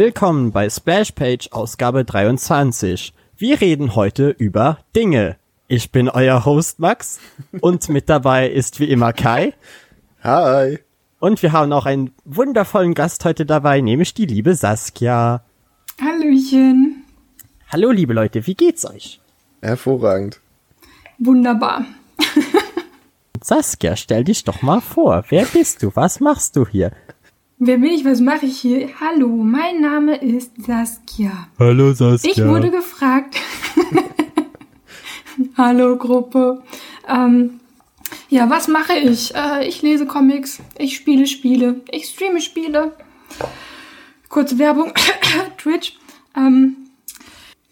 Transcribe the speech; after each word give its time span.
Willkommen 0.00 0.50
bei 0.50 0.70
Splashpage 0.70 1.52
Ausgabe 1.52 2.06
23. 2.06 3.12
Wir 3.36 3.60
reden 3.60 3.94
heute 3.94 4.30
über 4.30 4.78
Dinge. 4.96 5.36
Ich 5.68 5.92
bin 5.92 6.08
euer 6.08 6.46
Host 6.46 6.78
Max 6.78 7.20
und 7.60 7.86
mit 7.90 8.08
dabei 8.08 8.48
ist 8.48 8.80
wie 8.80 8.86
immer 8.86 9.12
Kai. 9.12 9.52
Hi. 10.22 10.78
Und 11.18 11.42
wir 11.42 11.52
haben 11.52 11.70
auch 11.74 11.84
einen 11.84 12.14
wundervollen 12.24 12.94
Gast 12.94 13.26
heute 13.26 13.44
dabei, 13.44 13.82
nämlich 13.82 14.14
die 14.14 14.24
liebe 14.24 14.54
Saskia. 14.54 15.44
Hallöchen. 16.00 17.04
Hallo 17.68 17.90
liebe 17.90 18.14
Leute, 18.14 18.46
wie 18.46 18.54
geht's 18.54 18.88
euch? 18.88 19.20
Hervorragend. 19.60 20.40
Wunderbar. 21.18 21.84
Saskia, 23.42 23.96
stell 23.96 24.24
dich 24.24 24.44
doch 24.44 24.62
mal 24.62 24.80
vor. 24.80 25.24
Wer 25.28 25.44
bist 25.44 25.82
du? 25.82 25.92
Was 25.94 26.20
machst 26.20 26.56
du 26.56 26.66
hier? 26.66 26.90
Wer 27.62 27.76
bin 27.76 27.92
ich? 27.92 28.06
Was 28.06 28.22
mache 28.22 28.46
ich 28.46 28.58
hier? 28.58 28.88
Hallo, 29.00 29.28
mein 29.28 29.82
Name 29.82 30.16
ist 30.16 30.50
Saskia. 30.64 31.46
Hallo 31.58 31.92
Saskia. 31.92 32.30
Ich 32.32 32.42
wurde 32.42 32.70
gefragt. 32.70 33.36
Hallo 35.58 35.98
Gruppe. 35.98 36.62
Ähm, 37.06 37.60
ja, 38.30 38.48
was 38.48 38.66
mache 38.66 38.94
ich? 38.94 39.34
Äh, 39.34 39.68
ich 39.68 39.82
lese 39.82 40.06
Comics, 40.06 40.60
ich 40.78 40.96
spiele 40.96 41.26
Spiele, 41.26 41.82
ich 41.90 42.06
streame 42.06 42.40
Spiele. 42.40 42.96
Kurze 44.30 44.58
Werbung, 44.58 44.94
Twitch. 45.58 45.98
Ähm, 46.34 46.76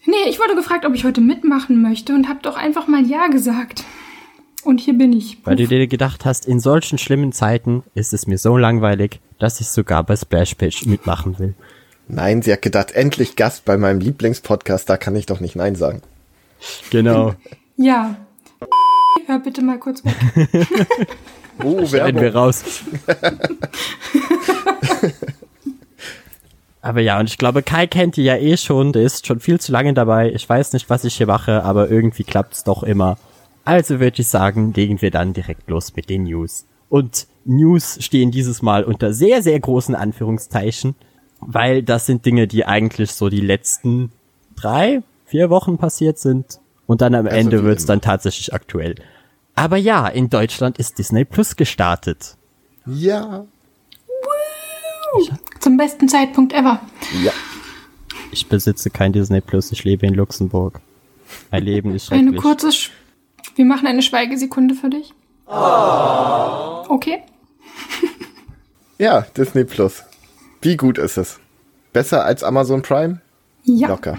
nee, 0.05 0.29
ich 0.29 0.37
wurde 0.39 0.53
gefragt, 0.53 0.85
ob 0.85 0.93
ich 0.93 1.03
heute 1.03 1.19
mitmachen 1.19 1.81
möchte 1.81 2.13
und 2.13 2.29
habe 2.29 2.41
doch 2.43 2.57
einfach 2.57 2.85
mal 2.85 3.03
Ja 3.03 3.25
gesagt. 3.25 3.85
Und 4.63 4.81
hier 4.81 4.97
bin 4.97 5.13
ich. 5.13 5.37
Weil 5.45 5.55
du 5.55 5.67
dir 5.67 5.87
gedacht 5.87 6.25
hast, 6.25 6.45
in 6.45 6.59
solchen 6.59 6.97
schlimmen 6.97 7.31
Zeiten 7.31 7.83
ist 7.95 8.13
es 8.13 8.27
mir 8.27 8.37
so 8.37 8.57
langweilig, 8.57 9.19
dass 9.39 9.61
ich 9.61 9.69
sogar 9.69 10.03
bei 10.03 10.15
Splashpage 10.15 10.85
mitmachen 10.85 11.39
will. 11.39 11.55
Nein, 12.07 12.41
sie 12.41 12.51
hat 12.51 12.61
gedacht, 12.61 12.91
endlich 12.91 13.35
Gast 13.35 13.65
bei 13.65 13.77
meinem 13.77 13.99
Lieblingspodcast, 13.99 14.89
da 14.89 14.97
kann 14.97 15.15
ich 15.15 15.27
doch 15.27 15.39
nicht 15.39 15.55
Nein 15.55 15.75
sagen. 15.75 16.01
Genau. 16.89 17.35
Ja. 17.81 18.17
Hör 19.27 19.39
bitte 19.39 19.61
mal 19.61 19.79
kurz 19.79 20.03
weg. 20.03 20.13
Oh, 21.63 21.85
Schneiden 21.85 22.21
wir 22.21 22.33
raus. 22.35 22.63
aber 26.81 27.01
ja, 27.01 27.19
und 27.19 27.29
ich 27.29 27.37
glaube, 27.37 27.63
Kai 27.63 27.87
kennt 27.87 28.15
die 28.15 28.23
ja 28.23 28.35
eh 28.37 28.55
schon, 28.57 28.93
der 28.93 29.03
ist 29.03 29.27
schon 29.27 29.39
viel 29.39 29.59
zu 29.59 29.71
lange 29.71 29.93
dabei. 29.93 30.31
Ich 30.31 30.47
weiß 30.47 30.73
nicht, 30.73 30.89
was 30.89 31.03
ich 31.03 31.15
hier 31.15 31.27
mache, 31.27 31.63
aber 31.63 31.89
irgendwie 31.89 32.23
klappt's 32.23 32.63
doch 32.63 32.83
immer. 32.83 33.17
Also 33.69 33.99
würde 33.99 34.21
ich 34.21 34.27
sagen, 34.27 34.73
legen 34.73 35.01
wir 35.01 35.11
dann 35.11 35.33
direkt 35.33 35.69
los 35.69 35.95
mit 35.95 36.09
den 36.09 36.23
News. 36.23 36.65
Und 36.89 37.27
News 37.45 37.97
stehen 38.03 38.31
dieses 38.31 38.61
Mal 38.63 38.83
unter 38.83 39.13
sehr, 39.13 39.43
sehr 39.43 39.59
großen 39.59 39.93
Anführungszeichen, 39.95 40.95
weil 41.39 41.83
das 41.83 42.05
sind 42.07 42.25
Dinge, 42.25 42.47
die 42.47 42.65
eigentlich 42.65 43.11
so 43.11 43.29
die 43.29 43.41
letzten 43.41 44.11
drei, 44.55 45.03
vier 45.25 45.49
Wochen 45.51 45.77
passiert 45.77 46.17
sind. 46.17 46.59
Und 46.87 47.01
dann 47.01 47.13
am 47.13 47.27
Also 47.27 47.37
Ende 47.37 47.63
wird's 47.63 47.83
immer. 47.83 47.93
dann 47.93 48.01
tatsächlich 48.01 48.53
aktuell. 48.53 48.95
Aber 49.53 49.77
ja, 49.77 50.07
in 50.07 50.29
Deutschland 50.29 50.79
ist 50.79 50.97
Disney 50.97 51.23
Plus 51.25 51.55
gestartet. 51.55 52.35
Ja. 52.87 53.45
Zum 55.59 55.77
besten 55.77 56.07
Zeitpunkt 56.09 56.53
ever. 56.53 56.79
Ja. 57.23 57.31
Ich 58.31 58.47
besitze 58.47 58.89
kein 58.89 59.11
Disney 59.13 59.41
Plus, 59.41 59.71
ich 59.71 59.83
lebe 59.83 60.07
in 60.07 60.13
Luxemburg. 60.13 60.79
Mein 61.51 61.63
Leben 61.63 61.93
ist 61.93 62.11
Eine 62.11 62.23
schrecklich. 62.23 62.41
kurze. 62.41 62.71
Sch 62.71 62.91
Wir 63.59 63.65
machen 63.65 63.87
eine 63.87 64.01
Schweigesekunde 64.01 64.73
für 64.73 64.89
dich. 64.89 65.13
Okay. 65.45 67.21
Ja, 68.97 69.21
Disney 69.35 69.65
Plus. 69.65 70.03
Wie 70.61 70.77
gut 70.77 70.97
ist 70.97 71.17
es? 71.17 71.39
Besser 71.91 72.23
als 72.23 72.41
Amazon 72.41 72.81
Prime? 72.83 73.19
Ja. 73.63 73.89
Locker. 73.89 74.17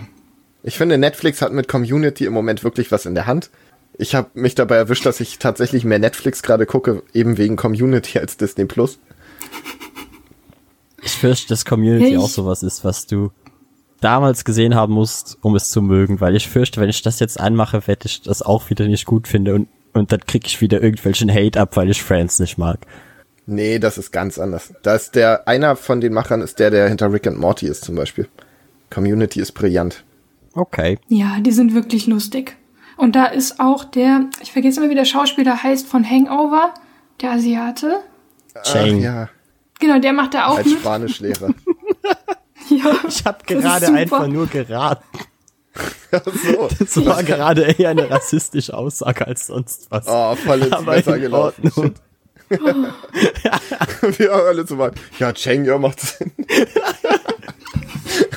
Ich 0.63 0.77
finde, 0.77 0.99
Netflix 0.99 1.41
hat 1.41 1.53
mit 1.55 1.69
Community 1.69 2.27
im 2.27 2.35
Moment 2.35 2.65
wirklich 2.65 2.93
was 2.93 3.07
in 3.07 3.15
der 3.15 3.27
Hand. 3.27 3.49
Ich 3.97 4.15
habe 4.15 4.29
mich 4.35 4.55
dabei 4.55 4.77
erwischt, 4.77 5.07
dass 5.07 5.21
ich 5.21 5.39
tatsächlich 5.39 5.85
mehr 5.85 5.99
Netflix 5.99 6.43
gerade 6.43 6.67
gucke, 6.67 7.03
eben 7.15 7.39
wegen 7.39 7.57
Community 7.57 8.19
als 8.19 8.37
Disney 8.37 8.67
Plus. 8.67 8.99
Ich 11.03 11.13
fürchte, 11.13 11.49
dass 11.49 11.65
Community 11.65 12.13
Ich- 12.13 12.19
auch 12.19 12.29
sowas 12.29 12.63
ist, 12.63 12.85
was 12.85 13.07
du 13.07 13.31
damals 14.01 14.45
gesehen 14.45 14.75
haben 14.75 14.95
musst, 14.95 15.39
um 15.43 15.55
es 15.55 15.71
zu 15.71 15.83
mögen, 15.83 16.21
weil 16.21 16.37
ich 16.37 16.49
fürchte, 16.49 16.81
wenn 16.81 16.89
ich 16.89 17.03
das 17.03 17.21
jetzt 17.21 17.39
anmache, 17.39 17.87
werde 17.87 18.07
ich 18.07 18.23
das 18.23 18.43
auch 18.43 18.71
wieder 18.71 18.87
nicht 18.87 19.07
gut 19.07 19.29
finde 19.29 19.55
und, 19.55 19.69
und 19.93 20.13
dann 20.13 20.21
krieg 20.21 20.47
ich 20.47 20.61
wieder 20.61 20.83
irgendwelchen 20.83 21.31
Hate 21.31 21.61
ab, 21.61 21.77
weil 21.77 21.91
ich 21.91 22.03
Friends 22.03 22.39
nicht 22.39 22.59
mag. 22.59 22.81
Nee, 23.47 23.79
das 23.79 23.99
ist 23.99 24.13
ganz 24.13 24.39
anders. 24.39 24.73
Da 24.83 24.95
ist 24.95 25.15
der, 25.15 25.49
einer 25.49 25.77
von 25.77 26.01
den 26.01 26.13
Machern 26.13 26.41
ist 26.41 26.59
der, 26.59 26.71
der 26.71 26.89
hinter 26.89 27.13
Rick 27.13 27.27
and 27.27 27.39
Morty 27.39 27.67
ist 27.67 27.85
zum 27.85 27.97
Beispiel. 27.97 28.29
Community 28.91 29.41
ist 29.41 29.53
brillant. 29.53 30.05
Okay. 30.55 30.99
Ja, 31.09 31.39
die 31.41 31.53
sind 31.53 31.75
wirklich 31.75 32.07
lustig. 32.07 32.57
Und 32.97 33.17
da 33.17 33.27
ist 33.27 33.61
auch 33.61 33.85
der, 33.85 34.27
ich 34.43 34.53
vergesse 34.53 34.81
immer, 34.81 34.91
wie 34.91 34.95
der 34.95 35.05
Schauspieler 35.05 35.63
heißt 35.63 35.87
von 35.87 36.09
Hangover, 36.09 36.75
der 37.21 37.33
Asiate. 37.33 38.03
Chang. 38.63 38.97
Ach, 38.97 39.03
ja, 39.03 39.29
Genau, 39.81 39.99
der 39.99 40.13
macht 40.13 40.35
da 40.35 40.47
auch 40.47 40.59
als 40.59 40.67
mit. 40.67 40.79
Spanischlehrer. 40.79 41.49
Ja. 42.71 42.97
Ich 43.09 43.25
habe 43.25 43.45
gerade 43.45 43.89
einfach 43.89 44.27
nur 44.29 44.47
geraten. 44.47 45.03
so. 46.13 46.69
Das 46.79 47.05
war 47.05 47.23
gerade 47.23 47.63
eher 47.63 47.91
eine 47.91 48.11
rassistische 48.11 48.77
Aussage 48.77 49.27
als 49.27 49.47
sonst 49.49 49.91
was. 49.91 50.07
Oh, 50.09 50.35
voll 50.37 50.63
ins 50.63 50.73
Aber 50.73 50.93
Messer 50.93 51.17
in 51.17 51.23
gelaufen. 51.23 51.65
Ordnung. 51.65 51.95
Wir 52.51 54.33
haben 54.33 54.47
alle 54.47 54.67
so 54.67 54.77
weit. 54.79 54.95
Ja, 55.19 55.33
Cheng, 55.33 55.65
ja, 55.65 55.79
macht 55.79 56.01
Sinn. 56.01 56.33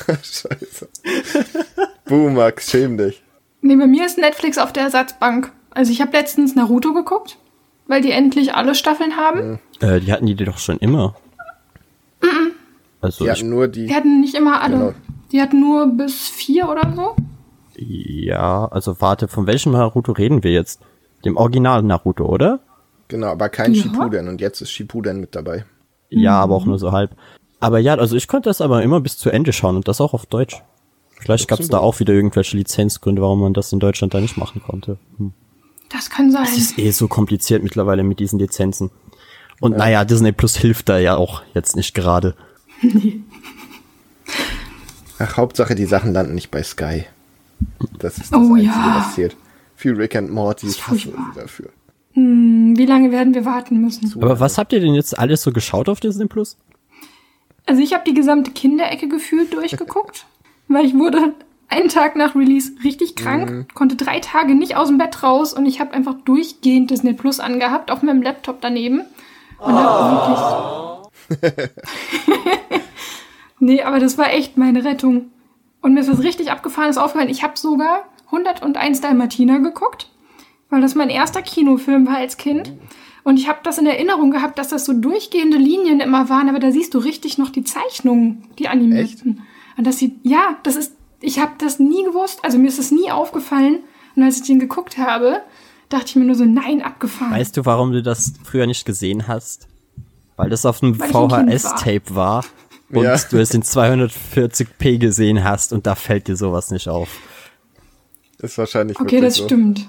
Scheiße. 0.08 0.88
Buh, 2.06 2.30
Max, 2.30 2.70
schäm 2.70 2.98
dich. 2.98 3.24
Nee, 3.62 3.76
bei 3.76 3.88
mir 3.88 4.06
ist 4.06 4.18
Netflix 4.20 4.58
auf 4.60 4.72
der 4.74 4.84
Ersatzbank. 4.84 5.52
Also 5.72 5.92
ich 5.92 6.02
habe 6.02 6.16
letztens 6.16 6.54
Naruto 6.54 6.94
geguckt, 6.94 7.38
weil 7.88 8.02
die 8.02 8.12
endlich 8.12 8.54
alle 8.54 8.76
Staffeln 8.76 9.18
haben. 9.18 9.60
Äh, 9.80 10.00
die 10.00 10.14
hatten 10.14 10.28
die 10.28 10.36
doch 10.36 10.60
schon 10.60 10.78
immer. 10.78 11.16
Also 13.04 13.26
Die 13.26 13.32
hatten 13.32 13.50
nur 13.50 13.68
die. 13.68 13.88
Die 13.88 13.94
hatten 13.96 14.22
nicht 14.22 14.36
immer 14.36 14.62
alle. 14.62 14.78
Genau. 14.78 14.94
Die 15.32 15.42
hatten 15.42 15.60
nur 15.60 15.88
bis 15.88 16.30
vier 16.30 16.70
oder 16.70 16.94
so. 16.96 17.16
ja, 17.76 18.66
also 18.68 19.00
warte, 19.02 19.28
von 19.28 19.48
welchem 19.48 19.72
Naruto 19.74 20.12
reden 20.12 20.44
wir 20.44 20.52
jetzt? 20.52 20.80
Dem 21.26 21.38
Original 21.38 21.82
Naruto, 21.84 22.26
oder? 22.26 22.60
Genau, 23.08 23.28
aber 23.28 23.50
kein 23.50 23.74
Ja. 23.74 23.84
Shippuden. 23.84 24.28
Und 24.28 24.42
jetzt 24.42 24.62
ist 24.62 24.72
Shippuden 24.72 25.20
mit 25.20 25.36
dabei. 25.36 25.66
Ja, 26.10 26.40
aber 26.40 26.56
auch 26.56 26.66
nur 26.66 26.78
so 26.80 26.92
halb. 26.92 27.12
Aber 27.60 27.80
ja, 27.80 27.96
also 27.96 28.16
ich 28.16 28.28
konnte 28.28 28.50
das 28.50 28.62
aber 28.62 28.84
immer 28.84 29.00
bis 29.02 29.18
zu 29.18 29.30
Ende 29.30 29.54
schauen 29.54 29.76
und 29.76 29.88
das 29.88 30.02
auch 30.02 30.14
auf 30.14 30.26
Deutsch. 30.26 30.62
Vielleicht 31.20 31.48
gab 31.48 31.60
es 31.60 31.70
da 31.70 31.78
auch 31.80 32.00
wieder 32.00 32.14
irgendwelche 32.14 32.58
Lizenzgründe, 32.58 33.22
warum 33.22 33.40
man 33.40 33.54
das 33.54 33.72
in 33.72 33.80
Deutschland 33.80 34.14
da 34.14 34.20
nicht 34.20 34.38
machen 34.38 34.62
konnte. 34.62 34.98
Hm. 35.18 35.34
Das 35.90 36.10
kann 36.10 36.32
sein. 36.32 36.44
Es 36.44 36.58
ist 36.58 36.78
eh 36.78 36.92
so 36.92 37.08
kompliziert 37.08 37.64
mittlerweile 37.64 38.04
mit 38.04 38.20
diesen 38.20 38.40
Lizenzen. 38.40 38.92
Und 39.62 39.78
naja, 39.78 40.04
Disney 40.04 40.32
Plus 40.34 40.58
hilft 40.58 40.90
da 40.90 40.98
ja 40.98 41.16
auch 41.16 41.42
jetzt 41.54 41.76
nicht 41.76 41.94
gerade. 41.94 42.36
Ach, 45.20 45.38
Hauptsache, 45.38 45.76
die 45.76 45.86
Sachen 45.86 46.14
landen 46.14 46.36
nicht 46.36 46.52
bei 46.52 46.64
Sky. 46.64 47.06
Das 48.00 48.18
ist 48.18 48.32
das 48.34 48.40
Oh, 48.40 48.54
Einzige, 48.54 48.64
ja. 48.74 48.96
was 48.98 49.16
zählt. 49.16 49.36
Für 49.76 49.98
Rick 49.98 50.16
and 50.16 50.32
Morty, 50.32 50.68
ich 50.68 50.86
hasse 50.88 51.00
furchtbar. 51.00 51.32
sie 51.34 51.40
dafür. 51.42 51.70
Hm, 52.14 52.74
Wie 52.78 52.86
lange 52.86 53.12
werden 53.12 53.34
wir 53.34 53.46
warten 53.46 53.82
müssen? 53.82 54.12
Aber 54.22 54.40
was 54.40 54.58
habt 54.58 54.74
ihr 54.74 54.80
denn 54.80 54.94
jetzt 54.94 55.18
alles 55.18 55.42
so 55.42 55.52
geschaut 55.52 55.90
auf 55.90 56.00
Disney 56.00 56.26
Plus? 56.28 56.58
Also 57.66 57.82
ich 57.82 57.94
habe 57.94 58.04
die 58.06 58.14
gesamte 58.14 58.52
Kinderecke 58.52 59.08
gefühlt 59.08 59.54
durchgeguckt, 59.54 60.26
weil 60.68 60.86
ich 60.86 60.94
wurde 60.94 61.34
einen 61.70 61.90
Tag 61.90 62.16
nach 62.16 62.36
Release 62.36 62.74
richtig 62.84 63.16
krank, 63.16 63.74
konnte 63.74 63.96
drei 63.96 64.20
Tage 64.20 64.54
nicht 64.54 64.76
aus 64.76 64.90
dem 64.90 64.98
Bett 65.00 65.24
raus 65.24 65.54
und 65.54 65.66
ich 65.66 65.80
habe 65.80 65.94
einfach 65.94 66.16
durchgehend 66.26 66.92
Disney 66.92 67.14
Plus 67.14 67.40
angehabt 67.40 67.90
auf 67.90 68.04
meinem 68.04 68.22
Laptop 68.22 68.62
daneben. 68.62 69.02
Und 69.60 69.74
hab 69.74 70.12
wirklich. 70.12 70.93
nee, 73.60 73.82
aber 73.82 74.00
das 74.00 74.18
war 74.18 74.32
echt 74.32 74.58
meine 74.58 74.84
Rettung. 74.84 75.32
Und 75.82 75.94
mir 75.94 76.02
ist 76.02 76.12
was 76.12 76.24
richtig 76.24 76.52
abgefahrenes 76.52 76.98
aufgefallen. 76.98 77.30
Ich 77.30 77.44
habe 77.44 77.58
sogar 77.58 78.04
101 78.28 79.02
Dalmatiner 79.02 79.60
geguckt, 79.60 80.10
weil 80.70 80.82
das 80.82 80.96
mein 80.96 81.10
erster 81.10 81.42
Kinofilm 81.42 82.08
war 82.08 82.18
als 82.18 82.38
Kind. 82.38 82.74
Und 83.24 83.38
ich 83.38 83.48
habe 83.48 83.60
das 83.64 83.78
in 83.78 83.86
Erinnerung 83.86 84.32
gehabt, 84.32 84.58
dass 84.58 84.70
das 84.70 84.86
so 84.86 84.94
durchgehende 84.94 85.58
Linien 85.58 86.00
immer 86.00 86.30
waren, 86.30 86.50
aber 86.50 86.60
da 86.60 86.72
siehst 86.72 86.94
du 86.94 87.00
richtig 87.00 87.38
noch 87.38 87.50
die 87.50 87.64
Zeichnungen, 87.64 88.44
die 88.60 88.68
animierten. 88.68 89.44
Und 89.78 89.88
das 89.88 89.98
sieht, 89.98 90.18
ja, 90.24 90.58
das 90.64 90.76
ist, 90.76 90.96
ich 91.22 91.40
habe 91.40 91.54
das 91.58 91.80
nie 91.80 92.04
gewusst, 92.04 92.40
also 92.44 92.58
mir 92.58 92.68
ist 92.68 92.80
es 92.80 92.92
nie 92.92 93.12
aufgefallen. 93.12 93.80
Und 94.16 94.24
als 94.24 94.38
ich 94.38 94.44
den 94.44 94.60
geguckt 94.60 94.98
habe, 94.98 95.42
dachte 95.90 96.06
ich 96.08 96.16
mir 96.16 96.26
nur 96.26 96.36
so, 96.36 96.46
nein, 96.46 96.82
abgefahren. 96.82 97.32
Weißt 97.32 97.56
du, 97.56 97.66
warum 97.66 97.92
du 97.92 98.04
das 98.04 98.34
früher 98.44 98.68
nicht 98.68 98.86
gesehen 98.86 99.28
hast? 99.28 99.68
Weil 100.36 100.50
das 100.50 100.66
auf 100.66 100.82
einem 100.82 100.98
Kind 101.00 101.14
war. 101.14 101.30
VHS-Tape 101.46 102.16
war 102.16 102.44
und 102.92 103.04
Ja. 103.04 103.16
du 103.30 103.40
es 103.40 103.54
in 103.54 103.64
240p 103.64 104.98
gesehen 104.98 105.44
hast 105.44 105.74
und 105.74 105.86
da 105.88 105.96
fällt 105.96 106.28
dir 106.28 106.36
sowas 106.36 106.72
nicht 106.72 106.88
auf. 106.90 107.10
Ist 108.40 108.58
wahrscheinlich 108.58 109.00
okay, 109.00 109.22
das 109.22 109.36
so. 109.36 109.46
stimmt. 109.46 109.88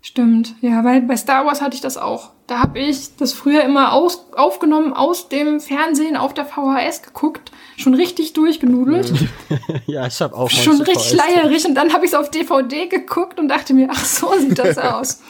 Stimmt, 0.00 0.54
ja, 0.60 0.84
weil 0.84 1.02
bei 1.02 1.16
Star 1.16 1.44
Wars 1.44 1.60
hatte 1.60 1.74
ich 1.74 1.80
das 1.80 1.96
auch. 1.96 2.30
Da 2.46 2.60
habe 2.60 2.78
ich 2.78 3.16
das 3.16 3.32
früher 3.32 3.64
immer 3.64 3.92
aus, 3.92 4.26
aufgenommen 4.36 4.92
aus 4.92 5.28
dem 5.28 5.58
Fernsehen 5.58 6.16
auf 6.16 6.32
der 6.32 6.46
VHS 6.46 7.02
geguckt, 7.02 7.50
schon 7.76 7.94
richtig 7.94 8.32
durchgenudelt, 8.32 9.12
ja, 9.86 10.06
ich 10.06 10.20
habe 10.22 10.36
auch 10.36 10.48
schon 10.50 10.80
richtig 10.80 10.94
VHS. 10.98 11.10
schleierig 11.10 11.64
und 11.66 11.74
dann 11.74 11.92
habe 11.92 12.04
ich 12.06 12.12
es 12.12 12.16
auf 12.16 12.30
DVD 12.30 12.86
geguckt 12.86 13.40
und 13.40 13.48
dachte 13.48 13.74
mir, 13.74 13.88
ach 13.90 14.04
so 14.04 14.32
sieht 14.38 14.58
das 14.58 14.78
aus. 14.78 15.20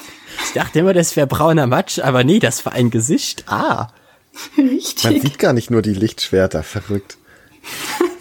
Ich 0.44 0.52
dachte 0.52 0.80
immer, 0.80 0.92
das 0.92 1.16
wäre 1.16 1.26
brauner 1.26 1.66
Matsch, 1.66 1.98
aber 1.98 2.22
nee, 2.22 2.38
das 2.38 2.64
war 2.66 2.72
ein 2.74 2.90
Gesicht. 2.90 3.44
Ah. 3.48 3.88
Man 4.56 4.68
Richtig. 4.68 5.22
sieht 5.22 5.38
gar 5.38 5.52
nicht 5.52 5.70
nur 5.70 5.82
die 5.82 5.94
Lichtschwerter, 5.94 6.62
verrückt. 6.62 7.16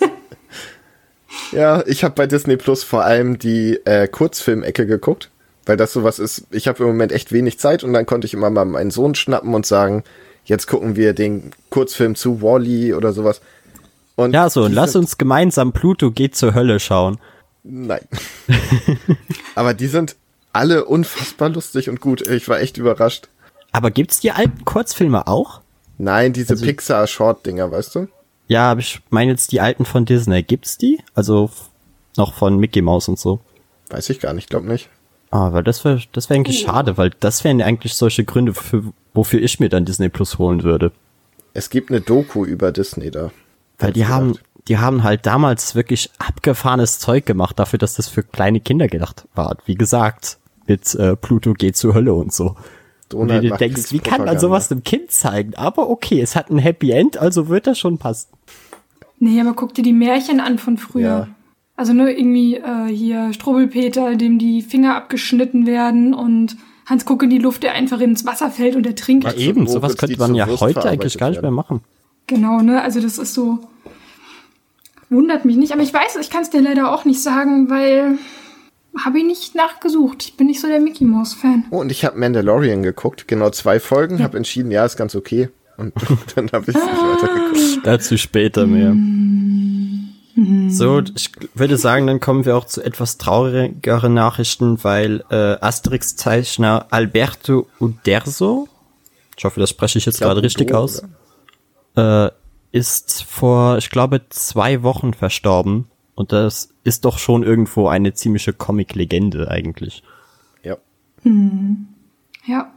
ja, 1.52 1.84
ich 1.86 2.04
habe 2.04 2.16
bei 2.16 2.28
Disney 2.28 2.58
Plus 2.58 2.84
vor 2.84 3.04
allem 3.04 3.40
die 3.40 3.80
äh, 3.86 4.08
Kurzfilmecke 4.08 4.86
geguckt, 4.86 5.30
weil 5.66 5.78
das 5.78 5.94
sowas 5.94 6.20
ist. 6.20 6.46
Ich 6.52 6.68
habe 6.68 6.84
im 6.84 6.90
Moment 6.90 7.12
echt 7.12 7.32
wenig 7.32 7.60
Zeit 7.60 7.84
und 7.84 7.94
dann 7.94 8.06
konnte 8.06 8.26
ich 8.28 8.34
immer 8.34 8.50
mal 8.50 8.66
meinen 8.66 8.92
Sohn 8.92 9.16
schnappen 9.16 9.54
und 9.54 9.66
sagen, 9.66 10.04
jetzt 10.46 10.68
gucken 10.68 10.96
wir 10.96 11.14
den 11.14 11.52
Kurzfilm 11.70 12.16
zu 12.16 12.42
Wally 12.42 12.94
oder 12.94 13.14
sowas. 13.14 13.42
Und 14.16 14.34
Ja, 14.34 14.50
so, 14.50 14.64
und 14.64 14.74
lass 14.74 14.96
uns 14.96 15.18
gemeinsam 15.18 15.74
Pluto 15.74 16.12
geht 16.12 16.36
zur 16.36 16.56
Hölle 16.56 16.80
schauen. 16.80 17.20
Nein. 17.64 18.02
Aber 19.56 19.74
die 19.74 19.88
sind 19.88 20.16
alle 20.54 20.86
unfassbar 20.86 21.50
lustig 21.50 21.90
und 21.90 22.02
gut. 22.02 22.22
Ich 22.28 22.48
war 22.50 22.60
echt 22.60 22.78
überrascht. 22.78 23.28
Aber 23.72 23.92
gibt's 23.92 24.20
die 24.20 24.32
alten 24.32 24.66
Kurzfilme 24.66 25.28
auch? 25.28 25.62
Nein, 25.98 26.34
diese 26.34 26.54
Also- 26.54 26.66
Pixar-Short-Dinger, 26.66 27.72
weißt 27.72 27.96
du? 27.96 28.08
Ja, 28.48 28.72
aber 28.72 28.80
ich 28.80 29.02
meine 29.10 29.32
jetzt 29.32 29.52
die 29.52 29.60
alten 29.60 29.84
von 29.86 30.06
Disney. 30.06 30.42
Gibt's 30.44 30.78
die? 30.78 31.00
Also 31.14 31.50
noch 32.16 32.34
von 32.34 32.58
Mickey 32.58 32.82
Mouse 32.82 33.10
und 33.10 33.20
so. 33.20 33.40
Weiß 33.90 34.10
ich 34.10 34.20
gar 34.20 34.34
nicht, 34.34 34.50
glaub 34.50 34.64
nicht. 34.64 34.90
Ah, 35.32 35.52
weil 35.52 35.64
das 35.64 35.84
wäre 35.84 36.02
das 36.14 36.30
wär 36.30 36.38
eigentlich 36.38 36.62
schade, 36.62 36.98
weil 36.98 37.12
das 37.20 37.44
wären 37.44 37.62
eigentlich 37.62 37.96
solche 37.96 38.24
Gründe, 38.24 38.54
für, 38.54 38.84
wofür 39.14 39.42
ich 39.42 39.60
mir 39.60 39.68
dann 39.68 39.84
Disney 39.84 40.08
Plus 40.08 40.38
holen 40.38 40.64
würde. 40.64 40.94
Es 41.54 41.70
gibt 41.70 41.90
eine 41.90 42.00
Doku 42.00 42.46
über 42.46 42.72
Disney 42.72 43.12
da. 43.12 43.32
Weil 43.80 43.92
die 43.92 44.06
haben, 44.06 44.34
gedacht. 44.34 44.46
die 44.70 44.78
haben 44.78 45.04
halt 45.04 45.26
damals 45.26 45.76
wirklich 45.76 46.10
abgefahrenes 46.18 47.00
Zeug 47.00 47.26
gemacht, 47.26 47.60
dafür, 47.60 47.80
dass 47.80 47.96
das 47.96 48.08
für 48.08 48.24
kleine 48.24 48.62
Kinder 48.62 48.88
gedacht 48.88 49.28
war. 49.36 49.58
Wie 49.66 49.76
gesagt, 49.76 50.38
mit 50.66 50.96
äh, 50.96 51.16
Pluto 51.18 51.54
geht 51.54 51.76
zur 51.76 51.94
Hölle 51.94 52.14
und 52.14 52.34
so. 52.34 52.56
Und 53.14 53.28
Donald 53.28 53.42
wie 53.42 53.48
du 53.48 53.52
macht 53.52 53.62
denkst, 53.62 53.92
wie 53.92 54.00
kann 54.00 54.26
man 54.26 54.40
sowas 54.40 54.72
einem 54.72 54.84
Kind 54.84 55.12
zeigen? 55.12 55.56
Aber 55.56 55.90
okay, 55.90 56.22
es 56.22 56.36
hat 56.36 56.50
ein 56.50 56.58
Happy 56.58 56.92
End, 56.92 57.18
also 57.18 57.48
wird 57.48 57.68
das 57.68 57.80
schon 57.80 57.98
passen. 57.98 58.30
Nee, 59.20 59.40
aber 59.40 59.54
guck 59.54 59.74
dir 59.74 59.84
die 59.84 59.94
Märchen 59.94 60.40
an 60.40 60.60
von 60.60 60.78
früher. 60.78 61.02
Ja. 61.02 61.28
Also 61.76 61.94
ne, 61.94 62.12
irgendwie 62.12 62.56
äh, 62.56 62.88
hier 62.88 63.34
Strubbelpeter, 63.34 64.16
dem 64.16 64.40
die 64.40 64.62
Finger 64.62 64.96
abgeschnitten 64.96 65.66
werden 65.66 66.14
und 66.14 66.58
Hans 66.88 67.06
Kuck 67.06 67.24
in 67.24 67.30
die 67.30 67.38
Luft, 67.38 67.64
der 67.64 67.74
einfach 67.74 68.00
ins 68.00 68.26
Wasser 68.26 68.50
fällt 68.50 68.76
und 68.76 68.86
ertrinkt. 68.86 69.26
Ja, 69.26 69.34
eben, 69.34 69.68
sowas 69.68 69.98
könnte 69.98 70.18
man 70.18 70.34
ja 70.36 70.48
Wurst 70.48 70.62
heute 70.62 70.86
eigentlich 70.86 71.18
gar 71.18 71.30
nicht 71.30 71.42
mehr 71.42 71.52
machen. 71.52 71.82
Genau, 72.28 72.62
ne? 72.62 72.82
Also 72.82 73.02
das 73.02 73.18
ist 73.18 73.34
so. 73.34 73.60
Wundert 75.10 75.46
mich 75.46 75.56
nicht, 75.56 75.72
aber 75.72 75.84
ich 75.84 75.94
weiß, 75.94 76.18
ich 76.20 76.30
kann 76.30 76.42
es 76.42 76.50
dir 76.50 76.62
leider 76.62 76.92
auch 76.92 77.06
nicht 77.06 77.22
sagen, 77.22 77.70
weil 77.70 78.18
habe 79.04 79.20
ich 79.20 79.26
nicht 79.26 79.56
nachgesucht. 79.56 80.24
Ich 80.24 80.38
bin 80.38 80.48
nicht 80.48 80.62
so 80.62 80.68
der 80.68 80.80
Mickey 80.80 81.06
Mouse 81.06 81.34
Fan. 81.34 81.66
Oh, 81.72 81.80
und 81.80 81.92
ich 81.92 82.06
habe 82.06 82.18
Mandalorian 82.18 82.84
geguckt, 82.84 83.28
genau 83.28 83.50
zwei 83.50 83.80
Folgen, 83.80 84.24
habe 84.24 84.38
entschieden, 84.38 84.72
ja, 84.72 84.86
ist 84.86 84.98
ganz 84.98 85.16
okay. 85.16 85.50
Und 85.78 85.94
dann 86.36 86.50
habe 86.52 86.72
ich 86.72 86.78
es 86.78 86.84
nicht 86.84 87.02
weitergeguckt. 87.02 87.86
Dazu 87.86 88.18
später 88.18 88.66
mehr. 88.66 88.96
So, 90.70 91.02
ich 91.16 91.32
würde 91.56 91.78
sagen, 91.78 92.06
dann 92.06 92.20
kommen 92.20 92.46
wir 92.46 92.56
auch 92.56 92.66
zu 92.66 92.84
etwas 92.84 93.18
traurigeren 93.18 94.14
Nachrichten, 94.14 94.84
weil 94.84 95.24
äh, 95.32 95.58
Asterix-Zeichner 95.60 96.88
Alberto 96.92 97.68
Uderzo, 97.80 98.68
ich 99.36 99.46
hoffe, 99.46 99.60
das 99.60 99.72
spreche 99.72 99.98
ich 99.98 100.06
jetzt 100.06 100.20
glaub, 100.20 100.30
gerade 100.30 100.44
richtig 100.44 100.74
aus, 100.76 101.02
äh, 101.96 102.30
ist 102.72 103.24
vor, 103.24 103.78
ich 103.80 103.90
glaube, 103.90 104.22
zwei 104.30 104.84
Wochen 104.84 105.16
verstorben. 105.16 105.88
Und 106.18 106.32
das 106.32 106.70
ist 106.84 107.06
doch 107.06 107.20
schon 107.20 107.44
irgendwo 107.44 107.88
eine 107.90 108.12
ziemliche 108.16 108.52
Comic-Legende 108.52 109.52
eigentlich. 109.52 110.02
Ja. 110.64 110.78
Ja. 112.48 112.74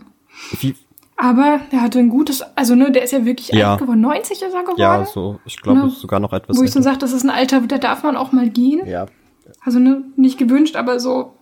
Wie, 0.61 0.75
Aber 1.17 1.61
der 1.73 1.81
hatte 1.81 1.99
ein 2.01 2.11
gutes, 2.11 2.43
also 2.55 2.75
ne, 2.75 2.93
der 2.93 3.03
ist 3.03 3.13
ja 3.13 3.25
wirklich 3.25 3.49
Ja. 3.49 3.73
alt 3.73 3.81
geworden. 3.81 4.03
90 4.03 4.33
ist 4.43 4.43
er 4.43 4.61
geworden. 4.61 4.75
ja, 4.79 5.07
so, 5.07 5.41
ich 5.47 5.59
glaube, 5.63 5.81
Ne, 5.81 5.89
sogar 5.91 6.21
noch 6.21 6.35
etwas. 6.35 6.59
Wo 6.59 6.63
ich 6.63 6.71
so 6.71 6.83
sage, 6.83 6.99
das 6.99 7.13
ist 7.15 7.25
ein 7.25 7.31
Alter, 7.31 7.63
da 7.63 7.79
darf 7.79 8.03
man 8.03 8.15
auch 8.15 8.33
mal 8.33 8.51
gehen. 8.51 8.87
Ja. 8.87 9.07
Also 9.65 9.79
ne, 9.79 10.05
nicht 10.17 10.37
gewünscht, 10.39 10.77
aber 10.77 11.01
so 11.01 11.33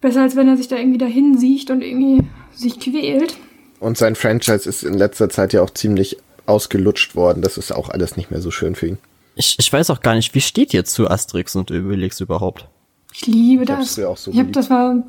besser, 0.00 0.22
als 0.22 0.34
wenn 0.34 0.48
er 0.48 0.56
sich 0.56 0.66
da 0.66 0.76
irgendwie 0.76 0.98
dahin 0.98 1.38
siecht 1.38 1.70
und 1.70 1.82
irgendwie 1.82 2.24
sich 2.52 2.80
quält. 2.80 3.36
Und 3.78 3.96
sein 3.98 4.16
Franchise 4.16 4.68
ist 4.68 4.82
in 4.82 4.94
letzter 4.94 5.28
Zeit 5.28 5.52
ja 5.52 5.62
auch 5.62 5.70
ziemlich 5.70 6.16
ausgelutscht 6.46 7.14
worden. 7.14 7.40
Das 7.40 7.56
ist 7.56 7.70
auch 7.70 7.88
alles 7.88 8.16
nicht 8.16 8.32
mehr 8.32 8.40
so 8.40 8.50
schön 8.50 8.74
für 8.74 8.88
ihn. 8.88 8.98
Ich, 9.34 9.56
ich 9.58 9.72
weiß 9.72 9.90
auch 9.90 10.00
gar 10.00 10.14
nicht, 10.14 10.34
wie 10.34 10.40
steht 10.40 10.74
ihr 10.74 10.84
zu 10.84 11.08
Asterix 11.08 11.56
und 11.56 11.70
Obelix 11.70 12.20
überhaupt? 12.20 12.68
Ich 13.12 13.26
liebe 13.26 13.64
das. 13.64 13.98
auch 14.00 14.16
so 14.16 14.30
ich 14.30 14.38
hab 14.38 14.52
das 14.52 14.70
war, 14.70 15.02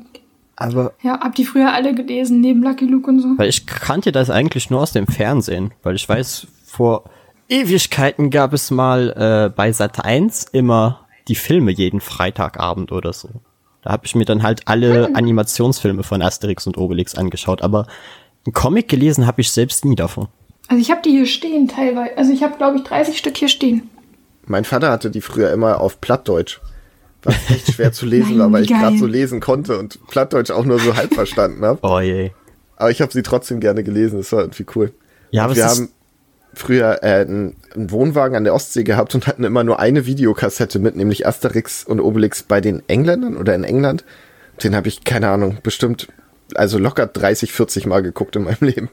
Aber 0.56 0.92
ja, 1.02 1.20
hab 1.20 1.34
die 1.34 1.44
früher 1.44 1.72
alle 1.72 1.94
gelesen, 1.94 2.40
neben 2.40 2.62
Lucky 2.62 2.86
Luke 2.86 3.08
und 3.08 3.20
so. 3.20 3.28
Weil 3.36 3.48
ich 3.48 3.66
kannte 3.66 4.12
das 4.12 4.30
eigentlich 4.30 4.70
nur 4.70 4.82
aus 4.82 4.92
dem 4.92 5.06
Fernsehen, 5.06 5.72
weil 5.82 5.96
ich 5.96 6.08
weiß, 6.08 6.46
vor 6.64 7.04
Ewigkeiten 7.48 8.30
gab 8.30 8.52
es 8.52 8.70
mal 8.70 9.10
äh, 9.16 9.54
bei 9.54 9.72
Sat 9.72 10.04
1 10.04 10.44
immer 10.52 11.06
die 11.28 11.34
Filme 11.34 11.70
jeden 11.70 12.00
Freitagabend 12.00 12.92
oder 12.92 13.12
so. 13.12 13.28
Da 13.82 13.90
habe 13.90 14.06
ich 14.06 14.14
mir 14.14 14.24
dann 14.24 14.42
halt 14.42 14.62
alle 14.66 15.14
Animationsfilme 15.14 16.02
von 16.02 16.22
Asterix 16.22 16.66
und 16.66 16.78
Obelix 16.78 17.14
angeschaut, 17.14 17.62
aber 17.62 17.86
einen 18.46 18.52
Comic 18.52 18.88
gelesen 18.88 19.26
habe 19.26 19.40
ich 19.40 19.50
selbst 19.50 19.84
nie 19.84 19.96
davon. 19.96 20.28
Also 20.68 20.80
ich 20.80 20.90
habe 20.90 21.02
die 21.02 21.10
hier 21.10 21.26
stehen 21.26 21.68
teilweise. 21.68 22.16
Also 22.16 22.32
ich 22.32 22.42
habe, 22.42 22.56
glaube 22.56 22.78
ich, 22.78 22.84
30 22.84 23.18
Stück 23.18 23.36
hier 23.36 23.48
stehen. 23.48 23.90
Mein 24.46 24.64
Vater 24.64 24.90
hatte 24.90 25.10
die 25.10 25.20
früher 25.20 25.50
immer 25.52 25.80
auf 25.80 26.00
Plattdeutsch. 26.00 26.60
Was 27.22 27.36
echt 27.50 27.72
schwer 27.74 27.92
zu 27.92 28.06
lesen 28.06 28.38
war, 28.38 28.52
weil 28.52 28.64
ich 28.64 28.68
gerade 28.68 28.98
so 28.98 29.06
lesen 29.06 29.40
konnte 29.40 29.78
und 29.78 29.98
Plattdeutsch 30.08 30.50
auch 30.50 30.64
nur 30.64 30.78
so 30.78 30.94
halb 30.96 31.14
verstanden 31.14 31.64
habe. 31.64 31.78
Oh 31.82 32.00
je. 32.00 32.30
Aber 32.76 32.90
ich 32.90 33.00
habe 33.00 33.12
sie 33.12 33.22
trotzdem 33.22 33.60
gerne 33.60 33.82
gelesen. 33.82 34.18
Das 34.18 34.32
war 34.32 34.40
irgendwie 34.40 34.66
cool. 34.74 34.92
Ja, 35.30 35.44
aber 35.44 35.56
wir 35.56 35.64
haben 35.64 35.88
früher 36.54 37.02
äh, 37.02 37.22
einen, 37.22 37.56
einen 37.74 37.90
Wohnwagen 37.90 38.36
an 38.36 38.44
der 38.44 38.54
Ostsee 38.54 38.84
gehabt 38.84 39.14
und 39.14 39.26
hatten 39.26 39.44
immer 39.44 39.64
nur 39.64 39.80
eine 39.80 40.06
Videokassette 40.06 40.78
mit, 40.78 40.96
nämlich 40.96 41.26
Asterix 41.26 41.84
und 41.84 42.00
Obelix 42.00 42.42
bei 42.42 42.60
den 42.60 42.82
Engländern 42.88 43.36
oder 43.36 43.54
in 43.54 43.64
England. 43.64 44.04
Den 44.62 44.76
habe 44.76 44.88
ich, 44.88 45.04
keine 45.04 45.30
Ahnung, 45.30 45.58
bestimmt, 45.62 46.08
also 46.54 46.78
locker 46.78 47.06
30, 47.06 47.52
40 47.52 47.86
Mal 47.86 48.02
geguckt 48.02 48.36
in 48.36 48.44
meinem 48.44 48.56
Leben. 48.60 48.90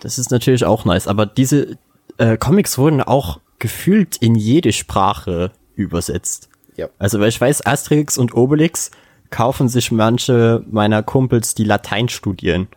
Das 0.00 0.18
ist 0.18 0.30
natürlich 0.30 0.64
auch 0.64 0.84
nice, 0.84 1.08
aber 1.08 1.26
diese 1.26 1.78
äh, 2.18 2.36
Comics 2.36 2.78
wurden 2.78 3.00
auch 3.00 3.40
gefühlt 3.64 4.18
in 4.18 4.34
jede 4.34 4.74
Sprache 4.74 5.50
übersetzt. 5.74 6.50
Ja. 6.76 6.90
Also, 6.98 7.18
weil 7.18 7.30
ich 7.30 7.40
weiß, 7.40 7.64
Asterix 7.64 8.18
und 8.18 8.34
Obelix 8.34 8.90
kaufen 9.30 9.70
sich 9.70 9.90
manche 9.90 10.62
meiner 10.70 11.02
Kumpels, 11.02 11.54
die 11.54 11.64
Latein 11.64 12.10
studieren. 12.10 12.68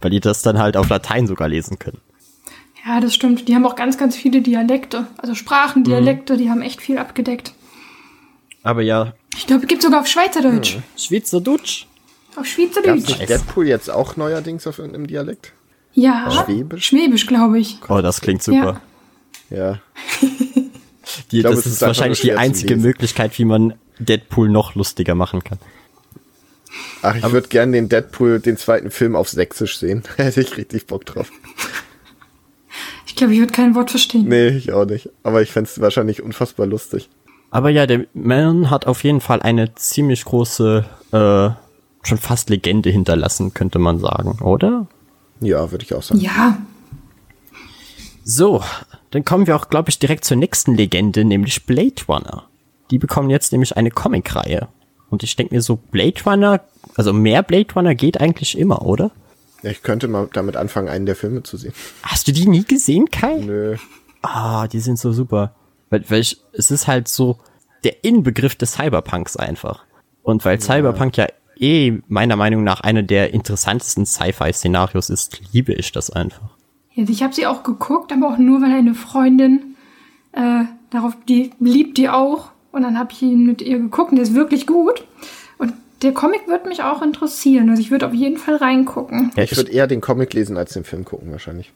Weil 0.00 0.12
die 0.12 0.20
das 0.20 0.42
dann 0.42 0.60
halt 0.60 0.76
auf 0.76 0.88
Latein 0.88 1.26
sogar 1.26 1.48
lesen 1.48 1.80
können. 1.80 2.00
Ja, 2.86 3.00
das 3.00 3.12
stimmt. 3.12 3.48
Die 3.48 3.56
haben 3.56 3.66
auch 3.66 3.74
ganz, 3.74 3.98
ganz 3.98 4.14
viele 4.14 4.40
Dialekte. 4.40 5.08
Also 5.16 5.34
Sprachen, 5.34 5.82
Dialekte, 5.82 6.36
die 6.36 6.48
haben 6.48 6.62
echt 6.62 6.80
viel 6.80 6.98
abgedeckt. 6.98 7.52
Aber 8.62 8.82
ja, 8.82 9.14
Ich 9.36 9.48
glaube, 9.48 9.62
es 9.62 9.68
gibt 9.68 9.82
sogar 9.82 10.02
auf 10.02 10.06
Schweizerdeutsch. 10.06 10.78
Schweizerdeutsch. 10.96 11.86
Auf 12.36 12.46
Schweizerdeutsch. 12.46 13.08
nicht 13.08 13.28
Deadpool 13.28 13.66
jetzt 13.66 13.90
auch 13.90 14.16
neuerdings 14.16 14.64
auf 14.68 14.78
irgendeinem 14.78 15.08
Dialekt? 15.08 15.52
Ja. 15.92 16.30
Schwäbisch? 16.30 16.86
Schwäbisch, 16.86 17.26
glaube 17.26 17.58
ich. 17.58 17.78
Oh, 17.88 18.00
das 18.00 18.20
klingt 18.20 18.44
super. 18.44 18.74
Ja. 18.74 18.80
Die, 21.30 21.40
glaube, 21.40 21.56
das 21.56 21.66
ist, 21.66 21.74
ist 21.74 21.82
wahrscheinlich 21.82 22.20
die 22.20 22.34
einzige. 22.34 22.76
Möglichkeit, 22.76 23.38
wie 23.38 23.44
man 23.44 23.74
Deadpool 23.98 24.48
noch 24.48 24.74
lustiger 24.74 25.14
machen 25.14 25.42
kann. 25.42 25.58
Ach, 27.02 27.16
ich 27.16 27.30
würde 27.30 27.48
gern 27.48 27.72
den 27.72 27.88
Deadpool, 27.88 28.40
den 28.40 28.56
zweiten 28.56 28.90
Film 28.90 29.16
auf 29.16 29.28
Sächsisch 29.28 29.78
sehen. 29.78 30.02
Hätte 30.16 30.40
ich 30.40 30.56
richtig 30.56 30.86
Bock 30.86 31.04
drauf. 31.04 31.30
Ich 33.06 33.16
glaube, 33.16 33.34
ich 33.34 33.40
würde 33.40 33.52
kein 33.52 33.74
Wort 33.74 33.90
verstehen. 33.90 34.28
Nee, 34.28 34.48
ich 34.48 34.72
auch 34.72 34.86
nicht. 34.86 35.10
Aber 35.22 35.42
ich 35.42 35.50
fände 35.50 35.68
es 35.68 35.80
wahrscheinlich 35.80 36.22
unfassbar 36.22 36.66
lustig. 36.66 37.10
Aber 37.50 37.68
ja, 37.68 37.86
der 37.86 38.06
Man 38.14 38.70
hat 38.70 38.86
auf 38.86 39.04
jeden 39.04 39.20
Fall 39.20 39.42
eine 39.42 39.74
ziemlich 39.74 40.24
große, 40.24 40.86
äh, 41.10 41.50
schon 42.06 42.18
fast 42.18 42.48
Legende 42.48 42.88
hinterlassen, 42.88 43.52
könnte 43.52 43.78
man 43.78 43.98
sagen, 43.98 44.38
oder? 44.40 44.86
Ja, 45.40 45.70
würde 45.70 45.84
ich 45.84 45.92
auch 45.92 46.02
sagen. 46.02 46.20
Ja. 46.20 46.56
So, 48.24 48.62
dann 49.12 49.24
kommen 49.24 49.46
wir 49.46 49.54
auch, 49.54 49.68
glaube 49.68 49.90
ich, 49.90 49.98
direkt 49.98 50.24
zur 50.24 50.38
nächsten 50.38 50.74
Legende, 50.74 51.24
nämlich 51.24 51.64
Blade 51.64 52.02
Runner. 52.08 52.48
Die 52.90 52.98
bekommen 52.98 53.30
jetzt 53.30 53.52
nämlich 53.52 53.76
eine 53.76 53.90
Comicreihe. 53.90 54.68
Und 55.10 55.22
ich 55.22 55.36
denke 55.36 55.54
mir 55.54 55.60
so, 55.60 55.76
Blade 55.76 56.20
Runner, 56.24 56.60
also 56.96 57.12
mehr 57.12 57.42
Blade 57.42 57.72
Runner 57.74 57.94
geht 57.94 58.20
eigentlich 58.20 58.58
immer, 58.58 58.82
oder? 58.82 59.10
Ich 59.62 59.82
könnte 59.82 60.08
mal 60.08 60.28
damit 60.32 60.56
anfangen, 60.56 60.88
einen 60.88 61.06
der 61.06 61.14
Filme 61.14 61.42
zu 61.42 61.56
sehen. 61.56 61.74
Hast 62.02 62.26
du 62.26 62.32
die 62.32 62.48
nie 62.48 62.64
gesehen, 62.64 63.10
Kai? 63.10 63.36
Nö. 63.36 63.76
Ah, 64.22 64.66
die 64.66 64.80
sind 64.80 64.98
so 64.98 65.12
super. 65.12 65.54
Weil, 65.90 66.08
weil 66.08 66.20
ich, 66.20 66.40
es 66.52 66.70
ist 66.70 66.88
halt 66.88 67.06
so 67.06 67.38
der 67.84 68.04
Inbegriff 68.04 68.56
des 68.56 68.72
Cyberpunks 68.72 69.36
einfach. 69.36 69.84
Und 70.22 70.44
weil 70.44 70.60
Cyberpunk 70.60 71.16
ja 71.18 71.26
eh 71.56 72.00
meiner 72.08 72.36
Meinung 72.36 72.64
nach 72.64 72.80
eine 72.80 73.04
der 73.04 73.34
interessantesten 73.34 74.06
Sci-Fi-Szenarios 74.06 75.10
ist, 75.10 75.40
liebe 75.52 75.74
ich 75.74 75.92
das 75.92 76.10
einfach. 76.10 76.50
Ja, 76.94 77.04
ich 77.08 77.22
habe 77.22 77.34
sie 77.34 77.46
auch 77.46 77.62
geguckt, 77.62 78.12
aber 78.12 78.28
auch 78.28 78.38
nur, 78.38 78.60
weil 78.60 78.72
eine 78.72 78.94
Freundin 78.94 79.76
äh, 80.32 80.64
darauf, 80.90 81.16
die 81.28 81.50
liebt 81.60 81.98
die 81.98 82.08
auch. 82.08 82.50
Und 82.70 82.82
dann 82.82 82.98
habe 82.98 83.12
ich 83.12 83.22
ihn 83.22 83.44
mit 83.44 83.60
ihr 83.62 83.78
geguckt 83.78 84.10
und 84.10 84.16
der 84.16 84.24
ist 84.24 84.34
wirklich 84.34 84.66
gut. 84.66 85.04
Und 85.58 85.74
der 86.02 86.12
Comic 86.12 86.48
wird 86.48 86.66
mich 86.66 86.82
auch 86.82 87.02
interessieren. 87.02 87.68
Also 87.70 87.80
ich 87.82 87.90
würde 87.90 88.06
auf 88.06 88.14
jeden 88.14 88.38
Fall 88.38 88.56
reingucken. 88.56 89.30
Ja, 89.36 89.42
ich 89.42 89.56
würde 89.56 89.70
eher 89.70 89.86
den 89.86 90.00
Comic 90.00 90.32
lesen 90.32 90.56
als 90.56 90.72
den 90.72 90.84
Film 90.84 91.04
gucken, 91.04 91.30
wahrscheinlich. 91.32 91.70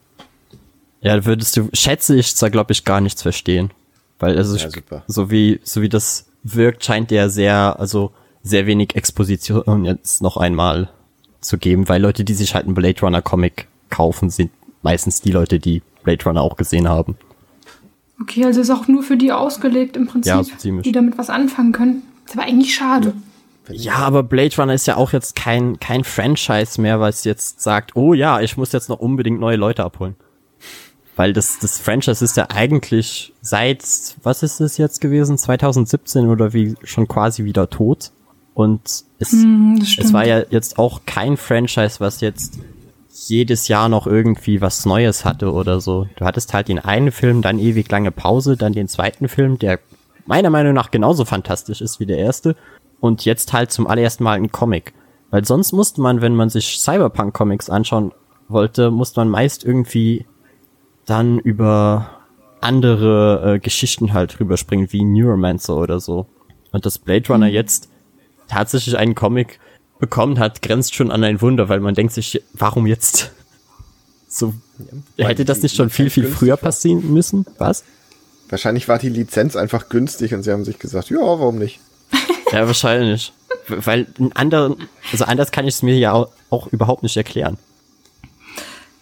Ja, 1.02 1.24
würdest 1.24 1.56
du, 1.56 1.68
schätze 1.72 2.16
ich, 2.16 2.34
zwar 2.34 2.50
glaube 2.50 2.72
ich 2.72 2.84
gar 2.84 3.00
nichts 3.00 3.22
verstehen. 3.22 3.70
Weil 4.18 4.36
also 4.36 4.56
Ja, 4.56 4.66
ich, 4.66 4.74
super. 4.74 5.02
so 5.06 5.30
wie 5.30 5.60
so 5.62 5.82
wie 5.82 5.90
das 5.90 6.26
wirkt, 6.42 6.84
scheint 6.84 7.10
der 7.10 7.28
sehr, 7.28 7.76
also 7.78 8.12
sehr 8.42 8.66
wenig 8.66 8.96
Exposition 8.96 9.84
jetzt 9.84 10.22
noch 10.22 10.36
einmal 10.36 10.88
zu 11.40 11.58
geben, 11.58 11.88
weil 11.88 12.00
Leute, 12.00 12.24
die 12.24 12.34
sich 12.34 12.54
halt 12.54 12.64
einen 12.64 12.74
Blade 12.74 13.00
Runner 13.02 13.20
Comic 13.20 13.68
kaufen, 13.90 14.30
sind 14.30 14.50
meistens 14.86 15.20
die 15.20 15.32
Leute, 15.32 15.58
die 15.58 15.82
Blade 16.04 16.24
Runner 16.24 16.40
auch 16.40 16.56
gesehen 16.56 16.88
haben. 16.88 17.16
Okay, 18.22 18.44
also 18.44 18.60
ist 18.60 18.70
auch 18.70 18.86
nur 18.86 19.02
für 19.02 19.16
die 19.16 19.32
ausgelegt 19.32 19.96
im 19.96 20.06
Prinzip, 20.06 20.30
Ja, 20.32 20.42
so 20.44 20.52
die 20.80 20.92
damit 20.92 21.18
was 21.18 21.28
anfangen 21.28 21.72
können. 21.72 22.02
Ist 22.24 22.36
aber 22.36 22.46
eigentlich 22.46 22.74
schade. 22.74 23.12
Ja, 23.68 23.96
aber 23.96 24.22
Blade 24.22 24.54
Runner 24.56 24.72
ist 24.74 24.86
ja 24.86 24.96
auch 24.96 25.12
jetzt 25.12 25.34
kein 25.34 25.80
kein 25.80 26.04
Franchise 26.04 26.80
mehr, 26.80 27.00
was 27.00 27.24
jetzt 27.24 27.60
sagt, 27.60 27.96
oh 27.96 28.14
ja, 28.14 28.40
ich 28.40 28.56
muss 28.56 28.70
jetzt 28.72 28.88
noch 28.88 29.00
unbedingt 29.00 29.40
neue 29.40 29.56
Leute 29.56 29.82
abholen. 29.84 30.14
Weil 31.16 31.32
das, 31.32 31.58
das 31.58 31.78
Franchise 31.80 32.24
ist 32.24 32.36
ja 32.36 32.46
eigentlich 32.50 33.32
seit, 33.42 33.82
was 34.22 34.42
ist 34.44 34.60
es 34.60 34.76
jetzt 34.76 35.00
gewesen, 35.00 35.36
2017 35.36 36.28
oder 36.28 36.52
wie, 36.52 36.74
schon 36.84 37.08
quasi 37.08 37.44
wieder 37.44 37.68
tot. 37.68 38.12
Und 38.54 38.82
es, 39.18 39.32
Hm, 39.32 39.80
stimmt. 39.84 40.06
es 40.06 40.12
war 40.12 40.26
ja 40.26 40.42
jetzt 40.50 40.78
auch 40.78 41.00
kein 41.06 41.36
Franchise, 41.36 41.98
was 42.00 42.20
jetzt 42.20 42.58
jedes 43.24 43.68
Jahr 43.68 43.88
noch 43.88 44.06
irgendwie 44.06 44.60
was 44.60 44.84
Neues 44.84 45.24
hatte 45.24 45.52
oder 45.52 45.80
so. 45.80 46.06
Du 46.16 46.24
hattest 46.24 46.52
halt 46.52 46.68
den 46.68 46.78
einen 46.78 47.10
Film, 47.10 47.42
dann 47.42 47.58
ewig 47.58 47.90
lange 47.90 48.10
Pause, 48.10 48.56
dann 48.56 48.72
den 48.72 48.88
zweiten 48.88 49.28
Film, 49.28 49.58
der 49.58 49.80
meiner 50.26 50.50
Meinung 50.50 50.74
nach 50.74 50.90
genauso 50.90 51.24
fantastisch 51.24 51.80
ist 51.80 51.98
wie 51.98 52.06
der 52.06 52.18
erste. 52.18 52.56
Und 53.00 53.24
jetzt 53.24 53.52
halt 53.52 53.70
zum 53.72 53.86
allerersten 53.86 54.24
Mal 54.24 54.34
ein 54.34 54.52
Comic. 54.52 54.92
Weil 55.30 55.44
sonst 55.44 55.72
musste 55.72 56.00
man, 56.00 56.20
wenn 56.20 56.34
man 56.34 56.50
sich 56.50 56.78
Cyberpunk-Comics 56.78 57.70
anschauen 57.70 58.12
wollte, 58.48 58.90
musste 58.90 59.20
man 59.20 59.28
meist 59.28 59.64
irgendwie 59.64 60.26
dann 61.04 61.38
über 61.38 62.10
andere 62.60 63.54
äh, 63.54 63.58
Geschichten 63.58 64.12
halt 64.12 64.38
rüberspringen, 64.40 64.92
wie 64.92 65.04
Neuromancer 65.04 65.76
oder 65.76 66.00
so. 66.00 66.26
Und 66.72 66.86
dass 66.86 66.98
Blade 66.98 67.28
Runner 67.28 67.46
jetzt 67.46 67.90
tatsächlich 68.48 68.96
einen 68.96 69.14
Comic 69.14 69.58
bekommen 69.98 70.38
hat, 70.38 70.62
grenzt 70.62 70.94
schon 70.94 71.10
an 71.10 71.24
ein 71.24 71.40
Wunder, 71.40 71.68
weil 71.68 71.80
man 71.80 71.94
denkt 71.94 72.12
sich, 72.12 72.42
warum 72.52 72.86
jetzt? 72.86 73.32
So, 74.28 74.52
hätte 75.16 75.44
das 75.44 75.62
nicht 75.62 75.76
schon 75.76 75.90
viel, 75.90 76.10
viel 76.10 76.26
früher 76.26 76.56
passieren 76.56 77.12
müssen? 77.12 77.46
Was? 77.58 77.84
Wahrscheinlich 78.48 78.88
war 78.88 78.98
die 78.98 79.08
Lizenz 79.08 79.56
einfach 79.56 79.88
günstig 79.88 80.34
und 80.34 80.42
sie 80.42 80.52
haben 80.52 80.64
sich 80.64 80.78
gesagt, 80.78 81.10
ja, 81.10 81.18
warum 81.20 81.58
nicht? 81.58 81.80
Ja, 82.52 82.64
wahrscheinlich. 82.64 83.32
Weil 83.66 84.06
anderen, 84.34 84.76
also 85.10 85.24
anders 85.24 85.50
kann 85.50 85.66
ich 85.66 85.74
es 85.74 85.82
mir 85.82 85.98
ja 85.98 86.12
auch, 86.12 86.28
auch 86.48 86.68
überhaupt 86.68 87.02
nicht 87.02 87.16
erklären. 87.16 87.58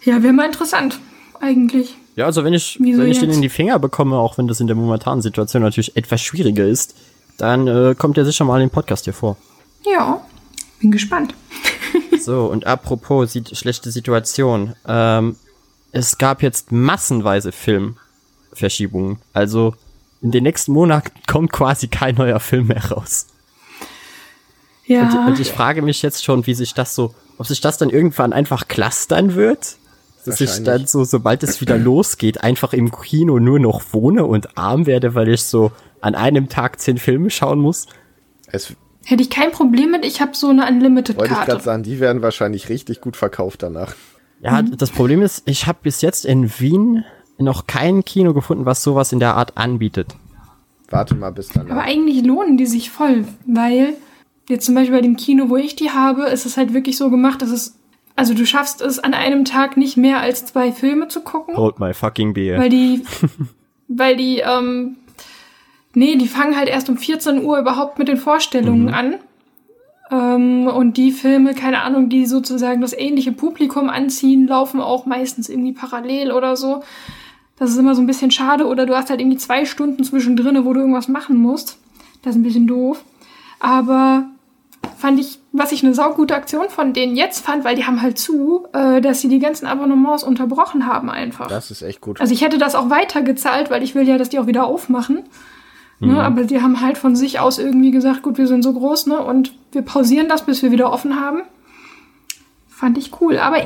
Ja, 0.02 0.22
wäre 0.22 0.32
mal 0.32 0.46
interessant, 0.46 0.98
eigentlich. 1.40 1.94
Ja, 2.16 2.24
also 2.24 2.42
wenn 2.42 2.54
ich, 2.54 2.78
Wieso 2.80 3.02
wenn 3.02 3.10
ich 3.10 3.18
den 3.18 3.28
jetzt? 3.28 3.36
in 3.36 3.42
die 3.42 3.50
Finger 3.50 3.78
bekomme, 3.78 4.16
auch 4.16 4.38
wenn 4.38 4.48
das 4.48 4.60
in 4.60 4.66
der 4.66 4.76
momentanen 4.76 5.20
Situation 5.20 5.62
natürlich 5.62 5.94
etwas 5.94 6.22
schwieriger 6.22 6.64
ist, 6.64 6.94
dann 7.36 7.66
äh, 7.66 7.94
kommt 7.98 8.16
er 8.16 8.24
sicher 8.24 8.44
mal 8.46 8.62
in 8.62 8.68
den 8.68 8.72
Podcast 8.72 9.04
hier 9.04 9.12
vor. 9.12 9.36
Ja, 9.84 10.24
bin 10.84 10.90
gespannt. 10.90 11.34
So, 12.20 12.46
und 12.46 12.66
apropos 12.66 13.32
sieht, 13.32 13.56
schlechte 13.56 13.90
Situation. 13.90 14.74
Ähm, 14.86 15.36
es 15.92 16.18
gab 16.18 16.42
jetzt 16.42 16.72
massenweise 16.72 17.52
Filmverschiebungen. 17.52 19.18
Also 19.32 19.74
in 20.20 20.30
den 20.30 20.42
nächsten 20.42 20.72
Monaten 20.72 21.10
kommt 21.26 21.52
quasi 21.52 21.88
kein 21.88 22.16
neuer 22.16 22.40
Film 22.40 22.66
mehr 22.66 22.84
raus. 22.90 23.28
Ja, 24.86 25.08
Und, 25.08 25.28
und 25.28 25.40
ich 25.40 25.50
frage 25.50 25.80
mich 25.80 26.02
jetzt 26.02 26.22
schon, 26.22 26.46
wie 26.46 26.54
sich 26.54 26.74
das 26.74 26.94
so, 26.94 27.14
ob 27.38 27.46
sich 27.46 27.62
das 27.62 27.78
dann 27.78 27.88
irgendwann 27.88 28.34
einfach 28.34 28.68
clustern 28.68 29.34
wird? 29.34 29.76
Dass 30.26 30.40
ich 30.40 30.62
dann 30.64 30.86
so, 30.86 31.04
sobald 31.04 31.42
es 31.42 31.60
wieder 31.60 31.76
losgeht, 31.78 32.42
einfach 32.42 32.72
im 32.72 32.90
Kino 32.90 33.38
nur 33.38 33.58
noch 33.58 33.82
wohne 33.92 34.24
und 34.24 34.56
arm 34.56 34.86
werde, 34.86 35.14
weil 35.14 35.28
ich 35.28 35.42
so 35.42 35.72
an 36.00 36.14
einem 36.14 36.48
Tag 36.48 36.80
zehn 36.80 36.98
Filme 36.98 37.30
schauen 37.30 37.60
muss. 37.60 37.86
Es 38.46 38.74
hätte 39.06 39.22
ich 39.22 39.30
kein 39.30 39.50
Problem 39.52 39.90
mit. 39.90 40.04
Ich 40.04 40.20
habe 40.20 40.32
so 40.34 40.48
eine 40.48 40.62
wollte 40.62 40.70
ich 40.72 40.76
Unlimited-Karte. 40.78 41.50
gerade 41.50 41.62
sagen, 41.62 41.82
die 41.82 42.00
werden 42.00 42.22
wahrscheinlich 42.22 42.68
richtig 42.68 43.00
gut 43.00 43.16
verkauft 43.16 43.62
danach. 43.62 43.94
Ja, 44.40 44.62
Mhm. 44.62 44.76
das 44.76 44.90
Problem 44.90 45.22
ist, 45.22 45.42
ich 45.46 45.66
habe 45.66 45.78
bis 45.82 46.02
jetzt 46.02 46.24
in 46.24 46.50
Wien 46.60 47.04
noch 47.38 47.66
kein 47.66 48.04
Kino 48.04 48.34
gefunden, 48.34 48.64
was 48.66 48.82
sowas 48.82 49.12
in 49.12 49.18
der 49.20 49.34
Art 49.36 49.56
anbietet. 49.56 50.14
Warte 50.90 51.14
mal 51.14 51.30
bis 51.30 51.50
Aber 51.56 51.64
danach. 51.68 51.84
eigentlich 51.84 52.24
lohnen 52.24 52.56
die 52.56 52.66
sich 52.66 52.90
voll, 52.90 53.24
weil 53.46 53.94
jetzt 54.48 54.66
zum 54.66 54.74
Beispiel 54.74 54.94
bei 54.94 55.00
dem 55.00 55.16
Kino, 55.16 55.48
wo 55.48 55.56
ich 55.56 55.74
die 55.76 55.90
habe, 55.90 56.24
ist 56.24 56.46
es 56.46 56.56
halt 56.56 56.74
wirklich 56.74 56.96
so 56.98 57.10
gemacht, 57.10 57.40
dass 57.42 57.50
es, 57.50 57.76
also 58.16 58.34
du 58.34 58.44
schaffst 58.46 58.82
es 58.82 58.98
an 58.98 59.14
einem 59.14 59.44
Tag 59.44 59.76
nicht 59.76 59.96
mehr 59.96 60.20
als 60.20 60.44
zwei 60.46 60.70
Filme 60.72 61.08
zu 61.08 61.20
gucken, 61.22 61.56
Hold 61.56 61.80
my 61.80 61.92
fucking 61.94 62.34
beer. 62.34 62.58
weil 62.58 62.68
die, 62.68 63.02
weil 63.88 64.16
die, 64.16 64.38
ähm, 64.40 64.96
nee, 65.94 66.16
die 66.16 66.28
fangen 66.28 66.56
halt 66.56 66.68
erst 66.68 66.88
um 66.88 66.96
14 66.96 67.42
Uhr 67.44 67.58
überhaupt 67.58 67.98
mit 67.98 68.08
den 68.08 68.16
Vorstellungen 68.16 68.92
an. 68.92 69.16
Ähm, 70.10 70.66
und 70.66 70.96
die 70.96 71.12
Filme, 71.12 71.54
keine 71.54 71.82
Ahnung, 71.82 72.08
die 72.08 72.26
sozusagen 72.26 72.80
das 72.80 72.92
ähnliche 72.92 73.32
Publikum 73.32 73.88
anziehen, 73.88 74.46
laufen 74.46 74.80
auch 74.80 75.06
meistens 75.06 75.48
irgendwie 75.48 75.72
parallel 75.72 76.32
oder 76.32 76.56
so. 76.56 76.82
Das 77.56 77.70
ist 77.70 77.78
immer 77.78 77.94
so 77.94 78.02
ein 78.02 78.06
bisschen 78.06 78.30
schade. 78.30 78.66
Oder 78.66 78.86
du 78.86 78.96
hast 78.96 79.10
halt 79.10 79.20
irgendwie 79.20 79.38
zwei 79.38 79.64
Stunden 79.64 80.04
zwischendrin, 80.04 80.64
wo 80.64 80.72
du 80.72 80.80
irgendwas 80.80 81.08
machen 81.08 81.36
musst. 81.36 81.78
Das 82.22 82.34
ist 82.34 82.40
ein 82.40 82.44
bisschen 82.44 82.66
doof. 82.66 83.02
Aber 83.60 84.26
fand 84.98 85.20
ich, 85.20 85.38
was 85.52 85.72
ich 85.72 85.82
eine 85.82 85.94
saugute 85.94 86.34
Aktion 86.34 86.68
von 86.68 86.92
denen 86.92 87.16
jetzt 87.16 87.44
fand, 87.44 87.64
weil 87.64 87.76
die 87.76 87.84
haben 87.84 88.02
halt 88.02 88.18
zu, 88.18 88.66
äh, 88.72 89.00
dass 89.00 89.20
sie 89.20 89.28
die 89.28 89.38
ganzen 89.38 89.66
Abonnements 89.66 90.24
unterbrochen 90.24 90.86
haben 90.86 91.10
einfach. 91.10 91.46
Das 91.46 91.70
ist 91.70 91.82
echt 91.82 92.00
gut. 92.00 92.20
Also 92.20 92.34
ich 92.34 92.42
hätte 92.42 92.58
das 92.58 92.74
auch 92.74 92.90
weiter 92.90 93.22
gezahlt, 93.22 93.70
weil 93.70 93.82
ich 93.82 93.94
will 93.94 94.06
ja, 94.06 94.18
dass 94.18 94.28
die 94.28 94.38
auch 94.38 94.46
wieder 94.46 94.66
aufmachen. 94.66 95.22
Ne, 96.00 96.22
aber 96.22 96.44
die 96.44 96.60
haben 96.60 96.80
halt 96.80 96.98
von 96.98 97.16
sich 97.16 97.40
aus 97.40 97.58
irgendwie 97.58 97.90
gesagt, 97.90 98.22
gut, 98.22 98.36
wir 98.36 98.46
sind 98.46 98.62
so 98.62 98.72
groß, 98.72 99.06
ne? 99.06 99.20
Und 99.20 99.54
wir 99.72 99.82
pausieren 99.82 100.28
das, 100.28 100.44
bis 100.44 100.62
wir 100.62 100.70
wieder 100.70 100.92
offen 100.92 101.18
haben. 101.20 101.42
Fand 102.68 102.98
ich 102.98 103.20
cool. 103.20 103.38
Aber 103.38 103.58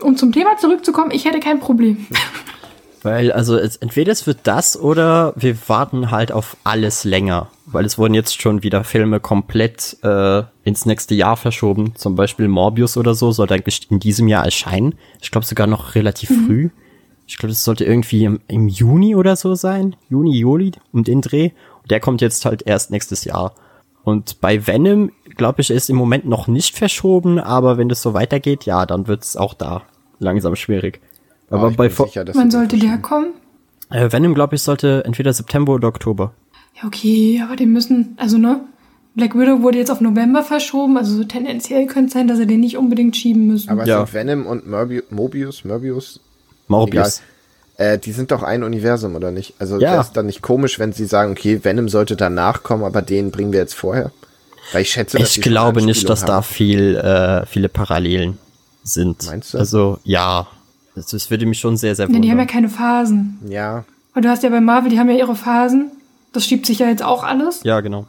um 0.00 0.16
zum 0.16 0.32
Thema 0.32 0.56
zurückzukommen, 0.56 1.10
ich 1.10 1.24
hätte 1.24 1.40
kein 1.40 1.60
Problem. 1.60 2.06
Weil, 3.02 3.30
also 3.30 3.56
es, 3.56 3.76
entweder 3.76 4.10
es 4.10 4.26
wird 4.26 4.38
das 4.44 4.76
oder 4.76 5.32
wir 5.36 5.56
warten 5.68 6.10
halt 6.10 6.32
auf 6.32 6.56
alles 6.64 7.04
länger. 7.04 7.48
Weil 7.66 7.84
es 7.84 7.98
wurden 7.98 8.14
jetzt 8.14 8.40
schon 8.42 8.64
wieder 8.64 8.82
Filme 8.82 9.20
komplett 9.20 9.96
äh, 10.02 10.42
ins 10.64 10.86
nächste 10.86 11.14
Jahr 11.14 11.36
verschoben. 11.36 11.94
Zum 11.94 12.16
Beispiel 12.16 12.48
Morbius 12.48 12.96
oder 12.96 13.14
so 13.14 13.30
sollte 13.30 13.54
eigentlich 13.54 13.88
in 13.90 14.00
diesem 14.00 14.26
Jahr 14.26 14.44
erscheinen. 14.44 14.96
Ich 15.20 15.30
glaube 15.30 15.46
sogar 15.46 15.68
noch 15.68 15.94
relativ 15.94 16.30
früh. 16.30 16.70
Ich 17.26 17.38
glaube, 17.38 17.50
das 17.52 17.64
sollte 17.64 17.84
irgendwie 17.84 18.24
im, 18.24 18.40
im 18.48 18.68
Juni 18.68 19.16
oder 19.16 19.34
so 19.36 19.54
sein. 19.54 19.96
Juni, 20.08 20.36
Juli, 20.38 20.72
um 20.92 21.02
den 21.04 21.20
Dreh. 21.22 21.50
Und 21.82 21.90
der 21.90 22.00
kommt 22.00 22.20
jetzt 22.20 22.44
halt 22.44 22.62
erst 22.66 22.90
nächstes 22.90 23.24
Jahr. 23.24 23.54
Und 24.04 24.40
bei 24.40 24.66
Venom, 24.66 25.10
glaube 25.36 25.60
ich, 25.60 25.70
ist 25.70 25.90
im 25.90 25.96
Moment 25.96 26.26
noch 26.26 26.46
nicht 26.46 26.76
verschoben, 26.76 27.40
aber 27.40 27.76
wenn 27.76 27.88
das 27.88 28.02
so 28.02 28.14
weitergeht, 28.14 28.64
ja, 28.64 28.86
dann 28.86 29.08
wird 29.08 29.24
es 29.24 29.36
auch 29.36 29.54
da 29.54 29.82
langsam 30.20 30.54
schwierig. 30.54 31.00
Aber 31.50 31.70
ich 31.70 31.76
bei 31.76 31.88
sicher, 31.88 32.24
Wann 32.34 32.50
sollte 32.50 32.78
der 32.78 32.98
kommen? 32.98 33.34
äh, 33.90 34.10
Venom, 34.12 34.34
glaube 34.34 34.54
ich, 34.54 34.62
sollte 34.62 35.04
entweder 35.04 35.32
September 35.32 35.74
oder 35.74 35.88
Oktober. 35.88 36.32
Ja, 36.80 36.86
okay, 36.86 37.42
aber 37.44 37.56
die 37.56 37.66
müssen, 37.66 38.14
also 38.18 38.38
ne? 38.38 38.60
Black 39.16 39.34
Widow 39.34 39.62
wurde 39.62 39.78
jetzt 39.78 39.90
auf 39.90 40.00
November 40.02 40.42
verschoben, 40.42 40.96
also 40.98 41.16
so 41.16 41.24
tendenziell 41.24 41.86
könnte 41.86 42.08
es 42.08 42.12
sein, 42.12 42.28
dass 42.28 42.36
sie 42.38 42.46
den 42.46 42.60
nicht 42.60 42.76
unbedingt 42.76 43.16
schieben 43.16 43.46
müssen. 43.46 43.70
Aber 43.70 43.86
Ja. 43.86 44.04
sind 44.04 44.12
Venom 44.14 44.46
und 44.46 44.68
Morbius, 44.68 45.04
Mobius, 45.10 45.64
Morbius, 45.64 46.20
Morbius. 46.68 47.22
äh, 47.78 47.98
die 47.98 48.12
sind 48.12 48.30
doch 48.30 48.42
ein 48.42 48.62
Universum, 48.62 49.14
oder 49.14 49.30
nicht? 49.30 49.54
Also 49.58 49.78
Ja. 49.78 49.92
wäre 49.92 50.00
es 50.02 50.12
dann 50.12 50.26
nicht 50.26 50.42
komisch, 50.42 50.78
wenn 50.78 50.92
sie 50.92 51.06
sagen, 51.06 51.32
okay, 51.32 51.60
Venom 51.62 51.88
sollte 51.88 52.16
danach 52.16 52.62
kommen, 52.62 52.84
aber 52.84 53.02
den 53.02 53.30
bringen 53.30 53.52
wir 53.52 53.60
jetzt 53.60 53.74
vorher? 53.74 54.10
Weil 54.72 54.82
ich 54.82 54.90
schätze, 54.90 55.18
dass 55.18 55.36
Ich 55.36 55.42
glaube 55.42 55.82
nicht, 55.82 56.08
dass 56.08 56.24
da 56.24 56.34
haben. 56.36 56.42
viel, 56.44 56.96
äh, 56.96 57.46
viele 57.46 57.68
Parallelen 57.68 58.38
sind. 58.82 59.24
Meinst 59.26 59.54
du? 59.54 59.58
Also, 59.58 59.98
ja. 60.04 60.46
Das, 60.94 61.06
das 61.08 61.30
würde 61.30 61.44
mich 61.46 61.58
schon 61.60 61.76
sehr, 61.76 61.94
sehr 61.94 62.06
Ja, 62.06 62.08
die 62.12 62.16
haben 62.16 62.24
ja 62.24 62.30
wundern. 62.32 62.46
keine 62.46 62.68
Phasen. 62.68 63.38
Ja, 63.48 63.84
Und 64.14 64.24
du 64.24 64.28
hast 64.30 64.42
ja 64.42 64.48
bei 64.48 64.60
Marvel, 64.60 64.90
die 64.90 64.98
haben 64.98 65.10
ja 65.10 65.16
ihre 65.16 65.36
Phasen. 65.36 65.90
Das 66.32 66.46
schiebt 66.46 66.66
sich 66.66 66.78
ja 66.80 66.88
jetzt 66.88 67.02
auch 67.02 67.22
alles. 67.22 67.60
Ja, 67.64 67.80
genau. 67.80 68.06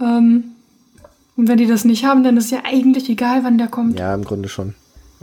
Ähm, 0.00 0.44
und 1.36 1.48
wenn 1.48 1.56
die 1.58 1.66
das 1.66 1.84
nicht 1.84 2.04
haben, 2.04 2.22
dann 2.24 2.36
ist 2.36 2.50
ja 2.50 2.58
eigentlich 2.64 3.08
egal, 3.10 3.42
wann 3.44 3.58
der 3.58 3.68
kommt. 3.68 3.98
ja, 3.98 4.14
im 4.14 4.24
Grunde 4.24 4.48
schon. 4.48 4.74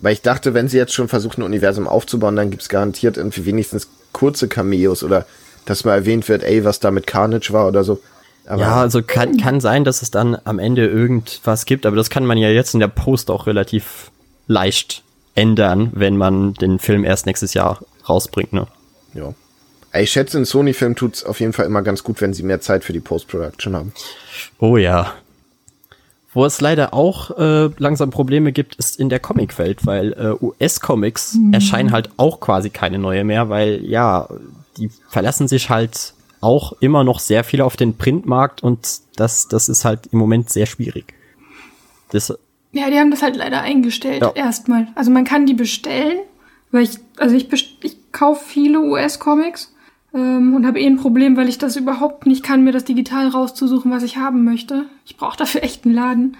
Weil 0.05 0.13
ich 0.13 0.21
dachte, 0.21 0.53
wenn 0.53 0.67
sie 0.67 0.77
jetzt 0.77 0.93
schon 0.93 1.07
versuchen, 1.07 1.41
ein 1.41 1.45
Universum 1.45 1.87
aufzubauen, 1.87 2.35
dann 2.35 2.51
gibt's 2.51 2.69
garantiert 2.69 3.17
irgendwie 3.17 3.47
wenigstens 3.47 3.89
kurze 4.11 4.47
Cameos 4.47 5.03
oder 5.03 5.25
dass 5.65 5.83
mal 5.83 5.95
erwähnt 5.95 6.29
wird, 6.29 6.43
ey, 6.43 6.63
was 6.63 6.79
da 6.79 6.91
mit 6.91 7.07
Carnage 7.07 7.51
war 7.53 7.67
oder 7.67 7.83
so. 7.83 7.99
Aber 8.45 8.61
ja, 8.61 8.75
also 8.75 9.01
kann, 9.01 9.37
kann 9.37 9.59
sein, 9.59 9.83
dass 9.83 10.03
es 10.03 10.11
dann 10.11 10.37
am 10.43 10.59
Ende 10.59 10.85
irgendwas 10.85 11.65
gibt, 11.65 11.87
aber 11.87 11.95
das 11.95 12.11
kann 12.11 12.23
man 12.23 12.37
ja 12.37 12.49
jetzt 12.49 12.75
in 12.75 12.81
der 12.81 12.87
Post 12.87 13.31
auch 13.31 13.47
relativ 13.47 14.11
leicht 14.45 15.01
ändern, 15.33 15.89
wenn 15.95 16.17
man 16.17 16.53
den 16.53 16.77
Film 16.77 17.03
erst 17.03 17.25
nächstes 17.25 17.55
Jahr 17.55 17.79
rausbringt, 18.07 18.53
ne? 18.53 18.67
ja. 19.15 19.33
Ich 19.99 20.11
schätze, 20.11 20.37
in 20.37 20.45
Sony-Filmen 20.45 20.95
tut's 20.95 21.23
auf 21.23 21.39
jeden 21.39 21.53
Fall 21.53 21.65
immer 21.65 21.81
ganz 21.81 22.03
gut, 22.03 22.21
wenn 22.21 22.31
sie 22.31 22.43
mehr 22.43 22.61
Zeit 22.61 22.83
für 22.83 22.93
die 22.93 22.99
Post-Production 22.99 23.75
haben. 23.75 23.93
Oh 24.59 24.77
ja. 24.77 25.15
Wo 26.35 26.45
es 26.45 26.61
leider 26.61 26.93
auch 26.93 27.31
äh, 27.37 27.69
langsam 27.79 28.11
Probleme 28.11 28.51
gibt, 28.51 28.75
ist 28.75 28.99
in 28.99 29.09
der 29.09 29.19
Comicwelt, 29.19 29.85
weil 29.87 30.13
äh, 30.13 30.43
US-Comics 30.43 31.37
erscheinen 31.51 31.91
halt 31.91 32.09
auch 32.17 32.39
quasi 32.41 32.69
keine 32.69 32.99
neue 32.99 33.23
mehr, 33.23 33.49
weil 33.49 33.83
ja, 33.85 34.27
die 34.77 34.89
verlassen 35.09 35.47
sich 35.47 35.69
halt 35.71 36.13
auch 36.41 36.73
immer 36.81 37.03
noch 37.03 37.19
sehr 37.19 37.43
viel 37.43 37.61
auf 37.61 37.75
den 37.77 37.97
Printmarkt 37.97 38.61
und 38.61 38.99
das, 39.15 39.47
das 39.47 39.69
ist 39.69 39.85
halt 39.85 40.07
im 40.11 40.19
Moment 40.19 40.49
sehr 40.51 40.65
schwierig. 40.67 41.13
Das, 42.11 42.31
Ja, 42.73 42.89
die 42.89 42.99
haben 42.99 43.11
das 43.11 43.21
halt 43.23 43.35
leider 43.37 43.61
eingestellt 43.61 44.21
Ja. 44.21 44.31
erstmal. 44.35 44.87
Also 44.95 45.09
man 45.11 45.23
kann 45.23 45.45
die 45.45 45.53
bestellen, 45.53 46.19
weil 46.71 46.83
ich, 46.83 46.97
also 47.17 47.35
ich, 47.35 47.47
best- 47.49 47.77
ich 47.81 48.11
kaufe 48.11 48.43
viele 48.45 48.81
US-Comics 48.81 49.73
ähm, 50.15 50.55
und 50.55 50.65
habe 50.65 50.79
eh 50.79 50.87
ein 50.87 50.97
Problem, 50.97 51.35
weil 51.35 51.49
ich 51.49 51.57
das 51.57 51.75
überhaupt 51.75 52.25
nicht 52.25 52.43
kann, 52.43 52.63
mir 52.63 52.71
das 52.71 52.85
digital 52.85 53.27
rauszusuchen, 53.27 53.91
was 53.91 54.03
ich 54.03 54.17
haben 54.17 54.45
möchte. 54.45 54.85
Ich 55.05 55.17
brauche 55.17 55.37
dafür 55.37 55.63
echt 55.63 55.85
einen 55.85 55.93
Laden. 55.93 56.37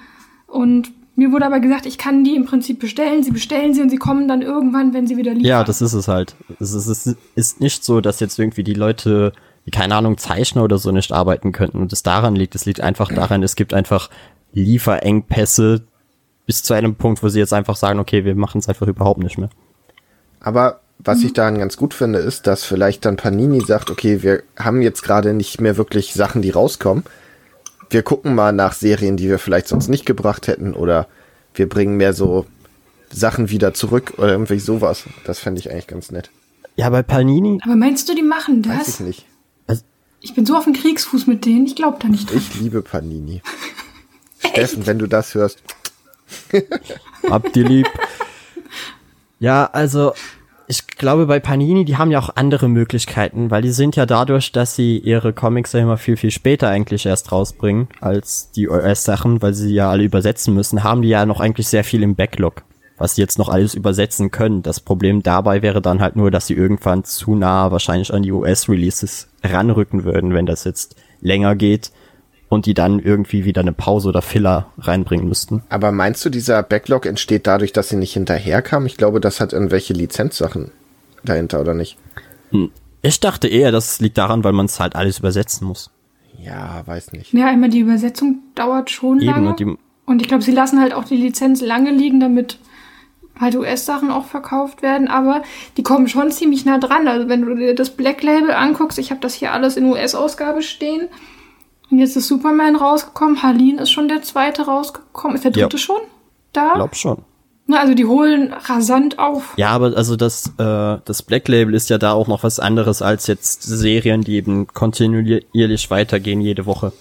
Und 0.47 0.91
mir 1.17 1.31
wurde 1.31 1.45
aber 1.45 1.59
gesagt, 1.59 1.85
ich 1.85 1.97
kann 1.97 2.23
die 2.23 2.35
im 2.35 2.45
Prinzip 2.45 2.79
bestellen. 2.79 3.23
Sie 3.23 3.31
bestellen 3.31 3.73
sie 3.73 3.81
und 3.81 3.89
sie 3.89 3.97
kommen 3.97 4.27
dann 4.27 4.41
irgendwann, 4.41 4.93
wenn 4.93 5.07
sie 5.07 5.17
wieder 5.17 5.33
liefern. 5.33 5.49
ja, 5.49 5.63
das 5.63 5.81
ist 5.81 5.93
es 5.93 6.07
halt. 6.07 6.35
Es 6.59 6.73
ist, 6.73 6.87
es 6.87 7.17
ist 7.35 7.59
nicht 7.59 7.83
so, 7.83 7.99
dass 7.99 8.21
jetzt 8.21 8.39
irgendwie 8.39 8.63
die 8.63 8.73
Leute, 8.73 9.33
die 9.65 9.71
keine 9.71 9.95
Ahnung, 9.95 10.17
Zeichner 10.17 10.63
oder 10.63 10.77
so 10.77 10.91
nicht 10.91 11.11
arbeiten 11.11 11.51
könnten 11.51 11.79
und 11.79 11.91
es 11.91 12.01
daran 12.01 12.35
liegt. 12.35 12.55
Es 12.55 12.65
liegt 12.65 12.79
einfach 12.79 13.11
daran, 13.11 13.43
es 13.43 13.55
gibt 13.55 13.73
einfach 13.73 14.09
Lieferengpässe 14.53 15.85
bis 16.45 16.63
zu 16.63 16.73
einem 16.73 16.95
Punkt, 16.95 17.23
wo 17.23 17.27
sie 17.27 17.39
jetzt 17.39 17.53
einfach 17.53 17.75
sagen, 17.75 17.99
okay, 17.99 18.23
wir 18.23 18.35
machen 18.35 18.59
es 18.59 18.69
einfach 18.69 18.87
überhaupt 18.87 19.21
nicht 19.21 19.37
mehr. 19.37 19.49
Aber 20.39 20.81
was 20.99 21.23
ich 21.23 21.33
daran 21.33 21.59
ganz 21.59 21.77
gut 21.77 21.93
finde, 21.93 22.19
ist, 22.19 22.47
dass 22.47 22.63
vielleicht 22.63 23.05
dann 23.05 23.17
Panini 23.17 23.61
sagt, 23.61 23.91
okay, 23.91 24.23
wir 24.23 24.43
haben 24.57 24.81
jetzt 24.81 25.03
gerade 25.03 25.33
nicht 25.33 25.61
mehr 25.61 25.77
wirklich 25.77 26.13
Sachen, 26.13 26.41
die 26.41 26.49
rauskommen. 26.49 27.03
Wir 27.89 28.01
gucken 28.01 28.33
mal 28.33 28.51
nach 28.51 28.73
Serien, 28.73 29.17
die 29.17 29.29
wir 29.29 29.37
vielleicht 29.37 29.67
sonst 29.67 29.87
nicht 29.87 30.05
gebracht 30.05 30.47
hätten 30.47 30.73
oder 30.73 31.07
wir 31.53 31.69
bringen 31.69 31.97
mehr 31.97 32.13
so 32.13 32.45
Sachen 33.11 33.49
wieder 33.49 33.73
zurück 33.73 34.13
oder 34.17 34.29
irgendwie 34.29 34.59
sowas. 34.59 35.03
Das 35.25 35.39
fände 35.39 35.59
ich 35.59 35.69
eigentlich 35.69 35.87
ganz 35.87 36.11
nett. 36.11 36.31
Ja, 36.75 36.89
bei 36.89 37.03
Panini, 37.03 37.59
aber 37.63 37.75
meinst 37.75 38.09
du, 38.09 38.15
die 38.15 38.23
machen 38.23 38.65
Weiß 38.65 38.85
das? 38.85 38.87
ich 38.95 38.99
nicht. 39.01 39.25
Ich 40.21 40.33
bin 40.33 40.43
so 40.47 40.57
auf 40.57 40.63
dem 40.63 40.73
Kriegsfuß 40.73 41.27
mit 41.27 41.45
denen, 41.45 41.67
ich 41.67 41.75
glaube 41.75 41.99
da 42.01 42.07
nicht 42.07 42.31
dran. 42.31 42.39
Ich 42.39 42.59
liebe 42.59 42.81
Panini. 42.81 43.43
Steffen, 44.39 44.87
wenn 44.87 44.97
du 44.97 45.07
das 45.07 45.35
hörst. 45.35 45.61
Habt 47.29 47.55
ihr 47.55 47.63
lieb. 47.63 47.87
Ja, 49.37 49.69
also 49.73 50.13
ich 50.67 50.87
glaube 50.87 51.25
bei 51.25 51.39
Panini, 51.39 51.85
die 51.85 51.97
haben 51.97 52.11
ja 52.11 52.19
auch 52.19 52.35
andere 52.35 52.67
Möglichkeiten, 52.67 53.51
weil 53.51 53.61
die 53.61 53.71
sind 53.71 53.95
ja 53.95 54.05
dadurch, 54.05 54.51
dass 54.51 54.75
sie 54.75 54.97
ihre 54.97 55.33
Comics 55.33 55.73
ja 55.73 55.81
immer 55.81 55.97
viel, 55.97 56.17
viel 56.17 56.31
später 56.31 56.69
eigentlich 56.69 57.05
erst 57.05 57.31
rausbringen 57.31 57.87
als 58.01 58.51
die 58.51 58.67
US-Sachen, 58.67 59.41
weil 59.41 59.53
sie 59.53 59.73
ja 59.73 59.89
alle 59.89 60.03
übersetzen 60.03 60.53
müssen, 60.53 60.83
haben 60.83 61.01
die 61.01 61.09
ja 61.09 61.25
noch 61.25 61.39
eigentlich 61.39 61.67
sehr 61.67 61.83
viel 61.83 62.03
im 62.03 62.15
Backlog, 62.15 62.63
was 62.97 63.15
sie 63.15 63.21
jetzt 63.21 63.37
noch 63.37 63.49
alles 63.49 63.75
übersetzen 63.75 64.31
können. 64.31 64.63
Das 64.63 64.79
Problem 64.79 65.21
dabei 65.21 65.61
wäre 65.61 65.81
dann 65.81 66.01
halt 66.01 66.15
nur, 66.15 66.31
dass 66.31 66.47
sie 66.47 66.55
irgendwann 66.55 67.03
zu 67.03 67.35
nah 67.35 67.71
wahrscheinlich 67.71 68.13
an 68.13 68.23
die 68.23 68.31
US-Releases 68.31 69.27
ranrücken 69.43 70.03
würden, 70.03 70.33
wenn 70.33 70.45
das 70.45 70.63
jetzt 70.63 70.95
länger 71.21 71.55
geht 71.55 71.91
und 72.49 72.65
die 72.65 72.73
dann 72.73 72.99
irgendwie 72.99 73.45
wieder 73.45 73.61
eine 73.61 73.73
Pause 73.73 74.09
oder 74.09 74.21
Filler 74.21 74.67
reinbringen 74.77 75.27
müssten. 75.27 75.63
Aber 75.69 75.91
meinst 75.91 76.23
du, 76.25 76.29
dieser 76.29 76.61
Backlog 76.63 77.05
entsteht 77.05 77.47
dadurch, 77.47 77.73
dass 77.73 77.89
sie 77.89 77.95
nicht 77.95 78.13
hinterherkamen? 78.13 78.85
Ich 78.87 78.97
glaube, 78.97 79.19
das 79.19 79.39
hat 79.41 79.51
irgendwelche 79.53 79.93
Lizenzsachen 79.93 80.71
dahinter, 81.23 81.59
oder 81.61 81.73
nicht? 81.73 81.97
Ich 83.01 83.19
dachte 83.19 83.47
eher, 83.47 83.71
das 83.71 83.99
liegt 83.99 84.17
daran, 84.17 84.43
weil 84.43 84.53
man 84.53 84.67
es 84.67 84.79
halt 84.79 84.95
alles 84.95 85.19
übersetzen 85.19 85.67
muss. 85.67 85.89
Ja, 86.39 86.83
weiß 86.85 87.11
nicht. 87.13 87.33
Ja, 87.33 87.47
einmal 87.47 87.69
die 87.69 87.79
Übersetzung 87.79 88.39
dauert 88.53 88.89
schon 88.91 89.19
Eben, 89.19 89.27
lange. 89.31 89.49
und 89.49 89.59
die- 89.59 89.77
Und 90.05 90.21
ich 90.21 90.27
glaube, 90.27 90.43
sie 90.43 90.51
lassen 90.51 90.79
halt 90.79 90.93
auch 90.93 91.05
die 91.05 91.17
Lizenz 91.17 91.61
lange 91.61 91.89
liegen, 91.91 92.19
damit 92.19 92.59
halt 93.39 93.55
US-Sachen 93.55 94.11
auch 94.11 94.25
verkauft 94.25 94.81
werden, 94.83 95.07
aber 95.07 95.41
die 95.77 95.83
kommen 95.83 96.07
schon 96.07 96.31
ziemlich 96.31 96.63
nah 96.63 96.77
dran. 96.77 97.07
Also 97.07 97.27
wenn 97.27 97.41
du 97.41 97.55
dir 97.55 97.73
das 97.75 97.89
Black 97.89 98.21
Label 98.23 98.51
anguckst, 98.51 98.99
ich 98.99 99.09
habe 99.11 99.19
das 99.19 99.33
hier 99.33 99.51
alles 99.51 99.75
in 99.75 99.85
US-Ausgabe 99.85 100.61
stehen. 100.61 101.07
Und 101.91 101.99
jetzt 101.99 102.15
ist 102.15 102.27
Superman 102.27 102.75
rausgekommen, 102.75 103.43
Harleen 103.43 103.77
ist 103.77 103.91
schon 103.91 104.07
der 104.07 104.21
zweite 104.21 104.63
rausgekommen. 104.63 105.35
Ist 105.35 105.43
der 105.45 105.51
dritte 105.51 105.77
Ja. 105.77 105.81
schon 105.83 106.01
da? 106.53 106.73
Glaub 106.75 106.95
schon. 106.95 107.19
Na, 107.67 107.79
also 107.79 107.93
die 107.95 108.05
holen 108.05 108.53
rasant 108.53 109.17
auf. 109.17 109.53
Ja, 109.57 109.69
aber 109.69 109.95
also 109.97 110.15
das, 110.15 110.47
äh, 110.59 110.97
das 111.03 111.23
Black 111.23 111.47
Label 111.47 111.73
ist 111.73 111.89
ja 111.89 111.97
da 111.97 112.11
auch 112.11 112.27
noch 112.27 112.43
was 112.43 112.59
anderes 112.59 113.01
als 113.01 113.25
jetzt 113.27 113.63
Serien, 113.63 114.21
die 114.21 114.35
eben 114.35 114.67
kontinuierlich 114.67 115.89
weitergehen 115.89 116.41
jede 116.41 116.65
Woche. 116.65 116.91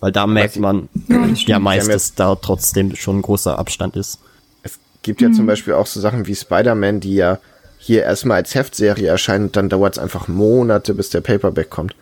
Weil 0.00 0.12
da 0.12 0.26
merkt 0.26 0.54
sie- 0.54 0.60
man 0.60 0.88
Ja, 1.08 1.26
ja 1.46 1.58
meist, 1.58 1.88
dass 1.92 2.14
da 2.14 2.34
trotzdem 2.34 2.96
schon 2.96 3.18
ein 3.18 3.22
großer 3.22 3.58
Abstand 3.58 3.96
ist. 3.96 4.18
Es 4.62 4.78
gibt 5.02 5.20
ja 5.22 5.30
zum 5.32 5.46
Beispiel 5.46 5.74
auch 5.74 5.86
so 5.86 6.00
Sachen 6.00 6.26
wie 6.26 6.34
Spider-Man, 6.34 7.00
die 7.00 7.14
ja 7.14 7.38
hier 7.78 8.02
erstmal 8.02 8.38
als 8.38 8.54
Heftserie 8.54 9.06
erscheinen 9.08 9.46
und 9.46 9.56
dann 9.56 9.68
dauert 9.70 9.94
es 9.94 9.98
einfach 9.98 10.28
Monate, 10.28 10.92
bis 10.94 11.08
der 11.10 11.22
Paperback 11.22 11.70
kommt. 11.70 11.94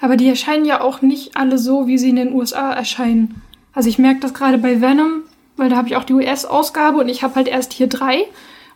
Aber 0.00 0.16
die 0.16 0.28
erscheinen 0.28 0.64
ja 0.64 0.80
auch 0.80 1.02
nicht 1.02 1.36
alle 1.36 1.58
so, 1.58 1.86
wie 1.86 1.98
sie 1.98 2.10
in 2.10 2.16
den 2.16 2.32
USA 2.32 2.72
erscheinen. 2.72 3.42
Also 3.74 3.88
ich 3.88 3.98
merke 3.98 4.20
das 4.20 4.34
gerade 4.34 4.58
bei 4.58 4.80
Venom, 4.80 5.22
weil 5.56 5.68
da 5.70 5.76
habe 5.76 5.88
ich 5.88 5.96
auch 5.96 6.04
die 6.04 6.14
US-Ausgabe 6.14 6.98
und 6.98 7.08
ich 7.08 7.22
habe 7.22 7.34
halt 7.34 7.48
erst 7.48 7.72
hier 7.72 7.86
drei. 7.88 8.24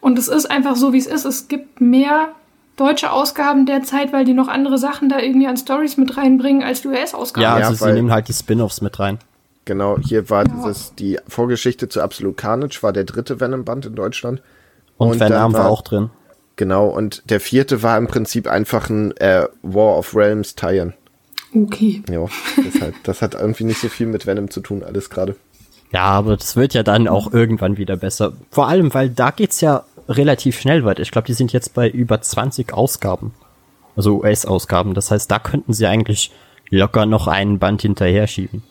Und 0.01 0.19
es 0.19 0.29
ist 0.29 0.51
einfach 0.51 0.77
so, 0.77 0.93
wie 0.93 0.99
es 0.99 1.07
ist. 1.07 1.25
Es 1.25 1.49
gibt 1.49 1.81
mehr 1.81 2.29
deutsche 2.77 3.13
Ausgaben 3.13 3.67
derzeit, 3.67 4.13
weil 4.13 4.25
die 4.25 4.33
noch 4.35 4.49
andere 4.49 4.79
Sachen 4.79 5.09
da 5.09 5.19
irgendwie 5.21 5.47
an 5.47 5.57
Stories 5.57 5.97
mit 5.97 6.17
reinbringen 6.17 6.63
als 6.63 6.83
die 6.83 6.89
US-Ausgaben. 6.89 7.43
Ja, 7.43 7.59
Ja, 7.59 7.67
also 7.67 7.77
sie 7.77 7.81
weil- 7.83 7.95
nehmen 7.95 8.11
halt 8.11 8.29
die 8.29 8.33
Spin-offs 8.33 8.81
mit 8.81 8.99
rein. 8.99 9.19
Genau, 9.65 9.97
hier 9.99 10.29
war 10.29 10.43
dieses, 10.45 10.93
die 10.97 11.19
Vorgeschichte 11.29 11.89
zu 11.89 12.03
Absolute 12.03 12.35
Carnage 12.35 12.79
war 12.83 12.93
der 12.93 13.05
dritte 13.05 13.39
Venom-Band 13.41 13.87
in 13.87 13.95
Deutschland. 13.95 14.43
Und, 14.97 15.11
Und 15.13 15.21
Venom 15.21 15.53
war 15.53 15.65
war- 15.65 15.71
auch 15.71 15.83
drin. 15.83 16.11
Genau, 16.63 16.87
und 16.87 17.29
der 17.29 17.41
vierte 17.41 17.83
war 17.83 17.99
im 17.99 18.07
Prinzip 18.07 18.47
einfach 18.47 18.89
ein 18.89 19.17
äh, 19.17 19.49
War 19.63 19.99
of 19.99 20.15
Realms 20.15 20.55
Tie-In. 20.55 20.93
Okay. 21.53 22.05
Ja, 22.09 22.27
deshalb, 22.65 22.95
das 23.03 23.21
hat 23.21 23.35
irgendwie 23.35 23.65
nicht 23.65 23.81
so 23.81 23.89
viel 23.89 24.07
mit 24.07 24.29
Venom 24.29 24.49
zu 24.49 24.61
tun, 24.61 24.85
alles 24.85 25.11
gerade. 25.11 25.35
Ja, 25.93 26.03
aber 26.05 26.37
das 26.37 26.55
wird 26.55 26.73
ja 26.75 26.85
dann 26.85 27.09
auch 27.09 27.33
irgendwann 27.33 27.79
wieder 27.79 27.97
besser. 27.97 28.35
Vor 28.53 28.69
allem, 28.69 28.95
weil 28.95 29.11
da 29.11 29.33
geht's 29.33 29.61
ja 29.61 29.83
relativ 30.09 30.61
schnell 30.61 30.85
weiter. 30.85 31.03
Ich 31.03 31.11
glaube, 31.11 31.27
die 31.27 31.33
sind 31.33 31.53
jetzt 31.53 31.75
bei 31.75 31.91
über 31.91 32.23
20 32.23 32.73
Ausgaben. 32.73 33.35
Also 33.97 34.19
US-Ausgaben. 34.21 34.95
Das 34.95 35.11
heißt, 35.11 35.29
da 35.33 35.41
könnten 35.41 35.73
sie 35.73 35.87
eigentlich 35.87 36.31
locker 36.71 37.07
noch 37.07 37.27
einen 37.27 37.59
Band 37.59 37.83
hinterher 37.83 38.29
schieben. 38.29 38.63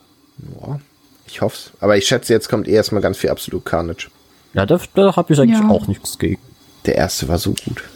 Ja, 0.62 0.80
ich 1.28 1.42
hoff's. 1.42 1.74
Aber 1.82 1.98
ich 1.98 2.08
schätze, 2.08 2.32
jetzt 2.32 2.48
kommt 2.48 2.70
eh 2.70 2.72
erstmal 2.72 3.02
ganz 3.02 3.18
viel 3.18 3.32
Absolute 3.32 3.66
Carnage. 3.66 4.08
Ja, 4.54 4.66
da, 4.66 4.80
da 4.96 5.14
habe 5.18 5.34
ich 5.34 5.40
eigentlich 5.42 5.60
Ja. 5.60 5.70
auch 5.70 5.88
nichts 5.88 6.18
gegen. 6.18 6.40
Der 6.86 6.96
erste 6.96 7.28
war 7.28 7.38
so 7.38 7.54
gut. 7.54 7.84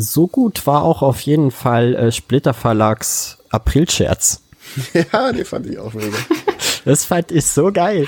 So 0.00 0.28
gut 0.28 0.64
war 0.64 0.84
auch 0.84 1.02
auf 1.02 1.20
jeden 1.22 1.50
Fall 1.50 1.96
äh, 1.96 2.12
Splitter 2.12 2.54
Verlags 2.54 3.38
Aprilscherz. 3.50 4.42
ja, 4.94 5.32
den 5.32 5.44
fand 5.44 5.66
ich 5.66 5.76
auch 5.78 5.92
mega. 5.92 6.16
Das 6.84 7.04
fand 7.04 7.32
ich 7.32 7.46
so 7.46 7.72
geil. 7.72 8.06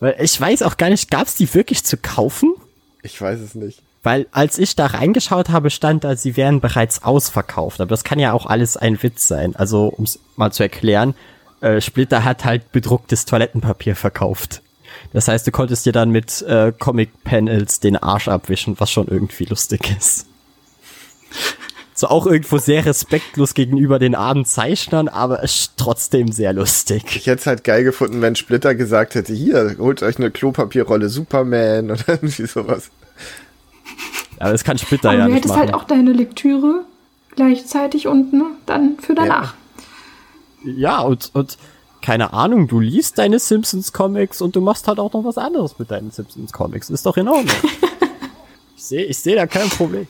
Weil 0.00 0.16
ich 0.18 0.40
weiß 0.40 0.62
auch 0.62 0.78
gar 0.78 0.88
nicht, 0.88 1.10
gab's 1.10 1.36
die 1.36 1.52
wirklich 1.52 1.84
zu 1.84 1.98
kaufen? 1.98 2.54
Ich 3.02 3.20
weiß 3.20 3.40
es 3.40 3.54
nicht. 3.54 3.82
Weil 4.02 4.26
als 4.32 4.58
ich 4.58 4.76
da 4.76 4.86
reingeschaut 4.86 5.50
habe, 5.50 5.68
stand 5.68 6.04
da, 6.04 6.16
sie 6.16 6.36
wären 6.36 6.60
bereits 6.60 7.02
ausverkauft. 7.02 7.80
Aber 7.80 7.90
das 7.90 8.02
kann 8.02 8.18
ja 8.18 8.32
auch 8.32 8.46
alles 8.46 8.76
ein 8.76 9.02
Witz 9.02 9.28
sein. 9.28 9.54
Also, 9.56 9.88
um 9.88 10.04
es 10.04 10.18
mal 10.36 10.52
zu 10.52 10.62
erklären, 10.62 11.14
äh, 11.60 11.80
Splitter 11.80 12.24
hat 12.24 12.44
halt 12.44 12.72
bedrucktes 12.72 13.26
Toilettenpapier 13.26 13.94
verkauft. 13.94 14.62
Das 15.16 15.28
heißt, 15.28 15.46
du 15.46 15.50
konntest 15.50 15.86
dir 15.86 15.92
dann 15.92 16.10
mit 16.10 16.42
äh, 16.42 16.74
Comic-Panels 16.78 17.80
den 17.80 17.96
Arsch 17.96 18.28
abwischen, 18.28 18.78
was 18.78 18.90
schon 18.90 19.08
irgendwie 19.08 19.46
lustig 19.46 19.96
ist. 19.96 20.26
So 21.94 22.08
auch 22.08 22.26
irgendwo 22.26 22.58
sehr 22.58 22.84
respektlos 22.84 23.54
gegenüber 23.54 23.98
den 23.98 24.14
armen 24.14 24.44
Zeichnern, 24.44 25.08
aber 25.08 25.42
es 25.42 25.54
ist 25.54 25.72
trotzdem 25.78 26.32
sehr 26.32 26.52
lustig. 26.52 27.16
Ich 27.16 27.26
hätte 27.26 27.40
es 27.40 27.46
halt 27.46 27.64
geil 27.64 27.82
gefunden, 27.82 28.20
wenn 28.20 28.36
Splitter 28.36 28.74
gesagt 28.74 29.14
hätte, 29.14 29.32
hier, 29.32 29.76
holt 29.78 30.02
euch 30.02 30.18
eine 30.18 30.30
Klopapierrolle 30.30 31.08
Superman 31.08 31.92
oder 31.92 32.04
irgendwie 32.08 32.44
sowas. 32.46 32.90
Aber 34.38 34.52
das 34.52 34.64
kann 34.64 34.76
Splitter 34.76 35.08
Aber 35.08 35.18
ja 35.18 35.24
du 35.24 35.30
nicht 35.30 35.38
hättest 35.38 35.54
machen. 35.54 35.62
halt 35.62 35.74
auch 35.74 35.84
deine 35.84 36.12
Lektüre 36.12 36.84
gleichzeitig 37.36 38.06
und 38.06 38.34
ne, 38.34 38.44
dann 38.66 38.98
für 38.98 39.14
danach. 39.14 39.54
Ja, 40.62 41.00
und, 41.00 41.30
und 41.32 41.56
keine 42.02 42.32
Ahnung, 42.32 42.68
du 42.68 42.80
liest 42.80 43.18
deine 43.18 43.38
Simpsons-Comics 43.38 44.40
und 44.40 44.56
du 44.56 44.60
machst 44.60 44.88
halt 44.88 44.98
auch 44.98 45.12
noch 45.12 45.24
was 45.24 45.38
anderes 45.38 45.78
mit 45.78 45.90
deinen 45.90 46.10
Simpsons-Comics. 46.10 46.90
Ist 46.90 47.06
doch 47.06 47.16
in 47.16 47.28
Ordnung. 47.28 47.56
ich 48.76 48.84
sehe 48.84 49.04
ich 49.04 49.18
seh 49.18 49.34
da 49.34 49.46
kein 49.46 49.68
Problem. 49.68 50.06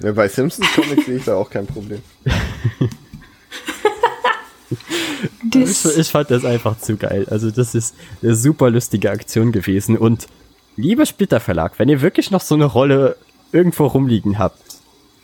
Ja, 0.00 0.12
bei 0.12 0.28
Simpsons 0.28 0.66
Comics 0.74 1.06
sehe 1.06 1.16
ich 1.16 1.24
da 1.24 1.36
auch 1.36 1.50
kein 1.50 1.66
Problem. 1.66 2.02
Ich, 5.54 5.84
ich 5.84 6.08
fand 6.08 6.30
das 6.30 6.44
einfach 6.44 6.78
zu 6.78 6.96
geil. 6.96 7.26
Also 7.30 7.50
das 7.50 7.74
ist 7.74 7.94
eine 8.22 8.34
super 8.34 8.70
lustige 8.70 9.10
Aktion 9.10 9.52
gewesen. 9.52 9.96
Und 9.96 10.26
lieber 10.76 11.06
Splitter 11.06 11.40
Verlag, 11.40 11.78
wenn 11.78 11.88
ihr 11.88 12.00
wirklich 12.00 12.30
noch 12.30 12.40
so 12.40 12.54
eine 12.54 12.64
Rolle 12.64 13.16
irgendwo 13.52 13.86
rumliegen 13.86 14.38
habt, 14.38 14.60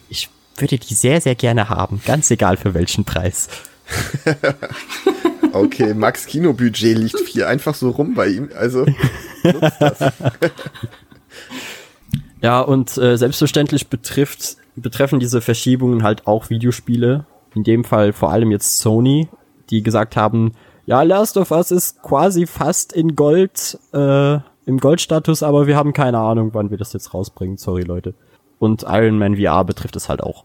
ich 0.09 0.29
würde 0.57 0.79
die 0.79 0.94
sehr, 0.94 1.20
sehr 1.20 1.35
gerne 1.35 1.68
haben. 1.68 2.01
Ganz 2.05 2.31
egal 2.31 2.57
für 2.57 2.75
welchen 2.75 3.05
Preis. 3.05 3.49
Okay, 5.53 5.95
Max 5.95 6.27
Kinobudget 6.27 6.99
liegt 6.99 7.29
hier 7.29 7.49
einfach 7.49 7.75
so 7.75 7.91
rum 7.91 8.15
bei 8.15 8.29
ihm. 8.29 8.51
Also 8.55 8.87
nutzt 9.43 9.81
das. 9.81 9.99
Ja, 12.43 12.61
und 12.61 12.97
äh, 12.97 13.17
selbstverständlich 13.17 13.89
betrifft, 13.89 14.57
betreffen 14.75 15.21
diese 15.21 15.41
Verschiebungen 15.41 16.03
halt 16.03 16.27
auch 16.27 16.51
Videospiele. 16.51 17.27
In 17.55 17.65
dem 17.65 17.85
Fall 17.85 18.13
vor 18.13 18.31
allem 18.31 18.51
jetzt 18.51 18.79
Sony, 18.79 19.29
die 19.69 19.83
gesagt 19.83 20.17
haben, 20.17 20.53
ja, 20.87 21.03
Last 21.03 21.37
of 21.37 21.51
Us 21.51 21.71
ist 21.71 22.03
quasi 22.03 22.47
fast 22.47 22.93
in 22.93 23.15
Gold, 23.15 23.79
äh, 23.93 24.39
im 24.67 24.79
Goldstatus, 24.79 25.43
aber 25.43 25.67
wir 25.67 25.77
haben 25.77 25.93
keine 25.93 26.19
Ahnung, 26.19 26.51
wann 26.53 26.71
wir 26.71 26.79
das 26.79 26.93
jetzt 26.93 27.13
rausbringen. 27.13 27.59
Sorry, 27.59 27.83
Leute. 27.83 28.15
Und 28.59 28.85
Iron 28.89 29.19
Man 29.19 29.37
VR 29.37 29.65
betrifft 29.65 29.97
es 29.97 30.09
halt 30.09 30.23
auch. 30.23 30.45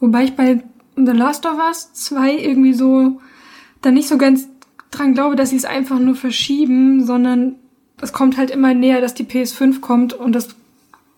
Wobei 0.00 0.24
ich 0.24 0.36
bei 0.36 0.62
The 0.96 1.12
Last 1.12 1.46
of 1.46 1.58
Us 1.68 1.92
2 1.92 2.38
irgendwie 2.38 2.74
so 2.74 3.20
dann 3.82 3.94
nicht 3.94 4.08
so 4.08 4.16
ganz 4.18 4.48
dran 4.90 5.14
glaube, 5.14 5.36
dass 5.36 5.50
sie 5.50 5.56
es 5.56 5.64
einfach 5.64 5.98
nur 5.98 6.14
verschieben, 6.14 7.04
sondern 7.06 7.56
es 8.00 8.12
kommt 8.12 8.36
halt 8.36 8.50
immer 8.50 8.74
näher, 8.74 9.00
dass 9.00 9.14
die 9.14 9.24
PS5 9.24 9.80
kommt 9.80 10.12
und 10.12 10.32
das 10.32 10.48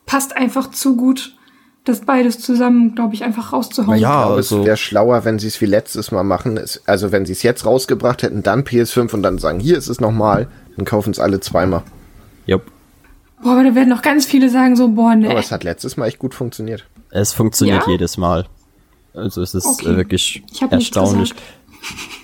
passt 0.06 0.36
einfach 0.36 0.70
zu 0.70 0.96
gut, 0.96 1.34
das 1.84 2.00
beides 2.02 2.38
zusammen, 2.38 2.94
glaube 2.94 3.14
ich, 3.14 3.24
einfach 3.24 3.52
rauszuhauen. 3.52 3.98
Ja, 3.98 4.10
Aber 4.10 4.34
also- 4.36 4.60
es 4.60 4.66
wäre 4.66 4.76
schlauer, 4.76 5.24
wenn 5.24 5.38
sie 5.38 5.48
es 5.48 5.60
wie 5.60 5.66
letztes 5.66 6.12
Mal 6.12 6.24
machen. 6.24 6.56
Es, 6.56 6.82
also 6.86 7.12
wenn 7.12 7.26
sie 7.26 7.32
es 7.32 7.42
jetzt 7.42 7.66
rausgebracht 7.66 8.22
hätten, 8.22 8.42
dann 8.42 8.64
PS5 8.64 9.12
und 9.14 9.22
dann 9.22 9.38
sagen, 9.38 9.60
hier 9.60 9.76
ist 9.76 9.88
es 9.88 10.00
nochmal, 10.00 10.48
dann 10.76 10.84
kaufen 10.84 11.10
es 11.10 11.18
alle 11.18 11.40
zweimal. 11.40 11.82
Jupp. 12.46 12.62
Boah, 13.42 13.52
aber 13.52 13.64
da 13.64 13.74
werden 13.74 13.88
noch 13.90 14.02
ganz 14.02 14.24
viele 14.24 14.48
sagen 14.48 14.76
so, 14.76 14.88
boah, 14.88 15.14
ne. 15.14 15.28
Aber 15.30 15.38
es 15.40 15.50
hat 15.52 15.64
letztes 15.64 15.96
Mal 15.98 16.06
echt 16.06 16.18
gut 16.18 16.34
funktioniert. 16.34 16.86
Es 17.10 17.32
funktioniert 17.32 17.82
Ja? 17.86 17.92
jedes 17.92 18.16
Mal. 18.16 18.46
Also 19.12 19.42
es 19.42 19.54
ist 19.54 19.66
Okay. 19.66 19.96
wirklich 19.96 20.42
Ich 20.50 20.62
erstaunlich. 20.62 21.34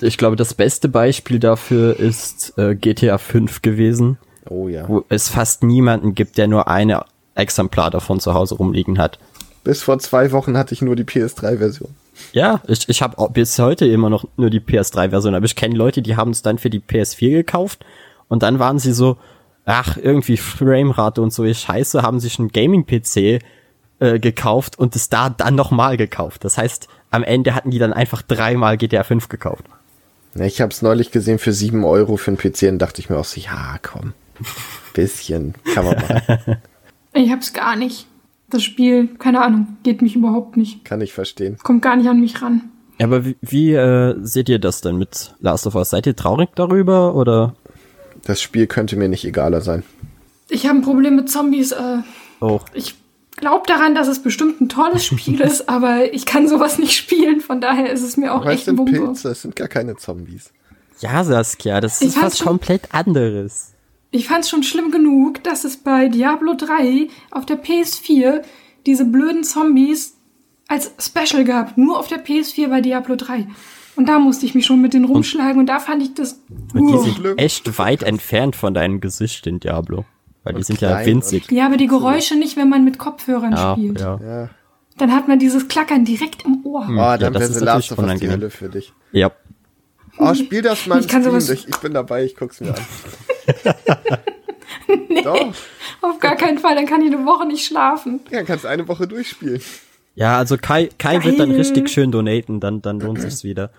Ich 0.01 0.17
glaube, 0.19 0.37
das 0.37 0.55
beste 0.55 0.89
Beispiel 0.89 1.39
dafür 1.39 1.99
ist 1.99 2.57
äh, 2.59 2.75
GTA 2.75 3.19
5 3.19 3.63
gewesen, 3.63 4.19
Oh 4.49 4.69
ja. 4.69 4.89
wo 4.89 5.05
es 5.09 5.29
fast 5.29 5.63
niemanden 5.63 6.15
gibt, 6.15 6.39
der 6.39 6.49
nur 6.49 6.69
eine 6.69 7.05
Exemplar 7.35 7.91
davon 7.91 8.21
zu 8.21 8.35
Hause 8.35 8.55
rumliegen 8.57 8.99
hat. 8.99 9.19
Bis 9.63 9.83
vor 9.83 9.99
zwei 9.99 10.33
Wochen 10.33 10.57
hatte 10.57 10.73
ich 10.73 10.81
nur 10.81 10.97
die 10.97 11.05
PS3-Version. 11.05 11.95
Ja, 12.33 12.61
ich, 12.67 12.89
ich 12.89 13.03
habe 13.03 13.29
bis 13.33 13.59
heute 13.59 13.87
immer 13.87 14.09
noch 14.11 14.25
nur 14.37 14.51
die 14.51 14.61
PS3-Version, 14.61 15.35
aber 15.35 15.45
ich 15.45 15.57
kenne 15.57 15.75
Leute, 15.77 16.03
die 16.03 16.17
haben 16.17 16.31
es 16.31 16.43
dann 16.43 16.59
für 16.59 16.71
die 16.71 16.81
PS4 16.81 17.31
gekauft 17.31 17.85
und 18.29 18.43
dann 18.43 18.59
waren 18.59 18.79
sie 18.79 18.93
so, 18.93 19.19
ach, 19.67 19.97
irgendwie 19.97 20.37
Framerate 20.39 21.21
und 21.21 21.33
so 21.33 21.45
ist 21.45 21.61
scheiße, 21.61 22.03
haben 22.03 22.21
sich 22.21 22.39
einen 22.39 22.49
Gaming-PC 22.49 23.43
äh, 24.01 24.19
gekauft 24.19 24.79
und 24.79 24.97
es 24.97 25.09
da 25.11 25.29
dann 25.31 25.55
nochmal 25.55 25.97
gekauft. 25.99 26.45
Das 26.45 26.57
heißt, 26.57 26.89
am 27.11 27.23
Ende 27.23 27.55
hatten 27.55 27.71
die 27.71 27.79
dann 27.79 27.93
einfach 27.93 28.23
dreimal 28.23 28.77
GTA 28.77 29.03
5 29.05 29.29
gekauft. 29.29 29.65
Ich 30.35 30.61
habe 30.61 30.71
es 30.73 30.83
neulich 30.83 31.11
gesehen 31.11 31.39
für 31.39 31.53
7 31.53 31.85
Euro 31.85 32.17
für 32.17 32.31
einen 32.31 32.39
PC 32.39 32.63
und 32.69 32.79
dachte 32.79 33.01
ich 33.01 33.11
mir 33.11 33.19
auch 33.19 33.25
so, 33.25 33.41
ja, 33.41 33.79
komm. 33.83 34.13
Bisschen 34.95 35.55
kann 35.75 35.85
man 35.85 35.97
machen. 35.97 36.57
Ich 37.13 37.31
hab's 37.31 37.53
gar 37.53 37.77
nicht. 37.77 38.07
Das 38.49 38.63
Spiel, 38.63 39.09
keine 39.19 39.43
Ahnung, 39.43 39.77
geht 39.83 40.03
mich 40.03 40.17
überhaupt 40.17 40.57
nicht. 40.57 40.85
Kann 40.85 41.01
ich 41.01 41.13
verstehen. 41.13 41.59
Kommt 41.63 41.83
gar 41.83 41.97
nicht 41.97 42.09
an 42.09 42.21
mich 42.21 42.41
ran. 42.43 42.63
Aber 43.01 43.25
wie, 43.25 43.37
wie 43.41 43.73
äh, 43.75 44.17
seht 44.23 44.49
ihr 44.49 44.59
das 44.59 44.81
denn 44.81 44.97
mit 44.97 45.35
Last 45.41 45.67
of 45.67 45.75
Us? 45.75 45.91
Seid 45.91 46.07
ihr 46.07 46.17
traurig 46.17 46.51
darüber 46.55 47.15
oder? 47.15 47.55
Das 48.25 48.41
Spiel 48.43 48.67
könnte 48.67 48.97
mir 48.97 49.09
nicht 49.09 49.25
egaler 49.25 49.61
sein. 49.61 49.83
Ich 50.49 50.67
habe 50.67 50.79
ein 50.79 50.83
Problem 50.83 51.17
mit 51.17 51.31
Zombies. 51.31 51.73
Äh, 51.73 51.99
Oh, 52.41 52.61
ich 52.73 52.95
glaube 53.41 53.67
daran, 53.67 53.95
dass 53.95 54.09
es 54.09 54.21
bestimmt 54.23 54.61
ein 54.61 54.69
tolles 54.69 55.05
Spiel 55.05 55.41
ist, 55.41 55.69
aber 55.69 56.13
ich 56.13 56.27
kann 56.27 56.49
sowas 56.49 56.79
nicht 56.79 56.97
spielen. 56.97 57.41
Von 57.41 57.61
daher 57.61 57.91
ist 57.93 58.03
es 58.03 58.17
mir 58.17 58.33
auch 58.35 58.43
Aber 58.43 58.53
es 58.53 58.61
echt 58.61 58.69
ein 58.69 58.77
sind. 58.77 58.85
Pilze, 58.87 59.31
es 59.31 59.43
sind 59.43 59.57
gar 59.57 59.69
keine 59.69 59.97
Zombies. 59.97 60.53
ja, 61.01 61.25
Saskia, 61.25 61.81
das 61.81 62.01
Ich 62.01 62.09
ist 62.09 62.23
was 62.23 62.39
schon- 62.39 62.47
komplett 62.47 62.95
anderes. 62.95 63.73
Ich 64.13 64.27
fand 64.29 64.45
es 64.45 64.51
schon 64.51 64.63
schlimm 64.65 64.91
genug, 64.91 65.43
dass 65.45 65.65
es 65.65 65.77
bei 65.77 66.09
Diablo 66.09 66.55
3 66.55 67.09
auf 67.31 67.47
der 67.47 67.63
PS4 67.63 68.43
diese 68.87 69.05
blöden 69.05 69.45
Zombies 69.45 70.17
als 70.67 70.93
Special 70.99 71.45
gab. 71.45 71.79
Nur 71.79 71.99
auf 71.99 72.09
der 72.09 72.25
PS4 72.25 72.69
bei 72.69 72.81
Diablo 72.81 73.15
3. 73.17 73.47
Und 73.97 74.09
da 74.09 74.19
musste 74.19 74.47
ich 74.47 74.55
mich 74.55 74.67
schon 74.67 74.81
mit 74.81 74.95
denen 74.95 75.05
rumschlagen 75.05 75.61
und 75.61 75.67
da 75.67 75.79
fand 75.79 76.03
ich 76.03 76.15
das. 76.15 76.41
Und 76.75 76.87
die 76.89 76.99
sind 76.99 77.39
echt 77.39 77.79
weit 77.79 78.03
entfernt 78.03 78.57
von 78.57 78.73
deinem 78.75 79.01
Gesicht 79.01 79.47
in 79.47 79.61
Diablo. 79.61 80.05
Weil 80.43 80.55
die 80.55 80.59
Und 80.59 80.65
sind 80.67 80.81
ja 80.81 81.05
winzig. 81.05 81.51
Ja, 81.51 81.67
aber 81.67 81.77
die 81.77 81.87
Geräusche 81.87 82.37
nicht, 82.37 82.57
wenn 82.57 82.69
man 82.69 82.85
mit 82.85 82.99
Kopfhörern 82.99 83.53
Ja, 83.53 83.73
spielt. 83.75 84.01
ja. 84.01 84.19
Ja. 84.23 84.49
Dann 84.99 85.13
hat 85.15 85.29
man 85.29 85.39
dieses 85.39 85.69
Klackern 85.69 86.05
direkt 86.05 86.45
im 86.45 86.65
Ohr. 86.65 86.87
Oh, 86.89 86.93
ja, 86.93 87.19
dann 87.19 87.33
das 87.33 87.41
wäre 87.43 87.51
ist 87.53 87.59
The 87.59 87.65
natürlich 87.65 87.91
Last 87.91 87.99
of 87.99 88.05
Us 88.07 88.21
die. 88.21 88.31
Hölle 88.31 88.51
für 88.51 88.69
dich. 88.69 88.93
Ja. 89.13 89.31
Oh, 90.19 90.35
spiel 90.35 90.63
das 90.63 90.87
mal 90.87 91.01
Ich 91.01 91.09
kann 91.09 91.23
sowas- 91.23 91.49
Ich, 91.49 91.69
ich 91.69 91.77
bin 91.79 91.95
dabei, 91.95 92.25
ich 92.25 92.37
guck's 92.37 92.61
mir 92.61 92.75
an. 92.75 92.77
Doch, 95.25 95.55
Auf 96.03 96.19
gar 96.21 96.37
keinen 96.37 96.59
Fall, 96.59 96.75
dann 96.75 96.87
kann 96.87 97.03
ich 97.03 97.13
eine 97.15 97.25
Woche 97.27 97.47
nicht 97.47 97.65
schlafen. 97.65 98.21
ja, 98.31 98.43
kannst 98.43 98.67
eine 98.67 98.87
Woche 98.89 99.07
durchspielen. 99.07 99.61
Ja, 100.15 100.39
also 100.39 100.57
Kai, 100.61 100.89
Kai 100.99 101.23
wird 101.25 101.39
dann 101.39 101.51
richtig 101.53 101.89
schön 101.91 102.11
donaten, 102.11 102.61
dann, 102.61 102.83
dann 102.83 103.01
lohnt 103.01 103.21
sich's 103.21 103.45
wieder. 103.45 103.71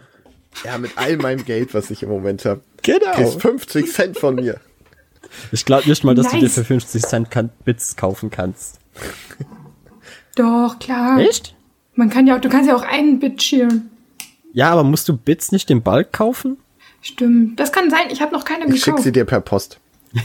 Ja, 0.66 0.78
mit 0.78 0.92
all 0.98 1.18
meinem 1.18 1.44
Geld, 1.46 1.74
was 1.74 1.92
ich 1.92 2.04
im 2.04 2.10
Moment 2.10 2.46
habe. 2.46 2.62
Genau. 2.84 3.12
Kriegst 3.14 3.42
50 3.42 3.92
Cent 3.92 4.18
von 4.18 4.36
mir. 4.36 4.60
Ich 5.52 5.66
glaube 5.66 5.88
nicht 5.90 6.04
mal, 6.04 6.16
dass 6.16 6.28
du 6.30 6.38
dir 6.38 6.44
Nice. 6.44 6.54
für 6.56 6.64
50 6.64 7.02
Cent 7.04 7.32
kan 7.32 7.50
Bits 7.66 7.96
kaufen 7.96 8.30
kannst. 8.30 8.80
Doch, 10.36 10.80
klar. 10.80 11.20
Echt? 11.20 11.56
Man 11.96 12.10
kann 12.10 12.28
ja 12.28 12.38
auch, 12.38 12.42
du 12.42 12.50
kannst 12.50 12.68
ja 12.70 12.76
auch 12.76 12.84
einen 12.84 13.20
Bit 13.20 13.38
cheeren. 13.40 13.90
Ja, 14.54 14.72
aber 14.72 14.84
musst 14.84 15.08
du 15.10 15.16
Bits 15.18 15.52
nicht 15.52 15.70
im 15.72 15.82
Bulk 15.82 16.12
kaufen? 16.14 16.58
Stimmt. 17.02 17.60
Das 17.60 17.72
kann 17.72 17.90
sein, 17.90 18.08
ich 18.12 18.22
habe 18.22 18.32
noch 18.34 18.46
keine 18.46 18.66
Ich 18.66 18.76
schick 18.80 18.86
gekauft. 18.86 19.04
sie 19.04 19.12
dir 19.12 19.26
per 19.26 19.42
Post. 19.42 19.80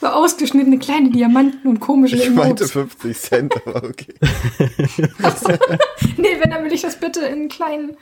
So 0.00 0.06
ausgeschnittene 0.06 0.78
kleine 0.78 1.10
Diamanten 1.10 1.68
und 1.68 1.80
komische 1.80 2.16
Ich 2.16 2.30
meinte 2.30 2.64
Emotes. 2.64 2.72
50 2.72 3.16
Cent, 3.18 3.54
aber 3.66 3.84
okay. 3.84 4.14
Nee, 6.16 6.36
wenn, 6.40 6.50
dann 6.50 6.64
will 6.64 6.72
ich 6.72 6.82
das 6.82 6.98
bitte 6.98 7.20
in 7.20 7.48
kleinen, 7.48 7.96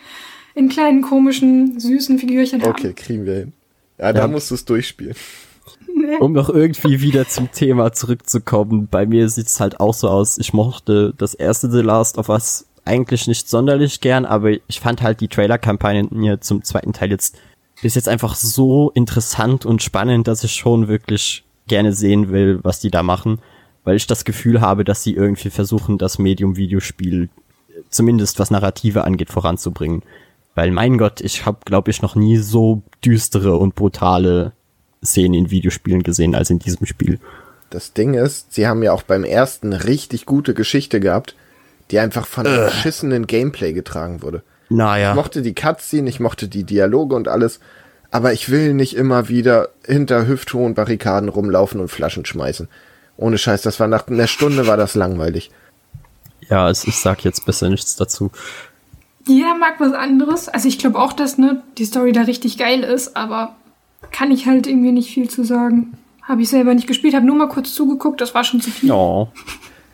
in 0.54 0.68
kleinen 0.68 1.02
komischen, 1.02 1.80
süßen 1.80 2.18
Figürchen 2.18 2.62
haben. 2.62 2.70
Okay, 2.70 2.92
kriegen 2.92 3.24
wir 3.24 3.34
hin. 3.34 3.52
Ja, 3.98 4.12
da 4.12 4.20
Ja. 4.22 4.28
musst 4.28 4.50
du 4.50 4.54
es 4.54 4.64
durchspielen. 4.64 5.14
Um 6.20 6.32
noch 6.34 6.50
irgendwie 6.50 7.00
wieder 7.00 7.26
zum 7.26 7.50
Thema 7.52 7.90
zurückzukommen, 7.92 8.86
bei 8.90 9.06
mir 9.06 9.28
sieht's 9.30 9.60
halt 9.60 9.80
auch 9.80 9.94
so 9.94 10.08
aus, 10.10 10.36
ich 10.36 10.52
mochte 10.52 11.14
das 11.16 11.32
erste 11.32 11.70
The 11.70 11.80
Last 11.80 12.18
of 12.18 12.28
Us 12.28 12.66
eigentlich 12.84 13.26
nicht 13.26 13.48
sonderlich 13.48 14.00
gern, 14.02 14.26
aber 14.26 14.50
ich 14.68 14.80
fand 14.80 15.00
halt 15.00 15.20
die 15.20 15.28
Trailer-Kampagne 15.28 16.38
zum 16.40 16.62
zweiten 16.64 16.92
Teil 16.92 17.10
jetzt 17.10 17.36
bis 17.82 17.94
jetzt 17.94 18.08
einfach 18.08 18.34
so 18.34 18.90
interessant 18.94 19.64
und 19.66 19.82
spannend, 19.82 20.28
dass 20.28 20.44
ich 20.44 20.52
schon 20.52 20.86
wirklich 20.86 21.44
gerne 21.66 21.92
sehen 21.92 22.30
will, 22.30 22.60
was 22.62 22.78
die 22.80 22.90
da 22.90 23.02
machen, 23.02 23.38
weil 23.84 23.96
ich 23.96 24.06
das 24.06 24.24
Gefühl 24.24 24.60
habe, 24.60 24.84
dass 24.84 25.02
sie 25.02 25.14
irgendwie 25.14 25.50
versuchen, 25.50 25.98
das 25.98 26.18
Medium 26.18 26.56
Videospiel 26.56 27.28
zumindest 27.90 28.38
was 28.38 28.50
Narrative 28.50 29.04
angeht 29.04 29.30
voranzubringen. 29.30 30.02
Weil 30.56 30.72
mein 30.72 30.98
Gott, 30.98 31.20
ich 31.20 31.46
habe 31.46 31.58
glaube 31.64 31.92
ich 31.92 32.02
noch 32.02 32.16
nie 32.16 32.38
so 32.38 32.82
düstere 33.04 33.56
und 33.56 33.76
brutale 33.76 34.52
Szenen 35.04 35.34
in 35.34 35.50
Videospielen 35.50 36.02
gesehen 36.02 36.34
als 36.34 36.50
in 36.50 36.58
diesem 36.58 36.86
Spiel. 36.86 37.20
Das 37.70 37.92
Ding 37.92 38.14
ist, 38.14 38.52
sie 38.54 38.66
haben 38.66 38.82
ja 38.82 38.92
auch 38.92 39.02
beim 39.02 39.22
ersten 39.22 39.72
richtig 39.72 40.24
gute 40.24 40.54
Geschichte 40.54 40.98
gehabt, 40.98 41.36
die 41.90 41.98
einfach 41.98 42.26
von 42.26 42.46
einem 42.46 42.64
beschissenen 42.64 43.26
Gameplay 43.26 43.72
getragen 43.72 44.22
wurde. 44.22 44.42
Naja. 44.68 45.10
Ich 45.10 45.16
mochte 45.16 45.42
die 45.42 45.54
Cutscene, 45.54 46.08
ich 46.08 46.20
mochte 46.20 46.48
die 46.48 46.64
Dialoge 46.64 47.14
und 47.14 47.28
alles, 47.28 47.60
aber 48.10 48.32
ich 48.32 48.48
will 48.48 48.72
nicht 48.72 48.96
immer 48.96 49.28
wieder 49.28 49.68
hinter 49.84 50.26
hüfthohen 50.26 50.74
Barrikaden 50.74 51.28
rumlaufen 51.28 51.80
und 51.80 51.88
Flaschen 51.88 52.24
schmeißen. 52.24 52.68
Ohne 53.18 53.36
Scheiß, 53.36 53.62
das 53.62 53.78
war 53.78 53.88
nach 53.88 54.08
einer 54.08 54.26
Stunde 54.26 54.66
war 54.66 54.76
das 54.76 54.94
langweilig. 54.94 55.50
Ja, 56.48 56.70
es, 56.70 56.84
ich 56.84 56.96
sag 56.96 57.24
jetzt 57.24 57.44
besser 57.44 57.68
nichts 57.68 57.96
dazu. 57.96 58.30
Jeder 59.26 59.56
mag 59.56 59.80
was 59.80 59.92
anderes. 59.92 60.48
Also 60.48 60.68
ich 60.68 60.78
glaube 60.78 60.98
auch, 60.98 61.12
dass 61.12 61.38
ne, 61.38 61.62
die 61.78 61.84
Story 61.84 62.12
da 62.12 62.22
richtig 62.22 62.58
geil 62.58 62.82
ist, 62.82 63.16
aber 63.16 63.56
kann 64.12 64.30
ich 64.30 64.46
halt 64.46 64.66
irgendwie 64.66 64.92
nicht 64.92 65.12
viel 65.12 65.28
zu 65.28 65.44
sagen. 65.44 65.98
Habe 66.22 66.42
ich 66.42 66.48
selber 66.48 66.74
nicht 66.74 66.86
gespielt, 66.86 67.14
habe 67.14 67.26
nur 67.26 67.36
mal 67.36 67.48
kurz 67.48 67.74
zugeguckt, 67.74 68.20
das 68.20 68.34
war 68.34 68.44
schon 68.44 68.60
zu 68.60 68.70
viel. 68.70 68.88
Ja. 68.88 69.28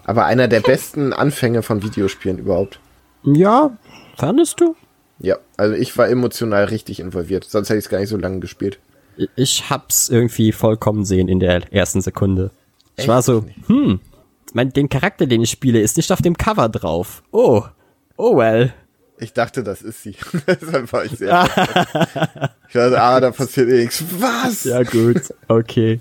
Aber 0.05 0.25
einer 0.25 0.49
der 0.49 0.61
besten 0.61 1.12
Anfänge 1.12 1.62
von 1.62 1.83
Videospielen 1.83 2.38
überhaupt. 2.38 2.81
Ja, 3.25 3.77
fandest 4.16 4.61
du? 4.61 4.75
Ja, 5.18 5.37
also 5.57 5.75
ich 5.75 5.97
war 5.97 6.09
emotional 6.09 6.64
richtig 6.64 7.01
involviert, 7.01 7.45
sonst 7.45 7.68
hätte 7.68 7.79
ich 7.79 7.85
es 7.85 7.90
gar 7.90 8.01
nicht 8.01 8.09
so 8.09 8.16
lange 8.16 8.40
gespielt. 8.40 8.81
Ich 9.37 9.71
hab's 9.71 10.09
irgendwie 10.09 10.53
vollkommen 10.53 11.05
sehen 11.05 11.29
in 11.29 11.38
der 11.38 11.73
ersten 11.73 12.01
Sekunde. 12.01 12.51
Ich 12.97 13.01
Echt? 13.01 13.09
war 13.09 13.23
so, 13.23 13.45
hm, 13.66 14.01
mein, 14.53 14.71
den 14.71 14.88
Charakter, 14.88 15.27
den 15.27 15.42
ich 15.42 15.51
spiele, 15.51 15.81
ist 15.81 15.97
nicht 15.97 16.11
auf 16.11 16.23
dem 16.23 16.37
Cover 16.37 16.68
drauf. 16.68 17.23
Oh, 17.31 17.62
oh 18.16 18.37
well. 18.37 18.73
Ich 19.23 19.33
dachte, 19.33 19.63
das 19.63 19.83
ist 19.83 20.03
sie. 20.03 20.17
Deshalb 20.47 20.93
war 20.93 21.05
ich 21.05 21.13
sehr. 21.13 21.45
ich 22.69 22.73
dachte, 22.73 23.01
ah, 23.01 23.21
da 23.21 23.31
passiert 23.31 23.69
eh 23.69 23.83
nichts. 23.85 24.03
Was? 24.19 24.65
Ja, 24.65 24.83
gut. 24.83 25.33
Okay. 25.49 26.01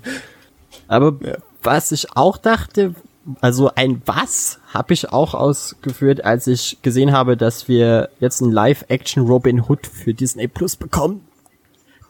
Aber 0.88 1.14
Ja. 1.24 1.36
was 1.62 1.92
ich 1.92 2.16
auch 2.16 2.36
dachte, 2.36 2.94
also 3.40 3.70
ein 3.76 4.02
Was 4.06 4.58
habe 4.74 4.92
ich 4.94 5.10
auch 5.12 5.34
ausgeführt, 5.34 6.24
als 6.24 6.48
ich 6.48 6.78
gesehen 6.82 7.12
habe, 7.12 7.36
dass 7.36 7.68
wir 7.68 8.08
jetzt 8.18 8.40
ein 8.40 8.50
Live-Action 8.50 9.24
Robin 9.24 9.60
Hood 9.68 9.86
für 9.86 10.12
Disney 10.14 10.48
Plus 10.48 10.74
bekommen. 10.74 11.24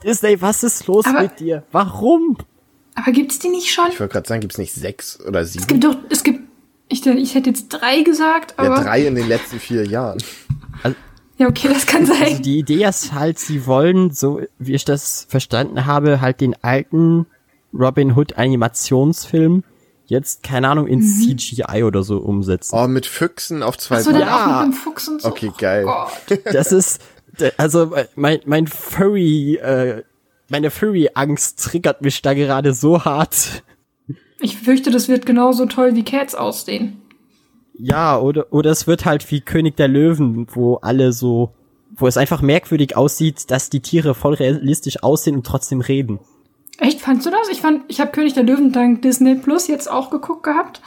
Disney, 0.02 0.40
was 0.40 0.62
ist 0.62 0.86
los 0.86 1.04
Aber- 1.06 1.22
mit 1.22 1.38
dir? 1.40 1.64
Warum? 1.72 2.38
Aber 2.94 3.12
gibt's 3.12 3.38
die 3.38 3.48
nicht 3.50 3.70
schon? 3.70 3.88
Ich 3.90 4.00
wollte 4.00 4.12
gerade 4.14 4.28
sagen, 4.28 4.40
gibt's 4.40 4.56
nicht 4.58 4.72
sechs 4.72 5.20
oder 5.26 5.40
Es 5.40 5.52
sieben? 5.52 5.66
gibt 5.66 5.84
doch, 5.84 5.96
es 6.10 6.22
gibt, 6.22 6.40
ich, 6.88 7.04
ich 7.06 7.34
hätte 7.34 7.50
jetzt 7.50 7.68
drei 7.68 8.02
gesagt, 8.02 8.54
Ja, 8.58 8.64
aber. 8.64 8.82
drei 8.82 9.06
in 9.06 9.14
den 9.14 9.28
letzten 9.28 9.60
vier 9.60 9.86
Jahren. 9.86 10.18
Ja, 11.38 11.48
okay, 11.48 11.68
das 11.72 11.86
kann 11.86 12.02
Also 12.02 12.14
sein. 12.14 12.42
die 12.42 12.58
Idee 12.58 12.84
ist 12.84 13.12
halt, 13.14 13.38
sie 13.38 13.66
wollen, 13.66 14.10
so 14.12 14.40
wie 14.58 14.74
ich 14.74 14.84
das 14.84 15.26
verstanden 15.28 15.86
habe, 15.86 16.20
halt 16.20 16.40
den 16.40 16.54
alten 16.62 17.26
Robin 17.72 18.14
Hood 18.16 18.36
Animationsfilm 18.38 19.64
jetzt, 20.06 20.42
keine 20.42 20.68
Ahnung, 20.68 20.86
in 20.86 20.98
Mhm. 21.00 21.38
CGI 21.38 21.84
oder 21.84 22.02
so 22.02 22.18
umsetzen. 22.18 22.76
Oh, 22.76 22.86
mit 22.86 23.06
Füchsen 23.06 23.62
auf 23.62 23.78
zwei 23.78 23.96
Achso, 23.96 24.10
dann 24.10 24.20
Beinen. 24.20 24.34
auch 24.34 24.38
Ja. 24.46 24.64
mit 24.66 24.74
dem 24.74 24.78
Fuchs 24.78 25.08
und 25.08 25.22
so. 25.22 25.28
Okay, 25.28 25.50
geil. 25.56 25.86
Oh 25.88 26.06
Gott. 26.28 26.40
Das 26.52 26.70
ist, 26.70 27.00
also 27.56 27.92
mein, 28.14 28.40
mein 28.44 28.66
Furry, 28.66 29.56
äh, 29.56 30.02
meine 30.50 30.70
Furry-Angst 30.70 31.64
triggert 31.64 32.02
mich 32.02 32.20
da 32.20 32.34
gerade 32.34 32.74
so 32.74 33.04
hart. 33.06 33.62
Ich 34.38 34.58
fürchte, 34.58 34.90
das 34.90 35.08
wird 35.08 35.24
genauso 35.24 35.64
toll 35.66 35.94
wie 35.94 36.04
Cats 36.04 36.34
aussehen. 36.34 37.00
Ja, 37.82 38.18
oder, 38.18 38.46
oder 38.52 38.70
es 38.70 38.86
wird 38.86 39.04
halt 39.04 39.28
wie 39.30 39.40
König 39.40 39.76
der 39.76 39.88
Löwen, 39.88 40.46
wo 40.52 40.76
alle 40.76 41.12
so, 41.12 41.50
wo 41.96 42.06
es 42.06 42.16
einfach 42.16 42.40
merkwürdig 42.42 42.96
aussieht, 42.96 43.50
dass 43.50 43.70
die 43.70 43.80
Tiere 43.80 44.14
voll 44.14 44.34
realistisch 44.34 45.02
aussehen 45.02 45.36
und 45.36 45.46
trotzdem 45.46 45.80
reden. 45.80 46.20
Echt, 46.78 47.00
fandst 47.00 47.26
du 47.26 47.30
das? 47.30 47.48
Ich 47.50 47.60
fand, 47.60 47.82
ich 47.88 48.00
habe 48.00 48.12
König 48.12 48.34
der 48.34 48.44
Löwen 48.44 48.72
dank 48.72 49.02
Disney 49.02 49.34
Plus 49.34 49.66
jetzt 49.68 49.90
auch 49.90 50.10
geguckt 50.10 50.42
gehabt. 50.44 50.80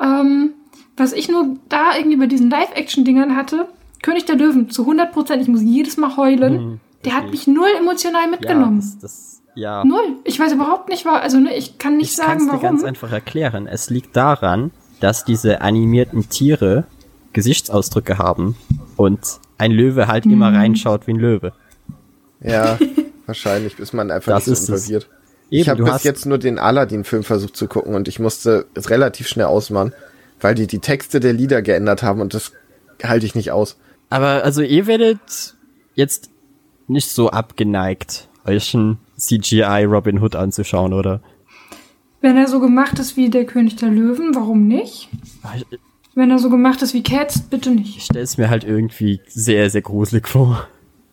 Ähm, 0.00 0.52
was 0.96 1.12
ich 1.12 1.28
nur 1.28 1.56
da 1.68 1.96
irgendwie 1.96 2.16
bei 2.16 2.26
diesen 2.26 2.50
Live-Action-Dingern 2.50 3.36
hatte, 3.36 3.66
König 4.02 4.26
der 4.26 4.36
Löwen 4.36 4.70
zu 4.70 4.82
100 4.82 5.12
Prozent, 5.12 5.42
ich 5.42 5.48
muss 5.48 5.62
jedes 5.62 5.96
Mal 5.96 6.16
heulen. 6.16 6.80
der 7.04 7.14
hat 7.16 7.30
mich 7.30 7.46
null 7.46 7.68
emotional 7.78 8.24
Ja, 8.24 8.30
mitgenommen. 8.30 8.76
das, 8.80 8.98
das, 8.98 9.42
ja. 9.54 9.84
Null. 9.84 10.16
Ich 10.24 10.38
weiß 10.38 10.52
überhaupt 10.52 10.88
nicht, 10.88 11.04
wa- 11.04 11.18
also 11.18 11.38
ne, 11.38 11.56
ich 11.56 11.78
kann 11.78 11.96
nicht 11.96 12.10
Ich 12.12 12.16
kann 12.18 12.36
es 12.38 12.44
sagen, 12.44 12.50
dir 12.58 12.62
ganz 12.62 12.80
warum. 12.80 12.88
einfach 12.88 13.12
erklären. 13.12 13.66
Es 13.66 13.90
liegt 13.90 14.16
daran, 14.16 14.70
dass 15.00 15.24
diese 15.24 15.60
animierten 15.60 16.28
Tiere 16.28 16.84
Gesichtsausdrücke 17.32 18.18
haben 18.18 18.56
und 18.96 19.18
ein 19.58 19.70
Löwe 19.70 20.06
halt 20.08 20.26
Mhm. 20.26 20.32
immer 20.32 20.52
reinschaut 20.52 21.06
wie 21.06 21.12
ein 21.12 21.18
Löwe. 21.18 21.52
Ja, 22.40 22.78
wahrscheinlich 23.26 23.78
ist 23.78 23.92
man 23.92 24.10
einfach 24.10 24.32
Das 24.32 24.46
nicht 24.46 24.54
ist 24.58 24.66
so 24.66 24.74
es. 24.74 24.80
involviert. 24.88 25.08
Eben, 25.50 25.62
ich 25.62 25.68
habe 25.68 25.82
bis 25.84 26.02
jetzt 26.04 26.26
nur 26.26 26.38
den 26.38 26.58
Aladdin-Film 26.58 27.24
versucht 27.24 27.56
zu 27.56 27.68
gucken 27.68 27.94
und 27.94 28.06
ich 28.08 28.18
musste 28.18 28.66
es 28.74 28.90
relativ 28.90 29.28
schnell 29.28 29.46
ausmachen, 29.46 29.92
weil 30.40 30.54
die 30.54 30.66
die 30.66 30.78
Texte 30.78 31.20
der 31.20 31.32
Lieder 31.32 31.62
geändert 31.62 32.02
haben 32.02 32.20
und 32.20 32.34
das 32.34 32.52
halte 33.02 33.24
ich 33.26 33.34
nicht 33.34 33.50
aus. 33.50 33.76
Aber 34.10 34.44
also 34.44 34.62
ihr 34.62 34.86
werdet 34.86 35.54
jetzt 35.94 36.30
nicht 36.86 37.10
so 37.10 37.30
abgeneigt, 37.30 38.28
euch 38.46 38.74
einen 38.74 38.98
CGI 39.18 39.84
Robin 39.84 40.20
Hood 40.22 40.36
anzuschauen, 40.36 40.92
oder? 40.92 41.20
Wenn 42.20 42.36
er 42.36 42.48
so 42.48 42.60
gemacht 42.60 42.98
ist 42.98 43.16
wie 43.16 43.30
der 43.30 43.44
König 43.46 43.76
der 43.76 43.90
Löwen, 43.90 44.34
warum 44.34 44.66
nicht? 44.66 45.08
Ich, 45.56 45.66
Wenn 46.14 46.30
er 46.30 46.38
so 46.38 46.50
gemacht 46.50 46.82
ist 46.82 46.94
wie 46.94 47.02
Cats, 47.02 47.40
bitte 47.40 47.70
nicht. 47.70 47.96
ich 47.96 48.04
stelle 48.06 48.24
es 48.24 48.38
mir 48.38 48.50
halt 48.50 48.64
irgendwie 48.64 49.20
sehr, 49.28 49.70
sehr 49.70 49.82
gruselig 49.82 50.26
vor. 50.28 50.66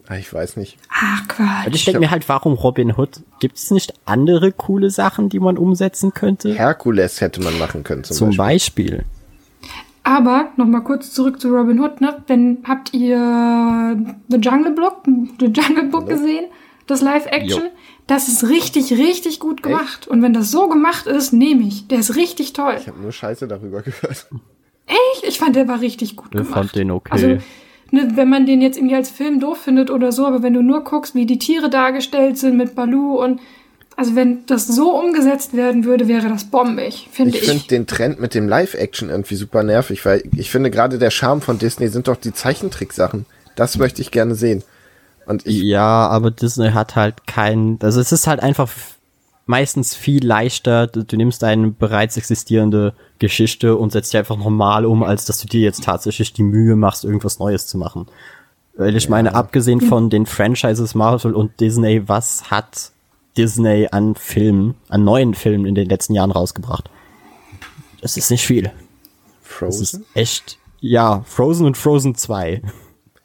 Ah, 0.07 0.17
Ich 0.17 0.31
weiß 0.33 0.57
nicht. 0.57 0.77
Ach 0.89 1.27
Quatsch. 1.27 1.67
Und 1.67 1.75
ich 1.75 1.85
denke 1.85 1.99
mir 1.99 2.11
halt, 2.11 2.27
warum 2.29 2.53
Robin 2.53 2.95
Hood? 2.97 3.21
Gibt 3.39 3.57
es 3.57 3.71
nicht 3.71 3.93
andere 4.05 4.51
coole 4.51 4.89
Sachen, 4.89 5.29
die 5.29 5.39
man 5.39 5.57
umsetzen 5.57 6.13
könnte? 6.13 6.53
Herkules 6.53 7.21
hätte 7.21 7.41
man 7.41 7.57
machen 7.57 7.83
können 7.83 8.03
zum, 8.03 8.15
Zum 8.15 8.27
Beispiel. 8.37 8.97
Beispiel. 8.99 9.05
Aber 10.03 10.49
nochmal 10.57 10.83
kurz 10.83 11.11
zurück 11.11 11.41
zu 11.41 11.49
Robin 11.49 11.79
Hood. 11.79 12.01
Ne? 12.01 12.17
Wenn 12.27 12.59
habt 12.67 12.93
ihr 12.93 13.97
The 14.29 14.37
Jungle 14.37 14.73
Book, 14.73 15.03
The 15.39 15.47
Jungle 15.47 15.85
Book 15.89 16.07
gesehen, 16.07 16.45
das 16.87 17.01
Live-Action? 17.01 17.63
Das 18.07 18.27
ist 18.27 18.47
richtig, 18.47 18.91
richtig 18.93 19.39
gut 19.39 19.63
gemacht. 19.63 20.07
Und 20.07 20.21
wenn 20.21 20.33
das 20.33 20.51
so 20.51 20.67
gemacht 20.67 21.07
ist, 21.07 21.33
nehme 21.33 21.63
ich. 21.63 21.87
Der 21.87 21.99
ist 21.99 22.15
richtig 22.15 22.53
toll. 22.53 22.75
Ich 22.79 22.87
habe 22.87 22.99
nur 23.01 23.11
Scheiße 23.11 23.47
darüber 23.47 23.81
gehört. 23.81 24.27
Echt? 24.85 25.23
Ich 25.27 25.39
fand, 25.39 25.55
der 25.55 25.67
war 25.67 25.81
richtig 25.81 26.15
gut 26.15 26.27
Ich 26.27 26.37
gemacht. 26.37 26.53
fand 26.53 26.75
den 26.75 26.91
okay. 26.91 27.09
Also, 27.11 27.27
ne, 27.91 28.11
wenn 28.15 28.29
man 28.29 28.45
den 28.45 28.61
jetzt 28.61 28.77
irgendwie 28.77 28.95
als 28.95 29.09
Film 29.09 29.39
doof 29.39 29.57
findet 29.57 29.89
oder 29.89 30.11
so, 30.11 30.25
aber 30.27 30.43
wenn 30.43 30.53
du 30.53 30.61
nur 30.61 30.83
guckst, 30.83 31.15
wie 31.15 31.25
die 31.25 31.39
Tiere 31.39 31.69
dargestellt 31.71 32.37
sind 32.37 32.57
mit 32.57 32.75
Balu 32.75 33.15
und 33.19 33.39
also 33.97 34.13
wenn 34.15 34.45
das 34.45 34.67
so 34.67 34.91
umgesetzt 34.99 35.55
werden 35.55 35.85
würde, 35.85 36.07
wäre 36.09 36.27
das 36.27 36.43
bombig, 36.43 37.07
finde 37.13 37.37
Ich 37.37 37.43
ich. 37.43 37.49
finde 37.49 37.63
den 37.67 37.87
Trend 37.87 38.19
mit 38.19 38.35
dem 38.35 38.47
Live-Action 38.49 39.09
irgendwie 39.09 39.35
super 39.35 39.63
nervig, 39.63 40.05
weil 40.05 40.21
ich 40.35 40.51
finde 40.51 40.69
gerade 40.69 40.99
der 40.99 41.11
Charme 41.11 41.41
von 41.41 41.57
Disney 41.57 41.87
sind 41.87 42.07
doch 42.09 42.17
die 42.17 42.33
Zeichentricksachen. 42.33 43.25
Das 43.55 43.77
möchte 43.77 44.01
ich 44.01 44.11
gerne 44.11 44.35
sehen. 44.35 44.63
Und 45.27 45.45
ich, 45.45 45.61
Ja, 45.61 46.07
aber 46.07 46.31
Disney 46.31 46.71
hat 46.71 46.95
halt 46.95 47.27
kein, 47.27 47.79
also 47.81 47.99
es 47.99 48.11
ist 48.11 48.27
halt 48.27 48.41
einfach 48.41 48.69
meistens 49.45 49.95
viel 49.95 50.25
leichter. 50.25 50.87
Du, 50.87 51.15
nimmst 51.15 51.43
eine 51.43 51.71
bereits 51.71 52.17
existierende 52.17 52.93
Geschichte 53.19 53.75
und 53.75 53.91
setzt 53.91 54.13
die 54.13 54.17
einfach 54.17 54.37
normal 54.37 54.85
um, 54.85 55.03
als 55.03 55.25
dass 55.25 55.39
du 55.39 55.47
dir 55.47 55.61
jetzt 55.61 55.83
tatsächlich 55.83 56.33
die 56.33 56.43
Mühe 56.43 56.75
machst, 56.75 57.05
irgendwas 57.05 57.39
Neues 57.39 57.67
zu 57.67 57.77
machen. 57.77 58.07
Weil 58.75 58.95
ich 58.95 59.07
meine, 59.07 59.35
abgesehen 59.35 59.79
von 59.79 60.09
den 60.09 60.25
Franchises 60.25 60.95
Marvel 60.95 61.33
und 61.33 61.59
Disney, 61.59 62.07
was 62.09 62.51
hat 62.51 62.91
Disney 63.37 63.87
an 63.91 64.15
Filmen, 64.15 64.75
an 64.89 65.03
neuen 65.03 65.33
Filmen 65.33 65.65
in 65.65 65.75
den 65.75 65.87
letzten 65.87 66.13
Jahren 66.13 66.31
rausgebracht? 66.31 66.89
Das 68.01 68.17
ist 68.17 68.31
nicht 68.31 68.45
viel. 68.45 68.63
Das 68.63 68.73
Frozen? 69.43 69.83
ist 69.83 70.01
echt, 70.13 70.57
ja, 70.81 71.23
Frozen 71.25 71.65
und 71.65 71.77
Frozen 71.77 72.15
2. 72.15 72.61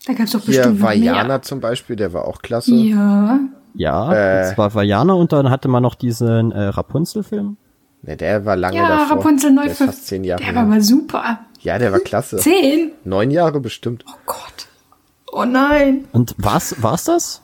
da 0.06 0.12
gab's 0.14 0.32
doch 0.32 0.40
Hier 0.40 0.56
bestimmt 0.56 0.80
noch 0.80 0.86
Vajana 0.88 1.24
mehr. 1.28 1.42
zum 1.42 1.60
Beispiel, 1.60 1.96
der 1.96 2.12
war 2.12 2.26
auch 2.26 2.42
klasse. 2.42 2.74
Ja. 2.74 3.38
Ja, 3.74 4.12
Äh. 4.12 4.42
das 4.48 4.58
war 4.58 4.74
Vajana 4.74 5.12
und 5.14 5.32
dann 5.32 5.50
hatte 5.50 5.68
man 5.68 5.82
noch 5.82 5.94
diesen 5.94 6.50
äh, 6.52 6.60
Rapunzel-Film. 6.60 7.56
Ne, 8.02 8.16
der 8.16 8.44
war 8.46 8.56
lange 8.56 8.76
Ja, 8.76 8.88
davor. 8.88 9.18
Rapunzel 9.18 9.52
neu 9.52 9.64
der 9.66 9.74
fast 9.74 10.06
zehn 10.06 10.24
Jahre 10.24 10.42
Der 10.42 10.54
war 10.54 10.62
aber 10.62 10.80
super. 10.80 11.40
Ja, 11.60 11.78
der 11.78 11.92
war 11.92 12.00
klasse. 12.00 12.38
Zehn? 12.38 12.92
Neun 13.04 13.30
Jahre 13.30 13.60
bestimmt. 13.60 14.04
Oh 14.08 14.14
Gott. 14.26 14.68
Oh 15.32 15.44
nein. 15.44 16.06
Und 16.12 16.34
was 16.38 16.82
war's 16.82 17.04
das? 17.04 17.42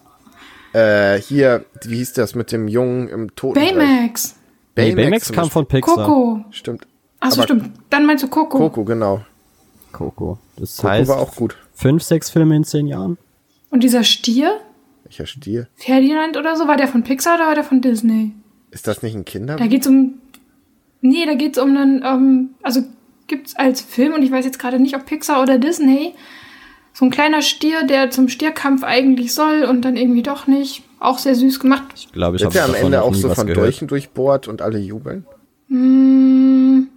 Äh, 0.73 1.21
hier, 1.21 1.64
wie 1.85 1.97
hieß 1.99 2.14
das 2.14 2.35
mit 2.35 2.53
dem 2.53 2.69
Jungen 2.69 3.09
im 3.09 3.35
Totenreich? 3.37 3.75
Baymax. 3.75 4.35
Nee, 4.77 4.95
Baymax 4.95 5.31
kam 5.33 5.51
von. 5.51 5.66
Pixar. 5.66 5.95
Coco. 5.95 6.45
Stimmt. 6.51 6.87
Achso, 7.21 7.42
stimmt. 7.42 7.71
Dann 7.90 8.05
meinst 8.07 8.25
du 8.25 8.29
Coco. 8.29 8.59
Coco, 8.59 8.85
genau. 8.85 9.21
Coco. 9.92 10.38
Das 10.57 10.77
Coco 10.79 10.88
heißt, 10.88 11.09
war 11.09 11.19
auch 11.19 11.35
gut. 11.35 11.57
Fünf, 11.77 12.03
sechs 12.03 12.31
Filme 12.31 12.57
in 12.57 12.65
zehn 12.65 12.87
Jahren? 12.89 13.19
Und 13.71 13.83
dieser 13.85 14.03
Stier, 14.03 14.61
Welcher 15.05 15.27
Stier? 15.27 15.69
Ferdinand 15.77 16.37
oder 16.37 16.57
so, 16.57 16.67
war 16.67 16.77
der 16.77 16.89
von 16.89 17.05
Pixar 17.05 17.37
oder 17.37 17.47
war 17.47 17.55
der 17.55 17.65
von 17.65 17.81
Disney? 17.81 18.33
Ist 18.73 18.89
das 18.89 19.03
nicht 19.03 19.15
ein 19.15 19.25
Kinder? 19.25 19.57
Da 19.57 19.67
geht's 19.67 19.87
um. 19.87 20.15
Nee, 21.01 21.25
da 21.27 21.35
geht's 21.35 21.59
um 21.59 21.77
einen. 21.77 22.03
Ähm, 22.05 22.51
also 22.62 22.83
gibt's 23.29 23.55
als 23.57 23.81
Film, 23.81 24.15
und 24.15 24.23
ich 24.23 24.31
weiß 24.33 24.45
jetzt 24.45 24.59
gerade 24.59 24.81
nicht, 24.81 24.97
ob 24.97 25.07
Pixar 25.07 25.43
oder 25.43 25.59
Disney, 25.59 26.15
so 26.93 27.05
ein 27.05 27.11
kleiner 27.11 27.43
Stier, 27.43 27.85
der 27.85 28.11
zum 28.11 28.29
Stierkampf 28.29 28.83
eigentlich 28.83 29.35
soll 29.35 29.65
und 29.65 29.83
dann 29.83 29.97
irgendwie 29.97 30.23
doch 30.23 30.47
nicht. 30.47 30.83
Auch 30.99 31.19
sehr 31.19 31.35
süß 31.35 31.61
gemacht. 31.61 31.85
Ich 31.95 32.11
glaube, 32.11 32.37
ich 32.37 32.43
Wird 32.43 32.55
habe 32.57 32.73
der 32.73 32.79
am 32.79 32.85
Ende 32.87 33.03
auch 33.03 33.15
so 33.15 33.29
von 33.35 33.47
gehört. 33.47 33.65
Dolchen 33.67 33.87
durchbohrt 33.87 34.49
und 34.49 34.62
alle 34.62 34.79
jubeln? 34.79 35.27
Hm, 35.69 36.89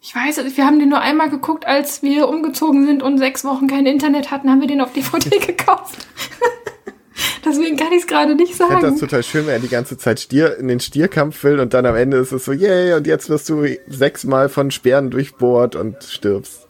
ich 0.00 0.14
weiß, 0.14 0.56
wir 0.56 0.66
haben 0.66 0.78
den 0.78 0.88
nur 0.88 1.00
einmal 1.00 1.28
geguckt, 1.30 1.66
als 1.66 2.02
wir 2.02 2.28
umgezogen 2.28 2.86
sind 2.86 3.02
und 3.02 3.18
sechs 3.18 3.44
Wochen 3.44 3.66
kein 3.66 3.86
Internet 3.86 4.30
hatten, 4.30 4.50
haben 4.50 4.60
wir 4.60 4.68
den 4.68 4.80
auf 4.80 4.92
DVD 4.92 5.38
gekauft. 5.46 5.98
Deswegen 7.44 7.76
kann 7.76 7.92
ich 7.92 8.00
es 8.00 8.06
gerade 8.06 8.34
nicht 8.34 8.50
Ich 8.50 8.56
fände 8.56 8.74
das 8.74 8.82
sagen. 8.82 8.98
total 8.98 9.22
schön, 9.22 9.46
wenn 9.46 9.54
er 9.54 9.60
die 9.60 9.68
ganze 9.68 9.98
Zeit 9.98 10.20
Stier 10.20 10.56
in 10.58 10.68
den 10.68 10.80
Stierkampf 10.80 11.42
will 11.44 11.60
und 11.60 11.74
dann 11.74 11.84
am 11.84 11.96
Ende 11.96 12.16
ist 12.16 12.32
es 12.32 12.44
so, 12.44 12.52
yay, 12.52 12.94
und 12.94 13.06
jetzt 13.06 13.28
wirst 13.28 13.48
du 13.48 13.66
sechsmal 13.86 14.48
von 14.48 14.70
Speeren 14.70 15.10
durchbohrt 15.10 15.76
und 15.76 16.02
stirbst. 16.02 16.66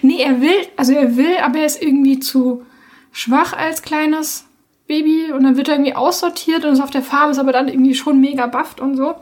Nee, 0.00 0.22
er 0.22 0.40
will, 0.40 0.66
also 0.76 0.92
er 0.92 1.16
will, 1.16 1.36
aber 1.42 1.58
er 1.58 1.66
ist 1.66 1.82
irgendwie 1.82 2.20
zu 2.20 2.62
schwach 3.10 3.52
als 3.52 3.82
kleines 3.82 4.44
Baby 4.86 5.32
und 5.32 5.42
dann 5.44 5.56
wird 5.56 5.68
er 5.68 5.74
irgendwie 5.74 5.94
aussortiert 5.94 6.64
und 6.64 6.72
ist 6.72 6.80
auf 6.80 6.90
der 6.90 7.02
Farm, 7.02 7.30
ist 7.30 7.38
aber 7.38 7.52
dann 7.52 7.68
irgendwie 7.68 7.94
schon 7.94 8.20
mega 8.20 8.46
bufft 8.46 8.80
und 8.80 8.96
so. 8.96 9.14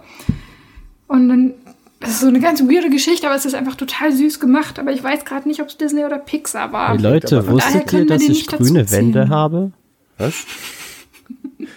Und 1.07 1.29
dann, 1.29 1.55
das 2.01 2.11
ist 2.11 2.21
so 2.21 2.29
eine 2.29 2.41
ganz 2.41 2.61
weirde 2.63 2.91
Geschichte, 2.91 3.27
aber 3.27 3.37
es 3.37 3.45
ist 3.45 3.55
einfach 3.55 3.75
total 3.77 4.13
süß 4.13 4.41
gemacht, 4.41 4.79
aber 4.79 4.93
ich 4.93 5.03
weiß 5.03 5.25
gerade 5.25 5.47
nicht, 5.47 5.61
ob 5.61 5.69
es 5.69 5.77
Disney 5.77 6.05
oder 6.05 6.19
Pixar 6.19 6.73
war. 6.73 6.91
Hey 6.91 6.99
Leute, 6.99 7.47
wusstet 7.47 7.93
ihr, 7.93 8.07
dass 8.07 8.23
ich 8.23 8.47
grüne. 8.47 8.91
Wände 8.91 9.29
habe? 9.29 9.73
Was? 10.19 10.47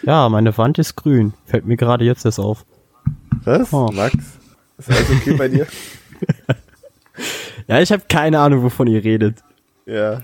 Ja, 0.04 0.28
meine 0.30 0.58
Wand 0.58 0.80
ist 0.80 0.96
grün. 0.96 1.34
Fällt 1.46 1.66
mir 1.66 1.78
gerade 1.78 2.06
jetzt 2.06 2.26
erst 2.26 2.40
auf. 2.40 2.66
Was? 3.44 3.72
Oh. 3.74 3.90
Max? 3.94 4.16
Ist 4.78 4.90
alles 4.90 5.10
okay 5.12 5.34
bei 5.34 5.48
dir? 5.48 5.68
Ja, 7.68 7.80
ich 7.80 7.92
habe 7.92 8.04
keine 8.10 8.40
Ahnung, 8.40 8.64
wovon 8.64 8.88
ihr 8.88 9.04
redet. 9.04 9.38
Ja. 9.86 10.22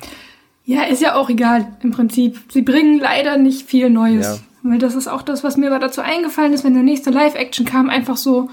Ja, 0.66 0.84
ist 0.84 1.02
ja 1.02 1.16
auch 1.16 1.30
egal 1.30 1.68
im 1.82 1.92
Prinzip. 1.92 2.40
Sie 2.50 2.62
bringen 2.62 3.00
leider 3.00 3.38
nicht 3.38 3.68
viel 3.68 3.90
Neues. 3.90 4.26
Ja. 4.26 4.38
Weil 4.70 4.78
das 4.78 4.96
ist 4.96 5.08
auch 5.08 5.22
das, 5.22 5.44
was 5.44 5.56
mir 5.56 5.68
aber 5.68 5.80
dazu 5.80 6.02
eingefallen 6.02 6.54
ist, 6.54 6.64
wenn 6.64 6.74
der 6.74 6.84
nächste 6.84 7.12
Live-Action 7.12 7.66
kam, 7.66 7.90
einfach 7.90 8.18
so, 8.18 8.50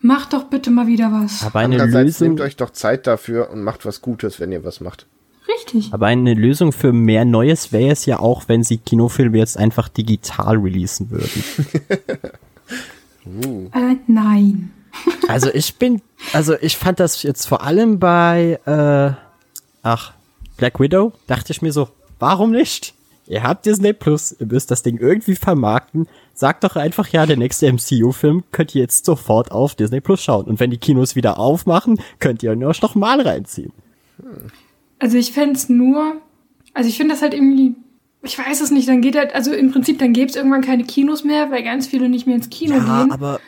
macht 0.00 0.32
doch 0.32 0.44
bitte 0.44 0.70
mal 0.70 0.86
wieder 0.86 1.10
was. 1.12 1.42
Aber 1.42 1.60
eine 1.60 1.74
Andererseits 1.82 2.20
nehmt 2.20 2.38
Lösung, 2.38 2.46
euch 2.46 2.56
doch 2.56 2.70
Zeit 2.70 3.06
dafür 3.06 3.50
und 3.50 3.62
macht 3.62 3.84
was 3.84 4.00
Gutes, 4.00 4.40
wenn 4.40 4.52
ihr 4.52 4.64
was 4.64 4.80
macht. 4.80 5.06
Richtig. 5.48 5.94
aber 5.94 6.06
eine 6.06 6.34
Lösung 6.34 6.72
für 6.72 6.92
mehr 6.92 7.24
Neues 7.24 7.72
wäre 7.72 7.90
es 7.90 8.04
ja 8.04 8.18
auch, 8.18 8.44
wenn 8.48 8.62
sie 8.62 8.76
Kinofilme 8.76 9.38
jetzt 9.38 9.56
einfach 9.56 9.88
digital 9.88 10.56
releasen 10.58 11.10
würden. 11.10 11.42
Äh, 13.74 13.96
nein. 14.06 14.72
Also 15.28 15.52
ich 15.52 15.76
bin, 15.76 16.00
also 16.32 16.54
ich 16.62 16.78
fand 16.78 16.98
das 16.98 17.22
jetzt 17.22 17.46
vor 17.46 17.62
allem 17.62 17.98
bei, 17.98 18.58
äh, 18.64 19.12
ach, 19.82 20.14
Black 20.56 20.80
Widow, 20.80 21.12
dachte 21.26 21.52
ich 21.52 21.60
mir 21.60 21.72
so, 21.72 21.90
warum 22.18 22.50
nicht? 22.50 22.94
Ihr 23.26 23.42
habt 23.42 23.66
Disney 23.66 23.92
Plus, 23.92 24.34
ihr 24.40 24.46
müsst 24.46 24.70
das 24.70 24.82
Ding 24.82 24.96
irgendwie 24.96 25.36
vermarkten. 25.36 26.08
Sagt 26.38 26.62
doch 26.62 26.76
einfach, 26.76 27.08
ja, 27.08 27.26
der 27.26 27.36
nächste 27.36 27.66
MCU-Film 27.66 28.44
könnt 28.52 28.72
ihr 28.72 28.82
jetzt 28.82 29.04
sofort 29.04 29.50
auf 29.50 29.74
Disney 29.74 30.00
Plus 30.00 30.22
schauen. 30.22 30.44
Und 30.44 30.60
wenn 30.60 30.70
die 30.70 30.76
Kinos 30.76 31.16
wieder 31.16 31.36
aufmachen, 31.36 32.00
könnt 32.20 32.44
ihr 32.44 32.56
euch 32.56 32.80
noch 32.80 32.94
mal 32.94 33.20
reinziehen. 33.20 33.72
Also 35.00 35.16
ich 35.16 35.32
fände 35.32 35.54
es 35.54 35.68
nur, 35.68 36.12
also 36.74 36.88
ich 36.88 36.96
finde 36.96 37.14
das 37.14 37.22
halt 37.22 37.34
irgendwie, 37.34 37.74
ich 38.22 38.38
weiß 38.38 38.60
es 38.60 38.70
nicht, 38.70 38.88
dann 38.88 39.00
geht 39.00 39.16
halt, 39.16 39.34
also 39.34 39.52
im 39.52 39.72
Prinzip, 39.72 39.98
dann 39.98 40.12
gäbe 40.12 40.30
es 40.30 40.36
irgendwann 40.36 40.62
keine 40.62 40.84
Kinos 40.84 41.24
mehr, 41.24 41.50
weil 41.50 41.64
ganz 41.64 41.88
viele 41.88 42.08
nicht 42.08 42.28
mehr 42.28 42.36
ins 42.36 42.50
Kino 42.50 42.76
Ja, 42.76 43.02
gehen. 43.02 43.10
aber 43.10 43.40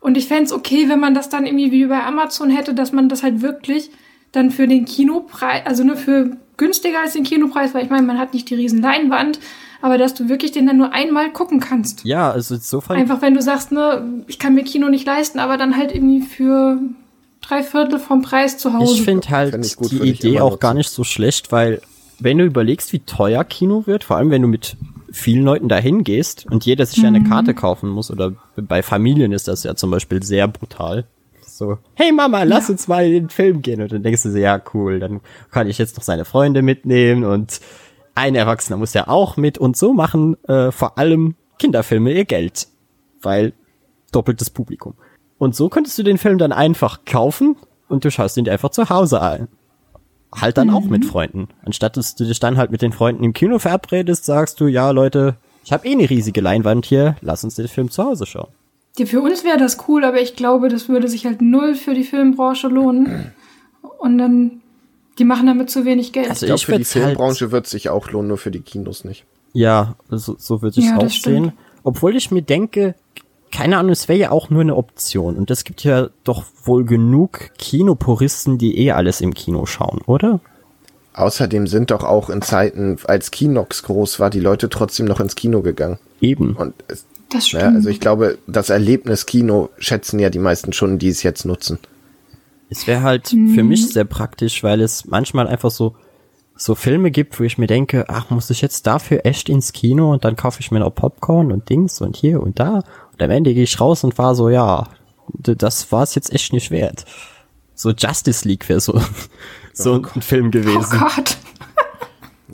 Und 0.00 0.16
ich 0.16 0.28
fände 0.28 0.44
es 0.44 0.52
okay, 0.52 0.88
wenn 0.88 1.00
man 1.00 1.14
das 1.14 1.28
dann 1.28 1.46
irgendwie 1.46 1.72
wie 1.72 1.86
bei 1.86 2.04
Amazon 2.04 2.50
hätte, 2.50 2.74
dass 2.74 2.92
man 2.92 3.08
das 3.08 3.24
halt 3.24 3.42
wirklich 3.42 3.90
dann 4.30 4.52
für 4.52 4.68
den 4.68 4.84
Kinopreis, 4.84 5.66
also 5.66 5.82
nur 5.82 5.96
für 5.96 6.36
günstiger 6.58 7.00
als 7.00 7.14
den 7.14 7.24
Kinopreis, 7.24 7.74
weil 7.74 7.82
ich 7.82 7.90
meine, 7.90 8.06
man 8.06 8.18
hat 8.18 8.34
nicht 8.34 8.48
die 8.50 8.54
riesen 8.54 8.80
Leinwand, 8.80 9.40
aber 9.82 9.98
dass 9.98 10.14
du 10.14 10.28
wirklich 10.28 10.52
den 10.52 10.66
dann 10.66 10.76
nur 10.76 10.92
einmal 10.92 11.32
gucken 11.32 11.60
kannst. 11.60 12.04
ja, 12.04 12.30
also 12.30 12.54
insofern. 12.54 12.96
Einfach 12.96 13.22
wenn 13.22 13.34
du 13.34 13.42
sagst, 13.42 13.72
ne, 13.72 14.22
ich 14.26 14.38
kann 14.38 14.54
mir 14.54 14.64
Kino 14.64 14.88
nicht 14.88 15.06
leisten, 15.06 15.38
aber 15.38 15.56
dann 15.56 15.76
halt 15.76 15.94
irgendwie 15.94 16.22
für 16.22 16.78
drei 17.40 17.62
Viertel 17.62 17.98
vom 17.98 18.22
Preis 18.22 18.58
zu 18.58 18.72
Hause. 18.72 18.94
Ich 18.94 19.02
finde 19.02 19.28
halt 19.30 19.64
ich 19.64 19.76
gut, 19.76 19.92
die 19.92 19.98
Idee 20.02 20.40
auch 20.40 20.50
nutzen. 20.50 20.60
gar 20.60 20.74
nicht 20.74 20.90
so 20.90 21.04
schlecht, 21.04 21.52
weil 21.52 21.80
wenn 22.18 22.38
du 22.38 22.44
überlegst, 22.44 22.92
wie 22.92 23.00
teuer 23.00 23.44
Kino 23.44 23.86
wird, 23.86 24.04
vor 24.04 24.16
allem 24.16 24.30
wenn 24.30 24.42
du 24.42 24.48
mit 24.48 24.76
vielen 25.12 25.44
Leuten 25.44 25.68
dahin 25.68 26.04
gehst 26.04 26.46
und 26.50 26.64
jeder 26.66 26.84
sich 26.84 26.98
ja 26.98 27.08
eine 27.08 27.24
Karte 27.24 27.54
kaufen 27.54 27.88
muss 27.88 28.10
oder 28.10 28.32
bei 28.56 28.82
Familien 28.82 29.32
ist 29.32 29.48
das 29.48 29.62
ja 29.64 29.74
zum 29.74 29.90
Beispiel 29.90 30.22
sehr 30.22 30.46
brutal. 30.48 31.04
So, 31.46 31.78
hey 31.94 32.12
Mama, 32.12 32.42
lass 32.42 32.68
uns 32.68 32.86
mal 32.86 33.06
in 33.06 33.12
den 33.12 33.30
Film 33.30 33.62
gehen. 33.62 33.80
Und 33.80 33.90
dann 33.90 34.02
denkst 34.02 34.24
du 34.24 34.30
so, 34.30 34.36
ja 34.36 34.60
cool, 34.74 35.00
dann 35.00 35.20
kann 35.50 35.68
ich 35.68 35.78
jetzt 35.78 35.96
noch 35.96 36.04
seine 36.04 36.26
Freunde 36.26 36.60
mitnehmen 36.60 37.24
und 37.24 37.60
ein 38.16 38.34
Erwachsener 38.34 38.76
muss 38.76 38.94
ja 38.94 39.08
auch 39.08 39.36
mit 39.36 39.58
und 39.58 39.76
so 39.76 39.92
machen 39.92 40.42
äh, 40.44 40.72
vor 40.72 40.98
allem 40.98 41.36
Kinderfilme 41.58 42.12
ihr 42.12 42.24
Geld, 42.24 42.68
weil 43.22 43.52
doppeltes 44.10 44.50
Publikum. 44.50 44.94
Und 45.38 45.54
so 45.54 45.68
könntest 45.68 45.98
du 45.98 46.02
den 46.02 46.18
Film 46.18 46.38
dann 46.38 46.52
einfach 46.52 47.04
kaufen 47.04 47.56
und 47.88 48.04
du 48.04 48.10
schaust 48.10 48.36
ihn 48.36 48.44
dir 48.44 48.52
einfach 48.52 48.70
zu 48.70 48.88
Hause 48.88 49.20
an. 49.20 49.48
Halt 50.34 50.58
dann 50.58 50.70
auch 50.70 50.84
mit 50.84 51.04
Freunden. 51.04 51.48
Anstatt 51.64 51.96
dass 51.96 52.14
du 52.14 52.24
dich 52.24 52.40
dann 52.40 52.56
halt 52.56 52.70
mit 52.70 52.82
den 52.82 52.92
Freunden 52.92 53.22
im 53.22 53.32
Kino 53.32 53.58
verabredest, 53.58 54.24
sagst 54.24 54.60
du, 54.60 54.66
ja 54.66 54.90
Leute, 54.90 55.36
ich 55.64 55.72
habe 55.72 55.86
eh 55.86 55.92
eine 55.92 56.08
riesige 56.08 56.40
Leinwand 56.40 56.86
hier, 56.86 57.16
lass 57.20 57.44
uns 57.44 57.56
den 57.56 57.68
Film 57.68 57.90
zu 57.90 58.04
Hause 58.04 58.26
schauen. 58.26 58.48
Ja, 58.98 59.04
für 59.04 59.20
uns 59.20 59.44
wäre 59.44 59.58
das 59.58 59.88
cool, 59.88 60.04
aber 60.04 60.20
ich 60.20 60.36
glaube, 60.36 60.68
das 60.68 60.88
würde 60.88 61.08
sich 61.08 61.26
halt 61.26 61.42
null 61.42 61.74
für 61.74 61.92
die 61.92 62.04
Filmbranche 62.04 62.68
lohnen. 62.68 63.32
Und 63.98 64.18
dann, 64.18 64.62
die 65.18 65.24
machen 65.24 65.46
damit 65.46 65.70
zu 65.70 65.84
wenig 65.84 66.12
Geld. 66.12 66.28
Also 66.30 66.46
Ich 66.46 66.48
glaube, 66.48 66.60
für 66.60 66.72
die 66.72 66.76
halt- 66.78 66.86
Filmbranche 66.88 67.52
wird 67.52 67.66
sich 67.66 67.88
auch 67.88 68.10
lohnen, 68.10 68.28
nur 68.28 68.38
für 68.38 68.50
die 68.50 68.60
Kinos 68.60 69.04
nicht. 69.04 69.24
Ja, 69.52 69.94
so, 70.10 70.36
so 70.38 70.60
würde 70.62 70.78
ich 70.78 70.84
es 70.86 70.90
Ja, 70.90 70.98
auch 70.98 71.08
sehen. 71.10 71.52
Obwohl 71.82 72.16
ich 72.16 72.30
mir 72.30 72.42
denke, 72.42 72.94
keine 73.52 73.78
Ahnung, 73.78 73.92
es 73.92 74.08
wäre 74.08 74.18
ja 74.18 74.30
auch 74.30 74.50
nur 74.50 74.60
eine 74.60 74.76
Option. 74.76 75.36
Und 75.36 75.50
es 75.50 75.64
gibt 75.64 75.82
ja 75.84 76.08
doch 76.24 76.44
wohl 76.64 76.84
genug 76.84 77.50
Kinopuristen, 77.58 78.58
die 78.58 78.76
eh 78.78 78.90
alles 78.92 79.20
im 79.20 79.32
Kino 79.34 79.64
schauen, 79.66 80.00
oder? 80.06 80.40
Außerdem 81.14 81.66
sind 81.66 81.90
doch 81.90 82.04
auch 82.04 82.28
in 82.28 82.42
Zeiten, 82.42 82.98
als 83.04 83.30
Kinox 83.30 83.84
groß 83.84 84.20
war, 84.20 84.28
die 84.28 84.40
Leute 84.40 84.68
trotzdem 84.68 85.06
noch 85.06 85.20
ins 85.20 85.34
Kino 85.36 85.62
gegangen. 85.62 85.98
Eben. 86.20 86.54
Und 86.56 86.74
es, 86.88 87.06
das 87.30 87.48
stimmt. 87.48 87.62
ja, 87.62 87.68
also 87.70 87.88
ich 87.88 88.00
glaube, 88.00 88.36
das 88.46 88.68
Erlebnis 88.68 89.24
Kino 89.24 89.70
schätzen 89.78 90.18
ja 90.18 90.28
die 90.28 90.38
meisten 90.38 90.74
schon, 90.74 90.98
die 90.98 91.08
es 91.08 91.22
jetzt 91.22 91.46
nutzen. 91.46 91.78
Es 92.68 92.86
wäre 92.86 93.02
halt 93.02 93.28
für 93.28 93.62
mich 93.62 93.88
sehr 93.88 94.04
praktisch, 94.04 94.62
weil 94.62 94.80
es 94.80 95.04
manchmal 95.04 95.46
einfach 95.46 95.70
so 95.70 95.94
so 96.58 96.74
Filme 96.74 97.10
gibt, 97.10 97.38
wo 97.38 97.44
ich 97.44 97.58
mir 97.58 97.66
denke, 97.66 98.06
ach, 98.08 98.30
muss 98.30 98.48
ich 98.48 98.62
jetzt 98.62 98.86
dafür 98.86 99.26
echt 99.26 99.50
ins 99.50 99.72
Kino 99.72 100.10
und 100.10 100.24
dann 100.24 100.36
kaufe 100.36 100.60
ich 100.60 100.70
mir 100.70 100.80
noch 100.80 100.94
Popcorn 100.94 101.52
und 101.52 101.68
Dings 101.68 102.00
und 102.00 102.16
hier 102.16 102.42
und 102.42 102.58
da 102.58 102.82
und 103.12 103.22
am 103.22 103.30
Ende 103.30 103.52
gehe 103.54 103.64
ich 103.64 103.80
raus 103.80 104.04
und 104.04 104.16
war 104.16 104.34
so, 104.34 104.48
ja, 104.48 104.88
das 105.34 105.92
war 105.92 106.02
es 106.02 106.14
jetzt 106.14 106.32
echt 106.32 106.52
nicht 106.52 106.70
wert. 106.70 107.04
So 107.74 107.90
Justice 107.90 108.48
League 108.48 108.68
wäre 108.68 108.80
so 108.80 109.00
so 109.74 110.02
ein 110.14 110.22
Film 110.22 110.46
oh 110.46 110.50
gewesen. 110.50 110.98
Gott. 110.98 111.36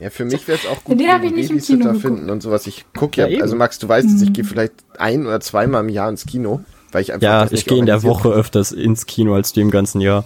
Ja, 0.00 0.10
für 0.10 0.24
mich 0.24 0.48
wäre 0.48 0.58
es 0.58 0.66
auch 0.66 0.82
gut, 0.82 0.98
Den 0.98 1.08
hab 1.08 1.22
ich 1.22 1.30
nicht 1.30 1.50
im 1.50 1.60
Kino 1.60 1.84
Babysitter 1.84 1.94
finden 1.94 2.30
und 2.30 2.42
sowas. 2.42 2.66
Ich 2.66 2.84
gucke 2.96 3.20
ja, 3.20 3.28
Ja, 3.28 3.42
also 3.42 3.54
Max, 3.54 3.78
du 3.78 3.88
weißt 3.88 4.08
es, 4.08 4.22
ich 4.22 4.32
gehe 4.32 4.42
vielleicht 4.42 4.72
ein 4.98 5.26
oder 5.26 5.40
zweimal 5.40 5.84
im 5.84 5.90
Jahr 5.90 6.08
ins 6.08 6.26
Kino, 6.26 6.60
weil 6.92 7.02
ich 7.02 7.12
einfach 7.12 7.22
ja, 7.26 7.48
ich 7.50 7.64
gehe 7.66 7.78
in 7.78 7.86
der 7.86 8.02
Woche 8.02 8.28
öfters 8.28 8.72
ins 8.72 9.06
Kino 9.06 9.34
als 9.34 9.52
du 9.52 9.60
im 9.60 9.70
ganzen 9.70 10.00
Jahr. 10.00 10.24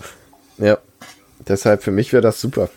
Ja, 0.59 0.79
deshalb 1.49 1.83
für 1.83 1.91
mich 1.91 2.13
wäre 2.13 2.23
das 2.23 2.41
super. 2.41 2.69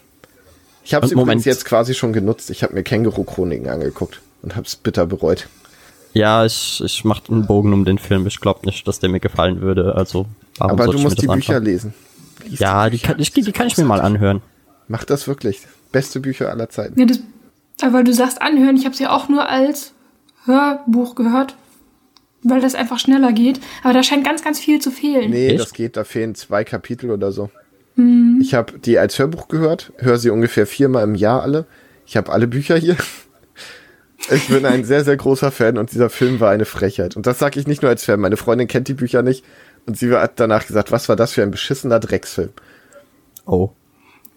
Ich 0.83 0.93
habe 0.93 1.05
es 1.05 1.11
Und 1.11 1.17
Moment. 1.17 1.35
übrigens 1.41 1.45
jetzt 1.45 1.65
quasi 1.65 1.93
schon 1.93 2.13
genutzt. 2.13 2.49
Ich 2.49 2.63
habe 2.63 2.73
mir 2.73 2.83
Känguru-Chroniken 2.83 3.67
angeguckt 3.69 4.21
und 4.41 4.55
habe 4.55 4.65
es 4.65 4.75
bitter 4.75 5.05
bereut. 5.05 5.47
Ja, 6.13 6.43
ich, 6.45 6.81
ich 6.83 7.05
mach 7.05 7.21
einen 7.29 7.45
Bogen 7.45 7.73
um 7.73 7.85
den 7.85 7.99
Film. 7.99 8.25
Ich 8.25 8.39
glaube 8.39 8.65
nicht, 8.65 8.87
dass 8.87 8.99
der 8.99 9.09
mir 9.09 9.19
gefallen 9.19 9.61
würde. 9.61 9.93
Also, 9.95 10.25
warum 10.57 10.71
Aber 10.79 10.85
du 10.91 10.97
ich 10.97 11.03
musst 11.03 11.17
mir 11.17 11.21
die 11.21 11.27
Bücher 11.27 11.53
anschauen? 11.57 11.65
lesen. 11.65 11.93
Lies 12.45 12.59
Ja, 12.59 12.89
die 12.89 12.97
Bücher. 12.97 13.07
kann, 13.13 13.19
ich, 13.21 13.31
die 13.31 13.51
kann 13.51 13.67
ich 13.67 13.77
mir 13.77 13.85
mal 13.85 14.01
anhören. 14.01 14.41
Mach 14.87 15.03
das 15.03 15.27
wirklich. 15.27 15.59
Beste 15.91 16.19
Bücher 16.19 16.49
aller 16.49 16.69
Zeiten. 16.69 16.99
Ja, 16.99 17.05
das, 17.05 17.19
aber 17.81 17.93
weil 17.93 18.03
du 18.03 18.13
sagst 18.13 18.41
anhören, 18.41 18.75
ich 18.75 18.85
habe 18.85 18.93
es 18.93 18.99
ja 18.99 19.11
auch 19.15 19.29
nur 19.29 19.47
als 19.47 19.93
Hörbuch 20.45 21.13
gehört, 21.13 21.55
weil 22.43 22.61
das 22.61 22.75
einfach 22.75 22.99
schneller 22.99 23.33
geht. 23.33 23.59
Aber 23.83 23.93
da 23.93 24.03
scheint 24.03 24.25
ganz, 24.25 24.43
ganz 24.43 24.59
viel 24.59 24.79
zu 24.79 24.91
fehlen. 24.91 25.31
Nee, 25.31 25.49
Echt? 25.49 25.59
das 25.59 25.73
geht, 25.73 25.97
da 25.97 26.03
fehlen 26.03 26.35
zwei 26.35 26.63
Kapitel 26.63 27.11
oder 27.11 27.31
so. 27.31 27.49
Hm. 27.95 28.39
Ich 28.41 28.53
habe 28.53 28.79
die 28.79 28.97
als 28.97 29.19
Hörbuch 29.19 29.47
gehört, 29.47 29.91
höre 29.97 30.17
sie 30.17 30.29
ungefähr 30.29 30.65
viermal 30.65 31.03
im 31.03 31.15
Jahr 31.15 31.41
alle. 31.43 31.65
Ich 32.05 32.17
habe 32.17 32.31
alle 32.31 32.47
Bücher 32.47 32.77
hier. 32.77 32.97
Ich 34.31 34.49
bin 34.49 34.65
ein 34.65 34.83
sehr, 34.83 35.05
sehr 35.05 35.15
großer 35.15 35.49
Fan 35.49 35.77
und 35.77 35.93
dieser 35.93 36.09
Film 36.09 36.41
war 36.41 36.51
eine 36.51 36.65
Frechheit. 36.65 37.15
Und 37.15 37.25
das 37.25 37.39
sage 37.39 37.57
ich 37.57 37.67
nicht 37.67 37.81
nur 37.81 37.89
als 37.89 38.03
Fan. 38.03 38.19
Meine 38.19 38.35
Freundin 38.35 38.67
kennt 38.67 38.89
die 38.89 38.93
Bücher 38.93 39.21
nicht 39.21 39.45
und 39.85 39.97
sie 39.97 40.13
hat 40.13 40.41
danach 40.41 40.67
gesagt, 40.67 40.91
was 40.91 41.07
war 41.07 41.15
das 41.15 41.31
für 41.31 41.41
ein 41.41 41.51
beschissener 41.51 42.01
Drecksfilm. 42.01 42.49
Oh. 43.45 43.71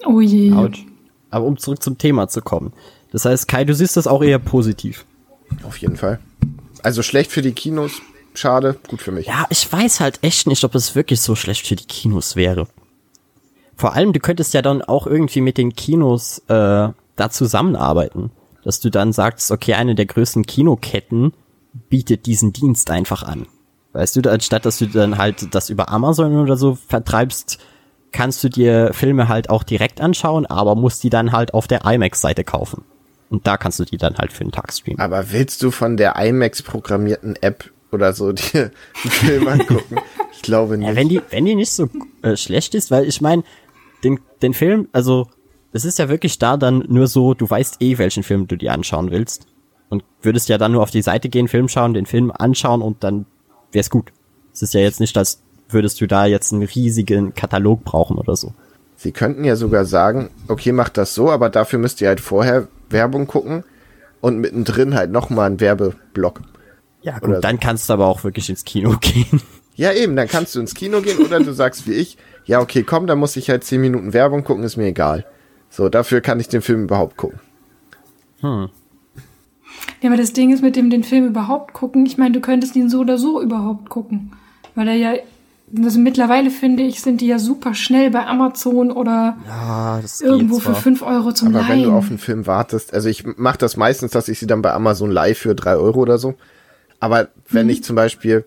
Oh 0.06 0.20
je. 0.20 0.52
Autsch. 0.52 0.86
Aber 1.30 1.46
um 1.46 1.58
zurück 1.58 1.82
zum 1.82 1.98
Thema 1.98 2.28
zu 2.28 2.42
kommen. 2.42 2.72
Das 3.10 3.24
heißt, 3.24 3.48
Kai, 3.48 3.64
du 3.64 3.74
siehst 3.74 3.96
das 3.96 4.06
auch 4.06 4.22
eher 4.22 4.38
positiv. 4.38 5.04
Auf 5.64 5.76
jeden 5.78 5.96
Fall. 5.96 6.20
Also 6.82 7.02
schlecht 7.02 7.30
für 7.30 7.42
die 7.42 7.52
Kinos, 7.52 8.02
schade, 8.34 8.78
gut 8.88 9.02
für 9.02 9.12
mich. 9.12 9.26
Ja, 9.26 9.46
ich 9.50 9.70
weiß 9.70 10.00
halt 10.00 10.18
echt 10.22 10.46
nicht, 10.46 10.64
ob 10.64 10.74
es 10.74 10.94
wirklich 10.94 11.20
so 11.20 11.34
schlecht 11.34 11.66
für 11.66 11.76
die 11.76 11.84
Kinos 11.84 12.36
wäre. 12.36 12.66
Vor 13.76 13.94
allem, 13.94 14.12
du 14.12 14.20
könntest 14.20 14.54
ja 14.54 14.62
dann 14.62 14.82
auch 14.82 15.06
irgendwie 15.06 15.40
mit 15.40 15.58
den 15.58 15.74
Kinos 15.74 16.38
äh, 16.48 16.88
da 17.16 17.30
zusammenarbeiten. 17.30 18.30
Dass 18.64 18.78
du 18.80 18.90
dann 18.90 19.12
sagst, 19.12 19.50
okay, 19.50 19.74
eine 19.74 19.94
der 19.94 20.06
größten 20.06 20.46
Kinoketten 20.46 21.32
bietet 21.88 22.26
diesen 22.26 22.52
Dienst 22.52 22.90
einfach 22.90 23.22
an. 23.22 23.46
Weißt 23.92 24.16
du, 24.16 24.30
anstatt 24.30 24.64
dass 24.64 24.78
du 24.78 24.86
dann 24.86 25.18
halt 25.18 25.54
das 25.54 25.68
über 25.68 25.88
Amazon 25.88 26.38
oder 26.38 26.56
so 26.56 26.76
vertreibst, 26.76 27.58
kannst 28.12 28.44
du 28.44 28.48
dir 28.48 28.92
Filme 28.92 29.28
halt 29.28 29.50
auch 29.50 29.64
direkt 29.64 30.00
anschauen, 30.00 30.46
aber 30.46 30.76
musst 30.76 31.02
die 31.02 31.10
dann 31.10 31.32
halt 31.32 31.54
auf 31.54 31.66
der 31.66 31.84
IMAX-Seite 31.84 32.44
kaufen. 32.44 32.84
Und 33.32 33.46
da 33.46 33.56
kannst 33.56 33.80
du 33.80 33.84
die 33.86 33.96
dann 33.96 34.18
halt 34.18 34.30
für 34.30 34.42
einen 34.42 34.52
Tag 34.52 34.70
streamen. 34.74 35.00
Aber 35.00 35.32
willst 35.32 35.62
du 35.62 35.70
von 35.70 35.96
der 35.96 36.16
IMAX 36.16 36.62
programmierten 36.62 37.34
App 37.40 37.70
oder 37.90 38.12
so 38.12 38.32
dir 38.32 38.70
einen 39.02 39.10
Film 39.10 39.48
angucken? 39.48 39.96
Ich 40.34 40.42
glaube 40.42 40.76
nicht. 40.76 40.86
Ja, 40.86 40.94
wenn 40.94 41.08
die, 41.08 41.22
wenn 41.30 41.46
die 41.46 41.54
nicht 41.54 41.72
so 41.72 41.88
äh, 42.20 42.36
schlecht 42.36 42.74
ist, 42.74 42.90
weil 42.90 43.06
ich 43.08 43.22
meine, 43.22 43.42
den, 44.04 44.20
den 44.42 44.52
Film, 44.52 44.88
also 44.92 45.28
es 45.72 45.86
ist 45.86 45.98
ja 45.98 46.10
wirklich 46.10 46.38
da 46.38 46.58
dann 46.58 46.84
nur 46.88 47.06
so, 47.06 47.32
du 47.32 47.48
weißt 47.48 47.80
eh, 47.80 47.96
welchen 47.96 48.22
Film 48.22 48.48
du 48.48 48.56
dir 48.56 48.74
anschauen 48.74 49.10
willst. 49.10 49.46
Und 49.88 50.04
würdest 50.20 50.50
ja 50.50 50.58
dann 50.58 50.72
nur 50.72 50.82
auf 50.82 50.90
die 50.90 51.00
Seite 51.00 51.30
gehen, 51.30 51.48
Film 51.48 51.70
schauen, 51.70 51.94
den 51.94 52.04
Film 52.04 52.30
anschauen 52.36 52.82
und 52.82 53.02
dann 53.02 53.24
wär's 53.72 53.88
gut. 53.88 54.12
Es 54.52 54.60
ist 54.60 54.74
ja 54.74 54.80
jetzt 54.80 55.00
nicht, 55.00 55.16
als 55.16 55.40
würdest 55.70 56.02
du 56.02 56.06
da 56.06 56.26
jetzt 56.26 56.52
einen 56.52 56.64
riesigen 56.64 57.34
Katalog 57.34 57.82
brauchen 57.82 58.18
oder 58.18 58.36
so. 58.36 58.52
Sie 58.96 59.12
könnten 59.12 59.44
ja 59.44 59.56
sogar 59.56 59.86
sagen, 59.86 60.28
okay, 60.48 60.72
macht 60.72 60.98
das 60.98 61.14
so, 61.14 61.30
aber 61.30 61.48
dafür 61.48 61.78
müsst 61.78 62.02
ihr 62.02 62.08
halt 62.08 62.20
vorher 62.20 62.68
Werbung 62.92 63.26
gucken 63.26 63.64
und 64.20 64.38
mittendrin 64.38 64.94
halt 64.94 65.10
nochmal 65.10 65.46
einen 65.46 65.60
Werbeblock. 65.60 66.42
Ja, 67.02 67.18
gut, 67.18 67.36
so. 67.36 67.40
dann 67.40 67.58
kannst 67.58 67.88
du 67.88 67.94
aber 67.94 68.06
auch 68.06 68.24
wirklich 68.24 68.48
ins 68.48 68.64
Kino 68.64 68.96
gehen. 69.00 69.40
Ja, 69.74 69.92
eben, 69.92 70.14
dann 70.16 70.28
kannst 70.28 70.54
du 70.54 70.60
ins 70.60 70.74
Kino 70.74 71.00
gehen 71.00 71.18
oder 71.18 71.40
du 71.40 71.52
sagst 71.52 71.86
wie 71.88 71.94
ich, 71.94 72.18
ja, 72.44 72.60
okay, 72.60 72.82
komm, 72.82 73.06
dann 73.06 73.18
muss 73.18 73.36
ich 73.36 73.50
halt 73.50 73.64
10 73.64 73.80
Minuten 73.80 74.12
Werbung 74.12 74.44
gucken, 74.44 74.64
ist 74.64 74.76
mir 74.76 74.86
egal. 74.86 75.26
So, 75.70 75.88
dafür 75.88 76.20
kann 76.20 76.38
ich 76.38 76.48
den 76.48 76.60
Film 76.60 76.84
überhaupt 76.84 77.16
gucken. 77.16 77.40
Ja, 78.42 78.68
aber 80.10 80.16
das 80.16 80.32
Ding 80.32 80.52
ist 80.52 80.62
mit 80.62 80.76
dem 80.76 80.90
den 80.90 81.04
Film 81.04 81.26
überhaupt 81.28 81.72
gucken. 81.72 82.04
Ich 82.06 82.18
meine, 82.18 82.32
du 82.32 82.40
könntest 82.40 82.76
ihn 82.76 82.90
so 82.90 83.00
oder 83.00 83.18
so 83.18 83.40
überhaupt 83.40 83.88
gucken. 83.88 84.32
Weil 84.74 84.88
er 84.88 84.94
ja, 84.94 85.14
also 85.76 85.98
mittlerweile 85.98 86.50
finde 86.50 86.82
ich, 86.82 87.00
sind 87.00 87.20
die 87.20 87.26
ja 87.26 87.38
super 87.38 87.74
schnell 87.74 88.10
bei 88.10 88.26
Amazon 88.26 88.90
oder 88.90 89.36
Ja, 89.46 89.98
das 90.02 90.20
irgendwo 90.20 90.56
für 90.58 90.72
zwar. 90.72 90.82
5 90.82 91.02
Euro 91.02 91.32
zum 91.32 91.48
Aber 91.48 91.68
wenn 91.68 91.78
Leihen. 91.80 91.90
du 91.90 91.96
auf 91.96 92.08
einen 92.08 92.18
Film 92.18 92.46
wartest, 92.46 92.92
also 92.94 93.08
ich 93.08 93.24
mache 93.36 93.58
das 93.58 93.76
meistens, 93.76 94.10
dass 94.12 94.28
ich 94.28 94.38
sie 94.38 94.46
dann 94.46 94.62
bei 94.62 94.72
Amazon 94.72 95.10
live 95.10 95.38
für 95.38 95.54
drei 95.54 95.76
Euro 95.76 96.00
oder 96.00 96.18
so. 96.18 96.34
Aber 97.00 97.28
wenn 97.48 97.68
ich 97.68 97.82
zum 97.82 97.96
Beispiel 97.96 98.44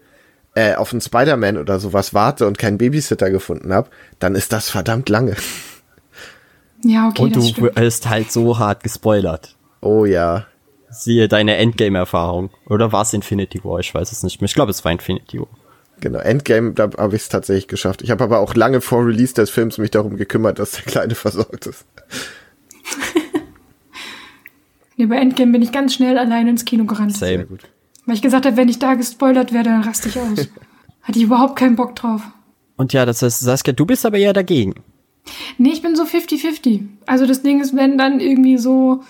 äh, 0.56 0.76
auf 0.76 0.92
einen 0.94 1.02
Spider-Man 1.02 1.58
oder 1.58 1.80
sowas 1.80 2.14
warte 2.14 2.48
und 2.48 2.58
keinen 2.58 2.78
Babysitter 2.78 3.30
gefunden 3.30 3.74
habe, 3.74 3.90
dann 4.20 4.36
ist 4.36 4.54
das 4.54 4.70
verdammt 4.70 5.10
lange. 5.10 5.36
ja, 6.84 7.08
okay, 7.10 7.24
Und 7.24 7.36
das 7.36 7.54
du 7.54 7.64
wirst 7.76 8.10
halt 8.10 8.32
so 8.32 8.60
hart 8.60 8.84
gespoilert. 8.84 9.56
Oh 9.82 10.06
ja. 10.06 10.46
Siehe 10.90 11.28
deine 11.28 11.58
Endgame-Erfahrung. 11.58 12.52
Oder 12.70 12.92
war 12.94 13.02
es 13.02 13.12
Infinity 13.14 13.64
War? 13.66 13.80
Ich 13.80 13.94
weiß 13.94 14.12
es 14.14 14.24
nicht 14.24 14.40
mehr. 14.40 14.46
Ich 14.46 14.54
glaube, 14.54 14.72
es 14.72 14.86
war 14.86 14.92
Infinity 14.92 15.40
War. 15.40 15.48
Genau, 16.02 16.20
Endgame, 16.20 16.74
da 16.74 16.90
habe 16.98 17.16
ich 17.16 17.24
es 17.24 17.30
tatsächlich 17.30 17.68
geschafft. 17.68 18.02
Ich 18.02 18.12
habe 18.12 18.24
aber 18.24 18.40
auch 18.40 18.54
lange 18.56 18.82
vor 18.82 19.06
Release 19.06 19.34
des 19.34 19.50
Films 19.50 19.78
mich 19.78 19.92
darum 19.92 20.18
gekümmert, 20.18 20.60
dass 20.60 20.72
der 20.72 20.84
Kleine 20.84 21.16
versorgt 21.16 21.68
ist. 21.68 21.86
Nee, 24.98 25.08
bei 25.08 25.18
Endgame 25.18 25.52
bin 25.52 25.62
ich 25.62 25.72
ganz 25.72 25.94
schnell 25.94 26.18
alleine 26.18 26.50
ins 26.52 26.66
Kino 26.66 26.86
gerannt. 26.86 27.18
Same. 27.18 27.46
gut. 27.46 27.64
Weil 28.06 28.16
ich 28.16 28.22
gesagt 28.22 28.46
habe, 28.46 28.56
wenn 28.58 28.70
ich 28.70 28.80
da 28.80 28.94
gespoilert 28.94 29.52
werde, 29.52 29.70
dann 29.72 29.84
raste 29.84 30.10
ich 30.10 30.18
aus. 30.18 30.48
Hatte 31.02 31.20
ich 31.20 31.26
überhaupt 31.26 31.58
keinen 31.58 31.76
Bock 31.76 31.96
drauf. 31.96 32.22
Und 32.78 32.94
ja, 32.94 33.06
das 33.06 33.22
heißt, 33.22 33.42
Saskia, 33.42 33.74
du 33.74 33.86
bist 33.86 34.06
aber 34.06 34.18
eher 34.18 34.34
dagegen. 34.34 34.76
Nee, 35.58 35.72
ich 35.72 35.82
bin 35.82 35.96
so 35.96 36.04
50-50. 36.04 36.82
Also 37.06 37.26
das 37.26 37.42
Ding 37.42 37.62
ist, 37.62 37.76
wenn 37.76 37.98
dann 37.98 38.20
irgendwie 38.20 38.58
so, 38.58 39.04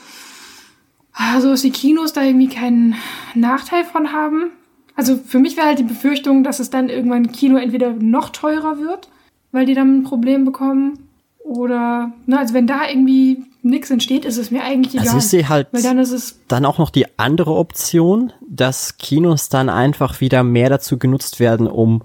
ah, 1.13 1.39
so 1.41 1.51
dass 1.51 1.61
die 1.61 1.71
Kinos 1.71 2.13
da 2.13 2.23
irgendwie 2.23 2.49
keinen 2.49 2.95
Nachteil 3.33 3.83
von 3.83 4.11
haben. 4.11 4.51
Also 4.95 5.17
für 5.17 5.39
mich 5.39 5.57
wäre 5.57 5.67
halt 5.67 5.79
die 5.79 5.83
Befürchtung, 5.83 6.43
dass 6.43 6.59
es 6.59 6.69
dann 6.69 6.89
irgendwann 6.89 7.31
Kino 7.31 7.57
entweder 7.57 7.91
noch 7.91 8.29
teurer 8.29 8.79
wird, 8.79 9.09
weil 9.51 9.65
die 9.65 9.73
dann 9.73 9.99
ein 9.99 10.03
Problem 10.03 10.45
bekommen. 10.45 10.99
Oder, 11.43 12.11
ne, 12.25 12.39
also 12.39 12.53
wenn 12.53 12.65
da 12.65 12.87
irgendwie 12.89 13.43
nichts 13.61 13.91
entsteht, 13.91 14.25
ist 14.25 14.37
es 14.37 14.51
mir 14.51 14.63
eigentlich 14.63 14.93
egal. 14.93 15.07
Also 15.07 15.17
ich 15.17 15.25
sehe 15.25 15.49
halt 15.49 15.67
weil 15.71 15.83
dann 15.83 15.99
ist 15.99 16.11
es, 16.11 16.39
dann 16.47 16.65
auch 16.65 16.77
noch 16.77 16.89
die 16.89 17.05
andere 17.19 17.53
Option, 17.53 18.31
dass 18.47 18.97
Kinos 18.97 19.49
dann 19.49 19.69
einfach 19.69 20.21
wieder 20.21 20.43
mehr 20.43 20.69
dazu 20.69 20.97
genutzt 20.97 21.39
werden, 21.39 21.67
um 21.67 22.03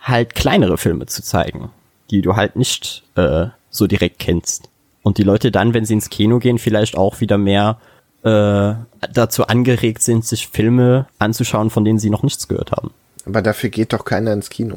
halt 0.00 0.34
kleinere 0.34 0.78
Filme 0.78 1.06
zu 1.06 1.22
zeigen, 1.22 1.70
die 2.10 2.22
du 2.22 2.34
halt 2.34 2.56
nicht 2.56 3.04
äh, 3.14 3.46
so 3.70 3.86
direkt 3.86 4.18
kennst. 4.18 4.68
Und 5.02 5.18
die 5.18 5.22
Leute 5.22 5.50
dann, 5.50 5.74
wenn 5.74 5.84
sie 5.84 5.94
ins 5.94 6.10
Kino 6.10 6.38
gehen, 6.38 6.58
vielleicht 6.58 6.96
auch 6.96 7.20
wieder 7.20 7.38
mehr 7.38 7.78
äh, 8.24 8.74
dazu 9.12 9.46
angeregt 9.46 10.02
sind, 10.02 10.24
sich 10.24 10.48
Filme 10.48 11.06
anzuschauen, 11.18 11.70
von 11.70 11.84
denen 11.84 11.98
sie 11.98 12.10
noch 12.10 12.22
nichts 12.22 12.48
gehört 12.48 12.72
haben. 12.72 12.90
Aber 13.26 13.42
dafür 13.42 13.70
geht 13.70 13.92
doch 13.92 14.04
keiner 14.04 14.32
ins 14.32 14.50
Kino. 14.50 14.76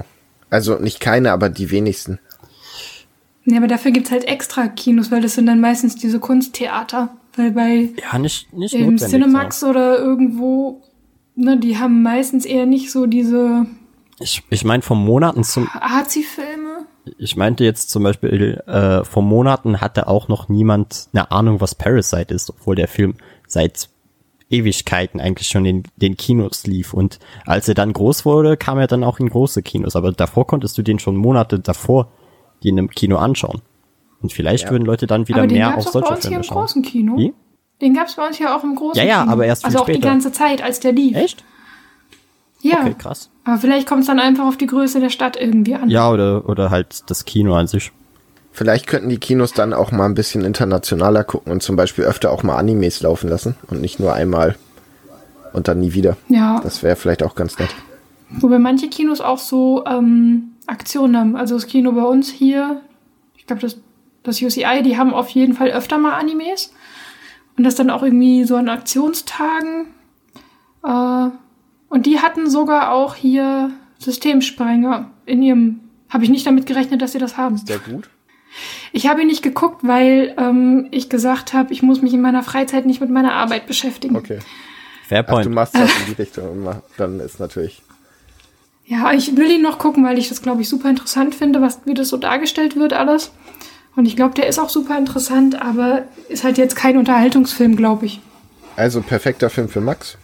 Also 0.50 0.76
nicht 0.80 1.00
keiner, 1.00 1.32
aber 1.34 1.50
die 1.50 1.72
wenigsten. 1.72 2.20
nee, 3.44 3.58
aber 3.58 3.68
dafür 3.68 3.92
gibt's 3.92 4.12
halt 4.12 4.26
extra 4.28 4.68
Kinos, 4.68 5.12
weil 5.12 5.22
das 5.22 5.36
sind 5.36 5.46
dann 5.48 5.60
meistens 5.60 5.96
diese 5.96 6.20
Kunsttheater. 6.20 7.10
Weil 7.36 7.52
bei 7.52 7.90
Ja, 8.12 8.18
nicht, 8.18 8.54
nicht 8.54 8.74
im 8.74 8.82
notwendig. 8.82 9.08
Cinemax 9.10 9.60
so. 9.60 9.68
oder 9.68 9.98
irgendwo, 10.00 10.82
ne, 11.36 11.58
die 11.60 11.78
haben 11.78 12.02
meistens 12.02 12.46
eher 12.46 12.66
nicht 12.66 12.92
so 12.92 13.08
diese 13.08 13.66
Ich, 14.20 14.44
ich 14.50 14.64
meine, 14.64 14.82
vor 14.84 14.96
Monaten 14.96 15.44
zum, 15.44 15.68
Arzi-Filme. 15.74 16.86
ich 17.18 17.36
meinte 17.36 17.64
jetzt 17.64 17.90
zum 17.90 18.04
Beispiel, 18.04 18.62
äh, 18.68 19.04
vor 19.04 19.24
Monaten 19.24 19.82
hatte 19.82 20.08
auch 20.08 20.28
noch 20.30 20.48
niemand 20.48 21.10
eine 21.14 21.30
Ahnung, 21.32 21.60
was 21.60 21.76
Parasite 21.76 22.34
ist, 22.34 22.50
obwohl 22.50 22.76
der 22.76 22.88
Film 22.88 23.16
seit 23.56 23.90
Ewigkeiten 24.50 25.20
eigentlich 25.20 25.48
schon 25.48 25.66
in 25.66 25.84
den 25.96 26.18
Kinos 26.18 26.68
lief. 26.68 26.94
Und 26.94 27.20
als 27.46 27.68
er 27.68 27.74
dann 27.74 27.94
groß 27.94 28.26
wurde, 28.26 28.58
kam 28.58 28.78
er 28.78 28.86
dann 28.88 29.04
auch 29.04 29.20
in 29.20 29.30
große 29.30 29.64
Kinos. 29.64 29.96
Aber 29.96 30.12
davor 30.12 30.46
konntest 30.46 30.78
du 30.78 30.84
den 30.84 31.00
schon 31.00 31.16
Monate 31.16 31.60
davor 31.60 32.10
die 32.64 32.70
in 32.70 32.78
einem 32.80 32.90
Kino 32.90 33.18
anschauen. 33.18 33.62
Und 34.22 34.32
vielleicht 34.34 34.66
Ja. 34.66 34.72
würden 34.72 34.86
Leute 34.86 35.08
dann 35.08 35.28
wieder 35.28 35.40
aber 35.40 35.48
den 35.48 35.58
mehr 35.58 35.76
auf 35.78 35.86
auch 35.86 35.86
bei 35.86 35.92
solche 35.92 36.10
uns 36.10 36.20
hier 36.22 36.30
Filme 36.30 36.38
im 36.38 36.44
schauen. 36.44 36.58
großen 36.58 36.82
Kino. 36.84 37.18
Wie? 37.18 37.34
Den 37.82 37.94
gab's 37.94 38.16
bei 38.16 38.26
uns 38.26 38.38
hier 38.38 38.56
auch 38.56 38.64
im 38.64 38.76
großen 38.76 38.98
Ja, 39.02 39.04
ja, 39.08 39.20
Kino. 39.22 39.32
aber 39.34 39.46
erst 39.46 39.64
viel 39.64 39.68
Also 39.76 39.80
auch 39.84 39.90
die 39.90 40.00
ganze 40.00 40.32
Zeit, 40.32 40.62
als 40.64 40.80
der 40.80 40.94
lief. 40.94 41.16
Echt? 41.18 41.44
Ja. 42.62 42.80
Okay, 42.82 42.96
krass. 42.98 43.30
Aber 43.44 43.58
vielleicht 43.58 43.88
kommt 43.88 44.02
es 44.02 44.08
dann 44.08 44.20
einfach 44.20 44.46
auf 44.46 44.58
die 44.58 44.68
Größe 44.68 45.00
der 45.00 45.10
Stadt 45.10 45.38
irgendwie 45.40 45.76
an. 45.76 45.90
Ja, 45.90 46.10
oder, 46.10 46.48
oder 46.50 46.70
halt 46.72 47.10
das 47.10 47.26
Kino 47.26 47.54
an 47.56 47.68
sich. 47.68 47.92
Vielleicht 48.56 48.88
könnten 48.88 49.10
die 49.10 49.18
Kinos 49.18 49.52
dann 49.52 49.74
auch 49.74 49.92
mal 49.92 50.06
ein 50.06 50.14
bisschen 50.14 50.46
internationaler 50.46 51.26
gucken 51.26 51.52
und 51.52 51.62
zum 51.62 51.76
Beispiel 51.76 52.06
öfter 52.06 52.32
auch 52.32 52.42
mal 52.42 52.56
Animes 52.56 53.02
laufen 53.02 53.30
lassen 53.30 53.56
und 53.68 53.82
nicht 53.82 54.00
nur 54.00 54.14
einmal 54.14 54.56
und 55.52 55.68
dann 55.68 55.82
nie 55.82 55.92
wieder. 55.92 56.16
Ja. 56.30 56.62
Das 56.64 56.82
wäre 56.82 56.96
vielleicht 56.96 57.22
auch 57.22 57.36
ganz 57.36 57.60
nett. 57.60 57.68
Wobei 58.30 58.58
manche 58.58 58.88
Kinos 58.88 59.20
auch 59.20 59.40
so 59.40 59.84
ähm, 59.86 60.54
Aktionen 60.68 61.18
haben. 61.18 61.36
Also 61.36 61.56
das 61.56 61.68
Kino 61.68 61.92
bei 61.92 62.04
uns 62.04 62.32
hier, 62.32 62.80
ich 63.36 63.46
glaube, 63.46 63.62
das, 63.62 63.78
das 64.24 64.42
UCI, 64.42 64.84
die 64.84 64.98
haben 64.98 65.14
auf 65.14 65.28
jeden 65.32 65.54
Fall 65.54 65.72
öfter 65.72 65.98
mal 65.98 66.14
Animes. 66.14 66.72
Und 67.58 67.66
das 67.66 67.76
dann 67.76 67.90
auch 67.90 68.04
irgendwie 68.04 68.46
so 68.46 68.56
an 68.56 68.70
Aktionstagen. 68.70 69.88
Äh, 70.82 71.28
und 71.90 72.06
die 72.06 72.22
hatten 72.22 72.50
sogar 72.50 72.94
auch 72.94 73.16
hier 73.16 73.72
Systemsprenger 74.00 75.12
in 75.26 75.44
ihrem. 75.44 75.82
Habe 76.08 76.24
ich 76.24 76.30
nicht 76.30 76.48
damit 76.48 76.68
gerechnet, 76.68 77.02
dass 77.02 77.12
sie 77.12 77.20
das 77.20 77.36
haben. 77.36 77.58
Sehr 77.58 77.80
gut. 77.80 78.10
Ich 78.92 79.08
habe 79.08 79.22
ihn 79.22 79.28
nicht 79.28 79.42
geguckt, 79.44 79.82
weil 79.84 80.34
ähm, 80.38 80.88
ich 80.92 81.10
gesagt 81.10 81.54
habe, 81.54 81.74
ich 81.74 81.82
muss 81.82 82.02
mich 82.02 82.14
in 82.14 82.22
meiner 82.22 82.44
Freizeit 82.44 82.86
nicht 82.86 83.02
mit 83.02 83.10
meiner 83.10 83.34
Arbeit 83.34 83.68
beschäftigen. 83.68 84.16
Okay. 84.16 84.40
Ach, 84.40 84.46
du 85.04 85.08
Fairpoint. 85.10 85.50
machst 85.52 85.76
das 85.76 85.90
in 86.08 86.16
die 86.16 86.22
Richtung 86.22 86.52
immer. 86.52 86.82
Dann 86.98 87.20
ist 87.20 87.40
natürlich. 87.40 87.82
Ja, 88.86 89.12
ich 89.14 89.36
will 89.36 89.50
ihn 89.50 89.62
noch 89.62 89.80
gucken, 89.80 90.06
weil 90.06 90.18
ich 90.18 90.30
das, 90.30 90.42
glaube 90.42 90.62
ich, 90.62 90.70
super 90.70 90.90
interessant 90.90 91.34
finde, 91.36 91.62
was, 91.62 91.80
wie 91.86 91.94
das 91.94 92.10
so 92.10 92.18
dargestellt 92.18 92.76
wird, 92.76 92.94
alles. 92.94 93.32
Und 93.96 94.06
ich 94.06 94.16
glaube, 94.16 94.34
der 94.36 94.48
ist 94.48 94.60
auch 94.60 94.70
super 94.70 94.98
interessant, 94.98 95.62
aber 95.62 96.04
ist 96.30 96.44
halt 96.44 96.58
jetzt 96.58 96.76
kein 96.76 96.98
Unterhaltungsfilm, 96.98 97.76
glaube 97.76 98.06
ich. 98.06 98.20
Also 98.76 99.02
perfekter 99.02 99.50
Film 99.50 99.70
für 99.70 99.82
Max. 99.82 100.18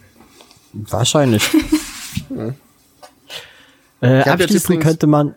Wahrscheinlich. 0.73 1.49
äh, 4.01 4.21
Ich 4.21 4.27
hab 4.27 4.39
jetzt 4.39 4.43
abschließend 4.43 4.82
könnte 4.82 5.07
man, 5.07 5.36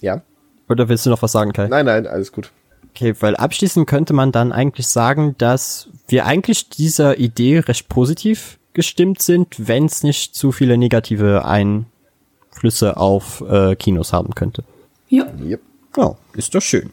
Ja? 0.00 0.22
Oder 0.70 0.88
willst 0.88 1.06
du 1.06 1.10
noch 1.10 1.22
was 1.22 1.32
sagen, 1.32 1.52
Kai? 1.52 1.68
Nein, 1.68 1.86
nein, 1.86 2.06
alles 2.06 2.32
gut. 2.32 2.50
Okay, 2.94 3.14
weil 3.20 3.36
abschließend 3.36 3.86
könnte 3.86 4.12
man 4.12 4.32
dann 4.32 4.52
eigentlich 4.52 4.86
sagen, 4.88 5.34
dass 5.38 5.88
wir 6.08 6.26
eigentlich 6.26 6.68
dieser 6.68 7.18
Idee 7.18 7.60
recht 7.60 7.88
positiv 7.88 8.58
gestimmt 8.72 9.22
sind, 9.22 9.68
wenn 9.68 9.86
es 9.86 10.02
nicht 10.02 10.34
zu 10.34 10.52
viele 10.52 10.76
negative 10.76 11.44
Einflüsse 11.44 12.96
auf 12.96 13.42
äh, 13.48 13.76
Kinos 13.76 14.12
haben 14.12 14.34
könnte. 14.34 14.64
Ja. 15.08 15.26
Yep. 15.40 15.60
Ja, 15.96 16.16
ist 16.34 16.54
doch 16.54 16.62
schön. 16.62 16.90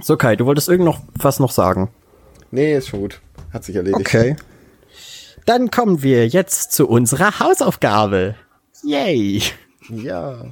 So 0.00 0.16
Kai, 0.16 0.36
du 0.36 0.46
wolltest 0.46 0.68
irgend 0.68 0.84
noch 0.84 1.00
was 1.14 1.38
noch 1.38 1.52
sagen? 1.52 1.90
Nee, 2.50 2.76
ist 2.76 2.88
schon 2.88 3.00
gut. 3.00 3.20
Hat 3.52 3.64
sich 3.64 3.76
erledigt. 3.76 4.00
Okay. 4.00 4.36
Dann 5.46 5.70
kommen 5.70 6.02
wir 6.02 6.28
jetzt 6.28 6.72
zu 6.72 6.88
unserer 6.88 7.40
Hausaufgabe. 7.40 8.34
Yay. 8.84 9.42
Ja. 9.88 10.46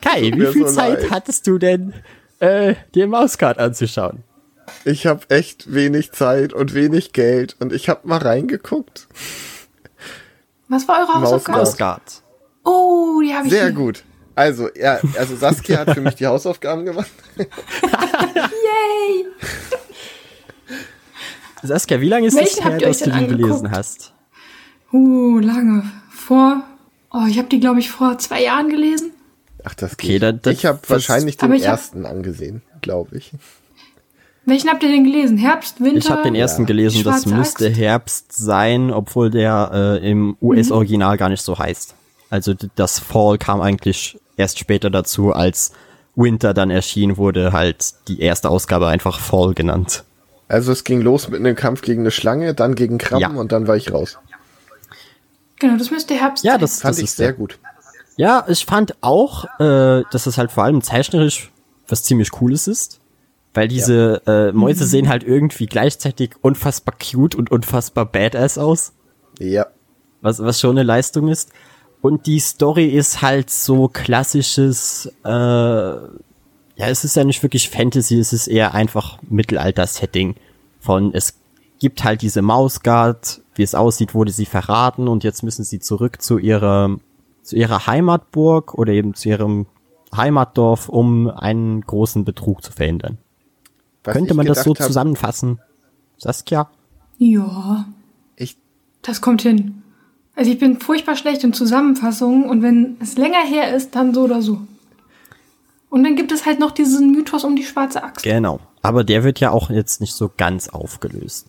Kai, 0.00 0.32
wie 0.34 0.46
viel 0.46 0.66
so 0.68 0.74
Zeit 0.74 1.02
leid. 1.02 1.10
hattest 1.10 1.46
du 1.46 1.58
denn, 1.58 1.94
äh, 2.40 2.74
dir 2.94 3.06
Mauscard 3.06 3.58
anzuschauen? 3.58 4.22
Ich 4.84 5.06
habe 5.06 5.20
echt 5.30 5.72
wenig 5.72 6.12
Zeit 6.12 6.52
und 6.52 6.74
wenig 6.74 7.12
Geld 7.12 7.56
und 7.60 7.72
ich 7.72 7.88
habe 7.88 8.06
mal 8.08 8.18
reingeguckt. 8.18 9.06
Was 10.68 10.88
war 10.88 11.00
eure 11.00 11.14
Hausaufgabe? 11.20 11.58
Maus- 11.58 11.68
Mauscard. 11.70 12.22
Oh, 12.64 13.20
die 13.22 13.32
habe 13.32 13.46
ich. 13.46 13.52
Sehr 13.52 13.64
hier. 13.66 13.72
gut. 13.72 14.02
Also, 14.34 14.68
ja, 14.74 14.98
also 15.18 15.34
Saskia 15.36 15.78
hat 15.78 15.94
für 15.94 16.00
mich 16.00 16.16
die 16.16 16.26
Hausaufgaben 16.26 16.84
gemacht. 16.84 17.10
Yay! 17.38 19.26
Saskia, 21.62 22.00
wie 22.00 22.08
lange 22.08 22.26
ist 22.26 22.38
es 22.38 22.60
habt 22.62 22.80
her, 22.82 22.88
dass 22.88 22.98
du 22.98 23.10
die 23.10 23.18
denn 23.18 23.28
gelesen 23.28 23.70
hast? 23.70 24.12
Uh, 24.92 25.38
lange. 25.38 25.90
Vor. 26.10 26.62
Oh, 27.10 27.24
ich 27.28 27.38
habe 27.38 27.48
die, 27.48 27.60
glaube 27.60 27.80
ich, 27.80 27.90
vor 27.90 28.18
zwei 28.18 28.42
Jahren 28.42 28.68
gelesen. 28.68 29.12
Ach, 29.68 29.74
das 29.74 29.94
Okay, 29.94 30.06
geht. 30.06 30.22
dann- 30.22 30.40
dann- 30.42 30.52
ich 30.52 30.64
habe 30.64 30.78
wahrscheinlich 30.86 31.36
den 31.36 31.52
ich 31.52 31.64
hab- 31.66 31.72
ersten 31.72 32.06
angesehen, 32.06 32.62
glaube 32.82 33.16
ich. 33.18 33.32
Welchen 34.44 34.70
habt 34.70 34.82
ihr 34.84 34.88
denn 34.90 35.02
gelesen? 35.02 35.36
Herbst, 35.38 35.80
Winter? 35.80 35.98
Ich 35.98 36.08
habe 36.08 36.22
den 36.22 36.36
ersten 36.36 36.62
Ja. 36.62 36.66
gelesen, 36.66 37.02
das 37.02 37.26
müsste 37.26 37.66
Axt? 37.66 37.76
Herbst 37.78 38.32
sein, 38.32 38.92
obwohl 38.92 39.28
der 39.30 39.70
äh, 40.00 40.08
im 40.08 40.36
US-Original 40.40 41.16
gar 41.16 41.28
nicht 41.30 41.42
so 41.42 41.58
heißt. 41.58 41.94
Also 42.30 42.54
das 42.76 43.00
Fall 43.00 43.38
kam 43.38 43.60
eigentlich 43.60 44.20
erst 44.36 44.60
später 44.60 44.88
dazu, 44.88 45.32
als 45.32 45.72
Winter 46.14 46.54
dann 46.54 46.70
erschien, 46.70 47.16
wurde 47.16 47.52
halt 47.52 47.94
die 48.06 48.20
erste 48.20 48.48
Ausgabe 48.48 48.86
einfach 48.86 49.18
Fall 49.18 49.52
genannt. 49.54 50.04
Also 50.46 50.70
es 50.70 50.84
ging 50.84 51.00
los 51.02 51.28
mit 51.28 51.40
einem 51.40 51.56
Kampf 51.56 51.82
gegen 51.82 52.02
eine 52.02 52.12
Schlange, 52.12 52.54
dann 52.54 52.76
gegen 52.76 52.98
Krabben 52.98 53.34
Ja. 53.34 53.40
und 53.40 53.50
dann 53.50 53.66
war 53.66 53.76
ich 53.76 53.92
raus. 53.92 54.16
Genau, 55.58 55.76
das 55.76 55.90
müsste 55.90 56.14
Herbst 56.14 56.44
Ja, 56.44 56.52
sein. 56.52 56.60
das, 56.60 56.80
Fand 56.82 56.92
das 56.92 56.98
ich 56.98 57.04
ist 57.06 57.16
sehr 57.16 57.28
der. 57.28 57.36
gut. 57.36 57.58
Ja, 58.16 58.44
ich 58.48 58.64
fand 58.64 58.96
auch, 59.02 59.44
äh, 59.60 60.02
dass 60.10 60.26
es 60.26 60.38
halt 60.38 60.50
vor 60.50 60.64
allem 60.64 60.82
zeichnerisch 60.82 61.52
was 61.88 62.02
ziemlich 62.02 62.30
Cooles 62.30 62.66
ist. 62.66 63.00
Weil 63.54 63.68
diese 63.68 64.20
äh, 64.26 64.52
Mäuse 64.52 64.84
sehen 64.86 65.08
halt 65.08 65.24
irgendwie 65.24 65.66
gleichzeitig 65.66 66.34
unfassbar 66.42 66.94
cute 66.98 67.34
und 67.34 67.50
unfassbar 67.50 68.04
badass 68.04 68.58
aus. 68.58 68.92
Ja. 69.38 69.66
was, 70.20 70.40
was 70.40 70.60
schon 70.60 70.72
eine 70.72 70.82
Leistung 70.82 71.28
ist. 71.28 71.50
Und 72.02 72.26
die 72.26 72.38
Story 72.38 72.86
ist 72.86 73.22
halt 73.22 73.50
so 73.50 73.88
klassisches, 73.88 75.10
äh, 75.24 75.28
ja, 75.28 76.06
es 76.76 77.04
ist 77.04 77.16
ja 77.16 77.24
nicht 77.24 77.42
wirklich 77.42 77.70
Fantasy, 77.70 78.18
es 78.18 78.32
ist 78.32 78.46
eher 78.46 78.74
einfach 78.74 79.18
Mittelalter-Setting 79.28 80.36
von, 80.80 81.14
es 81.14 81.38
gibt 81.80 82.04
halt 82.04 82.22
diese 82.22 82.42
Mausgard, 82.42 83.40
wie 83.54 83.62
es 83.62 83.74
aussieht, 83.74 84.14
wurde 84.14 84.32
sie 84.32 84.46
verraten 84.46 85.08
und 85.08 85.24
jetzt 85.24 85.42
müssen 85.42 85.64
sie 85.64 85.80
zurück 85.80 86.20
zu 86.22 86.38
ihrer, 86.38 86.96
zu 87.46 87.56
ihrer 87.56 87.86
Heimatburg 87.86 88.74
oder 88.74 88.92
eben 88.92 89.14
zu 89.14 89.28
ihrem 89.28 89.66
Heimatdorf, 90.14 90.88
um 90.88 91.28
einen 91.30 91.80
großen 91.80 92.24
Betrug 92.24 92.62
zu 92.62 92.72
verhindern. 92.72 93.18
Was 94.04 94.14
Könnte 94.14 94.34
man 94.34 94.46
das 94.46 94.64
so 94.64 94.70
hab, 94.70 94.82
zusammenfassen? 94.82 95.60
Saskia? 96.18 96.68
Ja, 97.18 97.86
Ich, 98.36 98.56
das 99.02 99.20
kommt 99.20 99.42
hin. 99.42 99.82
Also 100.34 100.50
ich 100.50 100.58
bin 100.58 100.80
furchtbar 100.80 101.16
schlecht 101.16 101.44
in 101.44 101.52
Zusammenfassungen 101.52 102.48
und 102.48 102.62
wenn 102.62 102.96
es 103.00 103.16
länger 103.16 103.44
her 103.44 103.74
ist, 103.74 103.94
dann 103.94 104.12
so 104.12 104.22
oder 104.22 104.42
so. 104.42 104.60
Und 105.88 106.04
dann 106.04 106.16
gibt 106.16 106.32
es 106.32 106.44
halt 106.44 106.58
noch 106.58 106.72
diesen 106.72 107.12
Mythos 107.12 107.44
um 107.44 107.56
die 107.56 107.64
schwarze 107.64 108.02
Axt. 108.02 108.24
Genau. 108.24 108.60
Aber 108.82 109.02
der 109.02 109.24
wird 109.24 109.40
ja 109.40 109.50
auch 109.50 109.70
jetzt 109.70 110.00
nicht 110.00 110.14
so 110.14 110.30
ganz 110.36 110.68
aufgelöst. 110.68 111.46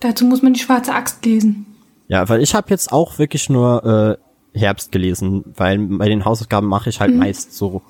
Dazu 0.00 0.24
muss 0.24 0.42
man 0.42 0.52
die 0.52 0.60
schwarze 0.60 0.92
Axt 0.92 1.24
lesen. 1.24 1.66
Ja, 2.08 2.28
weil 2.28 2.42
ich 2.42 2.54
habe 2.54 2.70
jetzt 2.70 2.92
auch 2.92 3.18
wirklich 3.18 3.48
nur 3.48 4.18
äh, 4.20 4.25
Herbst 4.56 4.90
gelesen, 4.92 5.44
weil 5.56 5.78
bei 5.78 6.08
den 6.08 6.24
Hausaufgaben 6.24 6.66
mache 6.66 6.90
ich 6.90 7.00
halt 7.00 7.14
meist 7.14 7.54
so 7.54 7.82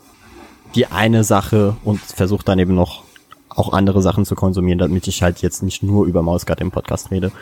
die 0.74 0.86
eine 0.86 1.24
Sache 1.24 1.76
und 1.84 2.00
versuche 2.00 2.44
dann 2.44 2.58
eben 2.58 2.74
noch 2.74 3.04
auch 3.48 3.72
andere 3.72 4.02
Sachen 4.02 4.26
zu 4.26 4.34
konsumieren, 4.34 4.78
damit 4.78 5.06
ich 5.06 5.22
halt 5.22 5.40
jetzt 5.40 5.62
nicht 5.62 5.82
nur 5.82 6.04
über 6.06 6.22
Mausgard 6.22 6.60
im 6.60 6.70
Podcast 6.70 7.10
rede. 7.10 7.32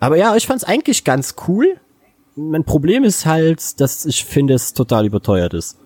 Aber 0.00 0.16
ja, 0.16 0.34
ich 0.34 0.46
fand's 0.46 0.64
eigentlich 0.64 1.04
ganz 1.04 1.36
cool. 1.46 1.76
Mein 2.34 2.64
Problem 2.64 3.04
ist 3.04 3.26
halt, 3.26 3.80
dass 3.80 4.04
ich 4.06 4.24
finde, 4.24 4.54
es 4.54 4.74
total 4.74 5.06
überteuert 5.06 5.54
ist. 5.54 5.78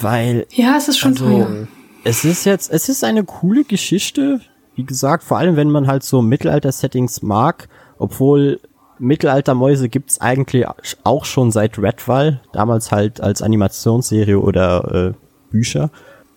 Weil 0.00 0.46
Ja, 0.50 0.76
es 0.78 0.88
ist 0.88 0.98
schon 0.98 1.12
Also, 1.12 1.24
teuer. 1.26 1.68
es 2.04 2.24
ist 2.24 2.44
jetzt, 2.46 2.70
es 2.70 2.88
ist 2.88 3.04
eine 3.04 3.24
coole 3.24 3.64
Geschichte. 3.64 4.40
Wie 4.74 4.84
gesagt, 4.84 5.24
vor 5.24 5.36
allem 5.38 5.56
wenn 5.56 5.70
man 5.70 5.86
halt 5.86 6.02
so 6.02 6.22
Mittelalter-Settings 6.22 7.20
mag, 7.22 7.68
obwohl 7.98 8.60
Mittelaltermäuse 8.98 9.88
gibt's 9.88 10.20
eigentlich 10.20 10.66
auch 11.04 11.24
schon 11.24 11.50
seit 11.50 11.78
Redwall, 11.78 12.40
damals 12.52 12.92
halt 12.92 13.20
als 13.20 13.42
Animationsserie 13.42 14.38
oder 14.38 15.12
äh, 15.12 15.50
Bücher. 15.50 15.90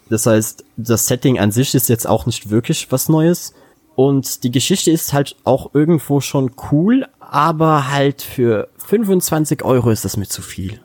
Das 0.10 0.26
heißt, 0.26 0.64
das 0.78 1.06
Setting 1.06 1.40
an 1.40 1.52
sich 1.52 1.76
ist 1.76 1.90
jetzt 1.90 2.08
auch 2.08 2.26
nicht 2.26 2.50
wirklich 2.50 2.92
was 2.92 3.10
Neues. 3.10 3.54
Und 3.96 4.44
die 4.44 4.52
Geschichte 4.52 4.92
ist 4.92 5.14
halt 5.14 5.36
auch 5.44 5.74
irgendwo 5.74 6.22
schon 6.22 6.52
cool, 6.72 7.06
aber 7.20 7.92
halt 7.92 8.22
für 8.22 8.70
25 8.78 9.64
Euro 9.64 9.92
ist 9.92 10.06
das 10.06 10.18
mir 10.18 10.28
zu 10.28 10.42
viel. 10.42 10.80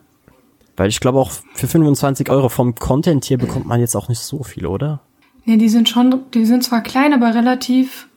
Weil 0.77 0.89
ich 0.89 1.01
glaube 1.01 1.21
auch 1.21 1.31
für 1.55 1.69
25 1.69 2.29
Euro 2.31 2.49
vom 2.49 2.75
Content 2.75 3.25
hier 3.25 3.39
bekommt 3.39 3.67
man 3.67 3.81
jetzt 3.81 3.95
auch 3.95 4.09
nicht 4.09 4.21
so 4.21 4.43
viel, 4.43 4.67
oder? 4.67 5.01
Nee, 5.45 5.57
die 5.57 5.69
sind 5.69 5.89
schon, 5.89 6.23
die 6.33 6.45
sind 6.45 6.65
zwar 6.65 6.83
klein, 6.83 7.15
aber 7.15 7.35
relativ 7.35 8.09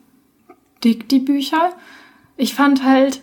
dick, 0.82 1.08
die 1.08 1.20
Bücher. 1.20 1.72
Ich 2.36 2.54
fand 2.54 2.84
halt, 2.84 3.20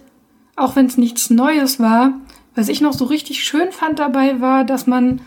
auch 0.56 0.76
wenn 0.76 0.86
es 0.86 0.98
nichts 0.98 1.30
Neues 1.30 1.80
war, 1.80 2.14
was 2.56 2.70
ich 2.70 2.82
noch 2.82 2.94
so 2.94 3.06
richtig 3.06 3.44
schön 3.44 3.72
fand 3.72 4.00
dabei 4.00 4.40
war, 4.40 4.64
dass 4.64 4.88
man, 4.88 5.22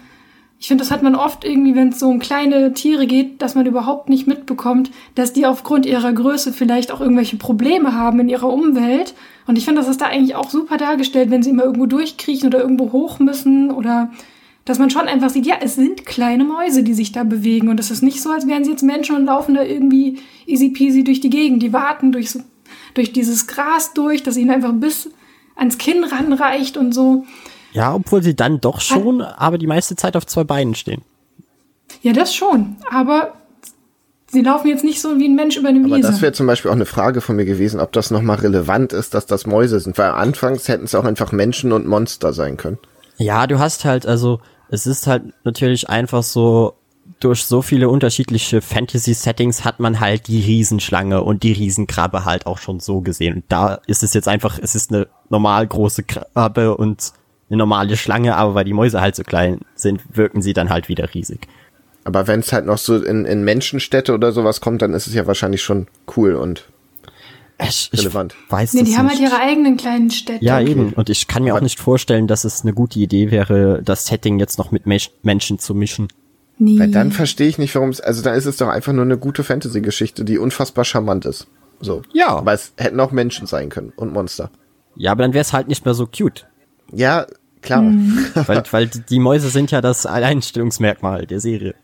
ich 0.58 0.68
finde, 0.68 0.82
das 0.82 0.90
hat 0.90 1.02
man 1.02 1.14
oft 1.14 1.44
irgendwie, 1.44 1.74
wenn 1.74 1.90
es 1.90 2.00
so 2.00 2.08
um 2.08 2.18
kleine 2.18 2.72
Tiere 2.72 3.06
geht, 3.06 3.42
dass 3.42 3.54
man 3.54 3.66
überhaupt 3.66 4.08
nicht 4.08 4.26
mitbekommt, 4.26 4.90
dass 5.14 5.34
die 5.34 5.46
aufgrund 5.46 5.84
ihrer 5.84 6.12
Größe 6.12 6.52
vielleicht 6.52 6.90
auch 6.90 7.00
irgendwelche 7.00 7.36
Probleme 7.36 7.94
haben 7.94 8.20
in 8.20 8.28
ihrer 8.28 8.50
Umwelt. 8.50 9.14
Und 9.46 9.58
ich 9.58 9.64
finde, 9.66 9.82
das 9.82 9.90
ist 9.90 10.00
da 10.00 10.06
eigentlich 10.06 10.34
auch 10.34 10.48
super 10.48 10.78
dargestellt, 10.78 11.30
wenn 11.30 11.42
sie 11.42 11.50
immer 11.50 11.64
irgendwo 11.64 11.86
durchkriechen 11.86 12.48
oder 12.48 12.60
irgendwo 12.60 12.92
hoch 12.92 13.18
müssen 13.18 13.70
oder 13.70 14.10
dass 14.64 14.78
man 14.78 14.90
schon 14.90 15.08
einfach 15.08 15.30
sieht, 15.30 15.46
ja, 15.46 15.56
es 15.62 15.76
sind 15.76 16.04
kleine 16.04 16.44
Mäuse, 16.44 16.82
die 16.82 16.92
sich 16.92 17.10
da 17.10 17.24
bewegen. 17.24 17.68
Und 17.68 17.80
es 17.80 17.90
ist 17.90 18.02
nicht 18.02 18.20
so, 18.20 18.30
als 18.30 18.46
wären 18.46 18.64
sie 18.64 18.72
jetzt 18.72 18.82
Menschen 18.82 19.16
und 19.16 19.24
laufen 19.24 19.54
da 19.54 19.62
irgendwie 19.62 20.18
easy 20.46 20.70
peasy 20.70 21.04
durch 21.04 21.20
die 21.20 21.30
Gegend. 21.30 21.62
Die 21.62 21.72
warten 21.72 22.12
durch, 22.12 22.30
so, 22.30 22.40
durch 22.92 23.14
dieses 23.14 23.46
Gras 23.46 23.94
durch, 23.94 24.22
das 24.22 24.36
ihnen 24.36 24.50
einfach 24.50 24.72
bis 24.74 25.10
ans 25.58 25.78
Kinn 25.78 26.04
ranreicht 26.04 26.76
und 26.76 26.92
so. 26.92 27.24
Ja, 27.72 27.94
obwohl 27.94 28.22
sie 28.22 28.34
dann 28.34 28.60
doch 28.60 28.80
schon, 28.80 29.20
aber 29.20 29.58
die 29.58 29.66
meiste 29.66 29.94
Zeit 29.96 30.16
auf 30.16 30.26
zwei 30.26 30.44
Beinen 30.44 30.74
stehen. 30.74 31.02
Ja, 32.02 32.12
das 32.12 32.34
schon. 32.34 32.76
Aber 32.90 33.34
sie 34.30 34.42
laufen 34.42 34.68
jetzt 34.68 34.84
nicht 34.84 35.00
so 35.00 35.18
wie 35.18 35.28
ein 35.28 35.34
Mensch 35.34 35.56
über 35.56 35.68
eine 35.68 35.84
aber 35.84 35.96
Wiese. 35.96 36.08
das 36.08 36.22
wäre 36.22 36.32
zum 36.32 36.46
Beispiel 36.46 36.70
auch 36.70 36.76
eine 36.76 36.86
Frage 36.86 37.20
von 37.20 37.36
mir 37.36 37.44
gewesen, 37.44 37.80
ob 37.80 37.92
das 37.92 38.10
nochmal 38.10 38.38
relevant 38.38 38.92
ist, 38.92 39.14
dass 39.14 39.26
das 39.26 39.46
Mäuse 39.46 39.80
sind. 39.80 39.98
Weil 39.98 40.10
anfangs 40.10 40.68
hätten 40.68 40.84
es 40.84 40.94
auch 40.94 41.04
einfach 41.04 41.32
Menschen 41.32 41.72
und 41.72 41.86
Monster 41.86 42.32
sein 42.32 42.56
können. 42.56 42.78
Ja, 43.16 43.46
du 43.46 43.58
hast 43.58 43.84
halt, 43.84 44.06
also, 44.06 44.40
es 44.70 44.86
ist 44.86 45.06
halt 45.06 45.24
natürlich 45.44 45.88
einfach 45.88 46.22
so, 46.22 46.74
durch 47.20 47.44
so 47.44 47.62
viele 47.62 47.88
unterschiedliche 47.88 48.60
Fantasy-Settings 48.60 49.64
hat 49.64 49.80
man 49.80 49.98
halt 50.00 50.28
die 50.28 50.40
Riesenschlange 50.40 51.22
und 51.22 51.42
die 51.42 51.52
Riesenkrabbe 51.52 52.24
halt 52.24 52.46
auch 52.46 52.58
schon 52.58 52.80
so 52.80 53.00
gesehen. 53.00 53.34
Und 53.36 53.44
da 53.48 53.80
ist 53.86 54.02
es 54.02 54.14
jetzt 54.14 54.28
einfach, 54.28 54.58
es 54.62 54.74
ist 54.74 54.92
eine 54.92 55.08
normal 55.28 55.66
große 55.66 56.04
Krabbe 56.04 56.76
und 56.76 57.12
eine 57.50 57.56
normale 57.58 57.96
Schlange, 57.96 58.36
aber 58.36 58.54
weil 58.54 58.64
die 58.64 58.72
Mäuse 58.72 59.00
halt 59.00 59.16
so 59.16 59.22
klein 59.24 59.60
sind, 59.74 60.00
wirken 60.16 60.42
sie 60.42 60.52
dann 60.52 60.68
halt 60.70 60.88
wieder 60.88 61.12
riesig. 61.14 61.48
Aber 62.04 62.26
wenn 62.26 62.40
es 62.40 62.52
halt 62.52 62.66
noch 62.66 62.78
so 62.78 62.96
in, 63.02 63.24
in 63.24 63.42
Menschenstädte 63.42 64.14
oder 64.14 64.32
sowas 64.32 64.60
kommt, 64.60 64.82
dann 64.82 64.94
ist 64.94 65.06
es 65.06 65.14
ja 65.14 65.26
wahrscheinlich 65.26 65.62
schon 65.62 65.88
cool 66.16 66.34
und 66.36 66.64
Ich, 67.60 67.90
ich 67.92 68.00
Relevant. 68.00 68.34
weiß 68.48 68.74
nee, 68.74 68.80
das 68.80 68.90
die 68.90 68.96
haben 68.96 69.08
halt 69.08 69.18
ihre 69.18 69.38
eigenen 69.40 69.76
kleinen 69.76 70.10
Städte. 70.10 70.44
Ja, 70.44 70.60
eben. 70.60 70.92
Und 70.92 71.10
ich 71.10 71.26
kann 71.26 71.42
mir 71.42 71.52
auch 71.54 71.56
Aber- 71.56 71.64
nicht 71.64 71.80
vorstellen, 71.80 72.26
dass 72.28 72.44
es 72.44 72.62
eine 72.62 72.72
gute 72.72 72.98
Idee 73.00 73.30
wäre, 73.32 73.82
das 73.82 74.06
Setting 74.06 74.38
jetzt 74.38 74.58
noch 74.58 74.70
mit 74.70 74.84
Menschen 74.86 75.58
zu 75.58 75.74
mischen. 75.74 76.08
Nee. 76.58 76.78
Weil 76.78 76.90
dann 76.90 77.12
verstehe 77.12 77.48
ich 77.48 77.58
nicht, 77.58 77.74
warum 77.74 77.90
es, 77.90 78.00
also 78.00 78.22
dann 78.22 78.34
ist 78.34 78.46
es 78.46 78.56
doch 78.56 78.68
einfach 78.68 78.92
nur 78.92 79.04
eine 79.04 79.16
gute 79.16 79.44
Fantasy-Geschichte, 79.44 80.24
die 80.24 80.38
unfassbar 80.38 80.84
charmant 80.84 81.24
ist. 81.24 81.46
So. 81.80 82.02
Ja. 82.12 82.28
Aber 82.28 82.52
es 82.52 82.72
hätten 82.76 82.98
auch 83.00 83.12
Menschen 83.12 83.46
sein 83.46 83.68
können 83.68 83.92
und 83.96 84.12
Monster. 84.12 84.50
Ja, 84.96 85.12
aber 85.12 85.22
dann 85.22 85.32
wäre 85.32 85.42
es 85.42 85.52
halt 85.52 85.68
nicht 85.68 85.84
mehr 85.84 85.94
so 85.94 86.06
cute. 86.06 86.46
Ja, 86.92 87.26
klar. 87.62 87.82
Mhm. 87.82 88.26
Weil, 88.46 88.62
weil 88.70 88.86
die, 88.86 89.18
Mäuse 89.20 89.48
sind 89.48 89.70
ja 89.70 89.80
das 89.80 90.06
Alleinstellungsmerkmal 90.06 91.26
der 91.26 91.40
Serie. 91.40 91.74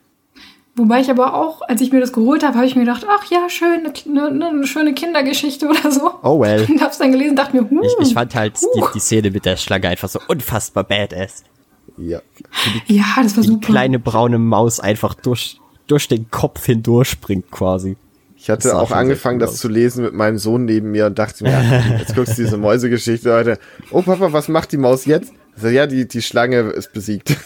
Wobei 0.76 1.00
ich 1.00 1.08
aber 1.08 1.34
auch, 1.34 1.62
als 1.62 1.80
ich 1.80 1.92
mir 1.92 2.00
das 2.00 2.12
geholt 2.12 2.42
habe, 2.42 2.56
habe 2.56 2.66
ich 2.66 2.74
mir 2.74 2.84
gedacht, 2.84 3.06
ach 3.08 3.30
ja, 3.30 3.48
schön, 3.48 3.86
eine, 3.86 4.26
eine, 4.26 4.48
eine 4.48 4.66
schöne 4.66 4.92
Kindergeschichte 4.92 5.68
oder 5.68 5.92
so. 5.92 6.10
Oh 6.24 6.40
well. 6.40 6.66
Und 6.68 6.80
hab's 6.80 6.98
dann 6.98 7.12
gelesen, 7.12 7.36
dachte 7.36 7.56
mir, 7.56 7.70
huh, 7.70 7.82
Ich, 7.84 8.08
ich 8.08 8.14
fand 8.14 8.34
halt 8.34 8.54
die, 8.60 8.82
die 8.94 8.98
Szene 8.98 9.30
mit 9.30 9.44
der 9.44 9.56
Schlange 9.56 9.88
einfach 9.88 10.08
so 10.08 10.18
unfassbar 10.26 10.82
badass. 10.82 11.44
Ja. 11.96 12.20
Ja, 12.86 13.04
das 13.22 13.36
war 13.36 13.42
die 13.42 13.48
super. 13.50 13.66
kleine 13.66 13.98
braune 13.98 14.38
Maus 14.38 14.80
einfach 14.80 15.14
durch, 15.14 15.60
durch 15.86 16.08
den 16.08 16.30
Kopf 16.30 16.64
hindurch 16.66 17.08
springt 17.10 17.50
quasi. 17.50 17.96
Ich 18.36 18.50
hatte 18.50 18.76
auch 18.76 18.90
angefangen, 18.90 19.38
das 19.38 19.56
zu 19.56 19.68
lesen 19.68 20.04
mit 20.04 20.12
meinem 20.12 20.36
Sohn 20.38 20.64
neben 20.66 20.90
mir 20.90 21.06
und 21.06 21.18
dachte 21.18 21.44
mir, 21.44 21.50
ja, 21.50 21.96
jetzt 21.98 22.14
guckst 22.14 22.36
du 22.36 22.42
diese 22.42 22.58
Mäusegeschichte 22.58 23.32
heute. 23.32 23.58
Oh 23.90 24.02
Papa, 24.02 24.32
was 24.34 24.48
macht 24.48 24.72
die 24.72 24.76
Maus 24.76 25.06
jetzt? 25.06 25.32
So, 25.56 25.68
ja, 25.68 25.86
die, 25.86 26.06
die 26.06 26.20
Schlange 26.20 26.58
ist 26.60 26.92
besiegt. 26.92 27.36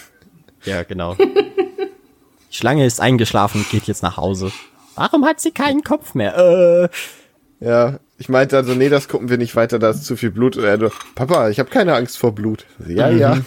Ja, 0.65 0.83
genau. 0.83 1.15
Die 1.15 2.57
Schlange 2.57 2.85
ist 2.87 3.01
eingeschlafen 3.01 3.61
und 3.61 3.71
geht 3.71 3.85
jetzt 3.85 4.03
nach 4.03 4.17
Hause. 4.17 4.51
Warum 4.97 5.25
hat 5.25 5.41
sie 5.41 5.53
keinen 5.53 5.83
Kopf 5.85 6.15
mehr? 6.15 6.37
Äh. 6.37 7.65
Ja, 7.65 8.01
ich 8.19 8.29
meinte 8.29 8.57
also, 8.57 8.75
nee, 8.75 8.89
das 8.89 9.07
gucken 9.09 9.29
wir 9.29 9.39
nicht 9.39 9.55
weiter, 9.55 9.79
da 9.79 9.91
ist 9.91 10.05
zu 10.05 10.17
viel 10.17 10.31
Blut. 10.33 10.57
Und 10.57 10.65
er 10.65 10.79
so, 10.81 10.91
Papa, 11.15 11.49
ich 11.51 11.61
habe 11.61 11.71
keine 11.71 11.95
Angst 11.95 12.19
vor 12.19 12.35
Blut. 12.35 12.65
So, 12.85 12.91
Ja, 12.91 13.11
Mhm. 13.11 13.19
ja. 13.19 13.39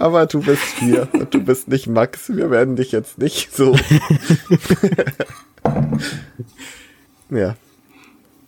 Aber 0.00 0.24
du 0.26 0.40
bist 0.40 0.62
hier 0.78 1.06
und 1.12 1.34
du 1.34 1.42
bist 1.44 1.68
nicht 1.68 1.86
Max. 1.86 2.30
Wir 2.34 2.50
werden 2.50 2.76
dich 2.76 2.92
jetzt 2.92 3.18
nicht 3.18 3.54
so. 3.54 3.74
ja, 7.30 7.56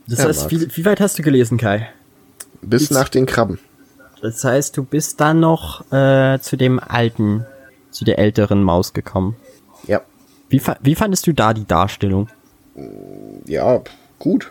Das 0.08 0.18
Ja, 0.20 0.24
heißt, 0.26 0.50
wie, 0.50 0.76
wie 0.76 0.84
weit 0.84 1.00
hast 1.00 1.18
du 1.18 1.22
gelesen, 1.22 1.58
Kai? 1.58 1.88
bis 2.62 2.90
nach 2.90 3.08
den 3.08 3.26
Krabben. 3.26 3.58
Das 4.20 4.44
heißt, 4.44 4.76
du 4.76 4.84
bist 4.84 5.20
dann 5.20 5.40
noch 5.40 5.90
äh, 5.92 6.38
zu 6.40 6.56
dem 6.56 6.78
alten, 6.78 7.44
zu 7.90 8.04
der 8.04 8.18
älteren 8.20 8.62
Maus 8.62 8.92
gekommen. 8.92 9.34
Ja, 9.86 10.00
Wie, 10.48 10.60
fa- 10.60 10.76
wie 10.80 10.94
fandest 10.94 11.26
du 11.26 11.32
da 11.34 11.52
die 11.54 11.66
Darstellung? 11.66 12.28
ja, 13.46 13.82
gut. 14.18 14.50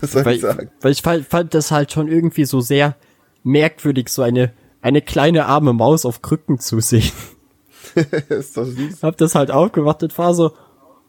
Was 0.00 0.12
soll 0.12 0.24
Weil, 0.24 0.36
ich 0.36 0.40
sagen? 0.42 0.70
weil 0.80 0.92
ich 0.92 1.02
fand, 1.02 1.26
fand 1.26 1.52
das 1.54 1.70
halt 1.72 1.90
schon 1.92 2.06
irgendwie 2.08 2.44
so 2.46 2.60
sehr 2.60 2.94
merkwürdig, 3.42 4.08
so 4.08 4.22
eine, 4.22 4.52
eine 4.82 5.00
kleine 5.00 5.46
arme 5.46 5.72
Maus 5.72 6.04
auf 6.04 6.20
Krücken 6.20 6.58
zu 6.58 6.80
sehen. 6.80 7.12
ist 8.28 8.56
doch 8.56 8.64
süß. 8.64 9.02
Hab 9.02 9.16
das 9.16 9.34
halt 9.34 9.50
aufgemacht 9.50 10.02
und 10.02 10.16
war 10.18 10.34
so, 10.34 10.52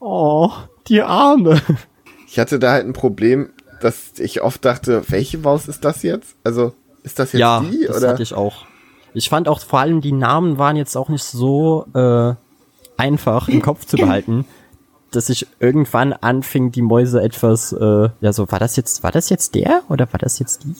oh, 0.00 0.50
die 0.88 1.02
Arme. 1.02 1.60
Ich 2.28 2.38
hatte 2.38 2.58
da 2.58 2.72
halt 2.72 2.86
ein 2.86 2.92
Problem, 2.92 3.50
dass 3.80 4.12
ich 4.18 4.42
oft 4.42 4.64
dachte, 4.64 5.02
welche 5.08 5.38
Maus 5.38 5.68
ist 5.68 5.84
das 5.84 6.02
jetzt? 6.02 6.36
Also, 6.42 6.72
ist 7.02 7.18
das 7.18 7.32
jetzt 7.32 7.40
ja, 7.40 7.60
die? 7.60 7.86
das 7.86 7.98
oder? 7.98 8.08
hatte 8.10 8.22
ich 8.22 8.34
auch. 8.34 8.64
Ich 9.12 9.28
fand 9.28 9.46
auch 9.48 9.60
vor 9.60 9.80
allem 9.80 10.00
die 10.00 10.12
Namen 10.12 10.58
waren 10.58 10.76
jetzt 10.76 10.96
auch 10.96 11.08
nicht 11.08 11.22
so 11.22 11.86
äh, 11.94 12.34
einfach 12.96 13.48
im 13.48 13.62
Kopf 13.62 13.84
zu 13.86 13.96
behalten. 13.96 14.46
dass 15.12 15.28
ich 15.28 15.46
irgendwann 15.60 16.12
anfing, 16.12 16.72
die 16.72 16.82
Mäuse 16.82 17.22
etwas, 17.22 17.72
äh, 17.72 18.08
ja 18.20 18.32
so, 18.32 18.50
war 18.50 18.58
das 18.58 18.74
jetzt, 18.74 19.04
war 19.04 19.12
das 19.12 19.28
jetzt 19.28 19.54
der 19.54 19.82
oder 19.88 20.12
war 20.12 20.18
das 20.18 20.40
jetzt 20.40 20.64
die? 20.64 20.74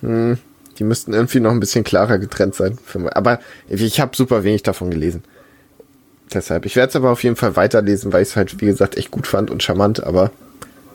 Hm, 0.00 0.38
die 0.78 0.84
müssten 0.84 1.12
irgendwie 1.12 1.40
noch 1.40 1.50
ein 1.50 1.60
bisschen 1.60 1.84
klarer 1.84 2.18
getrennt 2.18 2.54
sein. 2.54 2.78
Aber 3.12 3.40
ich 3.68 4.00
habe 4.00 4.16
super 4.16 4.44
wenig 4.44 4.62
davon 4.62 4.90
gelesen. 4.90 5.22
Deshalb, 6.32 6.66
ich 6.66 6.76
werde 6.76 6.90
es 6.90 6.96
aber 6.96 7.10
auf 7.10 7.22
jeden 7.24 7.36
Fall 7.36 7.56
weiterlesen, 7.56 8.12
weil 8.12 8.22
ich 8.22 8.30
es 8.30 8.36
halt, 8.36 8.60
wie 8.60 8.66
gesagt, 8.66 8.96
echt 8.96 9.10
gut 9.10 9.26
fand 9.26 9.50
und 9.50 9.62
charmant, 9.62 10.02
aber 10.04 10.30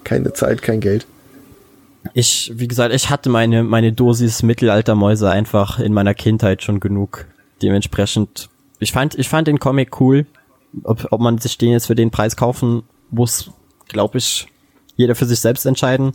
keine 0.04 0.34
Zeit, 0.34 0.62
kein 0.62 0.80
Geld. 0.80 1.08
Ich, 2.14 2.52
wie 2.56 2.68
gesagt, 2.68 2.94
ich 2.94 3.10
hatte 3.10 3.30
meine, 3.30 3.64
meine 3.64 3.94
Dosis 3.94 4.44
Mittelaltermäuse 4.44 5.30
einfach 5.30 5.80
in 5.80 5.94
meiner 5.94 6.14
Kindheit 6.14 6.62
schon 6.62 6.80
genug. 6.80 7.26
Dementsprechend, 7.62 8.50
ich 8.80 8.92
fand, 8.92 9.16
ich 9.16 9.30
fand 9.30 9.48
den 9.48 9.60
Comic 9.60 10.00
cool. 10.00 10.26
Ob, 10.84 11.08
ob 11.12 11.22
man 11.22 11.38
sich 11.38 11.58
den 11.58 11.72
jetzt 11.72 11.86
für 11.86 11.96
den 11.96 12.12
Preis 12.12 12.36
kaufen 12.36 12.84
muss, 13.10 13.52
glaube 13.88 14.18
ich, 14.18 14.48
jeder 14.96 15.16
für 15.16 15.26
sich 15.26 15.40
selbst 15.40 15.66
entscheiden. 15.66 16.14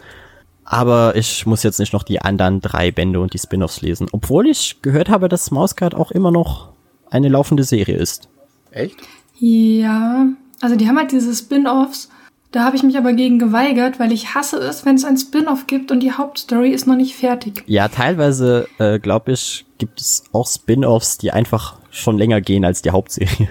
Aber 0.71 1.17
ich 1.17 1.47
muss 1.47 1.63
jetzt 1.63 1.81
nicht 1.81 1.95
noch 1.95 2.03
die 2.03 2.21
anderen 2.21 2.61
drei 2.61 2.91
Bände 2.91 3.21
und 3.21 3.33
die 3.33 3.39
Spin-offs 3.39 3.81
lesen. 3.81 4.07
Obwohl 4.13 4.47
ich 4.47 4.83
gehört 4.83 5.09
habe, 5.09 5.31
dass 5.31 5.51
Mausgard 5.51 5.95
auch 5.95 6.11
immer 6.11 6.31
noch 6.31 6.69
eine 7.11 7.31
laufende 7.31 7.65
Serie 7.65 7.97
ist. 7.97 8.29
Echt? 8.71 8.97
Ja, 9.39 10.27
also 10.61 10.77
die 10.77 10.87
haben 10.87 10.99
halt 10.99 11.11
diese 11.11 11.35
Spin-offs. 11.35 12.11
Da 12.51 12.65
habe 12.65 12.77
ich 12.77 12.83
mich 12.83 12.99
aber 12.99 13.15
gegen 13.15 13.39
geweigert, 13.39 13.99
weil 13.99 14.13
ich 14.13 14.35
hasse 14.35 14.59
es, 14.59 14.85
wenn 14.85 14.97
es 14.97 15.05
ein 15.05 15.17
Spin-off 15.17 15.67
gibt 15.67 15.91
und 15.91 16.01
die 16.01 16.13
Hauptstory 16.13 16.71
ist 16.71 16.87
noch 16.87 16.97
nicht 16.97 17.17
fertig. 17.17 17.65
Ja, 17.67 17.89
teilweise, 17.89 18.69
äh, 18.79 18.99
glaube 18.99 19.33
ich, 19.33 19.65
gibt 19.79 20.03
es 20.03 20.25
auch 20.33 20.47
Spin-offs, 20.47 21.17
die 21.17 21.31
einfach 21.31 21.79
schon 21.91 22.19
länger 22.19 22.43
gehen 22.43 22.67
als 22.67 22.83
die 22.83 22.91
Hauptserie. 22.91 23.49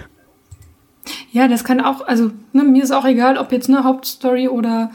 Ja, 1.32 1.48
das 1.48 1.64
kann 1.64 1.80
auch, 1.80 2.06
also 2.06 2.30
ne, 2.52 2.62
mir 2.62 2.84
ist 2.84 2.92
auch 2.92 3.04
egal, 3.04 3.38
ob 3.38 3.50
jetzt 3.50 3.68
eine 3.68 3.82
Hauptstory 3.82 4.46
oder 4.46 4.90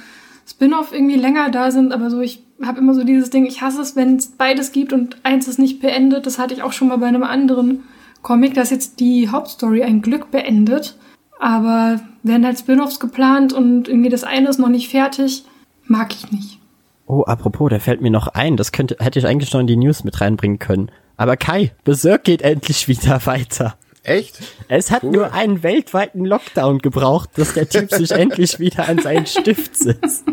Spin-off 0.45 0.93
irgendwie 0.93 1.17
länger 1.17 1.49
da 1.49 1.71
sind, 1.71 1.91
aber 1.91 2.09
so 2.09 2.21
ich 2.21 2.43
habe 2.63 2.79
immer 2.79 2.93
so 2.93 3.03
dieses 3.03 3.29
Ding, 3.29 3.45
ich 3.45 3.61
hasse 3.61 3.81
es, 3.81 3.95
wenn 3.95 4.17
es 4.17 4.27
beides 4.27 4.71
gibt 4.71 4.93
und 4.93 5.17
eins 5.23 5.47
ist 5.47 5.59
nicht 5.59 5.81
beendet. 5.81 6.25
Das 6.25 6.39
hatte 6.39 6.53
ich 6.53 6.63
auch 6.63 6.71
schon 6.71 6.87
mal 6.87 6.97
bei 6.97 7.07
einem 7.07 7.23
anderen 7.23 7.83
Comic, 8.21 8.53
dass 8.53 8.69
jetzt 8.69 8.99
die 8.99 9.29
Hauptstory 9.29 9.83
ein 9.83 10.01
Glück 10.01 10.31
beendet 10.31 10.95
aber 11.43 11.99
werden 12.23 12.45
halt 12.45 12.57
Spin-offs 12.57 13.01
geplant 13.01 13.51
und 13.51 13.89
irgendwie 13.89 14.09
das 14.09 14.23
eine 14.23 14.47
ist 14.47 14.59
noch 14.59 14.69
nicht 14.69 14.89
fertig, 14.89 15.43
mag 15.85 16.13
ich 16.13 16.31
nicht. 16.31 16.59
Oh, 17.05 17.23
apropos, 17.23 17.69
da 17.69 17.79
fällt 17.79 18.01
mir 18.01 18.11
noch 18.11 18.29
ein, 18.29 18.55
das 18.55 18.71
könnte, 18.71 18.95
hätte 18.99 19.19
ich 19.19 19.27
eigentlich 19.27 19.51
noch 19.51 19.59
in 19.59 19.67
die 19.67 19.75
News 19.75 20.05
mit 20.05 20.21
reinbringen 20.21 20.57
können. 20.57 20.89
Aber 21.17 21.35
Kai, 21.35 21.73
Berserk 21.83 22.23
geht 22.23 22.41
endlich 22.41 22.87
wieder 22.87 23.25
weiter. 23.25 23.75
Echt? 24.03 24.39
Es 24.67 24.91
hat 24.91 25.03
cool. 25.03 25.11
nur 25.11 25.33
einen 25.33 25.63
weltweiten 25.63 26.25
Lockdown 26.25 26.79
gebraucht, 26.79 27.29
dass 27.35 27.53
der 27.53 27.69
Typ 27.69 27.89
sich 27.91 28.11
endlich 28.11 28.59
wieder 28.59 28.87
an 28.87 28.99
seinen 28.99 29.25
Stift 29.25 29.77
setzt. 29.77 30.25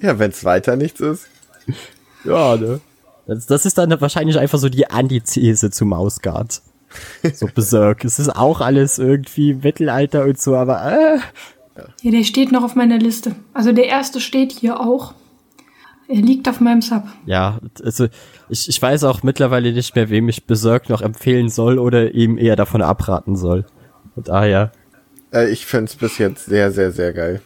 Ja, 0.00 0.18
wenn's 0.18 0.44
weiter 0.44 0.76
nichts 0.76 1.00
ist. 1.00 1.28
Ja, 2.24 2.56
ne? 2.56 2.80
Das, 3.26 3.46
das 3.46 3.66
ist 3.66 3.78
dann 3.78 4.00
wahrscheinlich 4.00 4.38
einfach 4.38 4.58
so 4.58 4.68
die 4.68 4.90
Antithese 4.90 5.70
zu 5.70 5.86
Mausgard. 5.86 6.60
So 7.32 7.46
Berserk. 7.46 8.04
es 8.04 8.18
ist 8.18 8.28
auch 8.28 8.60
alles 8.60 8.98
irgendwie 8.98 9.54
Mittelalter 9.54 10.24
und 10.24 10.40
so, 10.40 10.56
aber 10.56 10.84
äh. 10.92 11.18
Ja, 12.02 12.10
der 12.10 12.24
steht 12.24 12.52
noch 12.52 12.62
auf 12.62 12.74
meiner 12.74 12.98
Liste. 12.98 13.34
Also 13.52 13.72
der 13.72 13.86
erste 13.86 14.20
steht 14.20 14.52
hier 14.52 14.78
auch. 14.78 15.14
Er 16.06 16.20
liegt 16.20 16.48
auf 16.48 16.60
meinem 16.60 16.82
Sub. 16.82 17.04
Ja, 17.24 17.58
also 17.82 18.08
ich, 18.48 18.68
ich 18.68 18.80
weiß 18.80 19.04
auch 19.04 19.22
mittlerweile 19.22 19.72
nicht 19.72 19.94
mehr, 19.94 20.10
wem 20.10 20.28
ich 20.28 20.44
Berserk 20.44 20.88
noch 20.90 21.00
empfehlen 21.00 21.48
soll 21.48 21.78
oder 21.78 22.12
ihm 22.12 22.36
eher 22.36 22.56
davon 22.56 22.82
abraten 22.82 23.36
soll. 23.36 23.64
Und 24.14 24.28
daher. 24.28 24.72
Äh, 25.32 25.50
ich 25.50 25.66
find's 25.66 25.96
bis 25.96 26.18
jetzt 26.18 26.46
sehr, 26.46 26.70
sehr, 26.72 26.92
sehr 26.92 27.12
geil. 27.12 27.40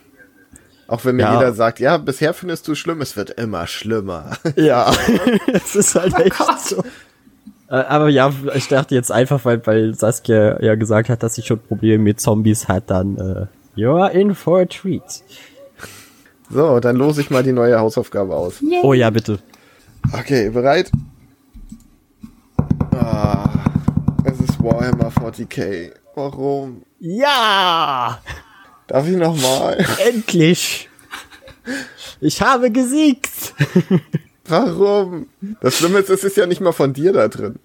Auch 0.88 1.04
wenn 1.04 1.16
mir 1.16 1.22
ja. 1.22 1.34
jeder 1.34 1.52
sagt, 1.52 1.80
ja, 1.80 1.98
bisher 1.98 2.32
findest 2.32 2.66
du 2.66 2.74
schlimm, 2.74 3.02
es 3.02 3.16
wird 3.16 3.30
immer 3.30 3.66
schlimmer. 3.66 4.32
Ja, 4.56 4.90
es 5.52 5.76
ist 5.76 5.94
halt 5.94 6.14
oh 6.16 6.22
echt 6.22 6.38
Gott. 6.38 6.60
so. 6.60 6.82
Äh, 7.68 7.74
aber 7.74 8.08
ja, 8.08 8.32
ich 8.54 8.68
dachte 8.68 8.94
jetzt 8.94 9.12
einfach, 9.12 9.44
weil, 9.44 9.64
weil 9.66 9.94
Saskia 9.94 10.60
ja 10.62 10.74
gesagt 10.74 11.10
hat, 11.10 11.22
dass 11.22 11.34
sie 11.34 11.42
schon 11.42 11.60
Probleme 11.60 12.02
mit 12.02 12.20
Zombies 12.20 12.68
hat, 12.68 12.90
dann 12.90 13.16
äh, 13.18 13.46
you're 13.78 14.10
in 14.10 14.34
for 14.34 14.60
a 14.60 14.64
treat. 14.64 15.22
So, 16.50 16.80
dann 16.80 16.96
lose 16.96 17.20
ich 17.20 17.30
mal 17.30 17.42
die 17.42 17.52
neue 17.52 17.78
Hausaufgabe 17.78 18.34
aus. 18.34 18.60
Yay. 18.60 18.80
Oh 18.82 18.94
ja, 18.94 19.10
bitte. 19.10 19.38
Okay, 20.12 20.48
bereit? 20.48 20.90
Ah, 22.92 23.64
es 24.24 24.40
ist 24.40 24.62
Warhammer 24.62 25.10
40k. 25.10 25.92
Warum? 26.14 26.82
Ja! 26.98 28.20
Darf 28.86 29.06
ich 29.06 29.16
nochmal? 29.16 29.84
Endlich! 30.08 30.88
Ich 32.20 32.40
habe 32.40 32.70
gesiegt! 32.70 33.54
Warum? 34.46 35.28
Das 35.60 35.76
Schlimme 35.76 35.98
ist, 35.98 36.08
es 36.08 36.24
ist 36.24 36.38
ja 36.38 36.46
nicht 36.46 36.62
mal 36.62 36.72
von 36.72 36.94
dir 36.94 37.12
da 37.12 37.28
drin. 37.28 37.56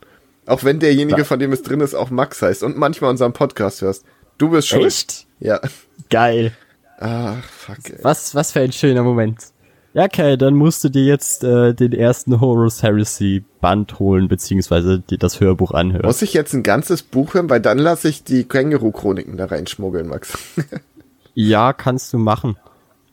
Auch 0.45 0.65
wenn 0.65 0.79
derjenige, 0.79 1.23
von 1.23 1.39
dem 1.39 1.53
es 1.53 1.63
drin 1.63 1.79
ist, 1.79 1.95
auch 1.95 2.09
Max 2.09 2.41
heißt 2.41 2.63
und 2.63 2.77
manchmal 2.77 3.11
unseren 3.11 3.31
Podcast 3.31 3.81
hörst. 3.81 4.03
Du 4.37 4.49
bist 4.49 4.67
schuld. 4.67 4.85
Echt? 4.85 5.25
Ja. 5.39 5.61
Geil. 6.09 6.51
Ach, 7.03 7.43
fuck, 7.43 7.89
ey. 7.89 7.99
Was, 8.01 8.33
was 8.33 8.53
für 8.53 8.61
ein 8.61 8.71
schöner 8.71 9.03
Moment. 9.03 9.39
Ja, 9.93 10.07
Kai, 10.07 10.37
dann 10.37 10.55
musst 10.55 10.83
du 10.85 10.89
dir 10.89 11.03
jetzt 11.03 11.43
äh, 11.43 11.73
den 11.73 11.91
ersten 11.91 12.39
Horus 12.39 12.81
Heresy 12.81 13.43
Band 13.59 13.99
holen, 13.99 14.29
beziehungsweise 14.29 14.99
dir 14.99 15.17
das 15.17 15.41
Hörbuch 15.41 15.71
anhören. 15.71 16.05
Muss 16.05 16.21
ich 16.21 16.33
jetzt 16.33 16.53
ein 16.53 16.63
ganzes 16.63 17.03
Buch 17.03 17.33
hören? 17.33 17.49
Weil 17.49 17.59
dann 17.59 17.77
lasse 17.77 18.07
ich 18.07 18.23
die 18.23 18.45
Känguru-Chroniken 18.45 19.35
da 19.35 19.45
reinschmuggeln, 19.45 20.07
Max. 20.07 20.33
ja, 21.33 21.73
kannst 21.73 22.13
du 22.13 22.19
machen. 22.19 22.57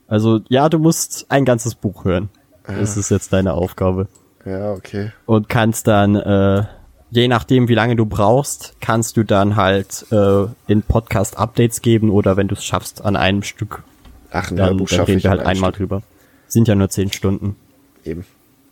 Also, 0.07 0.41
ja, 0.49 0.68
du 0.68 0.78
musst 0.78 1.26
ein 1.28 1.45
ganzes 1.45 1.74
Buch 1.74 2.05
hören. 2.05 2.30
Das 2.64 2.97
ist 2.97 3.11
jetzt 3.11 3.32
deine 3.32 3.55
Aufgabe. 3.55 4.07
Ja, 4.45 4.72
okay. 4.72 5.11
Und 5.26 5.49
kannst 5.49 5.88
dann, 5.88 6.14
äh, 6.14 6.64
je 7.11 7.29
nachdem, 7.29 7.69
wie 7.69 7.75
lange 7.75 7.97
du 7.97 8.07
brauchst, 8.07 8.75
kannst 8.81 9.17
du 9.17 9.25
dann 9.25 9.57
halt 9.57 10.07
äh, 10.11 10.47
in 10.67 10.83
Podcast 10.83 11.37
Updates 11.39 11.83
geben 11.83 12.11
oder 12.11 12.37
wenn 12.37 12.49
du 12.49 12.55
es 12.55 12.65
schaffst 12.65 13.05
an 13.05 13.17
einem 13.17 13.43
Stück. 13.43 13.83
Ach, 14.31 14.49
dann, 14.49 14.79
dann 14.79 14.81
reden 14.81 15.23
wir 15.23 15.31
halt 15.31 15.41
einmal 15.41 15.71
Stück. 15.71 15.89
drüber. 15.89 16.03
Sind 16.47 16.69
ja 16.69 16.75
nur 16.75 16.89
zehn 16.89 17.13
Stunden. 17.13 17.57
Eben. 18.05 18.25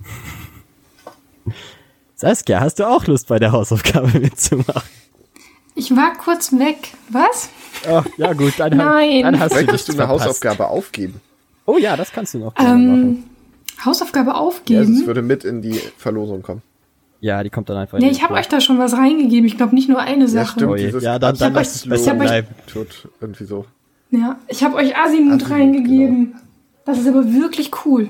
Saskia, 2.14 2.60
hast 2.60 2.78
du 2.80 2.88
auch 2.88 3.06
Lust 3.06 3.28
bei 3.28 3.38
der 3.38 3.52
Hausaufgabe 3.52 4.18
mitzumachen? 4.18 4.82
Ich 5.74 5.92
war 5.92 6.14
kurz 6.16 6.52
weg. 6.52 6.92
Was? 7.10 7.48
Oh, 7.88 8.02
ja 8.16 8.32
gut, 8.32 8.54
dann, 8.58 8.76
Nein. 8.76 9.22
dann 9.22 9.38
hast 9.38 9.54
Möchtest 9.54 9.88
du 9.88 9.92
eine 9.92 9.98
verpasst. 10.02 10.24
Hausaufgabe 10.24 10.66
aufgeben? 10.66 11.20
Oh 11.66 11.76
ja, 11.78 11.96
das 11.96 12.10
kannst 12.10 12.34
du 12.34 12.38
noch 12.38 12.54
ähm, 12.58 12.64
machen. 12.64 13.30
Hausaufgabe 13.84 14.34
aufgeben? 14.34 14.94
Ja, 14.94 15.00
es 15.00 15.06
würde 15.06 15.22
mit 15.22 15.44
in 15.44 15.62
die 15.62 15.80
Verlosung 15.96 16.42
kommen. 16.42 16.62
Ja, 17.20 17.42
die 17.42 17.50
kommt 17.50 17.68
dann 17.68 17.76
einfach. 17.76 17.98
Nee, 17.98 18.10
ich 18.10 18.22
habe 18.22 18.34
euch 18.34 18.48
da 18.48 18.60
schon 18.60 18.78
was 18.78 18.92
reingegeben. 18.92 19.44
Ich 19.44 19.56
glaube 19.56 19.74
nicht 19.74 19.88
nur 19.88 20.00
eine 20.00 20.28
Sache. 20.28 20.60
Ja, 20.60 20.78
stimmt, 20.78 21.02
ja 21.02 21.18
dann, 21.18 21.36
dann 21.36 21.52
lass 21.52 21.74
es 21.74 21.88
besser 21.88 22.14
bleiben. 22.14 22.48
Tut 22.66 23.08
irgendwie 23.20 23.44
so. 23.44 23.66
Ja, 24.10 24.38
ich 24.46 24.62
habe 24.62 24.76
euch 24.76 24.96
Asimut, 24.96 25.42
Asimut 25.42 25.50
reingegeben. 25.50 26.26
Genau. 26.26 26.38
Das 26.86 26.98
ist 26.98 27.08
aber 27.08 27.24
wirklich 27.32 27.70
cool. 27.84 28.08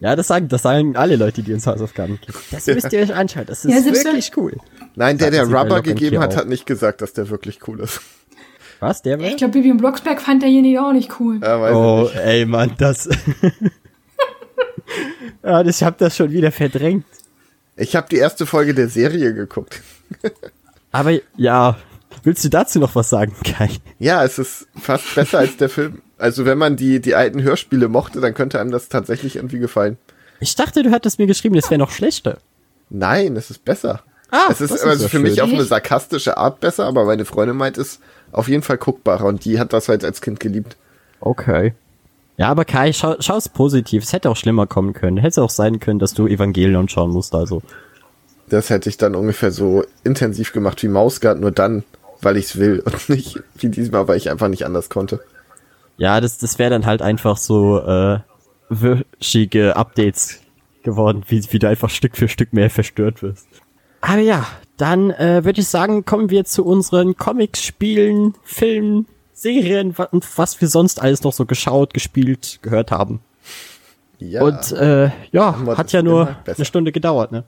Ja, 0.00 0.16
das 0.16 0.28
sagen, 0.28 0.48
das 0.48 0.62
sagen 0.62 0.96
alle 0.96 1.16
Leute, 1.16 1.42
die 1.42 1.52
uns 1.52 1.66
Hausaufgaben 1.66 2.18
geben. 2.20 2.38
Das 2.50 2.66
müsst 2.66 2.92
ihr 2.92 3.00
euch 3.00 3.14
anschauen. 3.14 3.44
Das 3.46 3.64
ist 3.64 3.72
ja, 3.72 3.84
wirklich 3.84 4.32
cool. 4.36 4.56
Nein, 4.94 5.18
der, 5.18 5.30
der 5.30 5.44
Rubber 5.44 5.82
gegeben 5.82 6.18
hat, 6.20 6.36
hat 6.36 6.48
nicht 6.48 6.66
gesagt, 6.66 7.02
dass 7.02 7.12
der 7.12 7.28
wirklich 7.30 7.66
cool 7.68 7.80
ist. 7.80 8.00
Was, 8.80 9.02
der 9.02 9.18
war? 9.18 9.26
Ich 9.26 9.36
glaube, 9.36 9.52
Bibi 9.52 9.70
und 9.70 9.78
Blocksberg 9.78 10.20
fand 10.20 10.42
derjenige 10.42 10.82
auch 10.82 10.92
nicht 10.92 11.18
cool. 11.20 11.40
Ja, 11.42 11.58
oh, 11.74 12.08
ey, 12.22 12.44
Mann, 12.44 12.72
das. 12.76 13.08
ja, 15.42 15.62
ich 15.62 15.82
habe 15.82 15.96
das 15.98 16.16
schon 16.16 16.30
wieder 16.30 16.52
verdrängt. 16.52 17.06
Ich 17.76 17.96
habe 17.96 18.06
die 18.08 18.16
erste 18.16 18.46
Folge 18.46 18.74
der 18.74 18.88
Serie 18.88 19.34
geguckt. 19.34 19.82
Aber 20.92 21.12
ja, 21.36 21.76
willst 22.22 22.44
du 22.44 22.48
dazu 22.48 22.78
noch 22.78 22.94
was 22.94 23.08
sagen, 23.10 23.34
Kai? 23.44 23.70
Ja, 23.98 24.24
es 24.24 24.38
ist 24.38 24.66
fast 24.80 25.14
besser 25.14 25.40
als 25.40 25.56
der 25.56 25.68
Film. 25.68 26.02
Also 26.18 26.44
wenn 26.44 26.58
man 26.58 26.76
die, 26.76 27.00
die 27.00 27.14
alten 27.14 27.42
Hörspiele 27.42 27.88
mochte, 27.88 28.20
dann 28.20 28.34
könnte 28.34 28.60
einem 28.60 28.70
das 28.70 28.88
tatsächlich 28.88 29.36
irgendwie 29.36 29.58
gefallen. 29.58 29.98
Ich 30.40 30.54
dachte, 30.54 30.82
du 30.82 30.90
hattest 30.90 31.18
mir 31.18 31.26
geschrieben, 31.26 31.56
das 31.56 31.70
wäre 31.70 31.78
noch 31.78 31.90
schlechter. 31.90 32.38
Nein, 32.90 33.36
es 33.36 33.50
ist 33.50 33.64
besser. 33.64 34.02
Ah, 34.30 34.48
es 34.50 34.60
ist, 34.60 34.72
ist 34.72 34.84
also 34.84 35.04
für 35.04 35.18
schön. 35.18 35.22
mich 35.22 35.42
auf 35.42 35.52
eine 35.52 35.64
sarkastische 35.64 36.36
Art 36.36 36.60
besser, 36.60 36.86
aber 36.86 37.04
meine 37.04 37.24
Freundin 37.24 37.56
meint 37.56 37.78
es 37.78 38.00
auf 38.32 38.48
jeden 38.48 38.62
Fall 38.62 38.78
guckbarer 38.78 39.26
und 39.26 39.44
die 39.44 39.58
hat 39.58 39.72
das 39.72 39.88
halt 39.88 40.04
als 40.04 40.20
Kind 40.20 40.40
geliebt. 40.40 40.76
Okay. 41.20 41.74
Ja, 42.36 42.48
aber 42.48 42.64
Kai, 42.64 42.92
schau, 42.92 43.14
schau's 43.20 43.48
positiv. 43.48 44.02
Es 44.02 44.12
hätte 44.12 44.30
auch 44.30 44.36
schlimmer 44.36 44.66
kommen 44.66 44.92
können. 44.92 45.18
Hätte 45.18 45.42
auch 45.42 45.50
sein 45.50 45.78
können, 45.78 45.98
dass 45.98 46.14
du 46.14 46.26
Evangelion 46.26 46.88
schauen 46.88 47.10
musst, 47.10 47.34
also. 47.34 47.62
Das 48.48 48.70
hätte 48.70 48.88
ich 48.88 48.96
dann 48.96 49.14
ungefähr 49.14 49.50
so 49.50 49.84
intensiv 50.02 50.52
gemacht 50.52 50.82
wie 50.82 50.88
Mausgard, 50.88 51.40
nur 51.40 51.52
dann, 51.52 51.84
weil 52.20 52.36
ich's 52.36 52.58
will 52.58 52.80
und 52.80 53.08
nicht 53.08 53.40
wie 53.56 53.68
diesmal, 53.68 54.08
weil 54.08 54.16
ich 54.16 54.30
einfach 54.30 54.48
nicht 54.48 54.66
anders 54.66 54.90
konnte. 54.90 55.20
Ja, 55.96 56.20
das, 56.20 56.38
das 56.38 56.58
wäre 56.58 56.70
dann 56.70 56.86
halt 56.86 57.02
einfach 57.02 57.36
so 57.36 57.80
äh, 57.80 58.18
wöchige 58.68 59.76
Updates 59.76 60.40
geworden, 60.82 61.22
wie, 61.28 61.42
wie 61.50 61.58
du 61.58 61.68
einfach 61.68 61.88
Stück 61.88 62.16
für 62.16 62.28
Stück 62.28 62.52
mehr 62.52 62.68
verstört 62.68 63.22
wirst. 63.22 63.46
Aber 64.00 64.20
ja, 64.20 64.46
dann 64.76 65.10
äh, 65.12 65.44
würde 65.44 65.60
ich 65.60 65.68
sagen, 65.68 66.04
kommen 66.04 66.30
wir 66.30 66.44
zu 66.44 66.64
unseren 66.64 67.16
Comics, 67.16 67.62
Spielen, 67.62 68.34
Filmen, 68.42 69.06
Serien 69.34 69.94
und 70.10 70.38
was 70.38 70.60
wir 70.60 70.68
sonst 70.68 71.02
alles 71.02 71.22
noch 71.22 71.32
so 71.32 71.44
geschaut, 71.44 71.92
gespielt, 71.92 72.60
gehört 72.62 72.90
haben. 72.90 73.20
Ja. 74.18 74.42
Und 74.42 74.72
äh, 74.72 75.10
ja, 75.32 75.76
hat 75.76 75.92
ja 75.92 76.02
nur 76.02 76.36
eine 76.46 76.64
Stunde 76.64 76.92
gedauert, 76.92 77.32
ne? 77.32 77.44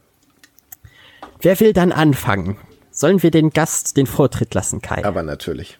Wer 1.40 1.58
will 1.60 1.72
dann 1.72 1.92
anfangen? 1.92 2.56
Sollen 2.90 3.22
wir 3.22 3.30
den 3.30 3.50
Gast 3.50 3.96
den 3.96 4.06
Vortritt 4.06 4.54
lassen, 4.54 4.82
Kai? 4.82 5.04
aber 5.04 5.22
natürlich. 5.22 5.78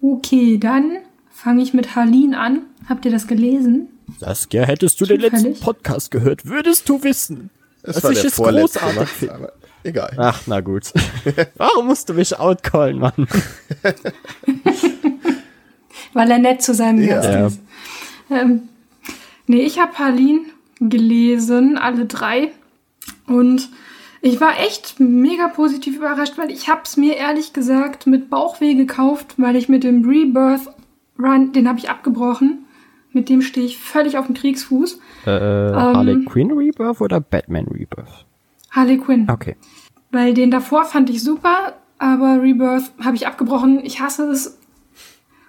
Okay, 0.00 0.58
dann 0.58 0.98
fange 1.30 1.62
ich 1.62 1.74
mit 1.74 1.96
Harleen 1.96 2.34
an. 2.34 2.62
Habt 2.88 3.04
ihr 3.04 3.10
das 3.10 3.26
gelesen? 3.26 3.88
Saskia, 4.20 4.62
hättest 4.64 5.00
du 5.00 5.06
den 5.06 5.20
letzten 5.20 5.58
Podcast 5.58 6.10
gehört, 6.10 6.46
würdest 6.46 6.88
du 6.88 7.02
wissen. 7.02 7.50
Das 7.82 7.96
dass 7.96 8.04
war 8.04 8.10
ich 8.12 8.20
der 8.20 8.28
es 8.28 8.34
vorletzte 8.34 8.78
großartig 8.78 8.98
Max, 8.98 9.10
finde. 9.12 9.34
aber 9.34 9.52
egal. 9.82 10.12
Ach, 10.18 10.42
na 10.46 10.60
gut. 10.60 10.92
Warum 11.56 11.86
musst 11.86 12.08
du 12.08 12.14
mich 12.14 12.38
outcallen, 12.38 12.98
Mann? 12.98 13.14
Weil 16.16 16.30
er 16.30 16.38
nett 16.38 16.62
zu 16.62 16.72
seinem 16.72 17.02
Ja. 17.02 17.16
Gast 17.16 17.28
Ja. 17.28 17.46
ist. 17.46 17.60
Ähm, 18.30 18.62
nee, 19.46 19.60
ich 19.62 19.78
habe 19.78 19.98
Harleen 19.98 20.46
gelesen, 20.80 21.76
alle 21.78 22.06
drei. 22.06 22.52
Und 23.26 23.68
ich 24.22 24.40
war 24.40 24.58
echt 24.60 24.98
mega 24.98 25.48
positiv 25.48 25.96
überrascht, 25.96 26.38
weil 26.38 26.50
ich 26.50 26.68
habe 26.68 26.80
es 26.84 26.96
mir 26.96 27.16
ehrlich 27.16 27.52
gesagt 27.52 28.06
mit 28.06 28.30
Bauchweh 28.30 28.74
gekauft, 28.74 29.34
weil 29.36 29.56
ich 29.56 29.68
mit 29.68 29.84
dem 29.84 30.04
Rebirth 30.08 30.68
Run, 31.18 31.52
den 31.52 31.68
habe 31.68 31.78
ich 31.78 31.88
abgebrochen. 31.90 32.64
Mit 33.12 33.28
dem 33.28 33.40
stehe 33.42 33.64
ich 33.66 33.78
völlig 33.78 34.18
auf 34.18 34.26
dem 34.26 34.34
Kriegsfuß. 34.34 34.98
Äh, 35.26 35.30
Harley 35.30 36.24
Quinn 36.24 36.50
Rebirth 36.52 37.00
oder 37.00 37.20
Batman 37.20 37.66
Rebirth? 37.68 38.26
Harley 38.70 38.98
Quinn. 38.98 39.28
Okay. 39.30 39.56
Weil 40.10 40.34
den 40.34 40.50
davor 40.50 40.84
fand 40.84 41.08
ich 41.10 41.22
super, 41.22 41.74
aber 41.98 42.42
Rebirth 42.42 42.90
habe 43.02 43.16
ich 43.16 43.26
abgebrochen. 43.26 43.80
Ich 43.84 44.00
hasse 44.00 44.30
es, 44.30 44.58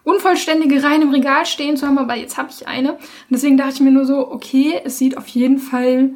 unvollständige 0.07 0.81
Reihen 0.81 1.01
im 1.01 1.09
Regal 1.09 1.45
stehen 1.45 1.75
zu 1.75 1.85
haben, 1.85 1.97
aber 1.97 2.15
jetzt 2.15 2.37
habe 2.37 2.49
ich 2.49 2.65
eine. 2.65 2.93
Und 2.93 2.99
deswegen 3.29 3.57
dachte 3.57 3.73
ich 3.73 3.79
mir 3.81 3.91
nur 3.91 4.05
so, 4.05 4.31
okay, 4.31 4.79
es 4.85 4.97
sieht 4.97 5.17
auf 5.17 5.27
jeden 5.27 5.59
Fall 5.59 6.11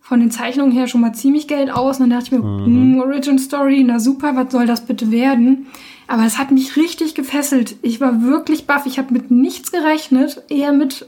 von 0.00 0.20
den 0.20 0.30
Zeichnungen 0.30 0.72
her 0.72 0.86
schon 0.86 1.00
mal 1.00 1.14
ziemlich 1.14 1.48
Geld 1.48 1.70
aus. 1.70 1.98
Und 1.98 2.10
dann 2.10 2.18
dachte 2.18 2.26
ich 2.26 2.42
mir, 2.42 2.46
hm, 2.46 3.00
Origin 3.00 3.38
Story, 3.38 3.84
na 3.86 4.00
super, 4.00 4.36
was 4.36 4.52
soll 4.52 4.66
das 4.66 4.84
bitte 4.84 5.10
werden? 5.10 5.68
Aber 6.08 6.26
es 6.26 6.36
hat 6.36 6.50
mich 6.50 6.76
richtig 6.76 7.14
gefesselt. 7.14 7.76
Ich 7.80 8.02
war 8.02 8.22
wirklich 8.22 8.66
baff. 8.66 8.84
Ich 8.84 8.98
habe 8.98 9.14
mit 9.14 9.30
nichts 9.30 9.72
gerechnet, 9.72 10.42
eher 10.50 10.74
mit 10.74 11.06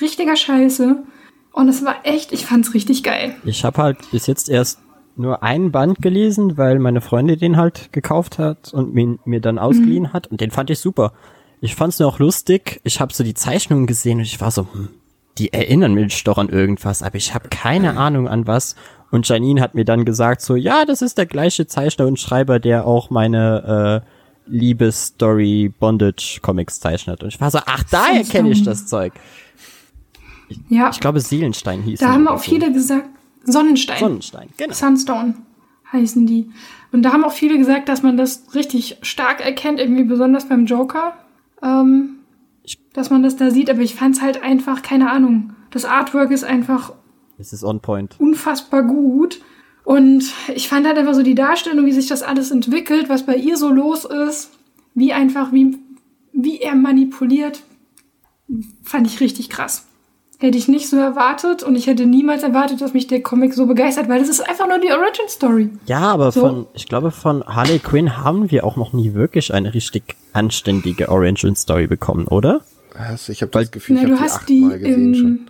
richtiger 0.00 0.36
Scheiße. 0.36 1.02
Und 1.50 1.68
es 1.68 1.84
war 1.84 1.96
echt, 2.04 2.32
ich 2.32 2.46
fand's 2.46 2.74
richtig 2.74 3.02
geil. 3.02 3.34
Ich 3.44 3.64
habe 3.64 3.82
halt 3.82 3.98
bis 4.12 4.28
jetzt 4.28 4.48
erst 4.48 4.78
nur 5.16 5.42
einen 5.42 5.72
Band 5.72 6.00
gelesen, 6.00 6.56
weil 6.58 6.78
meine 6.78 7.00
Freundin 7.00 7.40
den 7.40 7.56
halt 7.56 7.92
gekauft 7.92 8.38
hat 8.38 8.72
und 8.72 8.94
mir, 8.94 9.18
mir 9.24 9.40
dann 9.40 9.58
ausgeliehen 9.58 10.12
hat 10.12 10.28
und 10.28 10.40
den 10.40 10.52
fand 10.52 10.70
ich 10.70 10.78
super. 10.78 11.12
Ich 11.66 11.74
fand's 11.74 11.98
nur 11.98 12.08
auch 12.08 12.20
lustig. 12.20 12.80
Ich 12.84 13.00
habe 13.00 13.12
so 13.12 13.24
die 13.24 13.34
Zeichnungen 13.34 13.88
gesehen 13.88 14.18
und 14.18 14.24
ich 14.24 14.40
war 14.40 14.52
so, 14.52 14.68
hm, 14.72 14.88
die 15.36 15.52
erinnern 15.52 15.94
mich 15.94 16.22
doch 16.22 16.38
an 16.38 16.48
irgendwas, 16.48 17.02
aber 17.02 17.16
ich 17.16 17.34
habe 17.34 17.48
keine 17.48 17.96
Ahnung 17.98 18.28
an 18.28 18.46
was. 18.46 18.76
Und 19.10 19.28
Janine 19.28 19.60
hat 19.60 19.74
mir 19.74 19.84
dann 19.84 20.04
gesagt 20.04 20.42
so, 20.42 20.54
ja, 20.54 20.84
das 20.84 21.02
ist 21.02 21.18
der 21.18 21.26
gleiche 21.26 21.66
Zeichner 21.66 22.06
und 22.06 22.20
Schreiber, 22.20 22.60
der 22.60 22.86
auch 22.86 23.10
meine 23.10 24.02
äh, 24.06 24.48
Liebesstory 24.48 25.72
Bondage 25.76 26.38
Comics 26.40 26.78
zeichnet. 26.78 27.24
Und 27.24 27.30
ich 27.30 27.40
war 27.40 27.50
so, 27.50 27.58
ach, 27.66 27.82
daher 27.90 28.22
kenne 28.22 28.50
ich 28.50 28.62
das 28.62 28.86
Zeug. 28.86 29.12
Ja. 30.68 30.90
Ich 30.90 31.00
glaube, 31.00 31.18
Seelenstein 31.18 31.82
hieß 31.82 31.98
Da 31.98 32.12
haben 32.12 32.28
auch 32.28 32.38
so. 32.38 32.50
viele 32.50 32.72
gesagt, 32.72 33.08
Sonnenstein. 33.42 33.98
Sonnenstein, 33.98 34.48
genau. 34.56 34.72
Sunstone 34.72 35.34
heißen 35.92 36.28
die. 36.28 36.48
Und 36.92 37.02
da 37.02 37.12
haben 37.12 37.24
auch 37.24 37.32
viele 37.32 37.58
gesagt, 37.58 37.88
dass 37.88 38.04
man 38.04 38.16
das 38.16 38.54
richtig 38.54 38.98
stark 39.02 39.44
erkennt, 39.44 39.80
irgendwie 39.80 40.04
besonders 40.04 40.48
beim 40.48 40.66
Joker, 40.66 41.14
ähm, 41.62 42.16
dass 42.92 43.10
man 43.10 43.22
das 43.22 43.36
da 43.36 43.50
sieht. 43.50 43.70
Aber 43.70 43.80
ich 43.80 43.94
fand's 43.94 44.22
halt 44.22 44.42
einfach, 44.42 44.82
keine 44.82 45.10
Ahnung. 45.10 45.52
Das 45.70 45.84
Artwork 45.84 46.30
ist 46.30 46.44
einfach 46.44 46.92
Es 47.38 47.52
ist 47.52 47.64
on 47.64 47.80
point. 47.80 48.16
unfassbar 48.18 48.82
gut. 48.82 49.40
Und 49.84 50.24
ich 50.54 50.68
fand 50.68 50.86
halt 50.86 50.98
einfach 50.98 51.14
so 51.14 51.22
die 51.22 51.36
Darstellung, 51.36 51.86
wie 51.86 51.92
sich 51.92 52.08
das 52.08 52.22
alles 52.22 52.50
entwickelt, 52.50 53.08
was 53.08 53.24
bei 53.24 53.36
ihr 53.36 53.56
so 53.56 53.70
los 53.70 54.04
ist, 54.04 54.50
wie 54.94 55.12
einfach, 55.12 55.52
wie, 55.52 55.78
wie 56.32 56.58
er 56.58 56.74
manipuliert, 56.74 57.62
fand 58.82 59.06
ich 59.06 59.20
richtig 59.20 59.48
krass. 59.48 59.85
Hätte 60.38 60.58
ich 60.58 60.68
nicht 60.68 60.88
so 60.90 60.96
erwartet 60.98 61.62
und 61.62 61.76
ich 61.76 61.86
hätte 61.86 62.04
niemals 62.04 62.42
erwartet, 62.42 62.82
dass 62.82 62.92
mich 62.92 63.06
der 63.06 63.22
Comic 63.22 63.54
so 63.54 63.64
begeistert, 63.66 64.08
weil 64.10 64.18
das 64.20 64.28
ist 64.28 64.46
einfach 64.46 64.68
nur 64.68 64.78
die 64.78 64.90
Origin 64.90 65.28
Story. 65.28 65.70
Ja, 65.86 66.00
aber 66.00 66.30
So. 66.30 66.40
von, 66.40 66.66
ich 66.74 66.86
glaube, 66.88 67.10
von 67.10 67.42
Harley 67.46 67.78
Quinn 67.78 68.18
haben 68.18 68.50
wir 68.50 68.64
auch 68.64 68.76
noch 68.76 68.92
nie 68.92 69.14
wirklich 69.14 69.54
eine 69.54 69.72
richtig 69.72 70.14
anständige 70.34 71.08
Origin 71.08 71.56
Story 71.56 71.86
bekommen, 71.86 72.26
oder? 72.28 72.60
Also 72.94 73.32
ich 73.32 73.40
habe 73.40 73.50
das 73.52 73.70
Gefühl, 73.70 73.96
Na, 73.96 74.02
ich 74.02 74.08
du 74.08 74.14
habe 74.14 74.24
die 74.26 74.30
hast 74.30 74.48
die 74.48 74.62
achtmal 74.64 74.78
gesehen 74.78 75.14
schon. 75.14 75.40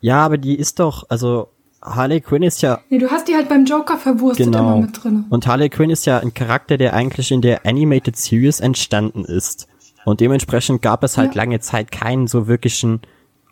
Ja, 0.00 0.24
aber 0.24 0.38
die 0.38 0.56
ist 0.58 0.80
doch, 0.80 1.04
also 1.10 1.48
Harley 1.82 2.20
Quinn 2.22 2.42
ist 2.42 2.62
ja 2.62 2.80
nee, 2.88 2.98
du 2.98 3.10
hast 3.10 3.28
die 3.28 3.34
halt 3.34 3.48
beim 3.50 3.64
Joker 3.66 3.98
verwurstet 3.98 4.46
genau. 4.46 4.76
immer 4.76 4.86
mit 4.86 5.02
drin. 5.04 5.24
Und 5.28 5.46
Harley 5.46 5.68
Quinn 5.68 5.90
ist 5.90 6.06
ja 6.06 6.18
ein 6.18 6.32
Charakter, 6.32 6.78
der 6.78 6.94
eigentlich 6.94 7.30
in 7.32 7.42
der 7.42 7.66
Animated 7.66 8.16
Series 8.16 8.60
entstanden 8.60 9.24
ist. 9.26 9.68
Und 10.04 10.20
dementsprechend 10.20 10.80
gab 10.82 11.04
es 11.04 11.18
halt 11.18 11.34
Ja. 11.34 11.42
lange 11.42 11.60
Zeit 11.60 11.92
keinen 11.92 12.26
so 12.28 12.46
wirklichen, 12.46 13.00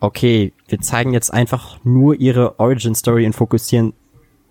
okay, 0.01 0.51
wir 0.67 0.81
zeigen 0.81 1.13
jetzt 1.13 1.31
einfach 1.31 1.77
nur 1.83 2.15
ihre 2.15 2.59
Origin 2.59 2.95
Story 2.95 3.25
und 3.25 3.33
fokussieren 3.33 3.93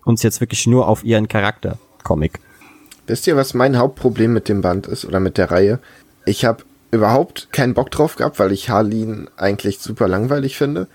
uns 0.03 0.23
jetzt 0.23 0.41
wirklich 0.41 0.65
nur 0.65 0.87
auf 0.87 1.03
ihren 1.03 1.27
Charakter. 1.27 1.77
Comic. 2.03 2.39
Wisst 3.05 3.27
ihr, 3.27 3.35
was 3.35 3.53
mein 3.53 3.77
Hauptproblem 3.77 4.33
mit 4.33 4.49
dem 4.49 4.61
Band 4.61 4.87
ist 4.87 5.05
oder 5.05 5.19
mit 5.19 5.37
der 5.37 5.51
Reihe? 5.51 5.79
Ich 6.25 6.45
habe 6.45 6.63
überhaupt 6.89 7.51
keinen 7.51 7.73
Bock 7.73 7.91
drauf 7.91 8.15
gehabt, 8.15 8.39
weil 8.39 8.51
ich 8.51 8.69
Harleen 8.69 9.29
eigentlich 9.37 9.79
super 9.79 10.07
langweilig 10.07 10.57
finde. 10.57 10.87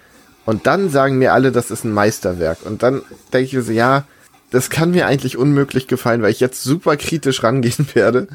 Und 0.44 0.66
dann 0.66 0.90
sagen 0.90 1.18
mir 1.18 1.32
alle, 1.32 1.52
das 1.52 1.70
ist 1.70 1.84
ein 1.84 1.92
Meisterwerk. 1.92 2.58
Und 2.64 2.82
dann 2.82 3.02
denke 3.32 3.46
ich 3.46 3.52
mir 3.52 3.62
so, 3.62 3.72
ja, 3.72 4.04
das 4.50 4.70
kann 4.70 4.92
mir 4.92 5.06
eigentlich 5.06 5.36
unmöglich 5.36 5.86
gefallen, 5.86 6.22
weil 6.22 6.30
ich 6.30 6.40
jetzt 6.40 6.62
super 6.62 6.96
kritisch 6.96 7.42
rangehen 7.42 7.88
werde. 7.94 8.28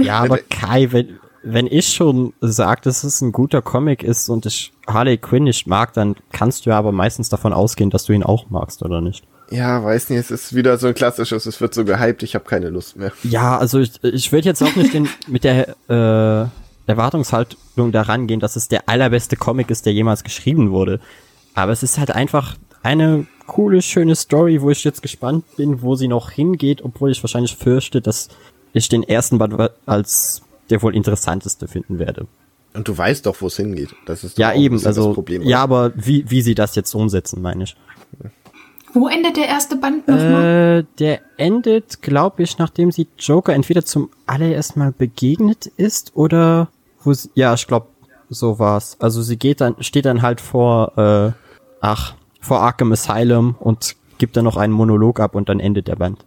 Ja, 0.00 0.20
aber 0.20 0.38
Kai, 0.38 0.88
wenn, 0.92 1.19
wenn 1.42 1.66
ich 1.66 1.88
schon 1.88 2.32
sage, 2.40 2.82
dass 2.84 3.04
es 3.04 3.20
ein 3.20 3.32
guter 3.32 3.62
Comic 3.62 4.02
ist 4.02 4.28
und 4.28 4.46
ich 4.46 4.72
Harley 4.86 5.18
Quinn 5.18 5.44
nicht 5.44 5.66
mag, 5.66 5.92
dann 5.94 6.16
kannst 6.32 6.66
du 6.66 6.70
ja 6.70 6.78
aber 6.78 6.92
meistens 6.92 7.28
davon 7.28 7.52
ausgehen, 7.52 7.90
dass 7.90 8.04
du 8.04 8.12
ihn 8.12 8.22
auch 8.22 8.50
magst, 8.50 8.82
oder 8.82 9.00
nicht? 9.00 9.24
Ja, 9.50 9.82
weiß 9.82 10.10
nicht, 10.10 10.18
es 10.18 10.30
ist 10.30 10.54
wieder 10.54 10.78
so 10.78 10.86
ein 10.86 10.94
klassisches, 10.94 11.46
es 11.46 11.60
wird 11.60 11.74
so 11.74 11.84
gehypt, 11.84 12.22
ich 12.22 12.34
habe 12.34 12.44
keine 12.44 12.70
Lust 12.70 12.96
mehr. 12.96 13.12
Ja, 13.24 13.58
also 13.58 13.80
ich, 13.80 14.02
ich 14.04 14.30
würde 14.30 14.48
jetzt 14.48 14.62
auch 14.62 14.76
nicht 14.76 14.94
den, 14.94 15.08
mit 15.26 15.44
der 15.44 15.74
äh, 15.88 16.48
Erwartungshaltung 16.86 17.90
daran 17.90 18.26
gehen, 18.26 18.40
dass 18.40 18.56
es 18.56 18.68
der 18.68 18.88
allerbeste 18.88 19.36
Comic 19.36 19.70
ist, 19.70 19.86
der 19.86 19.92
jemals 19.92 20.22
geschrieben 20.22 20.70
wurde. 20.70 21.00
Aber 21.54 21.72
es 21.72 21.82
ist 21.82 21.98
halt 21.98 22.12
einfach 22.12 22.56
eine 22.82 23.26
coole, 23.46 23.82
schöne 23.82 24.14
Story, 24.14 24.62
wo 24.62 24.70
ich 24.70 24.84
jetzt 24.84 25.02
gespannt 25.02 25.44
bin, 25.56 25.82
wo 25.82 25.96
sie 25.96 26.08
noch 26.08 26.30
hingeht, 26.30 26.82
obwohl 26.84 27.10
ich 27.10 27.22
wahrscheinlich 27.22 27.56
fürchte, 27.56 28.00
dass 28.00 28.28
ich 28.72 28.88
den 28.88 29.02
ersten 29.02 29.38
Band 29.38 29.54
als 29.86 30.42
der 30.70 30.82
wohl 30.82 30.94
interessanteste 30.94 31.68
finden 31.68 31.98
werde. 31.98 32.26
Und 32.72 32.86
du 32.86 32.96
weißt 32.96 33.26
doch, 33.26 33.36
wo 33.40 33.48
es 33.48 33.56
hingeht. 33.56 33.90
Das 34.06 34.22
ist 34.22 34.38
doch 34.38 34.40
Ja, 34.40 34.54
eben, 34.54 34.76
also, 34.86 35.06
das 35.08 35.14
Problem. 35.14 35.42
ja, 35.42 35.60
aber 35.62 35.92
wie, 35.96 36.24
wie 36.30 36.40
sie 36.40 36.54
das 36.54 36.76
jetzt 36.76 36.94
umsetzen, 36.94 37.42
meine 37.42 37.64
ich. 37.64 37.76
Wo 38.92 39.08
endet 39.08 39.36
der 39.36 39.46
erste 39.46 39.76
Band 39.76 40.08
nochmal? 40.08 40.80
Äh, 40.80 40.84
der 40.98 41.20
endet, 41.36 42.02
glaube 42.02 42.42
ich, 42.42 42.58
nachdem 42.58 42.90
sie 42.90 43.06
Joker 43.18 43.52
entweder 43.54 43.84
zum 43.84 44.10
allerersten 44.26 44.80
Mal 44.80 44.92
begegnet 44.92 45.66
ist 45.66 46.12
oder 46.16 46.68
wo 47.02 47.12
sie, 47.12 47.30
ja, 47.34 47.54
ich 47.54 47.66
glaube, 47.66 47.86
so 48.28 48.58
war's. 48.58 48.96
Also 49.00 49.22
sie 49.22 49.36
geht 49.36 49.60
dann, 49.60 49.76
steht 49.80 50.04
dann 50.06 50.22
halt 50.22 50.40
vor, 50.40 50.96
äh, 50.98 51.32
ach, 51.80 52.14
vor 52.40 52.60
Arkham 52.60 52.92
Asylum 52.92 53.56
und 53.60 53.94
gibt 54.18 54.36
dann 54.36 54.44
noch 54.44 54.56
einen 54.56 54.72
Monolog 54.72 55.20
ab 55.20 55.34
und 55.34 55.48
dann 55.48 55.60
endet 55.60 55.88
der 55.88 55.96
Band. 55.96 56.24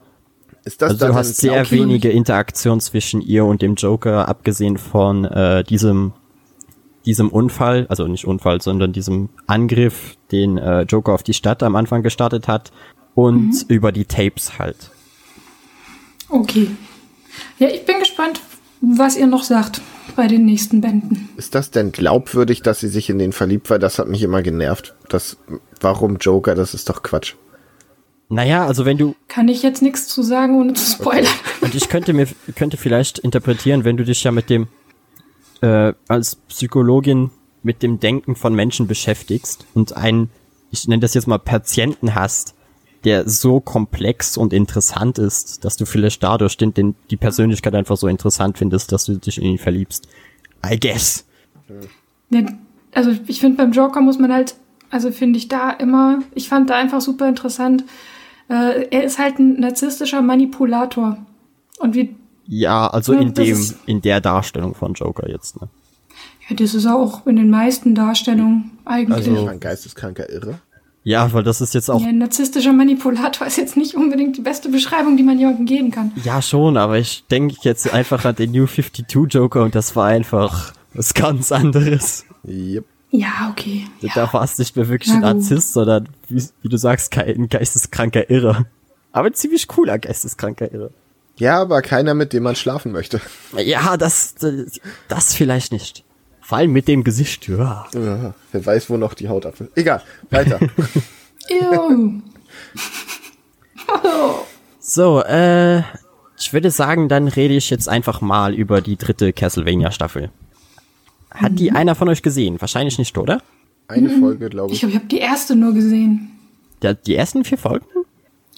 Ist 0.65 0.81
das 0.81 0.91
Also 0.91 0.99
dann 0.99 1.11
du 1.11 1.17
hast 1.17 1.37
sehr 1.37 1.69
wenige 1.71 2.09
Interaktion 2.09 2.79
zwischen 2.79 3.21
ihr 3.21 3.45
und 3.45 3.61
dem 3.61 3.75
Joker, 3.75 4.27
abgesehen 4.27 4.77
von 4.77 5.25
äh, 5.25 5.63
diesem 5.63 6.13
diesem 7.05 7.29
Unfall, 7.29 7.85
also 7.89 8.07
nicht 8.07 8.25
Unfall, 8.25 8.61
sondern 8.61 8.93
diesem 8.93 9.29
Angriff, 9.45 10.15
den 10.31 10.57
äh, 10.57 10.83
Joker 10.83 11.13
auf 11.13 11.23
die 11.23 11.33
Stadt 11.33 11.61
am 11.61 11.75
Anfang 11.75 12.01
gestartet 12.01 12.47
hat 12.47 12.71
und 13.13 13.65
über 13.67 13.91
die 13.91 14.05
Tapes 14.05 14.57
halt. 14.57 14.89
Okay. 16.29 16.71
Ja, 17.59 17.67
ich 17.67 17.85
bin 17.85 17.99
gespannt, 17.99 18.41
was 18.81 19.17
ihr 19.17 19.27
noch 19.27 19.43
sagt 19.43 19.81
bei 20.15 20.27
den 20.27 20.45
nächsten 20.45 20.81
Bänden. 20.81 21.29
Ist 21.37 21.55
das 21.55 21.71
denn 21.71 21.91
glaubwürdig, 21.91 22.61
dass 22.61 22.79
sie 22.79 22.87
sich 22.87 23.09
in 23.09 23.19
den 23.19 23.31
verliebt? 23.31 23.69
Weil 23.69 23.79
das 23.79 23.99
hat 23.99 24.07
mich 24.07 24.23
immer 24.23 24.41
genervt. 24.41 24.95
Das, 25.09 25.37
warum 25.81 26.17
Joker? 26.17 26.55
Das 26.55 26.73
ist 26.73 26.89
doch 26.89 27.03
Quatsch. 27.03 27.35
Naja, 28.29 28.65
also 28.65 28.85
wenn 28.85 28.97
du, 28.97 29.15
Kann 29.27 29.47
ich 29.47 29.61
jetzt 29.63 29.81
nichts 29.81 30.07
zu 30.07 30.23
sagen, 30.23 30.59
ohne 30.59 30.73
zu 30.73 30.85
spoilern. 30.85 31.31
und 31.61 31.75
ich 31.75 31.89
könnte 31.89 32.13
mir, 32.13 32.27
könnte 32.55 32.77
vielleicht 32.77 33.19
interpretieren, 33.19 33.83
wenn 33.83 33.97
du 33.97 34.03
dich 34.03 34.23
ja 34.23 34.31
mit 34.31 34.49
dem, 34.49 34.67
äh, 35.61 35.93
als 36.07 36.35
Psychologin 36.35 37.31
mit 37.61 37.83
dem 37.83 37.99
Denken 37.99 38.35
von 38.35 38.53
Menschen 38.53 38.87
beschäftigst 38.87 39.65
und 39.73 39.95
einen, 39.95 40.29
ich 40.71 40.87
nenne 40.87 41.01
das 41.01 41.13
jetzt 41.13 41.27
mal 41.27 41.39
Patienten 41.39 42.15
hast, 42.15 42.55
der 43.03 43.27
so 43.29 43.59
komplex 43.59 44.37
und 44.37 44.53
interessant 44.53 45.17
ist, 45.17 45.65
dass 45.65 45.75
du 45.77 45.85
vielleicht 45.85 46.23
dadurch 46.23 46.57
den, 46.57 46.73
den, 46.73 46.95
die 47.09 47.17
Persönlichkeit 47.17 47.75
einfach 47.75 47.97
so 47.97 48.07
interessant 48.07 48.57
findest, 48.57 48.91
dass 48.91 49.05
du 49.05 49.17
dich 49.17 49.37
in 49.37 49.43
ihn 49.43 49.57
verliebst. 49.57 50.07
I 50.65 50.79
guess. 50.79 51.25
Ne, 52.29 52.57
also 52.93 53.11
ich 53.27 53.39
finde 53.39 53.57
beim 53.57 53.71
Joker 53.71 54.01
muss 54.01 54.19
man 54.19 54.31
halt, 54.31 54.55
also 54.89 55.11
finde 55.11 55.37
ich 55.37 55.49
da 55.49 55.71
immer, 55.71 56.19
ich 56.33 56.47
fand 56.47 56.69
da 56.69 56.75
einfach 56.75 57.01
super 57.01 57.27
interessant. 57.27 57.83
Äh, 58.49 58.87
er 58.91 59.03
ist 59.03 59.19
halt 59.19 59.39
ein 59.39 59.59
narzisstischer 59.59 60.21
Manipulator. 60.21 61.17
Und 61.79 61.95
wie. 61.95 62.15
Ja, 62.45 62.87
also 62.87 63.13
Ja, 63.13 63.21
in 63.21 63.33
dem, 63.33 63.51
ist- 63.53 63.77
in 63.85 64.01
der 64.01 64.19
Darstellung 64.21 64.75
von 64.75 64.93
Joker 64.93 65.29
jetzt, 65.29 65.59
ne? 65.61 65.69
Ja, 66.49 66.55
das 66.57 66.73
ist 66.73 66.85
auch 66.85 67.25
in 67.25 67.37
den 67.37 67.49
meisten 67.49 67.95
Darstellungen 67.95 68.71
eigentlich. 68.85 69.27
Also- 69.29 69.47
Ein 69.47 69.59
geisteskranker 69.59 70.29
Irre. 70.29 70.59
Ja, 71.05 71.33
weil 71.33 71.43
das 71.43 71.59
ist 71.59 71.73
jetzt 71.73 71.89
auch, 71.91 71.99
ja, 71.99 72.07
ein 72.07 72.17
narzisstischer 72.17 72.71
Manipulator 72.71 73.45
ist 73.47 73.57
jetzt 73.57 73.75
nicht 73.75 73.95
unbedingt 73.95 74.37
die 74.37 74.41
beste 74.41 74.69
Beschreibung, 74.69 75.17
die 75.17 75.23
man 75.23 75.37
jemandem 75.37 75.65
geben 75.65 75.91
kann. 75.91 76.11
ja 76.23 76.41
schon, 76.41 76.77
aber 76.77 76.97
ich 76.97 77.25
denke 77.29 77.55
jetzt 77.63 77.93
einfach 77.93 78.23
an 78.25 78.35
den 78.35 78.51
New 78.51 78.67
52 78.67 79.33
Joker 79.33 79.63
und 79.63 79.75
das 79.75 79.95
war 79.97 80.07
einfach 80.07 80.73
was 80.93 81.13
ganz 81.13 81.51
anderes. 81.51 82.25
Yep. 82.47 82.85
Ja, 83.15 83.51
okay. 83.51 83.85
Da 84.15 84.33
war 84.33 84.43
es 84.43 84.57
nicht 84.57 84.75
mehr 84.75 84.89
wirklich 84.89 85.13
Na 85.13 85.29
ein. 85.29 85.37
Narzisst, 85.37 85.73
sondern, 85.73 86.09
wie, 86.29 86.43
wie 86.63 86.69
du 86.69 86.77
sagst, 86.77 87.11
kein 87.11 87.47
geisteskranker 87.47 88.31
Irre. 88.31 88.65
Aber 89.11 89.27
ein 89.27 89.35
ziemlich 89.35 89.67
cooler 89.67 89.99
geisteskranker 89.99 90.73
Irre. 90.73 90.89
Ja, 91.37 91.61
aber 91.61 91.83
keiner, 91.83 92.15
mit 92.15 92.33
dem 92.33 92.41
man 92.41 92.55
schlafen 92.55 92.91
möchte. 92.91 93.21
Ja, 93.55 93.97
das, 93.97 94.33
das 95.07 95.35
vielleicht 95.35 95.71
nicht. 95.71 96.03
Vor 96.41 96.57
allem 96.57 96.71
mit 96.71 96.87
dem 96.87 97.03
Gesicht, 97.03 97.47
ja. 97.47 97.85
Ja, 97.93 98.33
wer 98.51 98.65
weiß, 98.65 98.89
wo 98.89 98.97
noch 98.97 99.13
die 99.13 99.29
Haut 99.29 99.45
ab 99.45 99.59
ist. 99.59 99.69
Egal, 99.75 100.01
weiter. 100.31 100.59
So, 104.79 105.21
äh, 105.23 105.79
ich 106.37 106.51
würde 106.51 106.69
sagen, 106.69 107.07
dann 107.07 107.29
rede 107.29 107.53
ich 107.53 107.69
jetzt 107.69 107.87
einfach 107.87 108.19
mal 108.19 108.53
über 108.53 108.81
die 108.81 108.97
dritte 108.97 109.31
Castlevania-Staffel. 109.31 110.29
Hat 111.33 111.57
die 111.59 111.71
einer 111.71 111.95
von 111.95 112.09
euch 112.09 112.21
gesehen? 112.21 112.59
Wahrscheinlich 112.61 112.97
nicht, 112.97 113.17
oder? 113.17 113.41
Eine 113.87 114.09
Folge, 114.09 114.49
glaube 114.49 114.69
Ich 114.71 114.75
ich. 114.75 114.79
glaube, 114.81 114.91
ich 114.91 114.97
habe 114.97 115.07
die 115.07 115.17
erste 115.19 115.55
nur 115.55 115.73
gesehen. 115.73 116.31
Der, 116.81 116.93
die 116.93 117.15
ersten 117.15 117.43
vier 117.43 117.57
Folgen? 117.57 117.85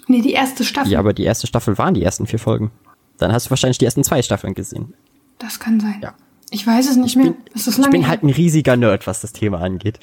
Nee, 0.08 0.22
die 0.22 0.34
erste 0.34 0.64
Staffel. 0.64 0.92
Ja, 0.92 1.00
aber 1.00 1.14
die 1.14 1.24
erste 1.24 1.48
Staffel 1.48 1.78
waren 1.78 1.94
die 1.94 2.04
ersten 2.04 2.28
vier 2.28 2.40
Folgen. 2.40 2.72
Dann 3.18 3.32
hast 3.32 3.48
du 3.48 3.50
wahrscheinlich 3.50 3.78
die 3.78 3.86
ersten 3.86 4.04
zwei 4.04 4.22
Staffeln 4.22 4.54
gesehen. 4.54 4.94
Das 5.40 5.60
kann 5.60 5.80
sein. 5.80 6.00
Ja. 6.04 6.14
Ich 6.52 6.66
weiß 6.68 6.90
es 6.90 6.96
nicht 6.96 7.16
mehr. 7.16 7.34
Das 7.54 7.66
ist 7.68 7.74
Ich 7.76 7.78
lange 7.80 7.92
bin 7.92 8.02
her. 8.02 8.10
halt 8.10 8.24
ein 8.24 8.30
riesiger 8.30 8.76
Nerd, 8.78 9.08
was 9.08 9.22
das 9.22 9.34
Thema 9.34 9.60
angeht. 9.62 10.00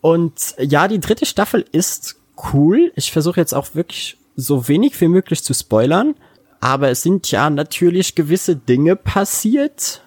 Und 0.00 0.54
ja, 0.58 0.86
die 0.88 1.00
dritte 1.00 1.26
Staffel 1.26 1.64
ist 1.72 2.16
cool. 2.52 2.92
Ich 2.94 3.10
versuche 3.12 3.40
jetzt 3.40 3.52
auch 3.54 3.74
wirklich 3.74 4.16
so 4.36 4.68
wenig 4.68 5.00
wie 5.00 5.08
möglich 5.08 5.42
zu 5.42 5.54
spoilern. 5.54 6.14
Aber 6.60 6.90
es 6.90 7.02
sind 7.02 7.30
ja 7.30 7.50
natürlich 7.50 8.14
gewisse 8.14 8.54
Dinge 8.54 8.94
passiert, 8.94 10.02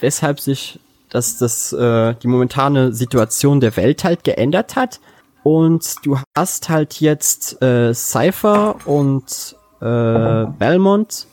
weshalb 0.00 0.40
sich 0.40 0.80
das, 1.12 1.36
das, 1.36 1.72
äh, 1.74 2.14
die 2.22 2.26
momentane 2.26 2.92
Situation 2.92 3.60
der 3.60 3.76
Welt 3.76 4.02
halt 4.02 4.24
geändert 4.24 4.76
hat. 4.76 4.98
Und 5.42 5.96
du 6.04 6.18
hast 6.36 6.68
halt 6.68 7.00
jetzt 7.00 7.62
äh, 7.62 7.92
Cypher 7.92 8.76
und 8.86 9.56
äh, 9.80 10.46
Belmont, 10.58 11.26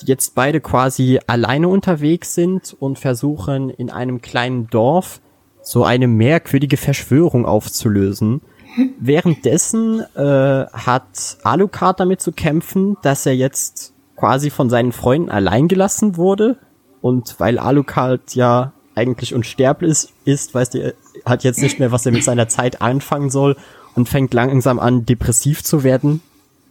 die 0.00 0.06
jetzt 0.06 0.34
beide 0.34 0.60
quasi 0.60 1.20
alleine 1.26 1.68
unterwegs 1.68 2.34
sind 2.34 2.74
und 2.78 2.98
versuchen 2.98 3.68
in 3.68 3.90
einem 3.90 4.22
kleinen 4.22 4.68
Dorf 4.68 5.20
so 5.60 5.84
eine 5.84 6.06
merkwürdige 6.06 6.78
Verschwörung 6.78 7.44
aufzulösen. 7.44 8.40
Währenddessen 8.98 10.00
äh, 10.14 10.66
hat 10.72 11.38
Alucard 11.42 12.00
damit 12.00 12.22
zu 12.22 12.32
kämpfen, 12.32 12.96
dass 13.02 13.26
er 13.26 13.34
jetzt 13.34 13.92
quasi 14.16 14.48
von 14.48 14.70
seinen 14.70 14.92
Freunden 14.92 15.28
allein 15.28 15.68
gelassen 15.68 16.16
wurde. 16.16 16.56
Und 17.02 17.38
weil 17.38 17.58
Alucard 17.58 18.34
ja 18.34 18.72
eigentlich 18.98 19.34
unsterblich 19.34 19.90
ist, 19.90 20.12
ist 20.24 20.54
weißt 20.54 20.74
du, 20.74 20.94
hat 21.24 21.44
jetzt 21.44 21.60
nicht 21.60 21.78
mehr, 21.78 21.92
was 21.92 22.04
er 22.04 22.12
mit 22.12 22.24
seiner 22.24 22.48
Zeit 22.48 22.82
anfangen 22.82 23.30
soll 23.30 23.56
und 23.94 24.08
fängt 24.08 24.34
langsam 24.34 24.78
an, 24.78 25.06
depressiv 25.06 25.64
zu 25.64 25.82
werden. 25.82 26.20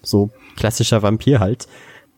So 0.02 0.30
klassischer 0.56 1.02
Vampir 1.02 1.40
halt. 1.40 1.68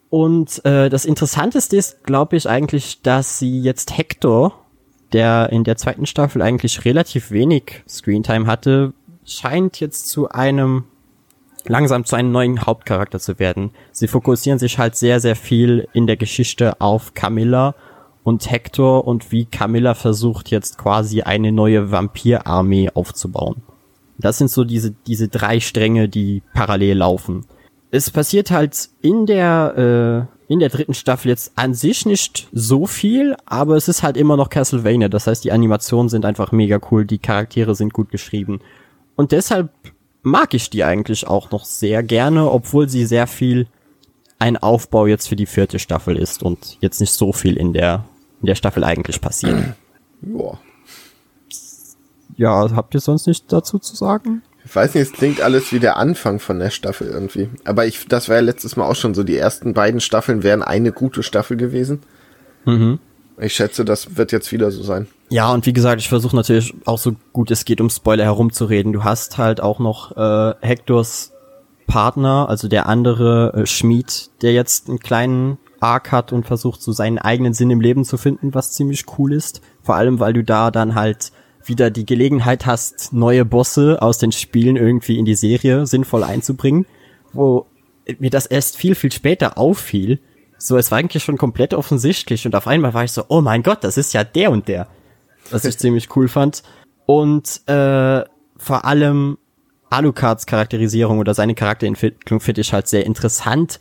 Und 0.10 0.64
äh, 0.66 0.90
das 0.90 1.06
Interessanteste 1.06 1.78
ist, 1.78 2.04
glaube 2.04 2.36
ich, 2.36 2.50
eigentlich, 2.50 3.02
dass 3.02 3.40
sie 3.40 3.60
jetzt 3.60 3.98
Hector, 3.98 4.66
der 5.14 5.50
in 5.52 5.64
der 5.64 5.78
zweiten 5.78 6.06
Staffel 6.06 6.42
eigentlich 6.42 6.86
relativ 6.86 7.32
wenig 7.32 7.84
Screentime 7.88 8.48
hatte, 8.48 8.94
scheint 9.26 9.80
jetzt 9.80 10.08
zu 10.08 10.30
einem 10.30 10.86
langsam 11.66 12.06
zu 12.06 12.16
einem 12.16 12.32
neuen 12.32 12.66
Hauptcharakter 12.66 13.20
zu 13.20 13.38
werden. 13.38 13.72
Sie 13.92 14.08
fokussieren 14.08 14.60
sich 14.60 14.80
halt 14.80 14.96
sehr, 14.96 15.20
sehr 15.20 15.36
viel 15.36 15.88
in 15.94 16.08
der 16.08 16.18
Geschichte 16.18 16.80
auf 16.82 17.14
Camilla 17.14 17.76
und 18.30 18.50
Hector 18.50 19.06
und 19.06 19.32
wie 19.32 19.46
Camilla 19.46 19.96
versucht 19.96 20.52
jetzt 20.52 20.78
quasi 20.78 21.24
eine 21.24 21.52
neue 21.52 21.92
Vampirarmee 21.92 22.92
aufzubauen. 22.94 23.64
Das 24.18 24.38
sind 24.38 24.50
so 24.52 24.64
diese, 24.64 24.92
diese 25.08 25.28
drei 25.28 25.60
Stränge, 25.60 26.08
die 26.08 26.44
parallel 26.54 26.98
laufen. 26.98 27.46
Es 27.92 28.12
passiert 28.12 28.52
halt 28.52 28.90
in 29.02 29.26
der, 29.26 30.28
äh, 30.48 30.54
in 30.54 30.60
der 30.60 30.70
dritten 30.70 30.94
Staffel 30.94 31.30
jetzt 31.30 31.54
an 31.56 31.74
sich 31.74 32.06
nicht 32.06 32.48
so 32.52 32.86
viel, 32.86 33.36
aber 33.46 33.76
es 33.76 33.88
ist 33.88 34.04
halt 34.04 34.16
immer 34.16 34.38
noch 34.38 34.50
Castlevania. 34.50 35.10
Das 35.10 35.26
heißt, 35.26 35.44
die 35.44 35.52
Animationen 35.52 36.10
sind 36.10 36.26
einfach 36.26 36.52
mega 36.52 36.80
cool, 36.92 37.06
die 37.06 37.18
Charaktere 37.18 37.76
sind 37.76 37.94
gut 37.94 38.10
geschrieben. 38.12 38.60
Und 39.16 39.32
deshalb 39.32 39.72
mag 40.22 40.54
ich 40.54 40.70
die 40.70 40.84
eigentlich 40.84 41.28
auch 41.28 41.50
noch 41.52 41.66
sehr 41.66 42.04
gerne, 42.04 42.52
obwohl 42.52 42.90
sie 42.90 43.06
sehr 43.06 43.26
viel 43.26 43.68
ein 44.38 44.58
Aufbau 44.58 45.06
jetzt 45.08 45.28
für 45.28 45.36
die 45.36 45.46
vierte 45.46 45.80
Staffel 45.80 46.16
ist 46.18 46.44
und 46.44 46.78
jetzt 46.80 47.00
nicht 47.02 47.12
so 47.12 47.34
viel 47.34 47.58
in 47.58 47.74
der, 47.74 48.06
in 48.42 48.46
der 48.46 48.56
Staffel 48.56 48.84
eigentlich 48.84 49.22
passiert. 49.22 49.76
Joa. 50.22 50.60
Ja, 52.36 52.70
habt 52.74 52.94
ihr 52.94 53.02
sonst 53.02 53.28
nicht 53.28 53.52
dazu 53.52 53.80
zu 53.80 53.96
sagen? 53.96 54.42
Ich 54.64 54.76
weiß 54.76 54.94
nicht, 54.94 55.04
es 55.04 55.12
klingt 55.12 55.42
alles 55.42 55.74
wie 55.74 55.80
der 55.80 55.98
Anfang 55.98 56.40
von 56.40 56.60
der 56.60 56.70
Staffel 56.70 57.08
irgendwie. 57.08 57.50
Aber 57.66 57.86
ich, 57.86 58.08
das 58.08 58.30
war 58.30 58.36
ja 58.36 58.42
letztes 58.42 58.76
Mal 58.76 58.86
auch 58.86 58.96
schon 58.96 59.14
so. 59.14 59.24
Die 59.24 59.36
ersten 59.36 59.74
beiden 59.74 60.00
Staffeln 60.00 60.44
wären 60.44 60.62
eine 60.62 60.92
gute 60.92 61.24
Staffel 61.24 61.58
gewesen. 61.58 62.02
Mhm. 62.66 63.00
Ich 63.40 63.56
schätze, 63.56 63.86
das 63.86 64.18
wird 64.18 64.32
jetzt 64.32 64.52
wieder 64.52 64.70
so 64.70 64.84
sein. 64.84 65.08
Ja, 65.30 65.52
und 65.52 65.66
wie 65.66 65.74
gesagt, 65.74 66.02
ich 66.02 66.10
versuche 66.10 66.36
natürlich 66.36 66.74
auch 66.86 66.98
so 66.98 67.16
gut 67.34 67.52
es 67.52 67.66
geht, 67.66 67.82
um 67.82 67.90
Spoiler 67.90 68.26
herumzureden. 68.26 68.94
Du 68.94 69.04
hast 69.04 69.38
halt 69.38 69.62
auch 69.62 69.80
noch 69.80 70.16
äh, 70.18 70.56
Hectors 70.62 71.32
Partner, 71.88 72.48
also 72.50 72.68
der 72.68 72.88
andere 72.88 73.54
äh, 73.54 73.66
Schmied, 73.66 74.30
der 74.42 74.54
jetzt 74.54 74.88
einen 74.88 75.00
kleinen 75.00 75.58
Arc 75.82 76.12
hat 76.12 76.34
und 76.34 76.46
versucht, 76.46 76.82
so 76.82 76.92
seinen 76.92 77.18
eigenen 77.18 77.54
Sinn 77.54 77.72
im 77.72 77.82
Leben 77.82 78.06
zu 78.06 78.18
finden, 78.18 78.54
was 78.54 78.74
ziemlich 78.74 79.06
cool 79.18 79.34
ist. 79.34 79.62
Vor 79.82 79.96
allem, 79.96 80.20
weil 80.20 80.34
du 80.34 80.44
da 80.44 80.72
dann 80.72 80.96
halt 80.96 81.32
wieder 81.66 81.90
die 81.92 82.06
Gelegenheit 82.06 82.66
hast, 82.66 83.14
neue 83.14 83.46
Bosse 83.46 84.02
aus 84.02 84.18
den 84.18 84.32
Spielen 84.32 84.76
irgendwie 84.76 85.18
in 85.18 85.26
die 85.26 85.36
Serie 85.36 85.86
sinnvoll 85.86 86.24
einzubringen, 86.24 86.86
wo 87.34 87.68
mir 88.18 88.30
das 88.30 88.46
erst 88.46 88.78
viel, 88.78 88.96
viel 88.96 89.12
später 89.12 89.58
auffiel. 89.58 90.20
So, 90.58 90.78
es 90.78 90.92
war 90.92 90.98
eigentlich 90.98 91.24
schon 91.24 91.38
komplett 91.38 91.74
offensichtlich 91.74 92.46
und 92.46 92.56
auf 92.56 92.68
einmal 92.68 92.94
war 92.94 93.04
ich 93.04 93.12
so, 93.12 93.24
oh 93.28 93.42
mein 93.42 93.64
Gott, 93.64 93.84
das 93.84 93.98
ist 93.98 94.14
ja 94.14 94.24
der 94.24 94.52
und 94.52 94.68
der. 94.68 94.88
Was 95.52 95.66
ich 95.66 95.78
ziemlich 95.80 96.16
cool 96.16 96.28
fand. 96.28 96.64
Und 97.06 97.62
äh, 97.68 98.24
vor 98.58 98.86
allem 98.86 99.38
Alucards 99.90 100.46
Charakterisierung 100.46 101.20
oder 101.20 101.34
seine 101.34 101.56
Charakterentwicklung 101.56 102.40
finde 102.40 102.62
ich 102.62 102.74
halt 102.74 102.88
sehr 102.88 103.06
interessant, 103.06 103.80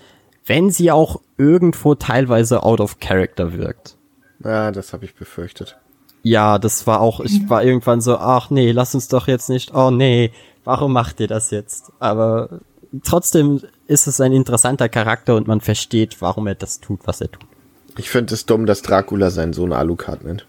wenn 0.48 0.70
sie 0.70 0.90
auch 0.90 1.20
irgendwo 1.36 1.94
teilweise 1.94 2.62
out 2.62 2.80
of 2.80 2.98
character 2.98 3.52
wirkt. 3.52 3.96
Ja, 4.44 4.70
das 4.70 4.92
habe 4.92 5.04
ich 5.04 5.14
befürchtet. 5.14 5.76
Ja, 6.22 6.58
das 6.58 6.86
war 6.86 7.00
auch, 7.00 7.20
ich 7.20 7.48
war 7.48 7.62
irgendwann 7.62 8.00
so, 8.00 8.18
ach 8.18 8.50
nee, 8.50 8.72
lass 8.72 8.94
uns 8.94 9.08
doch 9.08 9.28
jetzt 9.28 9.48
nicht, 9.48 9.74
oh 9.74 9.90
nee, 9.90 10.32
warum 10.64 10.92
macht 10.92 11.20
ihr 11.20 11.28
das 11.28 11.50
jetzt? 11.50 11.92
Aber 12.00 12.60
trotzdem 13.04 13.60
ist 13.86 14.06
es 14.06 14.20
ein 14.20 14.32
interessanter 14.32 14.88
Charakter 14.88 15.36
und 15.36 15.46
man 15.46 15.60
versteht, 15.60 16.20
warum 16.20 16.46
er 16.46 16.54
das 16.54 16.80
tut, 16.80 17.00
was 17.04 17.20
er 17.20 17.30
tut. 17.30 17.46
Ich 17.96 18.10
finde 18.10 18.34
es 18.34 18.46
dumm, 18.46 18.66
dass 18.66 18.82
Dracula 18.82 19.30
seinen 19.30 19.52
Sohn 19.52 19.72
Alucard 19.72 20.24
nennt. 20.24 20.46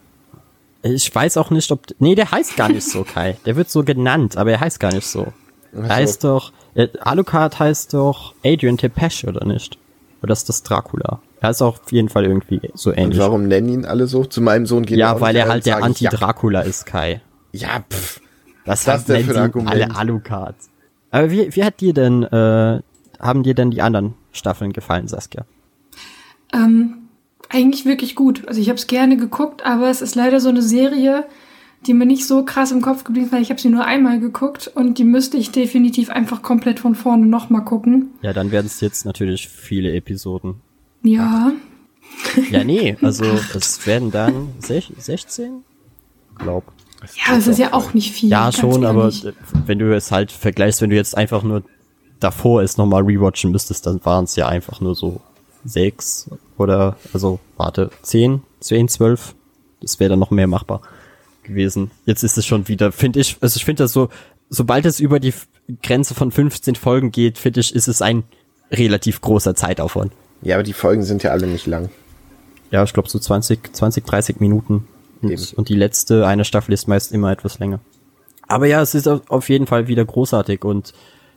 Ich 0.82 1.14
weiß 1.14 1.38
auch 1.38 1.50
nicht, 1.50 1.72
ob, 1.72 1.88
nee, 2.00 2.16
der 2.16 2.32
heißt 2.32 2.56
gar 2.56 2.70
nicht 2.70 2.88
so, 2.88 3.04
Kai. 3.14 3.38
Der 3.46 3.56
wird 3.56 3.70
so 3.70 3.84
genannt, 3.84 4.38
aber 4.38 4.52
er 4.52 4.60
heißt 4.60 4.80
gar 4.80 4.94
nicht 4.94 5.08
so. 5.08 5.34
Er 5.74 5.90
heißt 5.90 6.24
doch, 6.24 6.52
äh, 6.74 6.88
Alucard 7.00 7.60
heißt 7.60 7.94
doch 7.94 8.34
Adrian 8.44 8.78
Tepesch, 8.78 9.24
oder 9.26 9.46
nicht? 9.46 9.78
Oder 10.22 10.34
ist 10.34 10.50
das 10.50 10.64
Dracula? 10.64 11.22
Er 11.42 11.50
ist 11.52 11.62
auch 11.62 11.80
auf 11.82 11.92
jeden 11.92 12.10
Fall 12.10 12.26
irgendwie 12.26 12.62
so 12.74 12.90
Und 12.90 12.98
ähnlich. 12.98 13.20
warum 13.20 13.48
nennen 13.48 13.70
ihn 13.70 13.86
alle 13.86 14.08
so? 14.08 14.26
Zu 14.26 14.42
meinem 14.42 14.66
Sohn 14.66 14.86
gehen 14.86 15.00
Ja, 15.00 15.20
weil 15.22 15.36
er 15.36 15.48
halt 15.48 15.58
und 15.60 15.66
der 15.66 15.84
Anti-Dracula 15.84 16.62
ist, 16.62 16.86
Kai. 16.86 17.22
Ja, 17.54 17.84
pff. 17.90 18.20
Das, 18.66 18.86
Was 18.86 19.06
das 19.06 19.06
denn 19.06 19.26
nennen 19.26 19.68
alle 19.68 19.96
Alucards. 19.96 20.70
Aber 21.12 21.32
wie, 21.32 21.56
wie 21.56 21.64
hat 21.64 21.80
dir 21.80 21.94
denn, 21.94 22.24
äh, 22.24 22.82
haben 23.20 23.44
dir 23.44 23.56
denn 23.56 23.72
die 23.72 23.82
anderen 23.82 24.14
Staffeln 24.32 24.74
gefallen, 24.74 25.08
Saskia? 25.08 25.46
Ähm, 26.54 27.10
eigentlich 27.50 27.86
wirklich 27.86 28.16
gut. 28.16 28.48
Also 28.48 28.62
ich 28.62 28.70
habe 28.70 28.78
es 28.78 28.88
gerne 28.88 29.18
geguckt, 29.18 29.66
aber 29.66 29.90
es 29.90 30.02
ist 30.02 30.16
leider 30.16 30.40
so 30.40 30.50
eine 30.50 30.62
Serie, 30.62 31.26
die 31.88 31.94
mir 31.94 32.06
nicht 32.06 32.28
so 32.28 32.44
krass 32.44 32.72
im 32.72 32.82
Kopf 32.82 33.04
geblieben 33.04 33.28
ist, 33.28 33.34
weil 33.34 33.42
ich 33.42 33.50
habe 33.50 33.60
sie 33.62 33.70
nur 33.70 33.86
einmal 33.86 34.20
geguckt 34.20 34.70
und 34.74 34.98
die 34.98 35.06
müsste 35.06 35.38
ich 35.38 35.52
definitiv 35.52 36.10
einfach 36.10 36.42
komplett 36.42 36.80
von 36.80 36.96
vorne 36.96 37.26
nochmal 37.26 37.64
gucken. 37.64 38.10
Ja, 38.22 38.34
dann 38.34 38.52
werden 38.52 38.66
es 38.66 38.82
jetzt 38.82 39.06
natürlich 39.06 39.48
viele 39.48 39.94
Episoden. 39.94 40.56
Ja. 41.04 41.54
Ja, 42.52 42.64
nee, 42.64 42.98
also 43.02 43.26
es 43.56 43.86
werden 43.88 44.12
dann 44.12 44.50
sech- 44.62 44.92
16? 44.98 45.64
Glaub. 46.38 46.66
Ja, 47.26 47.38
es 47.38 47.48
ist 47.48 47.60
ja 47.60 47.72
auch 47.74 47.94
nicht 47.94 48.12
viel. 48.12 48.30
Ja, 48.30 48.52
schon, 48.52 48.86
aber 48.86 49.12
wenn 49.66 49.80
du 49.80 49.96
es 49.96 50.12
halt 50.12 50.34
vergleichst, 50.34 50.82
wenn 50.82 50.90
du 50.90 50.98
jetzt 50.98 51.16
einfach 51.16 51.44
nur 51.44 51.64
davor 52.20 52.62
es 52.62 52.76
nochmal 52.76 53.04
rewatchen 53.04 53.52
müsstest, 53.52 53.86
dann 53.86 54.04
waren 54.04 54.26
es 54.26 54.36
ja 54.36 54.50
einfach 54.50 54.82
nur 54.82 54.96
so 54.96 55.22
sechs 55.64 56.30
oder, 56.58 56.98
also, 57.14 57.40
warte, 57.56 57.90
zehn, 58.02 58.42
zehn, 58.60 58.90
zwölf. 58.90 59.34
Das 59.80 60.02
wäre 60.02 60.10
dann 60.10 60.20
noch 60.20 60.32
mehr 60.32 60.48
machbar 60.48 60.82
gewesen. 61.50 61.92
Jetzt 62.06 62.24
ist 62.24 62.38
es 62.38 62.46
schon 62.46 62.68
wieder, 62.68 62.92
finde 62.92 63.20
ich, 63.20 63.38
also 63.42 63.58
ich 63.58 63.66
finde 63.66 63.84
das 63.84 63.94
so, 63.94 64.10
sobald 64.50 64.86
es 64.86 65.00
über 65.00 65.20
die 65.20 65.34
Grenze 65.84 66.16
von 66.16 66.32
15 66.32 66.76
Folgen 66.76 67.12
geht, 67.12 67.38
finde 67.38 67.60
ich, 67.60 67.76
ist 67.76 67.88
es 67.88 68.02
ein 68.02 68.24
relativ 68.72 69.22
großer 69.22 69.56
Zeitaufwand. 69.56 70.14
Ja, 70.42 70.56
aber 70.56 70.64
die 70.64 70.74
Folgen 70.74 71.04
sind 71.04 71.24
ja 71.24 71.32
alle 71.32 71.48
nicht 71.48 71.68
lang. 71.68 71.90
Ja, 72.72 72.84
ich 72.84 72.94
glaube 72.94 73.10
so 73.10 73.20
20, 73.20 73.76
20, 73.76 74.06
30 74.06 74.40
Minuten. 74.40 74.88
Und, 75.22 75.54
und 75.54 75.70
die 75.70 75.76
letzte 75.76 76.26
eine 76.26 76.46
Staffel 76.46 76.74
ist 76.74 76.88
meist 76.88 77.12
immer 77.12 77.32
etwas 77.32 77.60
länger. 77.60 77.80
Aber 78.48 78.68
ja, 78.68 78.82
es 78.82 78.96
ist 78.96 79.08
auf 79.08 79.30
auf 79.30 79.50
jeden 79.50 79.68
Fall 79.68 79.88
wieder 79.88 80.06
großartig 80.06 80.64
und 80.64 80.94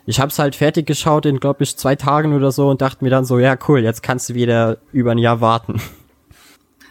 ich 0.06 0.18
habe 0.18 0.30
es 0.30 0.38
halt 0.38 0.56
fertig 0.56 0.86
geschaut 0.86 1.26
in, 1.26 1.38
glaube 1.38 1.62
ich, 1.62 1.76
zwei 1.76 1.94
Tagen 1.94 2.34
oder 2.34 2.50
so 2.50 2.68
und 2.68 2.80
dachte 2.80 3.04
mir 3.04 3.10
dann 3.10 3.24
so, 3.24 3.38
ja 3.38 3.56
cool, 3.68 3.80
jetzt 3.80 4.02
kannst 4.02 4.28
du 4.28 4.34
wieder 4.34 4.78
über 4.92 5.12
ein 5.12 5.18
Jahr 5.18 5.40
warten. 5.40 5.80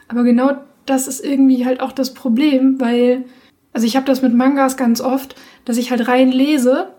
Aber 0.08 0.24
genau 0.24 0.52
das 0.86 1.08
ist 1.08 1.24
irgendwie 1.24 1.66
halt 1.66 1.80
auch 1.80 1.92
das 1.92 2.14
Problem, 2.14 2.80
weil, 2.80 3.26
also 3.74 3.86
ich 3.86 3.96
habe 3.96 4.06
das 4.06 4.22
mit 4.22 4.34
Mangas 4.34 4.78
ganz 4.78 5.02
oft, 5.02 5.36
dass 5.66 5.78
ich 5.78 5.92
halt 5.92 6.08
rein 6.08 6.32
lese 6.32 6.90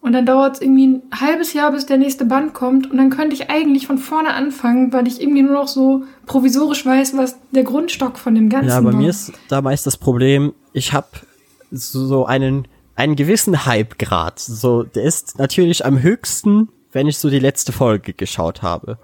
und 0.00 0.12
dann 0.12 0.26
dauert 0.26 0.56
es 0.56 0.62
irgendwie 0.62 0.86
ein 0.88 1.02
halbes 1.14 1.52
Jahr, 1.52 1.72
bis 1.72 1.86
der 1.86 1.96
nächste 1.96 2.24
Band 2.24 2.54
kommt 2.54 2.90
und 2.90 2.96
dann 2.96 3.10
könnte 3.10 3.34
ich 3.34 3.50
eigentlich 3.50 3.86
von 3.86 3.98
vorne 3.98 4.34
anfangen, 4.34 4.92
weil 4.92 5.06
ich 5.06 5.20
irgendwie 5.20 5.42
nur 5.42 5.54
noch 5.54 5.68
so 5.68 6.04
provisorisch 6.26 6.84
weiß, 6.84 7.16
was 7.16 7.36
der 7.52 7.64
Grundstock 7.64 8.18
von 8.18 8.34
dem 8.34 8.48
Ganzen 8.48 8.68
Ja, 8.68 8.80
bei 8.80 8.92
war. 8.92 8.94
mir 8.94 9.10
ist 9.10 9.32
da 9.48 9.62
meist 9.62 9.86
das 9.86 9.96
Problem, 9.96 10.54
ich 10.72 10.92
habe 10.92 11.08
so 11.70 12.26
einen, 12.26 12.68
einen 12.96 13.16
gewissen 13.16 13.64
Hype-Grad. 13.64 14.38
So, 14.38 14.82
der 14.82 15.04
ist 15.04 15.38
natürlich 15.38 15.84
am 15.86 16.02
höchsten, 16.02 16.68
wenn 16.92 17.06
ich 17.06 17.18
so 17.18 17.30
die 17.30 17.38
letzte 17.38 17.72
Folge 17.72 18.12
geschaut 18.12 18.62
habe. 18.62 18.98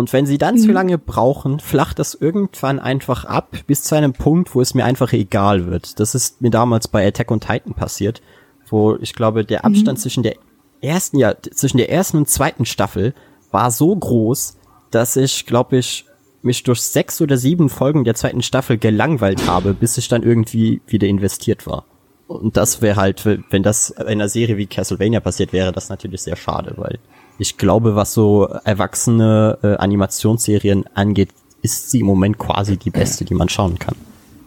Und 0.00 0.14
wenn 0.14 0.24
sie 0.24 0.38
dann 0.38 0.56
zu 0.56 0.72
lange 0.72 0.96
brauchen, 0.96 1.60
flacht 1.60 1.98
das 1.98 2.14
irgendwann 2.14 2.78
einfach 2.78 3.26
ab, 3.26 3.54
bis 3.66 3.82
zu 3.82 3.94
einem 3.94 4.14
Punkt, 4.14 4.54
wo 4.54 4.62
es 4.62 4.72
mir 4.72 4.86
einfach 4.86 5.12
egal 5.12 5.66
wird. 5.66 6.00
Das 6.00 6.14
ist 6.14 6.40
mir 6.40 6.48
damals 6.48 6.88
bei 6.88 7.06
Attack 7.06 7.30
on 7.30 7.38
Titan 7.38 7.74
passiert, 7.74 8.22
wo 8.70 8.96
ich 8.96 9.12
glaube, 9.12 9.44
der 9.44 9.66
Abstand 9.66 9.98
zwischen 9.98 10.22
der 10.22 10.36
ersten, 10.80 11.18
ja, 11.18 11.34
zwischen 11.38 11.76
der 11.76 11.92
ersten 11.92 12.16
und 12.16 12.30
zweiten 12.30 12.64
Staffel 12.64 13.12
war 13.50 13.70
so 13.70 13.94
groß, 13.94 14.56
dass 14.90 15.16
ich, 15.16 15.44
glaube 15.44 15.76
ich, 15.76 16.06
mich 16.40 16.62
durch 16.62 16.80
sechs 16.80 17.20
oder 17.20 17.36
sieben 17.36 17.68
Folgen 17.68 18.04
der 18.04 18.14
zweiten 18.14 18.40
Staffel 18.40 18.78
gelangweilt 18.78 19.46
habe, 19.46 19.74
bis 19.74 19.98
ich 19.98 20.08
dann 20.08 20.22
irgendwie 20.22 20.80
wieder 20.86 21.08
investiert 21.08 21.66
war. 21.66 21.84
Und 22.26 22.56
das 22.56 22.80
wäre 22.80 22.96
halt, 22.96 23.26
wenn 23.26 23.62
das 23.62 23.90
in 23.90 24.06
einer 24.06 24.30
Serie 24.30 24.56
wie 24.56 24.66
Castlevania 24.66 25.20
passiert, 25.20 25.52
wäre 25.52 25.72
das 25.72 25.90
natürlich 25.90 26.22
sehr 26.22 26.36
schade, 26.36 26.72
weil 26.78 26.98
ich 27.40 27.56
glaube, 27.56 27.96
was 27.96 28.12
so 28.14 28.44
erwachsene 28.64 29.58
äh, 29.62 29.74
Animationsserien 29.76 30.84
angeht, 30.94 31.30
ist 31.62 31.90
sie 31.90 32.00
im 32.00 32.06
Moment 32.06 32.38
quasi 32.38 32.76
die 32.76 32.90
beste, 32.90 33.24
die 33.24 33.34
man 33.34 33.48
schauen 33.48 33.78
kann. 33.78 33.96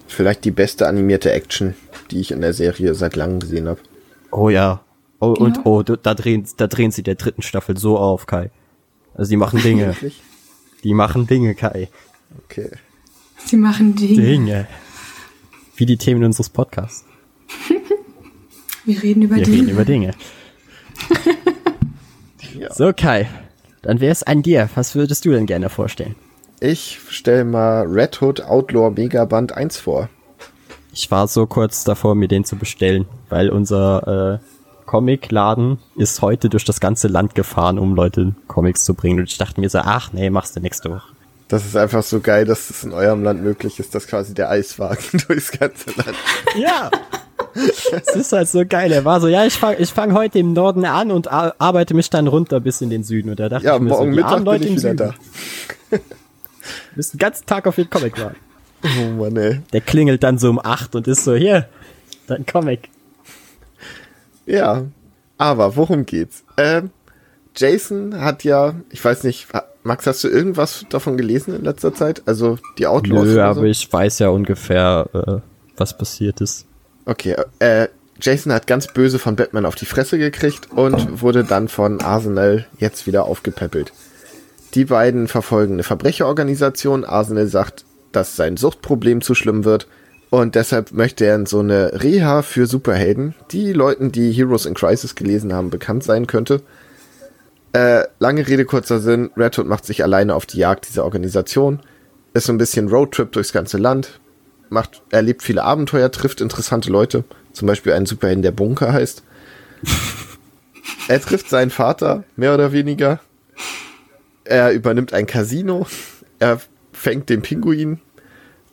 Vielleicht 0.07 0.45
die 0.45 0.51
beste 0.51 0.87
animierte 0.87 1.31
Action, 1.31 1.73
die 2.11 2.19
ich 2.19 2.31
in 2.31 2.41
der 2.41 2.53
Serie 2.53 2.93
seit 2.95 3.15
langem 3.15 3.39
gesehen 3.39 3.67
habe. 3.67 3.79
Oh 4.31 4.49
ja. 4.49 4.81
Oh, 5.19 5.33
Ja. 5.37 5.43
und 5.45 5.65
oh, 5.65 5.81
da 5.83 6.13
drehen, 6.13 6.45
da 6.57 6.67
drehen 6.67 6.91
sie 6.91 7.01
der 7.03 7.15
dritten 7.15 7.41
Staffel 7.41 7.77
so 7.77 7.97
auf, 7.97 8.25
Kai. 8.25 8.51
Also 9.15 9.29
die 9.29 9.37
machen 9.37 9.61
Dinge. 9.61 9.87
Wirklich? 9.87 10.21
die 10.83 10.93
machen 10.93 11.27
Dinge, 11.27 11.55
Kai. 11.55 11.89
Okay. 12.45 12.69
Sie 13.45 13.57
machen 13.57 13.95
Dinge. 13.95 14.21
Dinge. 14.21 14.67
Wie 15.75 15.85
die 15.85 15.97
Themen 15.97 16.23
unseres 16.23 16.49
Podcasts. 16.49 17.05
Wir 18.85 19.01
reden 19.01 19.21
über 19.23 19.35
Wir 19.37 19.43
Dinge. 19.43 19.57
reden 19.57 19.69
über 19.69 19.85
Dinge. 19.85 20.13
Ja. 22.53 22.73
So, 22.73 22.93
Kai. 22.93 23.27
Dann 23.81 23.99
wäre 23.99 24.11
es 24.11 24.23
an 24.23 24.41
dir. 24.41 24.69
Was 24.75 24.95
würdest 24.95 25.25
du 25.25 25.31
denn 25.31 25.45
gerne 25.45 25.69
vorstellen? 25.69 26.15
Ich 26.59 26.99
stell 27.09 27.43
mal 27.43 27.85
Red 27.85 28.21
Hood 28.21 28.41
Outlaw 28.41 28.91
Megaband 28.91 29.51
1 29.51 29.77
vor. 29.77 30.09
Ich 30.93 31.11
war 31.11 31.27
so 31.27 31.45
kurz 31.45 31.83
davor, 31.83 32.15
mir 32.15 32.27
den 32.27 32.45
zu 32.45 32.55
bestellen, 32.55 33.05
weil 33.29 33.49
unser 33.49 34.39
äh, 34.39 34.85
Comicladen 34.85 35.79
ist 35.95 36.21
heute 36.21 36.49
durch 36.49 36.65
das 36.65 36.79
ganze 36.79 37.07
Land 37.07 37.35
gefahren, 37.35 37.79
um 37.79 37.95
Leute 37.95 38.35
Comics 38.47 38.85
zu 38.85 38.93
bringen. 38.93 39.19
Und 39.19 39.29
ich 39.29 39.37
dachte 39.37 39.59
mir 39.59 39.69
so, 39.69 39.79
ach 39.79 40.13
nee, 40.13 40.29
machst 40.29 40.55
du 40.55 40.59
nächste 40.59 40.91
Woche. 40.91 41.13
Das 41.47 41.65
ist 41.65 41.75
einfach 41.75 42.03
so 42.03 42.19
geil, 42.19 42.45
dass 42.45 42.69
es 42.69 42.83
in 42.83 42.93
eurem 42.93 43.23
Land 43.23 43.43
möglich 43.43 43.79
ist, 43.79 43.93
dass 43.93 44.07
quasi 44.07 44.33
der 44.33 44.49
Eiswagen 44.49 45.19
durchs 45.27 45.51
ganze 45.51 45.91
Land. 45.91 46.15
Ja. 46.55 46.89
Es 47.91 48.15
ist 48.15 48.31
halt 48.33 48.47
so 48.49 48.63
geil. 48.67 48.91
Er 48.91 49.05
war 49.05 49.21
so, 49.21 49.27
ja, 49.27 49.45
ich 49.45 49.53
fange 49.53 49.77
ich 49.77 49.91
fang 49.91 50.13
heute 50.13 50.39
im 50.39 50.53
Norden 50.53 50.85
an 50.85 51.11
und 51.11 51.31
ar 51.31 51.55
arbeite 51.59 51.93
mich 51.93 52.09
dann 52.09 52.27
runter 52.27 52.59
bis 52.59 52.81
in 52.81 52.89
den 52.89 53.03
Süden. 53.03 53.29
Und 53.29 53.39
da 53.39 53.49
dachte 53.49 53.65
Ja, 53.65 53.75
ich 53.75 53.81
mir 53.81 53.89
morgen 53.89 54.11
so, 54.11 54.15
Mittag 54.15 54.35
bin 54.37 54.45
Leute 54.45 54.63
ich 54.65 54.69
im 54.71 54.77
wieder 54.77 54.89
Süden. 54.89 55.13
da. 55.91 55.97
Bist 56.95 57.13
den 57.13 57.17
ganzen 57.19 57.45
Tag 57.45 57.67
auf 57.67 57.75
den 57.75 57.89
Comic 57.89 58.19
warten. 58.19 58.37
Oh 58.83 59.09
Mann, 59.21 59.37
ey. 59.37 59.61
Der 59.71 59.81
klingelt 59.81 60.23
dann 60.23 60.37
so 60.37 60.49
um 60.49 60.59
acht 60.63 60.95
und 60.95 61.07
ist 61.07 61.23
so, 61.23 61.35
hier, 61.35 61.67
dein 62.27 62.45
Comic. 62.45 62.89
Ja, 64.45 64.83
aber 65.37 65.75
worum 65.75 66.05
geht's? 66.05 66.43
Ähm, 66.57 66.89
Jason 67.55 68.19
hat 68.21 68.43
ja, 68.43 68.75
ich 68.89 69.03
weiß 69.03 69.23
nicht, 69.23 69.47
Max, 69.83 70.07
hast 70.07 70.23
du 70.23 70.27
irgendwas 70.27 70.85
davon 70.89 71.17
gelesen 71.17 71.55
in 71.55 71.63
letzter 71.63 71.93
Zeit? 71.93 72.23
Also 72.25 72.57
die 72.77 72.87
Outlaws? 72.87 73.25
Nö, 73.25 73.33
oder 73.33 73.45
aber 73.45 73.59
so? 73.61 73.65
ich 73.65 73.91
weiß 73.91 74.19
ja 74.19 74.29
ungefähr, 74.29 75.07
äh, 75.13 75.35
was 75.77 75.97
passiert 75.97 76.41
ist. 76.41 76.65
Okay, 77.05 77.35
äh, 77.59 77.87
Jason 78.21 78.53
hat 78.53 78.67
ganz 78.67 78.87
böse 78.87 79.19
von 79.19 79.35
Batman 79.35 79.65
auf 79.65 79.75
die 79.75 79.85
Fresse 79.85 80.17
gekriegt 80.17 80.71
und 80.71 81.21
wurde 81.21 81.43
dann 81.43 81.67
von 81.67 82.01
Arsenal 82.01 82.65
jetzt 82.77 83.07
wieder 83.07 83.25
aufgepäppelt. 83.25 83.91
Die 84.75 84.85
beiden 84.85 85.27
verfolgen 85.27 85.73
eine 85.73 85.83
Verbrecherorganisation. 85.83 87.05
Arsenal 87.05 87.47
sagt, 87.47 87.85
dass 88.11 88.35
sein 88.35 88.57
Suchtproblem 88.57 89.21
zu 89.21 89.35
schlimm 89.35 89.65
wird 89.65 89.87
und 90.29 90.55
deshalb 90.55 90.93
möchte 90.93 91.25
er 91.25 91.35
in 91.35 91.45
so 91.45 91.59
eine 91.59 92.01
Reha 92.01 92.41
für 92.41 92.65
Superhelden, 92.65 93.35
die 93.51 93.71
Leuten, 93.73 94.11
die 94.11 94.31
Heroes 94.31 94.65
in 94.65 94.73
Crisis 94.73 95.15
gelesen 95.15 95.53
haben, 95.53 95.69
bekannt 95.69 96.03
sein 96.03 96.25
könnte. 96.25 96.61
Äh, 97.73 98.05
lange 98.19 98.47
Rede, 98.47 98.65
kurzer 98.65 98.99
Sinn. 98.99 99.31
Red 99.37 99.57
Hood 99.57 99.67
macht 99.67 99.85
sich 99.85 100.03
alleine 100.03 100.33
auf 100.33 100.45
die 100.45 100.57
Jagd 100.57 100.87
dieser 100.87 101.03
Organisation. 101.05 101.81
Ist 102.33 102.45
so 102.45 102.53
ein 102.53 102.57
bisschen 102.57 102.87
Roadtrip 102.87 103.31
durchs 103.31 103.53
ganze 103.53 103.77
Land. 103.77 104.19
Macht, 104.69 105.01
erlebt 105.11 105.43
viele 105.43 105.63
Abenteuer, 105.63 106.11
trifft 106.11 106.41
interessante 106.41 106.91
Leute. 106.91 107.23
Zum 107.51 107.67
Beispiel 107.67 107.93
einen 107.93 108.05
Superhelden, 108.05 108.41
der 108.41 108.51
Bunker 108.51 108.91
heißt. 108.91 109.23
er 111.07 111.21
trifft 111.21 111.49
seinen 111.49 111.69
Vater, 111.69 112.23
mehr 112.35 112.53
oder 112.53 112.71
weniger. 112.71 113.19
Er 114.43 114.71
übernimmt 114.71 115.13
ein 115.13 115.27
Casino. 115.27 115.85
Er 116.39 116.59
fängt 116.91 117.29
den 117.29 117.41
Pinguin. 117.41 117.99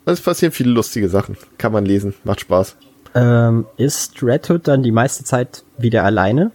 Es 0.05 0.21
passieren 0.21 0.51
viele 0.51 0.71
lustige 0.71 1.09
Sachen. 1.09 1.37
Kann 1.57 1.71
man 1.71 1.85
lesen. 1.85 2.13
Macht 2.23 2.41
Spaß. 2.41 2.75
Ähm, 3.13 3.65
ist 3.77 4.23
Red 4.23 4.49
Hood 4.49 4.67
dann 4.67 4.83
die 4.83 4.91
meiste 4.91 5.23
Zeit 5.23 5.63
wieder 5.77 6.03
alleine? 6.03 6.51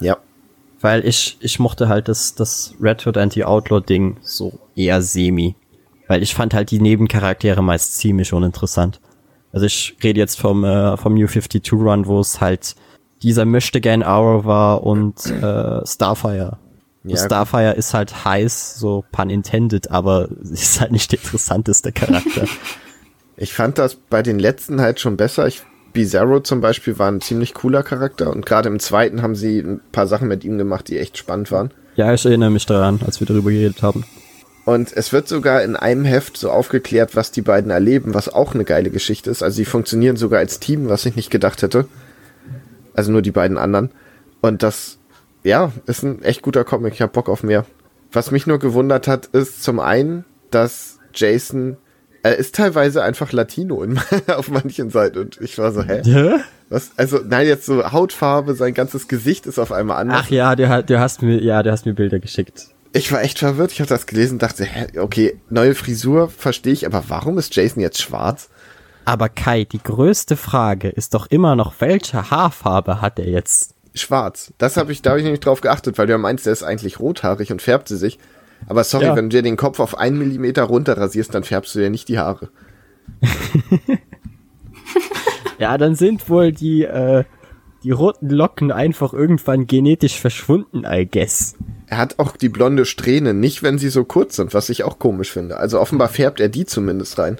Ja. 0.00 0.16
Weil 0.80 1.06
ich, 1.06 1.36
ich 1.40 1.58
mochte 1.58 1.88
halt 1.88 2.08
das, 2.08 2.34
das 2.34 2.74
Red 2.80 3.06
Hood 3.06 3.18
Anti-Outlaw-Ding 3.18 4.18
so 4.22 4.58
eher 4.74 5.02
semi. 5.02 5.54
Weil 6.12 6.22
ich 6.22 6.34
fand 6.34 6.52
halt 6.52 6.70
die 6.70 6.78
Nebencharaktere 6.78 7.62
meist 7.62 7.96
ziemlich 7.96 8.34
uninteressant. 8.34 9.00
Also 9.50 9.64
ich 9.64 9.96
rede 10.04 10.20
jetzt 10.20 10.38
vom, 10.38 10.62
äh, 10.62 10.98
vom 10.98 11.14
New 11.14 11.26
52 11.26 11.72
Run, 11.72 12.06
wo 12.06 12.20
es 12.20 12.38
halt 12.38 12.74
dieser 13.22 13.46
Möchtegern 13.46 14.02
Arrow 14.02 14.44
war 14.44 14.84
und 14.84 15.24
äh, 15.24 15.86
Starfire. 15.86 16.58
Ja, 17.04 17.16
Starfire 17.16 17.72
ist 17.72 17.94
halt 17.94 18.26
heiß, 18.26 18.78
so 18.78 19.06
pun 19.10 19.30
intended, 19.30 19.90
aber 19.90 20.28
ist 20.42 20.82
halt 20.82 20.92
nicht 20.92 21.12
der 21.12 21.18
interessanteste 21.18 21.92
Charakter. 21.92 22.44
Ich 23.38 23.54
fand 23.54 23.78
das 23.78 23.94
bei 23.94 24.22
den 24.22 24.38
letzten 24.38 24.82
halt 24.82 25.00
schon 25.00 25.16
besser. 25.16 25.46
Ich, 25.46 25.62
Bizarro 25.94 26.40
zum 26.40 26.60
Beispiel 26.60 26.98
war 26.98 27.10
ein 27.10 27.22
ziemlich 27.22 27.54
cooler 27.54 27.82
Charakter 27.82 28.30
und 28.30 28.44
gerade 28.44 28.68
im 28.68 28.80
zweiten 28.80 29.22
haben 29.22 29.34
sie 29.34 29.60
ein 29.60 29.80
paar 29.92 30.06
Sachen 30.06 30.28
mit 30.28 30.44
ihm 30.44 30.58
gemacht, 30.58 30.88
die 30.88 30.98
echt 30.98 31.16
spannend 31.16 31.50
waren. 31.50 31.70
ja, 31.96 32.12
ich 32.12 32.26
erinnere 32.26 32.50
mich 32.50 32.66
daran, 32.66 33.00
als 33.02 33.18
wir 33.18 33.26
darüber 33.26 33.50
geredet 33.50 33.82
haben. 33.82 34.04
Und 34.64 34.92
es 34.96 35.12
wird 35.12 35.26
sogar 35.26 35.62
in 35.62 35.74
einem 35.74 36.04
Heft 36.04 36.36
so 36.36 36.50
aufgeklärt, 36.50 37.16
was 37.16 37.32
die 37.32 37.42
beiden 37.42 37.70
erleben, 37.70 38.14
was 38.14 38.28
auch 38.28 38.54
eine 38.54 38.64
geile 38.64 38.90
Geschichte 38.90 39.30
ist. 39.30 39.42
Also 39.42 39.56
sie 39.56 39.64
funktionieren 39.64 40.16
sogar 40.16 40.38
als 40.38 40.60
Team, 40.60 40.88
was 40.88 41.04
ich 41.04 41.16
nicht 41.16 41.30
gedacht 41.30 41.62
hätte. 41.62 41.86
Also 42.94 43.10
nur 43.10 43.22
die 43.22 43.32
beiden 43.32 43.58
anderen. 43.58 43.90
Und 44.40 44.62
das, 44.62 44.98
ja, 45.42 45.72
ist 45.86 46.04
ein 46.04 46.22
echt 46.22 46.42
guter 46.42 46.64
Comic. 46.64 46.94
Ich 46.94 47.02
hab 47.02 47.12
Bock 47.12 47.28
auf 47.28 47.42
mehr. 47.42 47.66
Was 48.12 48.30
mich 48.30 48.46
nur 48.46 48.58
gewundert 48.58 49.08
hat, 49.08 49.26
ist 49.26 49.64
zum 49.64 49.80
einen, 49.80 50.24
dass 50.50 50.98
Jason 51.14 51.76
er 52.22 52.36
ist 52.36 52.54
teilweise 52.54 53.02
einfach 53.02 53.32
Latino 53.32 53.82
in, 53.82 53.98
auf 54.28 54.48
manchen 54.48 54.90
Seiten. 54.90 55.18
Und 55.18 55.40
ich 55.40 55.58
war 55.58 55.72
so, 55.72 55.82
hä? 55.82 56.02
Hä? 56.04 56.36
Was? 56.68 56.92
Also, 56.96 57.18
nein, 57.26 57.46
jetzt 57.46 57.66
so 57.66 57.92
Hautfarbe, 57.92 58.54
sein 58.54 58.74
ganzes 58.74 59.08
Gesicht 59.08 59.46
ist 59.46 59.58
auf 59.58 59.72
einmal 59.72 59.98
anders. 59.98 60.22
Ach 60.24 60.30
ja, 60.30 60.54
du, 60.54 60.84
du 60.84 61.00
hast 61.00 61.22
mir, 61.22 61.42
ja, 61.42 61.62
du 61.62 61.70
hast 61.70 61.84
mir 61.84 61.94
Bilder 61.94 62.20
geschickt. 62.20 62.68
Ich 62.92 63.10
war 63.12 63.22
echt 63.22 63.38
verwirrt. 63.38 63.72
Ich 63.72 63.80
habe 63.80 63.88
das 63.88 64.06
gelesen 64.06 64.34
und 64.34 64.42
dachte, 64.42 64.64
hä, 64.64 64.98
okay, 64.98 65.38
neue 65.48 65.74
Frisur, 65.74 66.28
verstehe 66.28 66.72
ich, 66.72 66.86
aber 66.86 67.04
warum 67.08 67.38
ist 67.38 67.54
Jason 67.56 67.80
jetzt 67.82 68.02
schwarz? 68.02 68.50
Aber 69.04 69.28
Kai, 69.28 69.64
die 69.64 69.82
größte 69.82 70.36
Frage 70.36 70.88
ist 70.88 71.14
doch 71.14 71.26
immer 71.26 71.56
noch, 71.56 71.74
welche 71.80 72.30
Haarfarbe 72.30 73.00
hat 73.00 73.18
er 73.18 73.28
jetzt? 73.28 73.74
Schwarz. 73.94 74.52
Das 74.58 74.76
habe 74.76 74.92
ich, 74.92 75.02
da 75.02 75.10
habe 75.10 75.20
ich 75.20 75.26
nicht 75.26 75.44
drauf 75.44 75.60
geachtet, 75.60 75.98
weil 75.98 76.06
du 76.06 76.12
ja 76.12 76.18
meinst, 76.18 76.46
der 76.46 76.52
ist 76.52 76.62
eigentlich 76.62 77.00
rothaarig 77.00 77.50
und 77.50 77.60
färbt 77.62 77.88
sie 77.88 77.96
sich. 77.96 78.18
Aber 78.68 78.84
sorry, 78.84 79.06
Ja. 79.06 79.16
wenn 79.16 79.28
du 79.28 79.36
dir 79.36 79.42
den 79.42 79.56
Kopf 79.56 79.80
auf 79.80 79.98
einen 79.98 80.18
Millimeter 80.18 80.62
runter 80.64 80.96
rasierst, 80.96 81.34
dann 81.34 81.44
färbst 81.44 81.74
du 81.74 81.80
dir 81.80 81.90
nicht 81.90 82.08
die 82.08 82.18
Haare. 82.18 82.48
Ja, 85.58 85.78
dann 85.78 85.94
sind 85.94 86.28
wohl 86.28 86.50
die, 86.50 86.82
äh, 86.82 87.24
die 87.84 87.92
roten 87.92 88.30
Locken 88.30 88.72
einfach 88.72 89.12
irgendwann 89.12 89.66
genetisch 89.68 90.18
verschwunden, 90.20 90.82
I 90.84 91.06
guess. 91.06 91.54
Er 91.92 91.98
hat 91.98 92.18
auch 92.18 92.38
die 92.38 92.48
blonde 92.48 92.86
Strähne, 92.86 93.34
nicht 93.34 93.62
wenn 93.62 93.76
sie 93.76 93.90
so 93.90 94.02
kurz 94.04 94.36
sind, 94.36 94.54
was 94.54 94.70
ich 94.70 94.82
auch 94.82 94.98
komisch 94.98 95.30
finde. 95.30 95.58
Also 95.58 95.78
offenbar 95.78 96.08
färbt 96.08 96.40
er 96.40 96.48
die 96.48 96.64
zumindest 96.64 97.18
rein. 97.18 97.38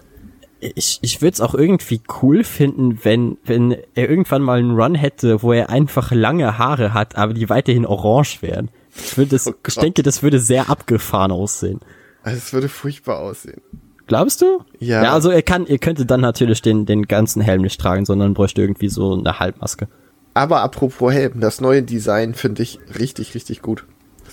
Ich, 0.60 0.98
ich 1.00 1.22
würde 1.22 1.32
es 1.32 1.40
auch 1.40 1.54
irgendwie 1.54 2.02
cool 2.20 2.44
finden, 2.44 2.98
wenn, 3.02 3.38
wenn 3.46 3.74
er 3.94 4.10
irgendwann 4.10 4.42
mal 4.42 4.58
einen 4.58 4.78
Run 4.78 4.94
hätte, 4.94 5.42
wo 5.42 5.54
er 5.54 5.70
einfach 5.70 6.12
lange 6.12 6.58
Haare 6.58 6.92
hat, 6.92 7.16
aber 7.16 7.32
die 7.32 7.48
weiterhin 7.48 7.86
orange 7.86 8.42
wären. 8.42 8.68
Ich, 8.94 9.16
würd 9.16 9.32
das, 9.32 9.46
Oh 9.46 9.54
ich 9.66 9.76
denke, 9.76 10.02
das 10.02 10.22
würde 10.22 10.38
sehr 10.38 10.68
abgefahren 10.68 11.32
aussehen. 11.32 11.80
Also 12.22 12.36
es 12.36 12.52
würde 12.52 12.68
furchtbar 12.68 13.20
aussehen. 13.20 13.62
Glaubst 14.06 14.42
du? 14.42 14.60
Ja. 14.78 15.02
Ja, 15.02 15.14
also 15.14 15.30
er 15.30 15.40
kann, 15.40 15.64
ihr 15.64 15.78
könntet 15.78 16.10
dann 16.10 16.20
natürlich 16.20 16.60
den, 16.60 16.84
den 16.84 17.08
ganzen 17.08 17.40
Helm 17.40 17.62
nicht 17.62 17.80
tragen, 17.80 18.04
sondern 18.04 18.34
bräuchte 18.34 18.60
irgendwie 18.60 18.90
so 18.90 19.14
eine 19.14 19.38
Halbmaske. 19.38 19.88
Aber 20.34 20.60
apropos 20.60 21.10
Helm, 21.10 21.40
das 21.40 21.62
neue 21.62 21.82
Design 21.82 22.34
finde 22.34 22.62
ich 22.62 22.80
richtig, 22.98 23.34
richtig 23.34 23.62
gut. 23.62 23.86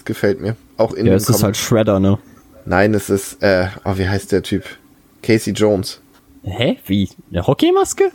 Gefällt 0.09 0.41
mir. 0.41 0.55
Auch 0.75 0.93
in 0.93 1.05
Ja, 1.05 1.13
es 1.13 1.21
ist 1.23 1.27
Comic. 1.27 1.43
halt 1.43 1.57
Shredder, 1.57 1.99
ne? 1.99 2.17
Nein, 2.65 2.95
es 2.95 3.11
ist, 3.11 3.43
äh, 3.43 3.67
oh, 3.85 3.95
wie 3.97 4.09
heißt 4.09 4.31
der 4.31 4.41
Typ? 4.41 4.63
Casey 5.21 5.53
Jones. 5.53 6.01
Hä? 6.41 6.79
Wie? 6.87 7.09
Eine 7.29 7.45
Hockeymaske? 7.45 8.11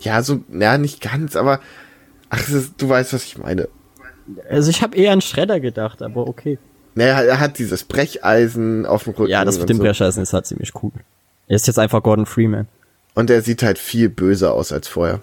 Ja, 0.00 0.22
so, 0.22 0.40
ja, 0.52 0.76
nicht 0.76 1.00
ganz, 1.00 1.34
aber, 1.34 1.60
ach, 2.28 2.46
ist, 2.50 2.74
du 2.76 2.86
weißt, 2.86 3.14
was 3.14 3.24
ich 3.24 3.38
meine. 3.38 3.68
Also 4.50 4.68
ich 4.68 4.82
habe 4.82 4.94
eher 4.94 5.12
an 5.12 5.22
Shredder 5.22 5.58
gedacht, 5.58 6.02
aber 6.02 6.28
okay. 6.28 6.58
Naja, 6.96 7.22
er 7.22 7.40
hat 7.40 7.56
dieses 7.58 7.84
Brecheisen 7.84 8.84
auf 8.84 9.04
dem 9.04 9.14
Rücken. 9.14 9.30
Ja, 9.30 9.46
das 9.46 9.58
mit 9.58 9.70
dem 9.70 9.78
so. 9.78 9.84
Brecheisen 9.84 10.22
ist 10.22 10.34
halt 10.34 10.44
ziemlich 10.44 10.74
cool. 10.82 10.92
Er 11.48 11.56
ist 11.56 11.66
jetzt 11.66 11.78
einfach 11.78 12.02
Gordon 12.02 12.26
Freeman. 12.26 12.68
Und 13.14 13.30
er 13.30 13.40
sieht 13.40 13.62
halt 13.62 13.78
viel 13.78 14.10
böser 14.10 14.52
aus 14.52 14.70
als 14.70 14.86
vorher. 14.86 15.22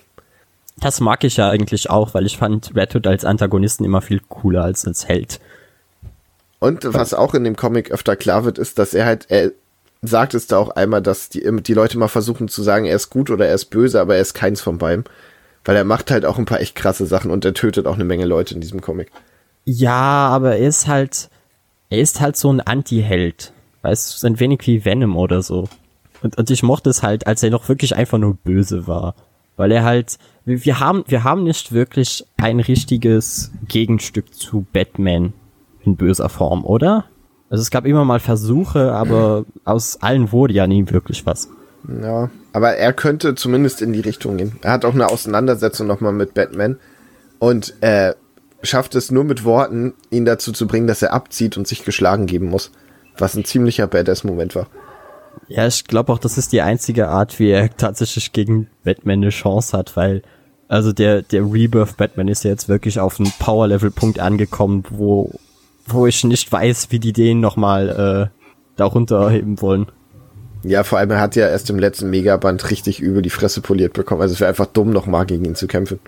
Das 0.80 1.02
mag 1.02 1.24
ich 1.24 1.38
ja 1.38 1.52
eigentlich 1.52 1.92
auch, 1.92 2.16
weil 2.16 2.26
ich 2.26 2.38
fand 2.40 2.76
Red 2.76 2.96
Hood 2.96 3.06
als 3.06 3.26
Antagonisten 3.26 3.86
immer 3.86 4.02
viel 4.02 4.22
cooler 4.28 4.64
als 4.64 4.88
als 4.88 5.08
Held. 5.08 5.40
Und 6.60 6.86
was 6.94 7.14
auch 7.14 7.34
in 7.34 7.46
dem 7.46 7.56
Comic 7.56 7.92
öfter 7.92 8.16
klar 8.16 8.44
wird, 8.44 8.58
ist, 8.58 8.80
dass 8.80 8.94
er 8.94 9.06
halt, 9.06 9.26
er 9.30 9.52
sagt 10.02 10.34
es 10.34 10.48
da 10.48 10.58
auch 10.58 10.70
einmal, 10.72 11.02
dass 11.02 11.30
die, 11.30 11.50
die 11.62 11.74
Leute 11.74 11.98
mal 11.98 12.08
versuchen 12.08 12.48
zu 12.48 12.64
sagen, 12.64 12.86
er 12.86 12.96
ist 12.96 13.10
gut 13.10 13.30
oder 13.30 13.48
er 13.48 13.56
ist 13.56 13.66
böse, 13.66 14.00
aber 14.00 14.16
er 14.16 14.22
ist 14.22 14.34
keins 14.34 14.62
von 14.62 14.78
beidem. 14.78 15.06
Weil 15.66 15.76
er 15.76 15.84
macht 15.84 16.12
halt 16.12 16.26
auch 16.26 16.38
ein 16.38 16.46
paar 16.46 16.62
echt 16.62 16.76
krasse 16.76 17.06
Sachen 17.06 17.32
und 17.32 17.44
er 17.46 17.54
tötet 17.54 17.86
auch 17.86 17.96
eine 17.96 18.06
Menge 18.06 18.26
Leute 18.26 18.56
in 18.56 18.62
diesem 18.62 18.82
Comic. 18.82 19.12
Ja, 19.66 20.28
aber 20.30 20.58
er 20.58 20.68
ist 20.68 20.88
halt, 20.88 21.30
er 21.90 22.00
ist 22.00 22.22
halt 22.22 22.38
so 22.38 22.52
ein 22.52 22.62
Anti-Held. 22.62 23.54
Weißt 23.82 24.22
du, 24.24 24.28
ein 24.28 24.40
wenig 24.40 24.62
wie 24.66 24.84
Venom 24.84 25.16
oder 25.16 25.42
so. 25.42 25.70
Und, 26.22 26.38
und 26.38 26.50
ich 26.50 26.64
mochte 26.64 26.90
es 26.90 27.04
halt, 27.04 27.28
als 27.28 27.44
er 27.44 27.50
noch 27.50 27.70
wirklich 27.70 27.96
einfach 27.96 28.18
nur 28.18 28.36
böse 28.36 28.88
war. 28.88 29.16
Weil 29.58 29.72
er 29.72 29.84
halt, 29.84 30.18
wir 30.46 30.80
haben, 30.80 31.04
wir 31.08 31.24
haben 31.24 31.44
nicht 31.44 31.72
wirklich 31.72 32.26
ein 32.38 32.60
richtiges 32.60 33.52
Gegenstück 33.68 34.34
zu 34.34 34.66
Batman 34.74 35.34
in 35.90 35.96
böser 35.98 36.30
Form, 36.30 36.64
oder? 36.66 37.06
Also 37.50 37.62
es 37.62 37.72
gab 37.72 37.86
immer 37.86 38.06
mal 38.06 38.20
Versuche, 38.20 38.94
aber 38.94 39.46
aus 39.66 40.02
allen 40.02 40.32
wurde 40.32 40.54
ja 40.54 40.68
nie 40.68 40.90
wirklich 40.90 41.26
was. 41.26 41.50
Ja, 42.02 42.30
aber 42.54 42.76
er 42.76 42.94
könnte 42.94 43.36
zumindest 43.36 43.82
in 43.82 43.94
die 43.94 44.02
Richtung 44.02 44.38
gehen. 44.38 44.58
Er 44.62 44.72
hat 44.72 44.86
auch 44.86 44.94
eine 44.94 45.08
Auseinandersetzung 45.08 45.88
nochmal 45.88 46.14
mit 46.14 46.34
Batman 46.34 46.78
und 47.40 47.74
äh, 47.82 48.14
schafft 48.62 48.96
es 48.96 49.12
nur 49.12 49.24
mit 49.24 49.46
Worten, 49.46 49.94
ihn 50.10 50.26
dazu 50.26 50.52
zu 50.52 50.68
bringen, 50.68 50.88
dass 50.88 51.02
er 51.02 51.14
abzieht 51.14 51.58
und 51.58 51.68
sich 51.68 51.86
geschlagen 51.86 52.26
geben 52.26 52.50
muss. 52.50 52.72
Was 53.18 53.36
ein 53.36 53.46
ziemlicher 53.46 53.88
Badass-Moment 53.88 54.56
war. 54.56 54.68
Ja, 55.48 55.66
ich 55.68 55.86
glaube 55.86 56.12
auch, 56.14 56.20
das 56.20 56.38
ist 56.38 56.52
die 56.52 56.62
einzige 56.62 57.08
Art, 57.08 57.40
wie 57.40 57.50
er 57.50 57.76
tatsächlich 57.76 58.34
gegen 58.34 58.68
Batman 58.84 59.20
eine 59.20 59.30
Chance 59.30 59.78
hat, 59.78 59.96
weil 59.96 60.22
also 60.68 60.94
der 60.94 61.24
der 61.24 61.42
Rebirth 61.42 61.98
Batman 61.98 62.28
ist 62.28 62.44
ja 62.44 62.52
jetzt 62.52 62.70
wirklich 62.70 63.00
auf 63.00 63.20
einen 63.20 63.32
Power 63.40 63.68
Level 63.68 63.90
Punkt 63.90 64.20
angekommen, 64.20 64.84
wo 64.90 65.32
wo 65.92 66.08
ich 66.08 66.24
nicht 66.24 66.52
weiß, 66.52 66.88
wie 66.92 67.00
die 67.00 67.14
den 67.14 67.40
noch 67.40 67.56
mal 67.56 68.32
äh, 68.34 68.40
da 68.76 68.86
runterheben 68.86 69.62
wollen. 69.62 69.88
Ja, 70.64 70.84
vor 70.84 71.00
allem 71.00 71.12
er 71.12 71.22
hat 71.22 71.36
ja 71.36 71.48
erst 71.48 71.70
im 71.70 71.80
letzten 71.80 72.10
Megaband 72.10 72.70
richtig 72.70 73.00
übel 73.00 73.22
die 73.22 73.30
Fresse 73.30 73.62
poliert 73.62 73.94
bekommen. 73.94 74.22
Also 74.22 74.34
es 74.34 74.40
wäre 74.40 74.50
einfach 74.50 74.66
dumm, 74.66 74.90
nochmal 74.92 75.26
gegen 75.26 75.46
ihn 75.46 75.56
zu 75.56 75.68
kämpfen. 75.68 76.00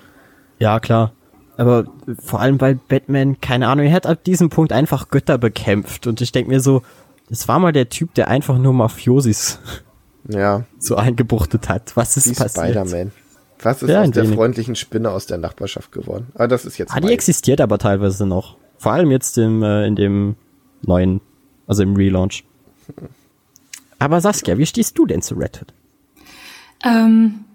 Ja, 0.59 0.79
klar. 0.79 1.13
Aber 1.57 1.85
vor 2.21 2.39
allem 2.39 2.57
bei 2.57 2.73
Batman, 2.73 3.39
keine 3.39 3.67
Ahnung, 3.67 3.85
er 3.85 3.93
hat 3.93 4.05
ab 4.05 4.23
diesem 4.23 4.49
Punkt 4.49 4.73
einfach 4.73 5.09
Götter 5.09 5.37
bekämpft 5.37 6.07
und 6.07 6.21
ich 6.21 6.31
denk 6.31 6.47
mir 6.47 6.59
so, 6.59 6.81
das 7.29 7.47
war 7.47 7.59
mal 7.59 7.71
der 7.71 7.89
Typ, 7.89 8.13
der 8.15 8.27
einfach 8.27 8.57
nur 8.57 8.73
Mafiosis 8.73 9.59
Ja, 10.29 10.65
so 10.77 10.95
eingebuchtet 10.95 11.67
hat. 11.69 11.95
Was 11.95 12.15
ist 12.17 12.29
wie 12.29 12.33
passiert? 12.33 12.67
Spider-Man. 12.71 13.11
Was 13.63 13.81
ist 13.83 13.89
Ja, 13.89 14.01
aus 14.01 14.11
der 14.11 14.25
freundlichen 14.25 14.75
Spinne 14.75 15.11
aus 15.11 15.25
der 15.25 15.37
Nachbarschaft 15.37 15.91
geworden? 15.91 16.27
Aber 16.35 16.47
das 16.47 16.65
ist 16.65 16.77
jetzt 16.77 16.93
Ah, 16.95 16.99
die 16.99 17.11
existiert 17.11 17.61
aber 17.61 17.77
teilweise 17.77 18.25
noch. 18.25 18.57
Vor 18.81 18.93
allem 18.93 19.11
jetzt 19.11 19.37
im, 19.37 19.61
äh, 19.61 19.85
in 19.85 19.95
dem 19.95 20.35
neuen, 20.81 21.21
also 21.67 21.83
im 21.83 21.95
Relaunch. 21.95 22.43
Aber 23.99 24.19
Saskia, 24.19 24.57
wie 24.57 24.65
stehst 24.65 24.97
du 24.97 25.05
denn 25.05 25.21
zu 25.21 25.35
Red 25.35 25.61
Hood? 25.61 25.73
Ähm, 26.83 27.45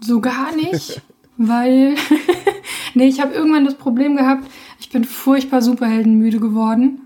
so 0.00 0.22
gar 0.22 0.56
nicht, 0.56 1.02
weil 1.36 1.96
nee, 2.94 3.08
ich 3.08 3.20
habe 3.20 3.34
irgendwann 3.34 3.66
das 3.66 3.74
Problem 3.74 4.16
gehabt, 4.16 4.48
ich 4.80 4.88
bin 4.88 5.04
furchtbar 5.04 5.60
superheldenmüde 5.60 6.40
geworden. 6.40 7.02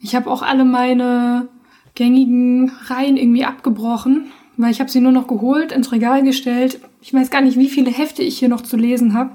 Ich 0.00 0.14
habe 0.14 0.30
auch 0.30 0.40
alle 0.40 0.64
meine 0.64 1.48
gängigen 1.94 2.72
Reihen 2.86 3.18
irgendwie 3.18 3.44
abgebrochen, 3.44 4.32
weil 4.56 4.70
ich 4.70 4.80
habe 4.80 4.90
sie 4.90 5.02
nur 5.02 5.12
noch 5.12 5.26
geholt, 5.26 5.70
ins 5.70 5.92
Regal 5.92 6.22
gestellt. 6.22 6.80
Ich 7.02 7.12
weiß 7.12 7.30
gar 7.30 7.42
nicht, 7.42 7.58
wie 7.58 7.68
viele 7.68 7.90
Hefte 7.90 8.22
ich 8.22 8.38
hier 8.38 8.48
noch 8.48 8.62
zu 8.62 8.78
lesen 8.78 9.12
habe 9.12 9.32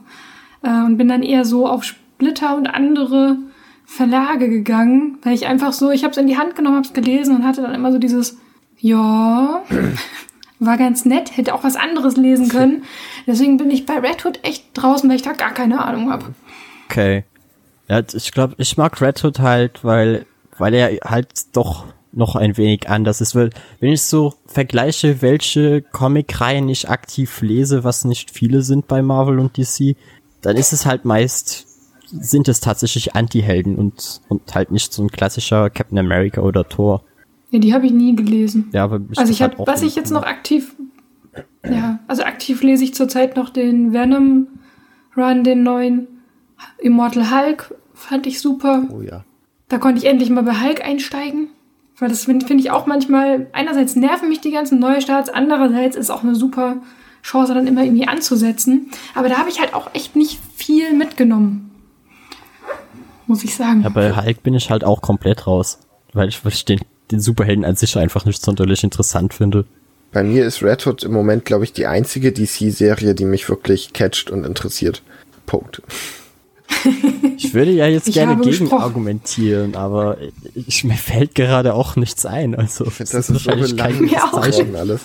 äh, 0.63 0.83
und 0.83 0.97
bin 0.97 1.07
dann 1.07 1.21
eher 1.21 1.45
so 1.45 1.67
auf 1.67 1.93
Splitter 2.15 2.55
und 2.55 2.67
andere 2.67 3.37
Verlage 3.85 4.49
gegangen, 4.49 5.17
weil 5.21 5.33
ich 5.33 5.45
einfach 5.45 5.73
so, 5.73 5.91
ich 5.91 6.03
habe 6.03 6.11
es 6.11 6.17
in 6.17 6.27
die 6.27 6.37
Hand 6.37 6.55
genommen, 6.55 6.77
habe 6.77 6.87
es 6.87 6.93
gelesen 6.93 7.35
und 7.35 7.43
hatte 7.45 7.61
dann 7.61 7.75
immer 7.75 7.91
so 7.91 7.99
dieses, 7.99 8.37
ja, 8.79 9.61
war 10.59 10.77
ganz 10.77 11.05
nett, 11.05 11.35
hätte 11.35 11.53
auch 11.53 11.63
was 11.63 11.75
anderes 11.75 12.15
lesen 12.15 12.47
können. 12.47 12.83
Deswegen 13.27 13.57
bin 13.57 13.69
ich 13.69 13.85
bei 13.85 13.99
Red 13.99 14.25
Hood 14.25 14.39
echt 14.43 14.65
draußen, 14.73 15.09
weil 15.09 15.17
ich 15.17 15.21
da 15.21 15.33
gar 15.33 15.53
keine 15.53 15.83
Ahnung 15.83 16.11
habe. 16.11 16.33
Okay. 16.89 17.25
Ja, 17.87 18.01
ich 18.13 18.31
glaube, 18.31 18.55
ich 18.57 18.77
mag 18.77 18.99
Red 19.01 19.23
Hood 19.23 19.39
halt, 19.39 19.83
weil, 19.83 20.25
weil 20.57 20.73
er 20.73 20.97
halt 21.03 21.55
doch 21.55 21.85
noch 22.13 22.35
ein 22.35 22.57
wenig 22.57 22.89
anders 22.89 23.21
ist. 23.21 23.35
Weil, 23.35 23.49
wenn 23.79 23.91
ich 23.91 24.01
so 24.01 24.33
vergleiche, 24.47 25.21
welche 25.21 25.81
Comic-Reihen 25.81 26.69
ich 26.69 26.89
aktiv 26.89 27.41
lese, 27.41 27.83
was 27.83 28.05
nicht 28.05 28.31
viele 28.31 28.61
sind 28.61 28.87
bei 28.87 29.01
Marvel 29.01 29.37
und 29.37 29.57
DC, 29.57 29.95
dann 30.41 30.55
ist 30.55 30.73
es 30.73 30.85
halt 30.85 31.05
meist, 31.05 31.67
sind 32.19 32.47
es 32.47 32.59
tatsächlich 32.59 33.15
Anti-Helden 33.15 33.75
und, 33.75 34.21
und 34.27 34.55
halt 34.55 34.71
nicht 34.71 34.93
so 34.93 35.03
ein 35.03 35.09
klassischer 35.09 35.69
Captain 35.69 35.97
America 35.97 36.41
oder 36.41 36.67
Thor. 36.67 37.03
Ja, 37.51 37.59
die 37.59 37.73
habe 37.73 37.85
ich 37.85 37.91
nie 37.91 38.15
gelesen. 38.15 38.69
Ja, 38.73 38.83
aber 38.83 38.99
Also 39.15 39.31
ich 39.31 39.41
halt 39.41 39.53
habe, 39.53 39.63
auch 39.63 39.67
was 39.67 39.81
ich 39.81 39.95
jetzt 39.95 40.11
cool. 40.11 40.19
noch 40.19 40.25
aktiv, 40.25 40.75
ja, 41.63 41.99
also 42.07 42.23
aktiv 42.23 42.61
lese 42.63 42.83
ich 42.83 42.93
zurzeit 42.93 43.35
noch 43.35 43.49
den 43.49 43.93
Venom 43.93 44.47
Run, 45.15 45.43
den 45.43 45.63
neuen 45.63 46.07
Immortal 46.79 47.31
Hulk, 47.31 47.73
fand 47.93 48.27
ich 48.27 48.39
super. 48.39 48.83
Oh 48.91 49.01
ja. 49.01 49.23
Da 49.67 49.77
konnte 49.77 49.99
ich 49.99 50.05
endlich 50.05 50.29
mal 50.29 50.43
bei 50.43 50.61
Hulk 50.61 50.83
einsteigen. 50.83 51.49
Weil 51.97 52.09
das 52.09 52.25
finde 52.25 52.45
find 52.45 52.59
ich 52.59 52.71
auch 52.71 52.87
manchmal, 52.87 53.47
einerseits 53.53 53.95
nerven 53.95 54.27
mich 54.27 54.41
die 54.41 54.51
ganzen 54.51 54.79
Neustarts, 54.79 55.29
andererseits 55.29 55.95
ist 55.95 56.09
auch 56.09 56.23
eine 56.23 56.35
super 56.35 56.77
Chance, 57.23 57.53
dann 57.53 57.67
immer 57.67 57.83
irgendwie 57.83 58.07
anzusetzen. 58.07 58.91
Aber 59.15 59.29
da 59.29 59.37
habe 59.37 59.49
ich 59.49 59.61
halt 59.61 59.73
auch 59.73 59.89
echt 59.93 60.15
nicht 60.15 60.39
viel 60.55 60.93
mitgenommen. 60.93 61.71
Muss 63.27 63.43
ich 63.43 63.55
sagen. 63.55 63.81
Ja, 63.83 63.89
bei 63.89 64.15
Hulk 64.15 64.43
bin 64.43 64.53
ich 64.53 64.69
halt 64.69 64.83
auch 64.83 65.01
komplett 65.01 65.47
raus. 65.47 65.79
Weil 66.13 66.29
ich, 66.29 66.43
weil 66.45 66.53
ich 66.53 66.63
den, 66.65 66.79
den 67.11 67.19
Superhelden 67.19 67.65
an 67.65 67.75
sich 67.75 67.97
einfach 67.97 68.25
nicht 68.25 68.43
sonderlich 68.43 68.83
interessant 68.83 69.33
finde. 69.33 69.65
Bei 70.11 70.23
mir 70.23 70.45
ist 70.45 70.63
Red 70.63 70.85
Hood 70.87 71.03
im 71.03 71.11
Moment, 71.11 71.43
glaube 71.43 71.65
ich, 71.65 71.73
die 71.73 71.87
einzige 71.87 72.31
DC-Serie, 72.31 73.15
die 73.15 73.25
mich 73.25 73.49
wirklich 73.49 73.91
catcht 73.93 74.29
und 74.31 74.45
interessiert. 74.45 75.01
Punkt. 75.45 75.81
Ich 77.37 77.53
würde 77.53 77.71
ja 77.71 77.85
jetzt 77.87 78.07
Ich 78.07 78.13
gerne 78.15 78.37
gegen 78.37 78.49
gesprochen. 78.59 78.81
argumentieren, 78.83 79.75
aber 79.75 80.17
ich, 80.53 80.83
mir 80.83 80.95
fällt 80.95 81.35
gerade 81.35 81.73
auch 81.73 81.95
nichts 81.95 82.25
ein. 82.25 82.55
Also 82.55 82.85
Ich 82.85 82.93
finde, 82.93 83.11
das 83.11 83.29
ist 83.29 83.43
so 83.43 83.49
belanglos 83.51 84.11
Mir 84.11 84.23
auch. 84.23 84.41
geworden 84.41 84.75
alles. 84.75 85.01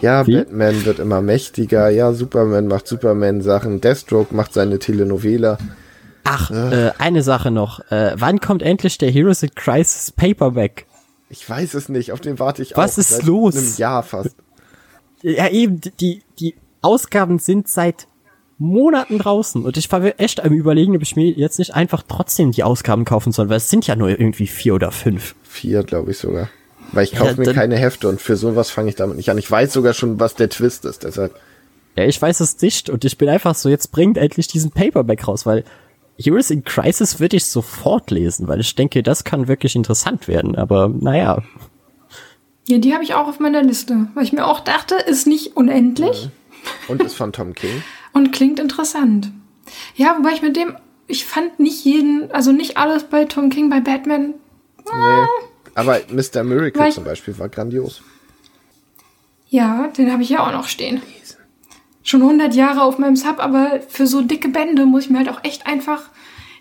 Ja, 0.00 0.26
Wie? 0.26 0.36
Batman 0.36 0.84
wird 0.84 0.98
immer 0.98 1.20
mächtiger. 1.22 1.90
Ja, 1.90 2.12
Superman 2.12 2.66
macht 2.68 2.86
Superman-Sachen. 2.88 3.80
Deathstroke 3.80 4.34
macht 4.34 4.52
seine 4.54 4.78
Telenovela. 4.78 5.58
Ach, 6.24 6.50
äh, 6.50 6.92
eine 6.98 7.22
Sache 7.22 7.50
noch. 7.50 7.80
Äh, 7.90 8.12
wann 8.16 8.40
kommt 8.40 8.62
endlich 8.62 8.98
der 8.98 9.10
Heroes 9.10 9.42
in 9.42 9.50
Crisis 9.54 10.12
Paperback? 10.12 10.86
Ich 11.28 11.48
weiß 11.48 11.74
es 11.74 11.88
nicht, 11.88 12.12
auf 12.12 12.20
den 12.20 12.38
warte 12.38 12.62
ich 12.62 12.76
Was 12.76 12.94
auch 12.94 12.98
ist 12.98 13.08
seit 13.10 13.22
los? 13.24 13.56
einem 13.56 13.74
Jahr 13.76 14.02
fast. 14.02 14.34
Ja, 15.22 15.48
eben, 15.48 15.80
die, 16.00 16.22
die 16.38 16.54
Ausgaben 16.82 17.38
sind 17.38 17.68
seit 17.68 18.06
Monaten 18.58 19.18
draußen 19.18 19.64
und 19.64 19.76
ich 19.76 19.90
war 19.90 20.02
echt 20.20 20.44
am 20.44 20.52
überlegen, 20.52 20.94
ob 20.96 21.02
ich 21.02 21.16
mir 21.16 21.30
jetzt 21.30 21.58
nicht 21.58 21.74
einfach 21.74 22.02
trotzdem 22.06 22.52
die 22.52 22.62
Ausgaben 22.62 23.04
kaufen 23.04 23.32
soll, 23.32 23.48
weil 23.48 23.56
es 23.56 23.70
sind 23.70 23.86
ja 23.86 23.96
nur 23.96 24.08
irgendwie 24.10 24.46
vier 24.46 24.74
oder 24.74 24.90
fünf. 24.90 25.34
Vier, 25.42 25.82
glaube 25.82 26.10
ich 26.10 26.18
sogar. 26.18 26.48
Weil 26.92 27.04
ich 27.04 27.12
kaufe 27.12 27.42
Ja, 27.42 27.48
mir 27.48 27.54
keine 27.54 27.76
Hefte 27.76 28.08
und 28.08 28.20
für 28.20 28.36
sowas 28.36 28.70
fange 28.70 28.88
ich 28.90 28.96
damit 28.96 29.16
nicht 29.16 29.30
an. 29.30 29.38
Ich 29.38 29.50
weiß 29.50 29.72
sogar 29.72 29.94
schon, 29.94 30.20
was 30.20 30.34
der 30.34 30.48
Twist 30.50 30.84
ist, 30.84 31.04
deshalb. 31.04 31.34
Ja, 31.96 32.04
ich 32.04 32.20
weiß 32.20 32.40
es 32.40 32.60
nicht 32.60 32.90
und 32.90 33.04
ich 33.04 33.16
bin 33.16 33.28
einfach 33.28 33.54
so, 33.54 33.68
jetzt 33.68 33.92
bringt 33.92 34.18
endlich 34.18 34.48
diesen 34.48 34.72
Paperback 34.72 35.26
raus, 35.26 35.46
weil 35.46 35.64
Heroes 36.22 36.50
in 36.50 36.64
Crisis 36.64 37.18
würde 37.18 37.36
ich 37.36 37.46
sofort 37.46 38.10
lesen, 38.10 38.48
weil 38.48 38.60
ich 38.60 38.74
denke, 38.74 39.02
das 39.02 39.24
kann 39.24 39.48
wirklich 39.48 39.74
interessant 39.74 40.28
werden, 40.28 40.56
aber 40.56 40.88
naja. 40.88 41.42
Ja, 42.68 42.78
die 42.78 42.92
habe 42.92 43.02
ich 43.02 43.14
auch 43.14 43.26
auf 43.26 43.40
meiner 43.40 43.62
Liste, 43.62 44.08
weil 44.14 44.24
ich 44.24 44.32
mir 44.32 44.46
auch 44.46 44.60
dachte, 44.60 44.94
ist 44.94 45.26
nicht 45.26 45.56
unendlich 45.56 46.28
Und 46.88 47.02
ist 47.02 47.14
von 47.14 47.32
Tom 47.32 47.54
King. 47.54 47.82
und 48.12 48.32
klingt 48.32 48.60
interessant. 48.60 49.32
Ja, 49.96 50.16
wobei 50.18 50.32
ich 50.32 50.42
mit 50.42 50.56
dem, 50.56 50.76
ich 51.06 51.24
fand 51.24 51.58
nicht 51.58 51.84
jeden, 51.84 52.30
also 52.32 52.52
nicht 52.52 52.76
alles 52.76 53.04
bei 53.04 53.24
Tom 53.24 53.50
King, 53.50 53.70
bei 53.70 53.80
Batman. 53.80 54.34
Nee. 54.78 55.26
Aber 55.74 56.00
Mr. 56.10 56.42
Miracle 56.42 56.92
zum 56.92 57.04
Beispiel 57.04 57.38
war 57.38 57.48
grandios. 57.48 58.02
Ja, 59.48 59.88
den 59.96 60.12
habe 60.12 60.22
ich 60.22 60.28
ja 60.28 60.46
auch 60.46 60.52
noch 60.52 60.68
stehen. 60.68 61.02
Schon 62.02 62.22
100 62.22 62.54
Jahre 62.54 62.82
auf 62.82 62.98
meinem 62.98 63.16
Sub, 63.16 63.38
aber 63.38 63.80
für 63.88 64.06
so 64.06 64.22
dicke 64.22 64.48
Bände 64.48 64.86
muss 64.86 65.04
ich 65.04 65.10
mir 65.10 65.18
halt 65.18 65.28
auch 65.28 65.44
echt 65.44 65.66
einfach, 65.66 66.02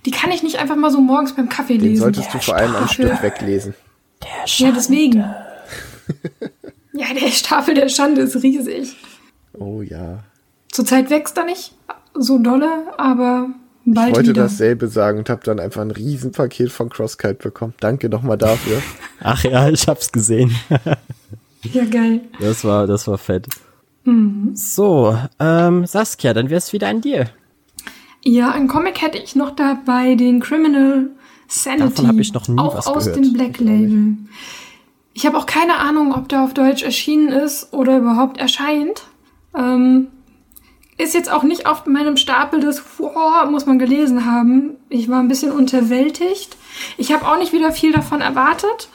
die 0.06 0.12
kann 0.12 0.32
ich 0.32 0.44
nicht 0.44 0.60
einfach 0.60 0.76
mal 0.76 0.92
so 0.92 1.00
morgens 1.02 1.34
beim 1.34 1.48
Kaffee 1.50 1.78
Den 1.78 1.90
lesen. 1.92 2.02
solltest 2.04 2.34
du 2.34 2.40
vor 2.40 2.56
allem 2.56 2.76
am. 2.76 2.88
Stück 2.88 3.22
weglesen. 3.24 3.74
Der 4.22 4.30
Ja, 4.46 4.72
deswegen. 4.74 5.20
ja, 6.94 7.06
der 7.14 7.28
Stapel 7.32 7.74
der 7.74 7.90
Schande 7.90 8.22
ist 8.22 8.36
riesig. 8.44 8.96
Oh 9.54 9.82
ja. 9.82 10.20
Zurzeit 10.72 11.10
wächst 11.10 11.38
er 11.38 11.46
nicht 11.46 11.74
so 12.14 12.38
dolle, 12.38 12.70
aber 12.98 13.48
bald 13.86 14.10
Ich 14.10 14.16
wollte 14.16 14.30
wieder. 14.32 14.44
dasselbe 14.44 14.88
sagen 14.88 15.20
und 15.20 15.30
habe 15.30 15.42
dann 15.44 15.60
einfach 15.60 15.82
ein 15.82 15.92
Riesenpaket 15.92 16.72
von 16.72 16.90
Crosskite 16.90 17.36
bekommen. 17.36 17.74
Danke 17.80 18.10
nochmal 18.10 18.38
dafür. 18.38 18.82
Ach 19.22 19.44
ja, 19.44 19.70
ich 19.70 19.88
hab's 19.88 20.12
gesehen. 20.12 20.54
Ja, 21.74 21.86
geil. 21.86 22.22
Das 22.40 22.64
war, 22.64 22.88
das 22.88 23.08
war 23.08 23.18
fett. 23.18 23.48
So, 24.54 25.18
ähm, 25.40 25.86
Saskia, 25.86 26.34
dann 26.34 26.50
wär's 26.50 26.74
wieder 26.74 26.88
an 26.88 27.02
dir. 27.02 27.30
Ja, 28.24 28.52
ein 28.52 28.68
Comic 28.68 29.02
hätte 29.02 29.18
ich 29.18 29.36
noch 29.36 29.52
dabei, 29.52 30.16
den 30.16 30.40
Criminal 30.40 31.10
Sanity. 31.48 31.90
Davon 31.90 32.08
hab 32.08 32.20
ich 32.20 32.34
noch 32.34 32.48
nie 32.48 32.60
auch 32.60 32.76
was 32.76 32.88
aus 32.88 33.06
gehört. 33.06 33.24
dem 33.24 33.34
Black 33.34 33.60
Label. 33.60 34.18
Ich 35.14 35.26
habe 35.26 35.38
auch 35.38 35.46
keine 35.46 35.78
Ahnung, 35.78 36.14
ob 36.14 36.30
der 36.30 36.44
auf 36.44 36.54
Deutsch 36.54 36.84
erschienen 36.84 37.30
ist 37.30 37.74
oder 37.74 37.98
überhaupt 37.98 38.38
erscheint. 38.38 39.04
Ähm, 39.56 40.08
ist 40.98 41.14
jetzt 41.14 41.32
auch 41.32 41.44
nicht 41.44 41.66
auf 41.66 41.86
meinem 41.86 42.18
Stapel 42.18 42.60
des 42.60 42.84
wow, 42.98 43.50
muss 43.50 43.66
man 43.66 43.80
gelesen 43.80 44.26
haben. 44.26 44.72
Ich 44.90 45.10
war 45.10 45.20
ein 45.20 45.30
bisschen 45.30 45.52
unterwältigt. 45.52 46.58
Ich 46.98 47.14
habe 47.14 47.26
auch 47.26 47.38
nicht 47.38 47.54
wieder 47.54 47.72
viel 47.72 47.94
davon 47.94 48.22
erwartet. 48.22 48.90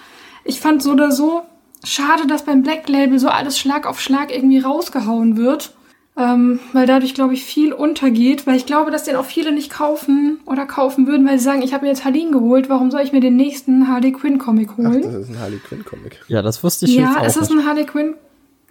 Ich 0.44 0.60
fand 0.60 0.82
so 0.82 0.92
oder 0.92 1.10
so 1.10 1.42
schade, 1.84 2.26
dass 2.26 2.44
beim 2.44 2.62
Black 2.62 2.88
Label 2.88 3.18
so 3.18 3.28
alles 3.28 3.58
Schlag 3.58 3.86
auf 3.86 4.00
Schlag 4.00 4.34
irgendwie 4.34 4.58
rausgehauen 4.58 5.36
wird. 5.36 5.74
Ähm, 6.16 6.60
weil 6.72 6.86
dadurch, 6.86 7.12
glaube 7.14 7.34
ich, 7.34 7.44
viel 7.44 7.72
untergeht, 7.72 8.46
weil 8.46 8.54
ich 8.54 8.66
glaube, 8.66 8.92
dass 8.92 9.02
den 9.02 9.16
auch 9.16 9.24
viele 9.24 9.50
nicht 9.50 9.68
kaufen 9.68 10.38
oder 10.46 10.64
kaufen 10.64 11.08
würden, 11.08 11.26
weil 11.26 11.38
sie 11.40 11.44
sagen, 11.44 11.60
ich 11.62 11.74
habe 11.74 11.84
mir 11.84 11.90
jetzt 11.90 12.04
Harleen 12.04 12.30
geholt, 12.30 12.68
warum 12.68 12.92
soll 12.92 13.00
ich 13.00 13.10
mir 13.10 13.18
den 13.20 13.34
nächsten 13.34 13.88
Harley 13.88 14.12
Quinn 14.12 14.38
Comic 14.38 14.68
Ach, 14.74 14.78
holen? 14.78 15.02
das 15.02 15.12
ist 15.14 15.30
ein 15.30 15.40
Harley 15.40 15.58
Quinn 15.58 15.84
Comic. 15.84 16.20
Ja, 16.28 16.40
das 16.40 16.62
wusste 16.62 16.84
ich 16.86 16.92
jetzt 16.94 17.00
Ja, 17.00 17.20
auch 17.20 17.24
es 17.24 17.36
ist 17.36 17.50
nicht. 17.50 17.58
ein 17.62 17.66
Harley 17.66 17.84
Quinn, 17.84 18.14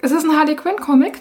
es 0.00 0.10
ist 0.10 0.24
ein 0.24 0.34
Harley 0.34 0.56
Quinn 0.56 0.76
Comic. 0.76 1.20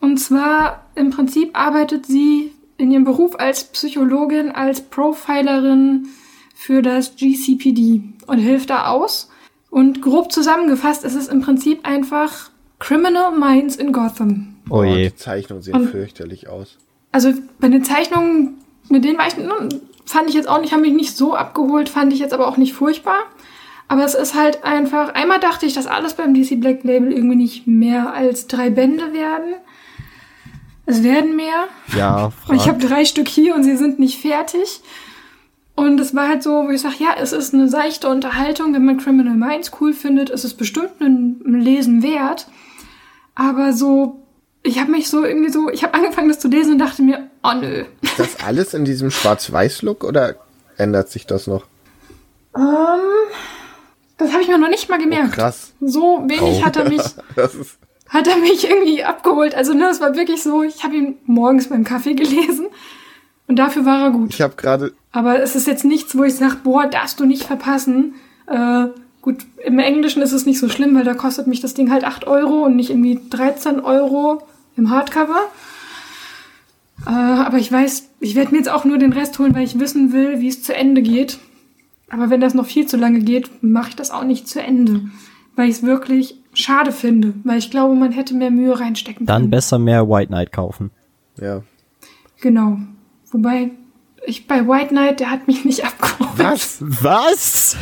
Und 0.00 0.18
zwar 0.18 0.84
im 0.96 1.08
Prinzip 1.08 1.58
arbeitet 1.58 2.04
sie 2.04 2.52
in 2.76 2.90
ihrem 2.90 3.04
Beruf 3.04 3.34
als 3.40 3.64
Psychologin, 3.64 4.50
als 4.50 4.82
Profilerin 4.82 6.08
für 6.54 6.82
das 6.82 7.16
GCPD 7.16 8.02
und 8.26 8.36
hilft 8.38 8.68
da 8.68 8.88
aus. 8.88 9.30
Und 9.72 10.02
grob 10.02 10.30
zusammengefasst 10.30 11.02
ist 11.02 11.14
es 11.14 11.28
im 11.28 11.40
Prinzip 11.40 11.86
einfach 11.88 12.50
Criminal 12.78 13.32
Minds 13.32 13.74
in 13.76 13.90
Gotham. 13.92 14.56
Oh 14.68 14.84
je. 14.84 15.08
die 15.08 15.16
Zeichnungen 15.16 15.62
sehen 15.62 15.74
Und- 15.74 15.88
fürchterlich 15.90 16.48
aus. 16.48 16.76
Also 17.10 17.32
bei 17.58 17.68
den 17.68 17.82
Zeichnungen, 17.82 18.58
mit 18.90 19.02
denen 19.04 19.16
war 19.18 19.26
ich, 19.28 19.34
fand 20.04 20.28
ich 20.28 20.34
jetzt 20.34 20.48
auch 20.48 20.60
nicht, 20.60 20.72
haben 20.74 20.82
mich 20.82 20.92
nicht 20.92 21.16
so 21.16 21.34
abgeholt, 21.34 21.88
fand 21.88 22.12
ich 22.12 22.18
jetzt 22.18 22.34
aber 22.34 22.48
auch 22.48 22.58
nicht 22.58 22.74
furchtbar. 22.74 23.16
Aber 23.88 24.04
es 24.04 24.14
ist 24.14 24.34
halt 24.34 24.62
einfach, 24.62 25.14
einmal 25.14 25.40
dachte 25.40 25.64
ich, 25.64 25.72
dass 25.72 25.86
alles 25.86 26.14
beim 26.14 26.34
DC 26.34 26.60
Black 26.60 26.84
Label 26.84 27.10
irgendwie 27.10 27.36
nicht 27.36 27.66
mehr 27.66 28.12
als 28.12 28.46
drei 28.46 28.68
Bände 28.70 29.12
werden. 29.14 29.54
Es 30.84 31.02
werden 31.02 31.34
mehr. 31.36 31.64
Ja, 31.96 32.32
Und 32.48 32.56
ich 32.56 32.62
frag. 32.62 32.74
habe 32.74 32.86
drei 32.86 33.04
Stück 33.06 33.28
hier 33.28 33.54
und 33.54 33.62
sie 33.62 33.76
sind 33.76 33.98
nicht 33.98 34.20
fertig. 34.20 34.80
Und 35.82 35.98
es 35.98 36.14
war 36.14 36.28
halt 36.28 36.44
so, 36.44 36.68
wo 36.68 36.70
ich 36.70 36.80
sage, 36.80 36.94
ja, 37.00 37.16
es 37.20 37.32
ist 37.32 37.52
eine 37.52 37.68
seichte 37.68 38.08
Unterhaltung. 38.08 38.72
Wenn 38.72 38.84
man 38.84 38.98
Criminal 38.98 39.34
Minds 39.34 39.72
cool 39.80 39.92
findet, 39.92 40.30
ist 40.30 40.44
es 40.44 40.54
bestimmt 40.54 41.00
ein, 41.00 41.40
Lesen 41.44 42.04
wert. 42.04 42.46
Aber 43.34 43.72
so, 43.72 44.22
ich 44.62 44.78
habe 44.78 44.92
mich 44.92 45.08
so 45.08 45.24
irgendwie 45.24 45.50
so, 45.50 45.70
ich 45.70 45.82
habe 45.82 45.94
angefangen, 45.94 46.28
das 46.28 46.38
zu 46.38 46.46
lesen 46.46 46.74
und 46.74 46.78
dachte 46.78 47.02
mir, 47.02 47.28
oh 47.42 47.54
nö. 47.60 47.84
Ist 48.00 48.16
das 48.16 48.44
alles 48.46 48.74
in 48.74 48.84
diesem 48.84 49.10
Schwarz-Weiß-Look 49.10 50.04
oder 50.04 50.36
ändert 50.76 51.10
sich 51.10 51.26
das 51.26 51.48
noch? 51.48 51.64
Ähm, 52.56 53.00
das 54.18 54.30
habe 54.32 54.42
ich 54.42 54.48
mir 54.48 54.58
noch 54.58 54.68
nicht 54.68 54.88
mal 54.88 55.00
gemerkt. 55.00 55.32
Krass. 55.32 55.72
So 55.80 56.22
wenig 56.28 56.64
hat 56.64 56.76
er 56.76 56.88
mich, 56.88 57.02
hat 58.08 58.28
er 58.28 58.36
mich 58.36 58.70
irgendwie 58.70 59.02
abgeholt. 59.02 59.56
Also 59.56 59.74
ne, 59.74 59.88
es 59.88 60.00
war 60.00 60.14
wirklich 60.14 60.44
so, 60.44 60.62
ich 60.62 60.84
habe 60.84 60.94
ihn 60.94 61.16
morgens 61.24 61.70
beim 61.70 61.82
Kaffee 61.82 62.14
gelesen 62.14 62.68
und 63.52 63.56
dafür 63.58 63.84
war 63.84 64.04
er 64.04 64.10
gut. 64.12 64.32
ich 64.32 64.40
habe 64.40 64.54
gerade, 64.56 64.92
Aber 65.12 65.42
es 65.42 65.54
ist 65.54 65.66
jetzt 65.66 65.84
nichts, 65.84 66.16
wo 66.16 66.24
ich 66.24 66.34
sage, 66.34 66.56
boah, 66.64 66.86
darfst 66.86 67.20
du 67.20 67.26
nicht 67.26 67.44
verpassen. 67.44 68.14
Äh, 68.46 68.86
gut, 69.20 69.44
im 69.64 69.78
Englischen 69.78 70.22
ist 70.22 70.32
es 70.32 70.46
nicht 70.46 70.58
so 70.58 70.70
schlimm, 70.70 70.94
weil 70.94 71.04
da 71.04 71.12
kostet 71.12 71.46
mich 71.46 71.60
das 71.60 71.74
Ding 71.74 71.90
halt 71.90 72.04
8 72.04 72.26
Euro 72.26 72.64
und 72.64 72.76
nicht 72.76 72.88
irgendwie 72.88 73.20
13 73.28 73.80
Euro 73.80 74.42
im 74.76 74.88
Hardcover. 74.88 75.38
Äh, 77.06 77.10
aber 77.10 77.58
ich 77.58 77.70
weiß, 77.70 78.08
ich 78.20 78.34
werde 78.36 78.52
mir 78.52 78.58
jetzt 78.58 78.70
auch 78.70 78.84
nur 78.84 78.96
den 78.98 79.12
Rest 79.12 79.38
holen, 79.38 79.54
weil 79.54 79.64
ich 79.64 79.78
wissen 79.78 80.12
will, 80.12 80.40
wie 80.40 80.48
es 80.48 80.62
zu 80.62 80.74
Ende 80.74 81.02
geht. 81.02 81.38
Aber 82.08 82.30
wenn 82.30 82.40
das 82.40 82.54
noch 82.54 82.66
viel 82.66 82.86
zu 82.86 82.96
lange 82.96 83.20
geht, 83.20 83.62
mache 83.62 83.90
ich 83.90 83.96
das 83.96 84.10
auch 84.10 84.24
nicht 84.24 84.48
zu 84.48 84.62
Ende. 84.62 85.02
Weil 85.56 85.68
ich 85.68 85.76
es 85.76 85.82
wirklich 85.82 86.36
schade 86.54 86.92
finde. 86.92 87.34
Weil 87.44 87.58
ich 87.58 87.70
glaube, 87.70 87.94
man 87.94 88.12
hätte 88.12 88.34
mehr 88.34 88.50
Mühe 88.50 88.78
reinstecken 88.78 89.26
Dann 89.26 89.42
können. 89.42 89.50
besser 89.50 89.78
mehr 89.78 90.08
White 90.08 90.28
Knight 90.28 90.52
kaufen. 90.52 90.90
ja. 91.38 91.62
Genau. 92.40 92.78
Wobei, 93.32 93.70
ich 94.24 94.46
bei 94.46 94.66
White 94.68 94.88
Knight, 94.88 95.20
der 95.20 95.30
hat 95.30 95.46
mich 95.48 95.64
nicht 95.64 95.84
abgeholt. 95.84 96.30
Was? 96.36 96.78
Was? 96.80 97.76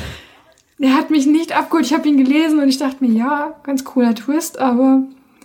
Der 0.79 0.95
hat 0.95 1.11
mich 1.11 1.27
nicht 1.27 1.53
abgeholt. 1.53 1.85
Ich 1.85 1.93
habe 1.93 2.09
ihn 2.09 2.17
gelesen 2.17 2.61
und 2.61 2.69
ich 2.69 2.79
dachte 2.79 3.05
mir, 3.05 3.13
ja, 3.13 3.55
ganz 3.65 3.85
cooler 3.85 4.15
Twist, 4.15 4.59
aber 4.59 5.03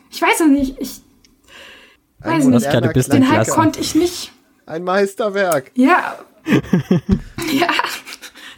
ich 0.09 0.21
weiß 0.21 0.39
es 0.41 0.47
nicht. 0.47 0.79
Ich, 0.79 1.01
Weiß 2.19 2.45
nicht. 2.45 2.55
Das 2.55 2.69
kleine 2.69 2.89
bisschen 2.89 3.21
den 3.21 3.23
Klasse. 3.23 3.51
Hype 3.51 3.55
konnte 3.55 3.79
ich 3.81 3.95
nicht. 3.95 4.31
Ein 4.65 4.83
Meisterwerk. 4.83 5.71
Ja. 5.75 6.17
ja, 6.45 7.67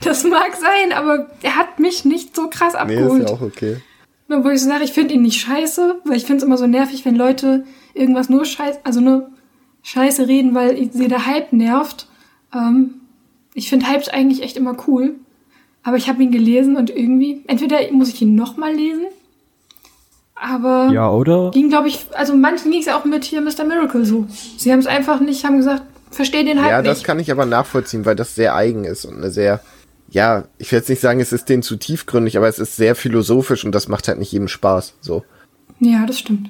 das 0.02 0.24
mag 0.24 0.56
sein, 0.56 0.94
aber 0.94 1.28
er 1.42 1.56
hat 1.56 1.80
mich 1.80 2.06
nicht 2.06 2.36
so 2.36 2.50
krass 2.50 2.74
Nee, 2.86 2.96
ist 2.96 3.02
abgeholt. 3.02 3.30
ja 3.30 3.36
auch 3.36 3.42
okay. 3.42 3.78
Nur 4.28 4.44
wo 4.44 4.50
ich 4.50 4.62
so 4.62 4.70
sage, 4.70 4.84
ich 4.84 4.92
finde 4.92 5.14
ihn 5.14 5.22
nicht 5.22 5.40
scheiße, 5.42 6.02
weil 6.06 6.18
ich 6.18 6.26
finde 6.26 6.38
es 6.38 6.44
immer 6.44 6.58
so 6.58 6.68
nervig, 6.68 7.06
wenn 7.06 7.16
Leute 7.16 7.66
irgendwas 7.94 8.30
nur 8.30 8.46
scheiße, 8.46 8.80
also 8.84 9.00
nur 9.00 9.30
scheiße 9.88 10.28
reden, 10.28 10.54
weil 10.54 10.92
sie 10.92 11.08
der 11.08 11.26
Hype 11.26 11.54
nervt. 11.54 12.08
Ähm, 12.54 12.96
ich 13.54 13.70
finde 13.70 13.90
Hypes 13.90 14.10
eigentlich 14.10 14.44
echt 14.44 14.58
immer 14.58 14.76
cool. 14.88 15.16
Aber 15.84 15.96
ich 15.96 16.10
habe 16.10 16.22
ihn 16.22 16.32
gelesen 16.32 16.76
und 16.76 16.90
irgendwie, 16.90 17.44
entweder 17.48 17.78
muss 17.94 18.10
ich 18.10 18.22
ihn 18.22 18.36
nochmal 18.36 18.74
lesen, 18.74 19.06
aber 20.36 20.90
Ja, 20.92 21.10
oder? 21.10 21.52
ging, 21.52 21.70
glaube 21.70 21.88
ich, 21.88 22.06
also 22.14 22.36
manchen 22.36 22.72
ging 22.72 22.82
es 22.82 22.88
ja 22.88 22.98
auch 23.00 23.06
mit 23.06 23.24
hier 23.24 23.40
Mr. 23.42 23.64
Miracle 23.64 24.06
so. 24.06 24.28
Sie 24.58 24.72
haben 24.72 24.80
es 24.80 24.86
einfach 24.88 25.22
nicht, 25.22 25.46
haben 25.46 25.58
gesagt, 25.58 25.84
verstehe 26.12 26.44
den 26.44 26.62
Hype 26.62 26.70
Ja, 26.70 26.82
das 26.82 26.98
nicht. 27.00 27.08
kann 27.08 27.20
ich 27.20 27.32
aber 27.32 27.46
nachvollziehen, 27.46 28.06
weil 28.06 28.16
das 28.18 28.36
sehr 28.36 28.54
eigen 28.56 28.84
ist 28.84 29.06
und 29.06 29.16
eine 29.18 29.32
sehr, 29.32 29.62
ja, 30.10 30.44
ich 30.58 30.72
will 30.72 30.80
jetzt 30.80 30.90
nicht 30.90 31.02
sagen, 31.02 31.22
es 31.22 31.32
ist 31.32 31.48
denen 31.48 31.64
zu 31.64 31.78
tiefgründig, 31.78 32.36
aber 32.38 32.50
es 32.50 32.60
ist 32.60 32.76
sehr 32.76 32.94
philosophisch 32.96 33.64
und 33.64 33.72
das 33.74 33.88
macht 33.88 34.10
halt 34.10 34.20
nicht 34.20 34.32
jedem 34.34 34.50
Spaß. 34.50 34.94
So. 35.00 35.24
Ja, 35.80 36.06
das 36.06 36.20
stimmt. 36.20 36.50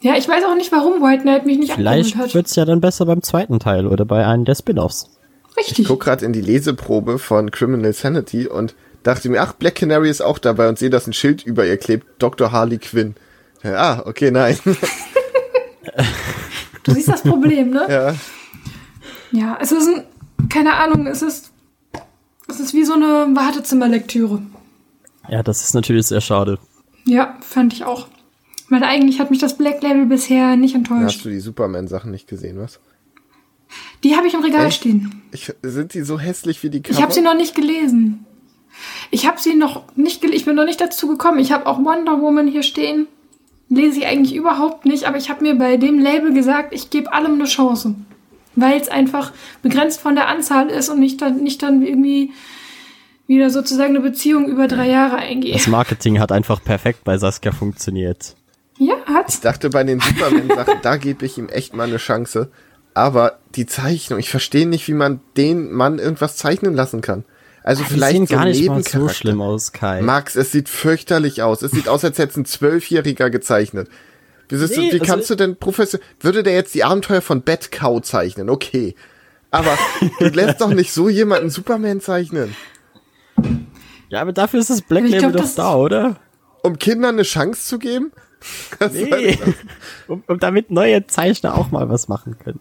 Ja, 0.00 0.16
ich 0.16 0.28
weiß 0.28 0.44
auch 0.44 0.54
nicht, 0.54 0.70
warum 0.72 1.02
White 1.02 1.22
Knight 1.22 1.46
mich 1.46 1.58
nicht 1.58 1.72
Vielleicht 1.72 2.16
hat. 2.16 2.34
wird's 2.34 2.54
ja 2.54 2.64
dann 2.64 2.80
besser 2.80 3.06
beim 3.06 3.22
zweiten 3.22 3.58
Teil 3.58 3.86
oder 3.86 4.04
bei 4.04 4.26
einem 4.26 4.44
der 4.44 4.54
Spin-offs. 4.54 5.10
Ich 5.52 5.68
Richtig. 5.68 5.88
guck 5.88 6.00
gerade 6.00 6.24
in 6.24 6.32
die 6.32 6.42
Leseprobe 6.42 7.18
von 7.18 7.50
Criminal 7.50 7.92
Sanity 7.92 8.46
und 8.46 8.74
dachte 9.02 9.28
mir, 9.30 9.40
ach, 9.42 9.54
Black 9.54 9.76
Canary 9.76 10.10
ist 10.10 10.20
auch 10.20 10.38
dabei 10.38 10.68
und 10.68 10.78
sehe, 10.78 10.90
dass 10.90 11.06
ein 11.06 11.14
Schild 11.14 11.44
über 11.44 11.66
ihr 11.66 11.78
klebt, 11.78 12.06
Dr. 12.18 12.52
Harley 12.52 12.78
Quinn. 12.78 13.14
Ja, 13.62 13.74
ah, 13.74 14.02
okay, 14.04 14.30
nein. 14.30 14.58
Du 16.82 16.92
siehst 16.92 17.08
das 17.08 17.22
Problem, 17.22 17.70
ne? 17.70 17.86
ja. 17.88 18.14
Ja, 19.32 19.58
es 19.60 19.72
ist 19.72 19.88
ein, 19.88 20.04
keine 20.48 20.74
Ahnung, 20.74 21.06
es 21.08 21.20
ist, 21.20 21.50
es 22.48 22.60
ist 22.60 22.74
wie 22.74 22.84
so 22.84 22.92
eine 22.92 23.34
Wartezimmerlektüre. 23.34 24.40
Ja, 25.28 25.42
das 25.42 25.64
ist 25.64 25.74
natürlich 25.74 26.06
sehr 26.06 26.20
schade. 26.20 26.58
Ja, 27.04 27.36
fand 27.40 27.72
ich 27.72 27.84
auch. 27.84 28.06
Weil 28.68 28.82
eigentlich 28.82 29.20
hat 29.20 29.30
mich 29.30 29.38
das 29.38 29.56
Black 29.56 29.82
Label 29.82 30.06
bisher 30.06 30.56
nicht 30.56 30.74
Dann 30.74 30.82
enttäuscht. 30.82 31.18
Hast 31.18 31.24
du 31.24 31.28
die 31.28 31.40
Superman-Sachen 31.40 32.10
nicht 32.10 32.26
gesehen, 32.26 32.58
was? 32.58 32.80
Die 34.02 34.16
habe 34.16 34.26
ich 34.26 34.34
im 34.34 34.40
Regal 34.40 34.66
Echt? 34.66 34.80
stehen. 34.80 35.22
Ich, 35.32 35.52
sind 35.62 35.94
die 35.94 36.02
so 36.02 36.18
hässlich 36.18 36.62
wie 36.62 36.70
die 36.70 36.82
Cover? 36.82 36.96
Ich 36.96 37.02
habe 37.02 37.12
sie 37.12 37.20
noch 37.20 37.36
nicht 37.36 37.54
gelesen. 37.54 38.24
Ich 39.10 39.26
habe 39.26 39.40
sie 39.40 39.54
noch 39.54 39.84
nicht 39.96 40.20
gelesen. 40.20 40.36
Ich 40.36 40.44
bin 40.44 40.56
noch 40.56 40.64
nicht 40.64 40.80
dazu 40.80 41.08
gekommen. 41.08 41.38
Ich 41.38 41.52
habe 41.52 41.66
auch 41.66 41.78
Wonder 41.78 42.20
Woman 42.20 42.48
hier 42.48 42.62
stehen. 42.62 43.06
Lese 43.68 44.00
ich 44.00 44.06
eigentlich 44.06 44.34
überhaupt 44.34 44.84
nicht, 44.84 45.04
aber 45.04 45.16
ich 45.16 45.28
habe 45.28 45.42
mir 45.42 45.56
bei 45.56 45.76
dem 45.76 45.98
Label 45.98 46.32
gesagt, 46.32 46.72
ich 46.72 46.90
gebe 46.90 47.12
allem 47.12 47.34
eine 47.34 47.44
Chance. 47.44 47.96
Weil 48.54 48.80
es 48.80 48.88
einfach 48.88 49.32
begrenzt 49.62 50.00
von 50.00 50.14
der 50.14 50.28
Anzahl 50.28 50.68
ist 50.68 50.88
und 50.88 51.00
nicht 51.00 51.20
dann, 51.20 51.42
nicht 51.42 51.62
dann 51.62 51.82
irgendwie 51.82 52.32
wieder 53.26 53.50
sozusagen 53.50 53.96
eine 53.96 54.00
Beziehung 54.00 54.46
über 54.46 54.68
drei 54.68 54.88
Jahre 54.88 55.16
eingehe. 55.16 55.52
Das 55.52 55.66
Marketing 55.66 56.20
hat 56.20 56.30
einfach 56.30 56.62
perfekt 56.62 57.02
bei 57.02 57.18
Saskia 57.18 57.50
funktioniert. 57.50 58.36
Ja, 58.78 58.94
hat's. 59.06 59.34
Ich 59.36 59.40
dachte 59.40 59.70
bei 59.70 59.84
den 59.84 60.00
Superman-Sachen, 60.00 60.80
da 60.82 60.96
gebe 60.96 61.24
ich 61.24 61.38
ihm 61.38 61.48
echt 61.48 61.74
mal 61.74 61.84
eine 61.88 61.96
Chance. 61.96 62.50
Aber 62.94 63.38
die 63.54 63.66
Zeichnung, 63.66 64.18
ich 64.18 64.30
verstehe 64.30 64.66
nicht, 64.66 64.86
wie 64.88 64.94
man 64.94 65.20
den 65.36 65.70
Mann 65.72 65.98
irgendwas 65.98 66.36
zeichnen 66.36 66.74
lassen 66.74 67.00
kann. 67.00 67.24
Also 67.62 67.82
Die 67.82 67.90
vielleicht 67.94 68.12
sehen 68.16 68.26
so 68.26 68.34
gar 68.36 68.44
nicht 68.44 68.60
mal 68.60 68.64
so 68.66 68.72
Nebencharakter. 68.74 69.14
schlimm 69.14 69.40
aus, 69.42 69.72
Kai. 69.72 70.00
Max, 70.02 70.36
es 70.36 70.52
sieht 70.52 70.68
fürchterlich 70.68 71.42
aus. 71.42 71.62
Es 71.62 71.72
sieht 71.72 71.88
aus, 71.88 72.04
als 72.04 72.18
hätte 72.18 72.30
es 72.30 72.36
ein 72.36 72.44
Zwölfjähriger 72.44 73.28
gezeichnet. 73.28 73.88
Nee, 74.50 74.58
du, 74.58 74.70
wie 74.70 74.92
also- 74.92 75.04
kannst 75.04 75.30
du 75.30 75.34
denn 75.34 75.56
professionell... 75.56 76.06
Würde 76.20 76.42
der 76.44 76.54
jetzt 76.54 76.74
die 76.74 76.84
Abenteuer 76.84 77.20
von 77.22 77.42
Batcow 77.42 78.00
zeichnen? 78.00 78.48
Okay. 78.48 78.94
Aber 79.50 79.76
du 80.20 80.26
lässt 80.32 80.60
doch 80.60 80.72
nicht 80.72 80.92
so 80.92 81.08
jemanden 81.08 81.50
Superman 81.50 82.00
zeichnen. 82.00 82.54
ja, 84.08 84.20
aber 84.20 84.32
dafür 84.32 84.60
ist 84.60 84.70
das 84.70 84.82
Black 84.82 85.08
Label 85.08 85.32
doch 85.32 85.54
da, 85.54 85.74
oder? 85.74 86.16
Um 86.62 86.78
Kindern 86.78 87.14
eine 87.16 87.22
Chance 87.22 87.66
zu 87.66 87.78
geben? 87.78 88.12
Nee. 88.92 89.38
um, 90.08 90.22
um 90.26 90.38
damit 90.38 90.70
neue 90.70 91.06
Zeichner 91.06 91.56
auch 91.56 91.70
mal 91.70 91.88
was 91.88 92.08
machen 92.08 92.36
können. 92.38 92.60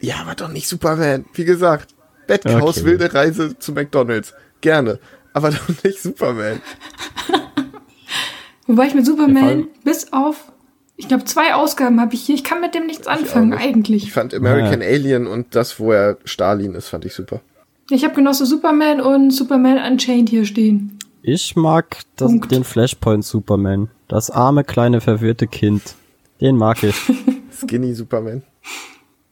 Ja, 0.00 0.16
aber 0.16 0.34
doch 0.34 0.48
nicht 0.48 0.68
Superman. 0.68 1.24
Wie 1.34 1.44
gesagt, 1.44 1.94
Batcows 2.26 2.78
Okay. 2.78 2.86
wilde 2.86 3.12
Reise 3.14 3.58
zu 3.58 3.72
McDonalds. 3.72 4.34
Gerne. 4.60 4.98
Aber 5.32 5.50
doch 5.52 5.68
nicht 5.82 6.00
Superman. 6.00 6.60
Wobei 8.66 8.86
ich 8.86 8.94
mit 8.94 9.04
Ja, 9.06 9.10
Superman 9.12 9.68
bis 9.84 10.12
auf, 10.12 10.52
ich 10.96 11.08
glaube, 11.08 11.24
zwei 11.24 11.54
Ausgaben 11.54 12.00
habe 12.00 12.14
ich 12.14 12.22
hier. 12.22 12.34
Ich 12.34 12.44
kann 12.44 12.60
mit 12.60 12.74
dem 12.74 12.86
nichts 12.86 13.06
anfangen, 13.06 13.50
nicht. 13.50 13.60
eigentlich. 13.60 14.02
Ich 14.04 14.12
fand 14.12 14.32
American 14.32 14.80
Alien 14.80 15.26
und 15.26 15.54
das, 15.54 15.78
wo 15.78 15.92
er 15.92 16.18
Stalin 16.24 16.74
ist, 16.74 16.88
fand 16.88 17.04
ich 17.04 17.14
super. 17.14 17.40
Ich 17.90 18.04
habe 18.04 18.14
Genosse 18.14 18.46
Superman 18.46 19.00
und 19.02 19.30
Superman 19.30 19.78
Unchained 19.92 20.30
hier 20.30 20.46
stehen. 20.46 20.98
Ich 21.26 21.56
mag 21.56 22.00
das, 22.16 22.32
den 22.50 22.64
Flashpoint 22.64 23.24
Superman. 23.24 23.88
Das 24.08 24.30
arme, 24.30 24.62
kleine, 24.62 25.00
verwirrte 25.00 25.46
Kind. 25.46 25.94
Den 26.40 26.56
mag 26.58 26.82
ich. 26.82 26.94
Skinny 27.50 27.94
Superman. 27.94 28.42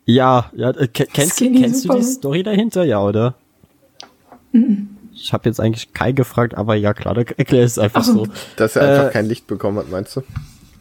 ja, 0.06 0.50
ja, 0.56 0.70
äh, 0.70 0.88
ke- 0.88 1.06
kennst, 1.12 1.36
Skinny 1.36 1.60
kennst 1.60 1.84
du 1.86 1.92
die. 1.94 2.02
Story 2.02 2.42
dahinter? 2.42 2.84
Ja, 2.84 3.02
oder? 3.02 3.34
Ich 5.14 5.32
habe 5.34 5.48
jetzt 5.48 5.60
eigentlich 5.60 5.92
Kai 5.92 6.12
gefragt, 6.12 6.54
aber 6.54 6.74
ja 6.76 6.94
klar, 6.94 7.14
da 7.14 7.20
erklär 7.36 7.64
es 7.64 7.78
einfach 7.78 8.00
Ach 8.00 8.04
so. 8.04 8.24
so. 8.24 8.32
Dass 8.56 8.76
er 8.76 8.88
einfach 8.88 9.08
Äh, 9.08 9.12
kein 9.12 9.26
Licht 9.26 9.46
bekommen 9.46 9.76
hat, 9.78 9.90
meinst 9.90 10.16
du? 10.16 10.22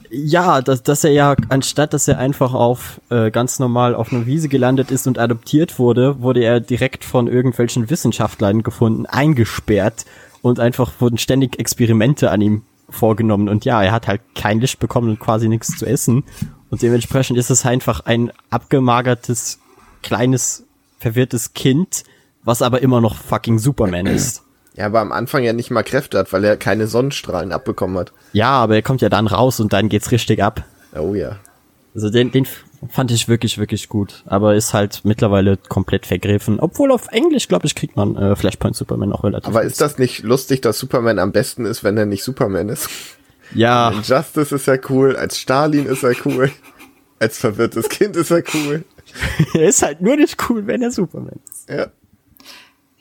Ja, 0.10 0.62
dass, 0.62 0.84
dass 0.84 1.04
er 1.04 1.12
ja, 1.12 1.36
anstatt 1.50 1.94
dass 1.94 2.08
er 2.08 2.20
einfach 2.20 2.54
auf 2.54 3.02
äh, 3.10 3.32
ganz 3.32 3.60
normal 3.60 3.96
auf 3.96 4.14
einer 4.14 4.26
Wiese 4.26 4.48
gelandet 4.50 4.92
ist 4.92 5.08
und 5.08 5.18
adoptiert 5.20 5.78
wurde, 5.80 6.22
wurde 6.22 6.42
er 6.44 6.60
direkt 6.62 7.04
von 7.06 7.28
irgendwelchen 7.28 7.90
Wissenschaftlern 7.90 8.64
gefunden, 8.64 9.06
eingesperrt 9.06 10.06
und 10.42 10.60
einfach 10.60 10.92
wurden 11.00 11.18
ständig 11.18 11.60
Experimente 11.60 12.32
an 12.32 12.42
ihm 12.42 12.64
vorgenommen. 12.90 13.50
Und 13.50 13.66
ja, 13.66 13.82
er 13.82 13.92
hat 13.92 14.08
halt 14.08 14.22
kein 14.36 14.60
Licht 14.60 14.80
bekommen 14.80 15.10
und 15.10 15.20
quasi 15.20 15.48
nichts 15.48 15.78
zu 15.78 15.86
essen. 15.86 16.24
Und 16.70 16.82
dementsprechend 16.82 17.38
ist 17.38 17.50
es 17.50 17.66
einfach 17.66 18.02
ein 18.06 18.32
abgemagertes, 18.50 19.60
kleines, 20.02 20.64
verwirrtes 21.00 21.54
Kind, 21.54 22.04
was 22.44 22.62
aber 22.62 22.82
immer 22.82 23.02
noch 23.02 23.16
fucking 23.16 23.60
Superman 23.60 24.06
ist. 24.08 24.44
Ja, 24.76 24.86
aber 24.86 25.02
am 25.02 25.12
Anfang 25.12 25.44
ja 25.44 25.54
nicht 25.54 25.70
mal 25.70 25.84
Kräfte 25.84 26.18
hat, 26.18 26.32
weil 26.32 26.44
er 26.46 26.56
keine 26.56 26.88
Sonnenstrahlen 26.88 27.52
abbekommen 27.52 27.98
hat. 27.98 28.14
Ja, 28.32 28.52
aber 28.52 28.76
er 28.76 28.82
kommt 28.82 29.02
ja 29.02 29.10
dann 29.10 29.28
raus 29.28 29.60
und 29.60 29.74
dann 29.74 29.90
geht's 29.90 30.12
richtig 30.12 30.42
ab. 30.42 30.64
Oh 30.96 31.14
ja. 31.14 31.38
Also 31.94 32.10
den, 32.10 32.32
den 32.32 32.48
fand 32.90 33.12
ich 33.12 33.28
wirklich, 33.28 33.58
wirklich 33.58 33.90
gut. 33.90 34.24
Aber 34.26 34.56
ist 34.56 34.74
halt 34.74 35.02
mittlerweile 35.04 35.58
komplett 35.58 36.06
vergriffen. 36.06 36.60
Obwohl 36.60 36.92
auf 36.92 37.08
Englisch, 37.10 37.48
glaube 37.48 37.68
ich, 37.68 37.76
kriegt 37.76 37.96
man 37.96 38.16
äh, 38.16 38.36
Flashpoint 38.36 38.76
Superman 38.76 39.12
auch 39.14 39.24
relativ. 39.24 39.48
Aber 39.48 39.64
ist 39.64 39.80
das 39.82 39.98
nicht 39.98 40.24
lustig, 40.24 40.62
dass 40.62 40.80
Superman 40.80 41.20
am 41.20 41.32
besten 41.32 41.66
ist, 41.66 41.84
wenn 41.84 41.98
er 41.98 42.06
nicht 42.06 42.24
Superman 42.24 42.70
ist? 42.70 42.90
Ja, 43.54 43.90
In 43.96 44.02
Justice 44.04 44.56
ist 44.56 44.68
er 44.68 44.80
cool, 44.90 45.16
als 45.16 45.38
Stalin 45.38 45.86
ist 45.86 46.04
er 46.04 46.16
cool, 46.26 46.52
als 47.20 47.38
verwirrtes 47.38 47.90
Kind 47.90 48.16
ist 48.16 48.32
er 48.32 48.44
cool. 48.54 48.84
er 49.54 49.68
ist 49.68 49.82
halt 49.82 50.02
nur 50.02 50.16
nicht 50.16 50.38
cool, 50.50 50.66
wenn 50.68 50.82
er 50.82 50.92
Superman 50.92 51.40
ist. 51.52 51.70
Ja. 51.70 51.88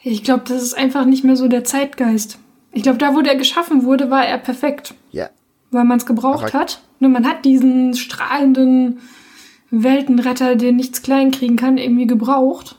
Ich 0.03 0.25
glaube, 0.25 0.45
das 0.49 0.63
ist 0.63 0.75
einfach 0.77 1.05
nicht 1.05 1.25
mehr 1.25 1.37
so 1.37 1.47
der 1.47 1.63
Zeitgeist. 1.65 2.39
Ich 2.73 2.83
glaube, 2.83 2.99
da, 2.99 3.15
wo 3.15 3.21
der 3.23 3.37
geschaffen 3.37 3.85
wurde, 3.85 4.11
war 4.11 4.25
er 4.27 4.39
perfekt, 4.39 4.95
Ja. 5.13 5.29
weil 5.71 5.85
man 5.85 5.99
es 5.99 6.07
gebraucht 6.07 6.49
Aber- 6.55 6.59
hat. 6.59 6.81
Nur 7.03 7.11
man 7.11 7.27
hat 7.27 7.45
diesen 7.47 7.95
strahlenden 7.95 9.01
Weltenretter, 9.71 10.57
der 10.57 10.73
nichts 10.73 11.03
klein 11.03 11.31
kriegen 11.31 11.57
kann, 11.57 11.79
irgendwie 11.79 12.07
gebraucht. 12.07 12.77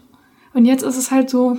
Und 0.53 0.65
jetzt 0.65 0.83
ist 0.83 0.97
es 0.97 1.11
halt 1.11 1.29
so 1.29 1.57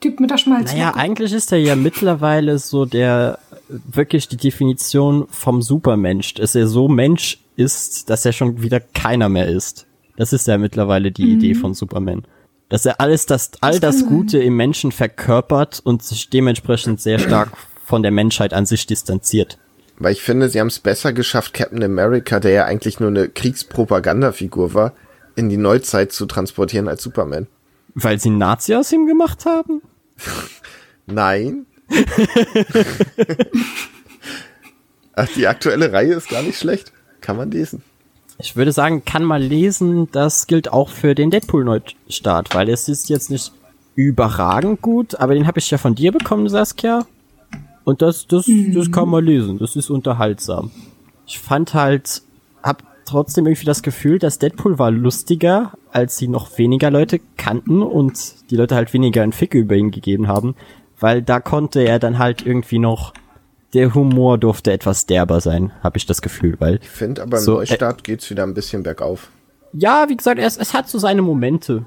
Typ 0.00 0.20
mit 0.20 0.30
der 0.30 0.38
Schmalz. 0.38 0.72
Naja, 0.72 0.94
eigentlich 0.94 1.32
ist 1.32 1.50
er 1.52 1.58
ja 1.58 1.76
mittlerweile 1.76 2.58
so 2.58 2.84
der 2.84 3.38
wirklich 3.68 4.28
die 4.28 4.36
Definition 4.36 5.26
vom 5.30 5.62
Supermensch, 5.62 6.34
dass 6.34 6.54
er 6.54 6.66
so 6.66 6.88
Mensch 6.88 7.38
ist, 7.56 8.10
dass 8.10 8.26
er 8.26 8.32
schon 8.32 8.62
wieder 8.62 8.80
keiner 8.80 9.28
mehr 9.28 9.48
ist. 9.48 9.86
Das 10.16 10.32
ist 10.32 10.46
ja 10.46 10.58
mittlerweile 10.58 11.10
die 11.10 11.32
Idee 11.32 11.54
von 11.54 11.74
Superman. 11.74 12.24
Dass 12.68 12.86
er 12.86 13.00
alles 13.00 13.26
das, 13.26 13.52
all 13.60 13.76
Mhm. 13.76 13.80
Das 13.80 13.80
das 13.80 14.00
kann 14.00 14.08
sein. 14.08 14.18
Gute 14.18 14.38
im 14.38 14.56
Menschen 14.56 14.92
verkörpert 14.92 15.80
und 15.84 16.02
sich 16.02 16.28
dementsprechend 16.28 17.00
sehr 17.00 17.18
stark 17.18 17.52
von 17.84 18.02
der 18.02 18.10
Menschheit 18.10 18.52
an 18.52 18.66
sich 18.66 18.86
distanziert. 18.86 19.58
Weil 19.98 20.12
ich 20.12 20.22
finde, 20.22 20.48
sie 20.48 20.60
haben 20.60 20.66
es 20.68 20.78
besser 20.80 21.12
geschafft, 21.12 21.54
Captain 21.54 21.82
America, 21.82 22.40
der 22.40 22.50
ja 22.52 22.64
eigentlich 22.64 23.00
nur 23.00 23.10
eine 23.10 23.28
Kriegspropagandafigur 23.28 24.74
war, 24.74 24.92
in 25.36 25.48
die 25.48 25.56
Neuzeit 25.56 26.12
zu 26.12 26.26
transportieren 26.26 26.88
als 26.88 27.02
Superman. 27.02 27.46
Weil 27.94 28.18
sie 28.18 28.28
einen 28.30 28.38
Nazi 28.38 28.74
aus 28.74 28.90
ihm 28.92 29.06
gemacht 29.06 29.46
haben? 29.46 29.82
Nein. 31.06 31.66
Ach, 35.14 35.28
die 35.36 35.46
aktuelle 35.46 35.92
Reihe 35.92 36.14
ist 36.14 36.28
gar 36.28 36.42
nicht 36.42 36.58
schlecht. 36.58 36.92
Kann 37.20 37.36
man 37.36 37.52
lesen. 37.52 37.82
Ich 38.38 38.56
würde 38.56 38.72
sagen, 38.72 39.04
kann 39.04 39.22
mal 39.22 39.40
lesen, 39.40 40.10
das 40.10 40.48
gilt 40.48 40.72
auch 40.72 40.88
für 40.88 41.14
den 41.14 41.30
Deadpool-Neustart, 41.30 42.52
weil 42.54 42.68
es 42.68 42.88
ist 42.88 43.08
jetzt 43.08 43.30
nicht 43.30 43.52
überragend 43.94 44.82
gut, 44.82 45.14
aber 45.14 45.34
den 45.34 45.46
habe 45.46 45.60
ich 45.60 45.70
ja 45.70 45.78
von 45.78 45.94
dir 45.94 46.10
bekommen, 46.10 46.48
Saskia. 46.48 47.06
Und 47.84 48.02
das, 48.02 48.26
das, 48.26 48.50
das 48.72 48.90
kann 48.90 49.08
man 49.08 49.24
lesen, 49.24 49.58
das 49.58 49.76
ist 49.76 49.90
unterhaltsam. 49.90 50.70
Ich 51.26 51.38
fand 51.38 51.74
halt, 51.74 52.22
hab 52.62 52.82
trotzdem 53.04 53.46
irgendwie 53.46 53.66
das 53.66 53.82
Gefühl, 53.82 54.18
dass 54.18 54.38
Deadpool 54.38 54.78
war 54.78 54.90
lustiger, 54.90 55.72
als 55.92 56.16
sie 56.16 56.28
noch 56.28 56.56
weniger 56.58 56.90
Leute 56.90 57.20
kannten 57.36 57.82
und 57.82 58.50
die 58.50 58.56
Leute 58.56 58.74
halt 58.74 58.92
weniger 58.94 59.22
einen 59.22 59.32
Fick 59.32 59.54
über 59.54 59.74
ihn 59.74 59.90
gegeben 59.90 60.28
haben, 60.28 60.54
weil 60.98 61.20
da 61.22 61.40
konnte 61.40 61.80
er 61.80 61.98
dann 61.98 62.18
halt 62.18 62.46
irgendwie 62.46 62.78
noch, 62.78 63.12
der 63.74 63.94
Humor 63.94 64.38
durfte 64.38 64.72
etwas 64.72 65.04
derber 65.04 65.40
sein, 65.40 65.72
habe 65.82 65.98
ich 65.98 66.06
das 66.06 66.22
Gefühl, 66.22 66.56
weil 66.60 66.78
Ich 66.82 66.88
finde, 66.88 67.22
aber 67.22 67.38
im 67.38 67.42
So, 67.42 67.56
äh, 67.60 67.66
Neustart 67.68 68.04
geht's 68.04 68.30
wieder 68.30 68.44
ein 68.44 68.54
bisschen 68.54 68.82
bergauf. 68.82 69.30
ja, 69.72 70.06
wie 70.08 70.16
gesagt, 70.16 70.38
es, 70.38 70.56
es 70.56 70.72
hat 70.72 70.88
so 70.88 70.98
seine 70.98 71.20
Momente. 71.22 71.84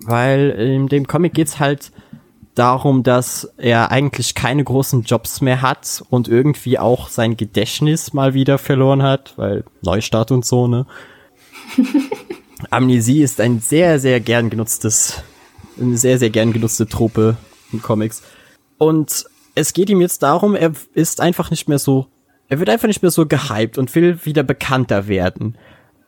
Weil 0.00 0.50
in 0.50 0.88
dem 0.88 1.06
Comic 1.06 1.32
geht's 1.32 1.58
halt 1.58 1.90
darum, 2.56 3.02
dass 3.02 3.52
er 3.56 3.92
eigentlich 3.92 4.34
keine 4.34 4.64
großen 4.64 5.02
Jobs 5.02 5.40
mehr 5.40 5.62
hat 5.62 6.02
und 6.10 6.26
irgendwie 6.26 6.78
auch 6.78 7.08
sein 7.08 7.36
Gedächtnis 7.36 8.12
mal 8.12 8.34
wieder 8.34 8.58
verloren 8.58 9.02
hat, 9.02 9.34
weil 9.36 9.64
Neustart 9.82 10.32
und 10.32 10.44
so, 10.44 10.66
ne? 10.66 10.86
Amnesie 12.70 13.22
ist 13.22 13.40
ein 13.40 13.60
sehr, 13.60 14.00
sehr 14.00 14.20
gern 14.20 14.50
genutztes, 14.50 15.22
eine 15.80 15.98
sehr, 15.98 16.18
sehr 16.18 16.30
gern 16.30 16.52
genutzte 16.52 16.86
Trope 16.86 17.36
in 17.72 17.82
Comics. 17.82 18.22
Und 18.78 19.26
es 19.54 19.72
geht 19.72 19.90
ihm 19.90 20.00
jetzt 20.00 20.22
darum, 20.22 20.54
er 20.54 20.72
ist 20.94 21.20
einfach 21.20 21.50
nicht 21.50 21.68
mehr 21.68 21.78
so, 21.78 22.06
er 22.48 22.58
wird 22.58 22.70
einfach 22.70 22.88
nicht 22.88 23.02
mehr 23.02 23.10
so 23.10 23.26
gehypt 23.26 23.76
und 23.76 23.94
will 23.94 24.24
wieder 24.24 24.42
bekannter 24.42 25.08
werden. 25.08 25.56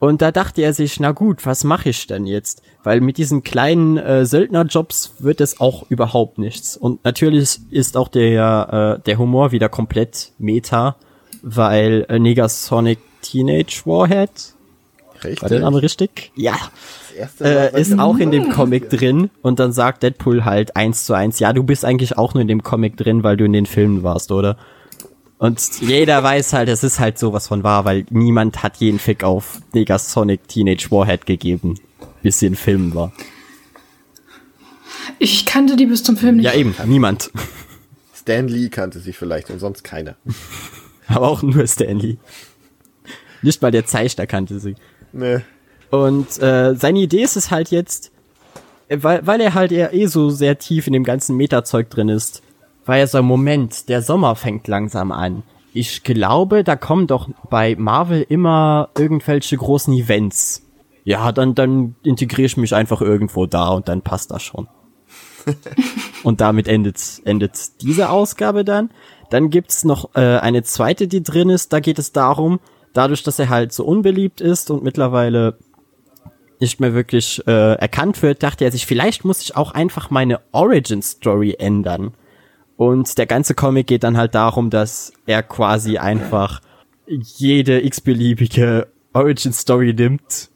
Und 0.01 0.23
da 0.23 0.31
dachte 0.31 0.63
er 0.63 0.73
sich, 0.73 1.01
na 1.01 1.11
gut, 1.11 1.45
was 1.45 1.65
mache 1.65 1.89
ich 1.89 2.07
denn 2.07 2.27
jetzt? 2.27 2.63
Weil 2.85 3.01
mit 3.01 3.19
diesen 3.19 3.43
kleinen 3.43 3.97
äh, 3.97 4.25
Söldnerjobs 4.25 5.15
wird 5.19 5.41
es 5.41 5.61
auch 5.61 5.85
überhaupt 5.89 6.39
nichts. 6.39 6.77
Und 6.77 7.05
natürlich 7.05 7.59
ist 7.71 7.97
auch 7.97 8.09
der, 8.09 8.99
äh, 9.01 9.03
der 9.05 9.19
Humor 9.19 9.51
wieder 9.51 9.69
komplett 9.69 10.33
meta, 10.39 10.97
weil 11.43 12.07
äh, 12.09 12.19
Negasonic 12.19 13.01
Teenage 13.23 13.83
Warhead, 13.85 14.31
Richtig. 15.25 15.43
war 15.43 15.49
der 15.49 15.61
Name 15.61 15.83
richtig? 15.83 16.31
Ja. 16.37 16.53
Mal, 17.41 17.71
Äh, 17.75 17.81
ist 17.81 17.99
auch 17.99 18.19
in 18.19 18.31
dem 18.31 18.51
Comic 18.51 18.91
drin 18.91 19.31
und 19.43 19.59
dann 19.59 19.73
sagt 19.73 20.05
Deadpool 20.05 20.45
halt 20.45 20.77
eins 20.77 21.05
zu 21.05 21.15
eins, 21.15 21.41
ja, 21.41 21.53
du 21.53 21.65
bist 21.65 21.85
eigentlich 21.85 22.17
auch 22.17 22.35
nur 22.35 22.43
in 22.43 22.49
dem 22.49 22.63
Comic 22.63 22.97
drin, 22.97 23.25
weil 23.25 23.37
du 23.37 23.45
in 23.45 23.53
den 23.53 23.67
Filmen 23.67 24.05
warst, 24.05 24.31
oder? 24.31 24.57
Und 25.39 25.81
jeder 25.81 26.23
weiß 26.23 26.53
halt, 26.53 26.69
es 26.69 26.83
ist 26.83 26.99
halt 26.99 27.19
sowas 27.19 27.47
von 27.47 27.63
wahr, 27.63 27.85
weil 27.85 28.05
niemand 28.11 28.63
hat 28.63 28.79
jeden 28.79 28.99
Fick 28.99 29.23
auf 29.23 29.61
Negasonic 29.73 30.49
Teenage 30.49 30.91
Warhead 30.91 31.27
gegeben, 31.27 31.79
bis 32.23 32.41
sie 32.41 32.47
in 32.47 32.57
Filmen 32.57 32.95
war. 32.95 33.13
Ich 35.21 35.47
kannte 35.47 35.77
die 35.77 35.87
bis 35.87 36.03
zum 36.03 36.17
Film 36.17 36.37
nicht. 36.37 36.45
Ja, 36.45 36.55
eben, 36.55 36.75
niemand. 36.87 37.31
Stan 38.15 38.49
Lee 38.49 38.69
kannte 38.69 38.99
sie 38.99 39.13
vielleicht 39.13 39.51
und 39.51 39.59
sonst 39.61 39.85
keiner. 39.85 40.17
Aber 41.07 41.29
auch 41.29 41.43
nur 41.43 41.67
Stanley. 41.67 42.19
Nicht 43.41 43.63
mal 43.63 43.71
der 43.71 43.87
Zeichner 43.87 44.27
kannte 44.27 44.59
sie. 44.59 44.75
Ne. 45.13 45.43
Und 45.91 46.41
äh, 46.43 46.75
seine 46.75 46.99
Idee 46.99 47.23
ist 47.23 47.37
es 47.37 47.51
halt 47.51 47.71
jetzt, 47.71 48.11
weil, 48.89 49.27
weil 49.27 49.41
er 49.41 49.55
halt 49.55 49.73
eher 49.73 49.95
eh 49.95 50.07
so 50.07 50.31
sehr 50.31 50.59
tief 50.59 50.87
in 50.87 50.93
dem 50.93 51.05
ganzen 51.05 51.37
Meta-Zeug 51.37 51.89
drin 51.89 52.09
ist, 52.09 52.43
war 52.89 52.97
er 52.97 53.07
so, 53.07 53.23
Moment, 53.23 53.89
der 53.89 54.01
Sommer 54.01 54.35
fängt 54.35 54.67
langsam 54.67 55.13
an. 55.13 55.43
Ich 55.75 56.03
glaube, 56.03 56.65
da 56.65 56.75
kommen 56.75 57.07
doch 57.07 57.29
bei 57.51 57.77
Marvel 57.77 58.25
immer 58.27 58.89
irgendwelche 58.97 59.59
großen 59.59 59.93
Events. 59.93 60.63
Ja, 61.05 61.31
dann, 61.33 61.55
dann 61.55 61.95
integriere 62.03 62.47
ich 62.47 62.57
mich 62.57 62.75
einfach 62.75 63.03
irgendwo 63.03 63.47
da 63.47 63.69
und 63.69 63.89
dann 63.89 64.01
passt 64.03 64.31
das 64.31 64.43
schon. 64.43 64.69
und 66.23 66.41
damit 66.41 66.67
endet, 66.67 67.21
endet 67.25 67.83
diese 67.83 68.09
Ausgabe 68.09 68.65
dann. 68.65 68.91
Dann 69.31 69.51
gibt's 69.51 69.85
noch 69.85 70.15
äh, 70.15 70.39
eine 70.39 70.63
zweite, 70.63 71.09
die 71.09 71.23
drin 71.23 71.51
ist. 71.51 71.73
Da 71.75 71.81
geht 71.81 71.99
es 71.99 72.13
darum, 72.13 72.59
dadurch, 72.95 73.23
dass 73.23 73.39
er 73.39 73.51
halt 73.51 73.73
so 73.73 73.85
unbeliebt 73.85 74.41
ist 74.41 74.71
und 74.71 74.83
mittlerweile 74.83 75.59
nicht 76.59 76.81
mehr 76.81 76.95
wirklich 76.95 77.47
äh, 77.47 77.75
erkannt 77.75 78.23
wird, 78.23 78.43
dachte 78.43 78.65
er 78.65 78.73
sich, 78.73 78.87
vielleicht 78.87 79.27
muss 79.27 79.43
ich 79.43 79.57
auch 79.57 79.73
einfach 79.73 80.09
meine 80.09 80.41
Origin 80.53 81.03
Story 81.03 81.55
ändern. 81.59 82.15
Und 82.79 83.19
der 83.19 83.27
ganze 83.27 83.55
Comic 83.55 83.89
geht 83.89 84.05
dann 84.05 84.17
halt 84.17 84.37
darum, 84.37 84.71
dass 84.71 85.13
er 85.27 85.43
quasi 85.43 85.99
einfach 85.99 86.61
jede 87.09 87.85
x-beliebige 87.85 88.87
Origin 89.13 89.53
Story 89.53 89.93
nimmt 89.93 90.49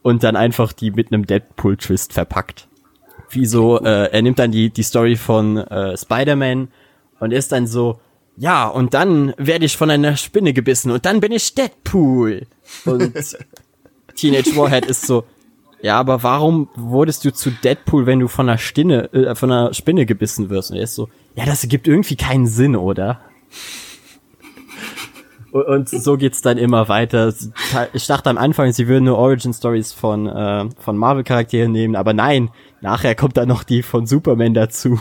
und 0.00 0.24
dann 0.24 0.36
einfach 0.36 0.72
die 0.72 0.90
mit 0.90 1.12
einem 1.12 1.26
Deadpool 1.26 1.76
Twist 1.76 2.14
verpackt. 2.14 2.66
Wie 3.28 3.44
so, 3.44 3.78
äh, 3.78 4.10
er 4.10 4.22
nimmt 4.22 4.38
dann 4.38 4.52
die, 4.52 4.70
die 4.70 4.84
Story 4.84 5.16
von 5.16 5.58
äh, 5.58 5.98
Spider-Man 5.98 6.68
und 7.20 7.32
ist 7.32 7.52
dann 7.52 7.66
so, 7.66 8.00
ja, 8.38 8.66
und 8.68 8.94
dann 8.94 9.34
werde 9.36 9.66
ich 9.66 9.76
von 9.76 9.90
einer 9.90 10.16
Spinne 10.16 10.54
gebissen 10.54 10.90
und 10.90 11.04
dann 11.04 11.20
bin 11.20 11.32
ich 11.32 11.54
Deadpool. 11.54 12.46
Und 12.86 13.12
Teenage 14.16 14.56
Warhead 14.56 14.86
ist 14.86 15.06
so, 15.06 15.24
ja, 15.86 16.00
aber 16.00 16.24
warum 16.24 16.68
wurdest 16.74 17.24
du 17.24 17.32
zu 17.32 17.52
Deadpool, 17.52 18.06
wenn 18.06 18.18
du 18.18 18.26
von 18.26 18.48
einer 18.48 18.58
Spinne, 18.58 19.12
äh, 19.12 19.36
von 19.36 19.52
einer 19.52 19.72
Spinne 19.72 20.04
gebissen 20.04 20.50
wirst? 20.50 20.72
Und 20.72 20.78
er 20.78 20.82
ist 20.82 20.96
so, 20.96 21.08
ja, 21.36 21.46
das 21.46 21.62
ergibt 21.62 21.86
irgendwie 21.86 22.16
keinen 22.16 22.48
Sinn, 22.48 22.74
oder? 22.74 23.20
Und, 25.52 25.64
und 25.64 25.88
so 25.88 26.16
geht's 26.16 26.42
dann 26.42 26.58
immer 26.58 26.88
weiter. 26.88 27.32
Ich 27.92 28.06
dachte 28.08 28.30
am 28.30 28.36
Anfang, 28.36 28.72
sie 28.72 28.88
würden 28.88 29.04
nur 29.04 29.16
Origin 29.16 29.54
Stories 29.54 29.92
von, 29.92 30.26
äh, 30.26 30.68
von 30.76 30.96
Marvel-Charakteren 30.96 31.70
nehmen, 31.70 31.94
aber 31.94 32.12
nein, 32.12 32.50
nachher 32.80 33.14
kommt 33.14 33.36
dann 33.36 33.46
noch 33.46 33.62
die 33.62 33.84
von 33.84 34.06
Superman 34.06 34.54
dazu. 34.54 34.98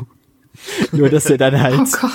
Nur, 0.93 1.09
dass 1.09 1.25
er 1.25 1.37
dann 1.37 1.59
halt 1.59 1.77
Oh 1.77 2.07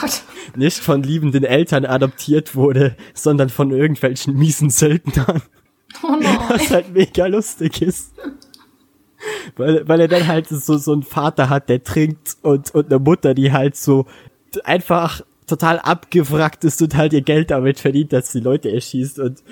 nicht 0.57 0.79
von 0.79 1.03
liebenden 1.03 1.45
Eltern 1.45 1.85
adoptiert 1.85 2.55
wurde, 2.55 2.97
sondern 3.13 3.51
von 3.51 3.71
irgendwelchen 3.71 4.35
miesen 4.35 4.71
Söldnern. 4.71 5.43
Oh 6.03 6.17
nein. 6.19 6.39
Was 6.49 6.71
halt 6.71 6.95
mega 6.95 7.27
lustig 7.27 7.83
ist. 7.83 8.15
Weil, 9.57 9.87
weil 9.87 10.01
er 10.01 10.09
dann 10.09 10.27
halt 10.27 10.49
so, 10.49 10.79
so 10.79 10.93
einen 10.93 11.03
Vater 11.03 11.49
hat, 11.49 11.69
der 11.69 11.85
trinkt 11.85 12.37
und, 12.43 12.75
und 12.75 12.87
eine 12.87 12.99
Mutter, 12.99 13.35
die 13.35 13.53
halt 13.53 13.77
so 13.77 14.07
einfach 14.65 15.23
total 15.47 15.79
abgewrackt 15.79 16.65
ist 16.65 16.81
und 16.81 16.97
halt 16.97 17.13
ihr 17.13 17.23
Geld 17.23 17.51
damit 17.51 17.81
verdient, 17.81 18.13
dass 18.13 18.33
sie 18.33 18.41
Leute 18.41 18.71
erschießt 18.73 19.19
und 19.19 19.43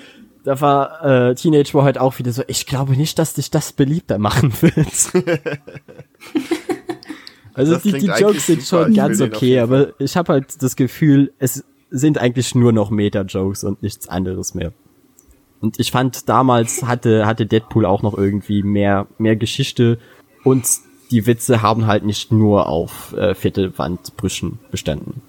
da 0.43 0.61
war 0.61 1.03
äh, 1.29 1.35
Teenage 1.35 1.73
war 1.73 1.83
halt 1.83 1.99
auch 1.99 2.17
wieder 2.17 2.31
so, 2.31 2.43
ich 2.47 2.65
glaube 2.65 2.93
nicht, 2.93 3.19
dass 3.19 3.33
dich 3.33 3.51
das 3.51 3.73
beliebter 3.73 4.17
machen 4.17 4.53
wird. 4.61 4.77
also 7.53 7.73
Das 7.73 7.83
die, 7.83 7.91
die 7.91 8.05
Jokes 8.05 8.47
sind 8.47 8.61
super. 8.61 8.83
schon 8.83 8.91
Ich 8.91 8.97
ganz 8.97 9.21
okay, 9.21 9.59
aber 9.59 9.99
ich 9.99 10.15
habe 10.15 10.33
halt 10.33 10.63
das 10.63 10.75
Gefühl, 10.75 11.33
es 11.39 11.65
sind 11.91 12.17
eigentlich 12.17 12.55
nur 12.55 12.71
noch 12.71 12.89
Meta-Jokes 12.89 13.63
und 13.63 13.83
nichts 13.83 14.07
anderes 14.07 14.53
mehr. 14.53 14.71
Und 15.61 15.79
ich 15.79 15.91
fand 15.91 16.29
damals 16.29 16.83
hatte 16.83 17.25
hatte 17.25 17.45
Deadpool 17.45 17.85
auch 17.85 18.01
noch 18.01 18.17
irgendwie 18.17 18.63
mehr 18.63 19.07
mehr 19.17 19.35
Geschichte 19.35 19.99
und 20.43 20.65
die 21.11 21.25
Witze 21.25 21.61
haben 21.61 21.87
halt 21.87 22.05
nicht 22.05 22.31
nur 22.31 22.67
auf 22.67 23.13
äh, 23.13 23.33
vierte 23.35 23.77
Wandbrüchen 23.77 24.59
bestanden. 24.71 25.21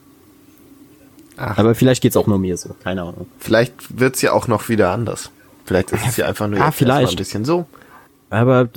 Ach. 1.36 1.57
Aber 1.57 1.74
vielleicht 1.74 2.02
geht's 2.02 2.16
auch 2.16 2.27
nur 2.27 2.39
mir 2.39 2.57
so, 2.57 2.74
keine 2.82 3.02
Ahnung. 3.02 3.27
Vielleicht 3.39 3.98
wird's 3.98 4.20
ja 4.20 4.32
auch 4.32 4.47
noch 4.47 4.69
wieder 4.69 4.90
anders. 4.90 5.31
Vielleicht 5.65 5.90
ist 5.93 6.07
es 6.07 6.16
ja 6.19 6.27
einfach 6.27 6.48
nur 6.48 6.59
Ja, 6.59 6.66
jetzt 6.66 6.81
erstmal 6.82 6.98
vielleicht. 6.98 7.12
ein 7.15 7.16
bisschen 7.16 7.44
so. 7.44 7.66
Aber 8.28 8.69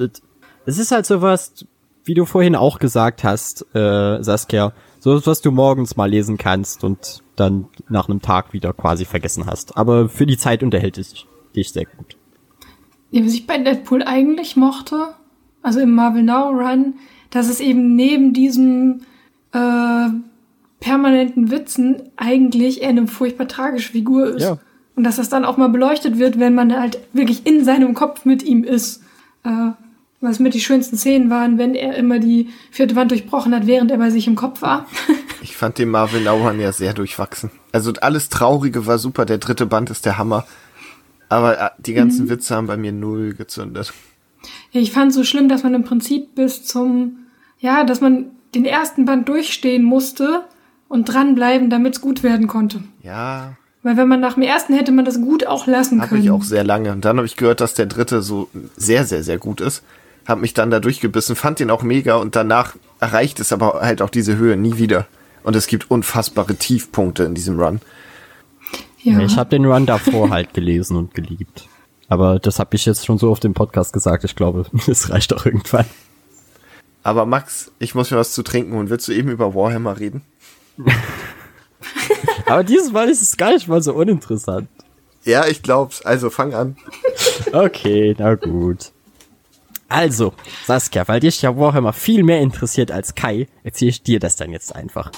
es 0.65 0.77
ist 0.77 0.91
halt 0.91 1.05
sowas, 1.05 1.65
wie 2.05 2.13
du 2.13 2.25
vorhin 2.25 2.55
auch 2.55 2.79
gesagt 2.79 3.23
hast, 3.23 3.65
äh, 3.75 4.23
Saskia, 4.23 4.71
so 4.99 5.25
was 5.25 5.41
du 5.41 5.51
morgens 5.51 5.97
mal 5.97 6.09
lesen 6.09 6.37
kannst 6.37 6.83
und 6.83 7.21
dann 7.35 7.67
nach 7.89 8.07
einem 8.07 8.21
Tag 8.21 8.53
wieder 8.53 8.73
quasi 8.73 9.03
vergessen 9.05 9.45
hast. 9.45 9.75
Aber 9.77 10.07
für 10.07 10.25
die 10.25 10.37
Zeit 10.37 10.63
unterhält 10.63 10.97
es 10.97 11.25
dich 11.55 11.71
sehr 11.71 11.85
gut. 11.85 12.17
Ja, 13.11 13.23
was 13.25 13.33
ich 13.33 13.45
bei 13.47 13.57
Deadpool 13.57 14.03
eigentlich 14.03 14.55
mochte, 14.55 15.09
also 15.61 15.79
im 15.79 15.93
Marvel 15.93 16.23
Now 16.23 16.49
Run, 16.49 16.95
dass 17.29 17.49
es 17.49 17.59
eben 17.59 17.95
neben 17.95 18.33
diesem 18.33 19.01
äh, 19.53 20.09
permanenten 20.79 21.51
Witzen 21.51 22.03
eigentlich 22.17 22.81
eher 22.81 22.89
eine 22.89 23.07
furchtbar 23.07 23.47
tragische 23.47 23.91
Figur 23.91 24.35
ist. 24.35 24.43
Ja. 24.43 24.57
Und 24.95 25.03
dass 25.03 25.15
das 25.15 25.29
dann 25.29 25.45
auch 25.45 25.57
mal 25.57 25.69
beleuchtet 25.69 26.19
wird, 26.19 26.39
wenn 26.39 26.53
man 26.53 26.77
halt 26.79 26.99
wirklich 27.13 27.47
in 27.47 27.63
seinem 27.63 27.93
Kopf 27.93 28.25
mit 28.25 28.43
ihm 28.43 28.63
ist. 28.63 29.01
Äh, 29.43 29.71
was 30.23 30.39
mit 30.39 30.53
die 30.53 30.61
schönsten 30.61 30.97
Szenen 30.97 31.29
waren, 31.29 31.57
wenn 31.57 31.75
er 31.75 31.95
immer 31.95 32.17
die 32.17 32.49
vierte 32.71 32.95
Wand 32.95 33.11
durchbrochen 33.11 33.53
hat, 33.53 33.67
während 33.67 33.91
er 33.91 33.97
bei 33.97 34.09
sich 34.09 34.25
im 34.25 34.35
Kopf 34.35 34.61
war. 34.61 34.87
Ich 35.41 35.57
fand 35.57 35.77
den 35.77 35.89
Marvel 35.89 36.21
Nauern 36.21 36.57
ja 36.61 36.71
sehr 36.71 36.93
durchwachsen. 36.93 37.51
Also 37.73 37.91
alles 37.99 38.29
Traurige 38.29 38.87
war 38.87 38.97
super, 38.97 39.25
der 39.25 39.39
dritte 39.39 39.65
Band 39.65 39.89
ist 39.89 40.05
der 40.05 40.17
Hammer. 40.17 40.45
Aber 41.29 41.59
äh, 41.59 41.69
die 41.79 41.93
ganzen 41.93 42.29
Witze 42.29 42.55
haben 42.55 42.67
bei 42.67 42.77
mir 42.77 42.91
null 42.91 43.33
gezündet. 43.33 43.93
Ja, 44.71 44.81
ich 44.81 44.91
fand 44.91 45.13
so 45.13 45.23
schlimm, 45.23 45.49
dass 45.49 45.63
man 45.63 45.73
im 45.73 45.83
Prinzip 45.83 46.35
bis 46.35 46.65
zum, 46.65 47.17
ja, 47.59 47.83
dass 47.83 48.01
man 48.01 48.27
den 48.55 48.65
ersten 48.65 49.05
Band 49.05 49.27
durchstehen 49.29 49.83
musste 49.83 50.41
und 50.87 51.05
dranbleiben, 51.05 51.69
damit 51.69 51.95
es 51.95 52.01
gut 52.01 52.23
werden 52.23 52.47
konnte. 52.47 52.83
Ja, 53.01 53.53
Weil 53.81 53.97
wenn 53.97 54.07
man 54.07 54.19
nach 54.19 54.35
dem 54.35 54.43
ersten 54.43 54.73
hätte 54.73 54.91
man 54.91 55.05
das 55.05 55.19
gut 55.21 55.47
auch 55.47 55.65
lassen 55.67 55.99
habe 55.99 56.09
können. 56.09 56.23
ich 56.23 56.31
auch 56.31 56.43
sehr 56.43 56.63
lange. 56.63 56.91
Und 56.91 57.03
dann 57.05 57.17
habe 57.17 57.25
ich 57.25 57.35
gehört, 57.35 57.61
dass 57.61 57.73
der 57.73 57.87
dritte 57.87 58.21
so 58.21 58.49
sehr, 58.77 59.05
sehr, 59.05 59.23
sehr 59.23 59.37
gut 59.37 59.61
ist. 59.61 59.83
Hab 60.27 60.39
mich 60.39 60.53
dann 60.53 60.71
da 60.71 60.79
durchgebissen, 60.79 61.35
fand 61.35 61.59
den 61.59 61.69
auch 61.69 61.83
mega 61.83 62.15
und 62.15 62.35
danach 62.35 62.75
erreicht 62.99 63.39
es 63.39 63.51
aber 63.51 63.81
halt 63.81 64.01
auch 64.01 64.09
diese 64.09 64.37
Höhe 64.37 64.55
nie 64.55 64.77
wieder. 64.77 65.07
Und 65.43 65.55
es 65.55 65.67
gibt 65.67 65.91
unfassbare 65.91 66.55
Tiefpunkte 66.55 67.23
in 67.23 67.33
diesem 67.33 67.59
Run. 67.59 67.81
Ja. 69.03 69.19
Ich 69.19 69.37
habe 69.37 69.49
den 69.49 69.65
Run 69.65 69.85
davor 69.85 70.29
halt 70.29 70.53
gelesen 70.53 70.97
und 70.97 71.13
geliebt. 71.13 71.67
Aber 72.09 72.39
das 72.39 72.59
habe 72.59 72.75
ich 72.75 72.85
jetzt 72.85 73.05
schon 73.05 73.17
so 73.17 73.31
auf 73.31 73.39
dem 73.39 73.53
Podcast 73.53 73.93
gesagt. 73.93 74.23
Ich 74.23 74.35
glaube, 74.35 74.65
es 74.87 75.09
reicht 75.09 75.33
auch 75.33 75.45
irgendwann. 75.45 75.85
Aber 77.03 77.25
Max, 77.25 77.71
ich 77.79 77.95
muss 77.95 78.11
mir 78.11 78.17
was 78.17 78.31
zu 78.31 78.43
trinken 78.43 78.77
und 78.77 78.89
willst 78.89 79.07
du 79.07 79.11
eben 79.11 79.29
über 79.29 79.53
Warhammer 79.53 79.99
reden? 79.99 80.21
Aber 82.45 82.63
dieses 82.63 82.91
Mal 82.91 83.09
ist 83.09 83.21
es 83.21 83.35
gar 83.35 83.51
nicht 83.51 83.67
mal 83.67 83.81
so 83.81 83.93
uninteressant. 83.93 84.69
Ja, 85.25 85.45
ich 85.47 85.61
glaub's. 85.61 86.01
Also 86.01 86.29
fang 86.29 86.53
an. 86.53 86.77
Okay, 87.51 88.15
na 88.17 88.35
gut. 88.35 88.91
Also, 89.89 90.33
Saskia, 90.65 91.07
weil 91.07 91.19
dich 91.19 91.41
ja 91.41 91.55
Warhammer 91.55 91.93
viel 91.93 92.23
mehr 92.23 92.41
interessiert 92.41 92.89
als 92.91 93.15
Kai, 93.15 93.47
erzähle 93.63 93.89
ich 93.89 94.01
dir 94.01 94.19
das 94.19 94.35
dann 94.35 94.51
jetzt 94.51 94.75
einfach. 94.75 95.11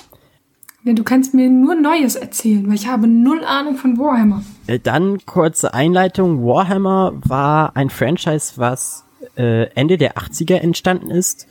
Ja, 0.85 0.93
du 0.93 1.03
kannst 1.03 1.33
mir 1.33 1.49
nur 1.49 1.73
Neues 1.73 2.15
erzählen, 2.15 2.67
weil 2.67 2.75
ich 2.75 2.87
habe 2.87 3.07
null 3.07 3.43
Ahnung 3.43 3.75
von 3.75 3.97
Warhammer. 3.97 4.43
Dann 4.83 5.25
kurze 5.25 5.73
Einleitung. 5.73 6.45
Warhammer 6.45 7.13
war 7.25 7.75
ein 7.75 7.89
Franchise, 7.89 8.53
was 8.57 9.03
äh, 9.35 9.63
Ende 9.73 9.97
der 9.97 10.15
80er 10.15 10.57
entstanden 10.57 11.09
ist. 11.09 11.47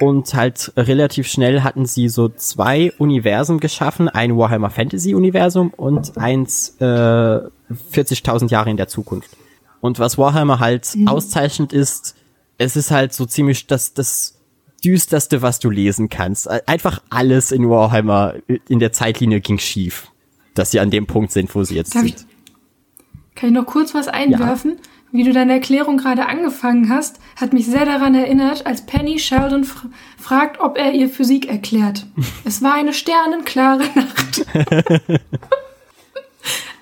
Und 0.00 0.34
halt 0.34 0.72
relativ 0.76 1.28
schnell 1.28 1.62
hatten 1.62 1.86
sie 1.86 2.08
so 2.08 2.28
zwei 2.28 2.92
Universen 2.98 3.60
geschaffen. 3.60 4.08
Ein 4.08 4.36
Warhammer 4.36 4.70
Fantasy 4.70 5.14
Universum 5.14 5.70
und 5.70 6.18
eins 6.18 6.76
äh, 6.80 6.84
40.000 6.84 8.50
Jahre 8.50 8.70
in 8.70 8.76
der 8.76 8.88
Zukunft. 8.88 9.36
Und 9.80 10.00
was 10.00 10.18
Warhammer 10.18 10.58
halt 10.58 10.96
mhm. 10.96 11.06
auszeichnet 11.06 11.72
ist, 11.72 12.16
es 12.58 12.74
ist 12.74 12.90
halt 12.90 13.12
so 13.12 13.24
ziemlich 13.24 13.68
das, 13.68 13.94
das 13.94 14.37
düsterste, 14.84 15.42
was 15.42 15.58
du 15.58 15.70
lesen 15.70 16.08
kannst. 16.08 16.48
Einfach 16.68 17.02
alles 17.10 17.52
in 17.52 17.68
Warhammer 17.68 18.34
in 18.68 18.78
der 18.78 18.92
Zeitlinie 18.92 19.40
ging 19.40 19.58
schief, 19.58 20.10
dass 20.54 20.70
sie 20.70 20.80
an 20.80 20.90
dem 20.90 21.06
Punkt 21.06 21.32
sind, 21.32 21.54
wo 21.54 21.64
sie 21.64 21.74
jetzt 21.74 21.94
Darf 21.94 22.02
sind. 22.02 22.14
Ich, 22.14 23.34
kann 23.34 23.50
ich 23.50 23.54
noch 23.54 23.66
kurz 23.66 23.94
was 23.94 24.08
einwerfen? 24.08 24.72
Ja. 24.72 24.78
Wie 25.10 25.24
du 25.24 25.32
deine 25.32 25.54
Erklärung 25.54 25.96
gerade 25.96 26.26
angefangen 26.26 26.90
hast, 26.90 27.18
hat 27.36 27.54
mich 27.54 27.66
sehr 27.66 27.86
daran 27.86 28.14
erinnert, 28.14 28.66
als 28.66 28.84
Penny 28.84 29.18
Sheldon 29.18 29.64
fr 29.64 29.86
fragt, 30.18 30.60
ob 30.60 30.76
er 30.76 30.92
ihr 30.92 31.08
Physik 31.08 31.48
erklärt. 31.48 32.06
es 32.44 32.60
war 32.62 32.74
eine 32.74 32.92
sternenklare 32.92 33.84
Nacht. 33.94 34.44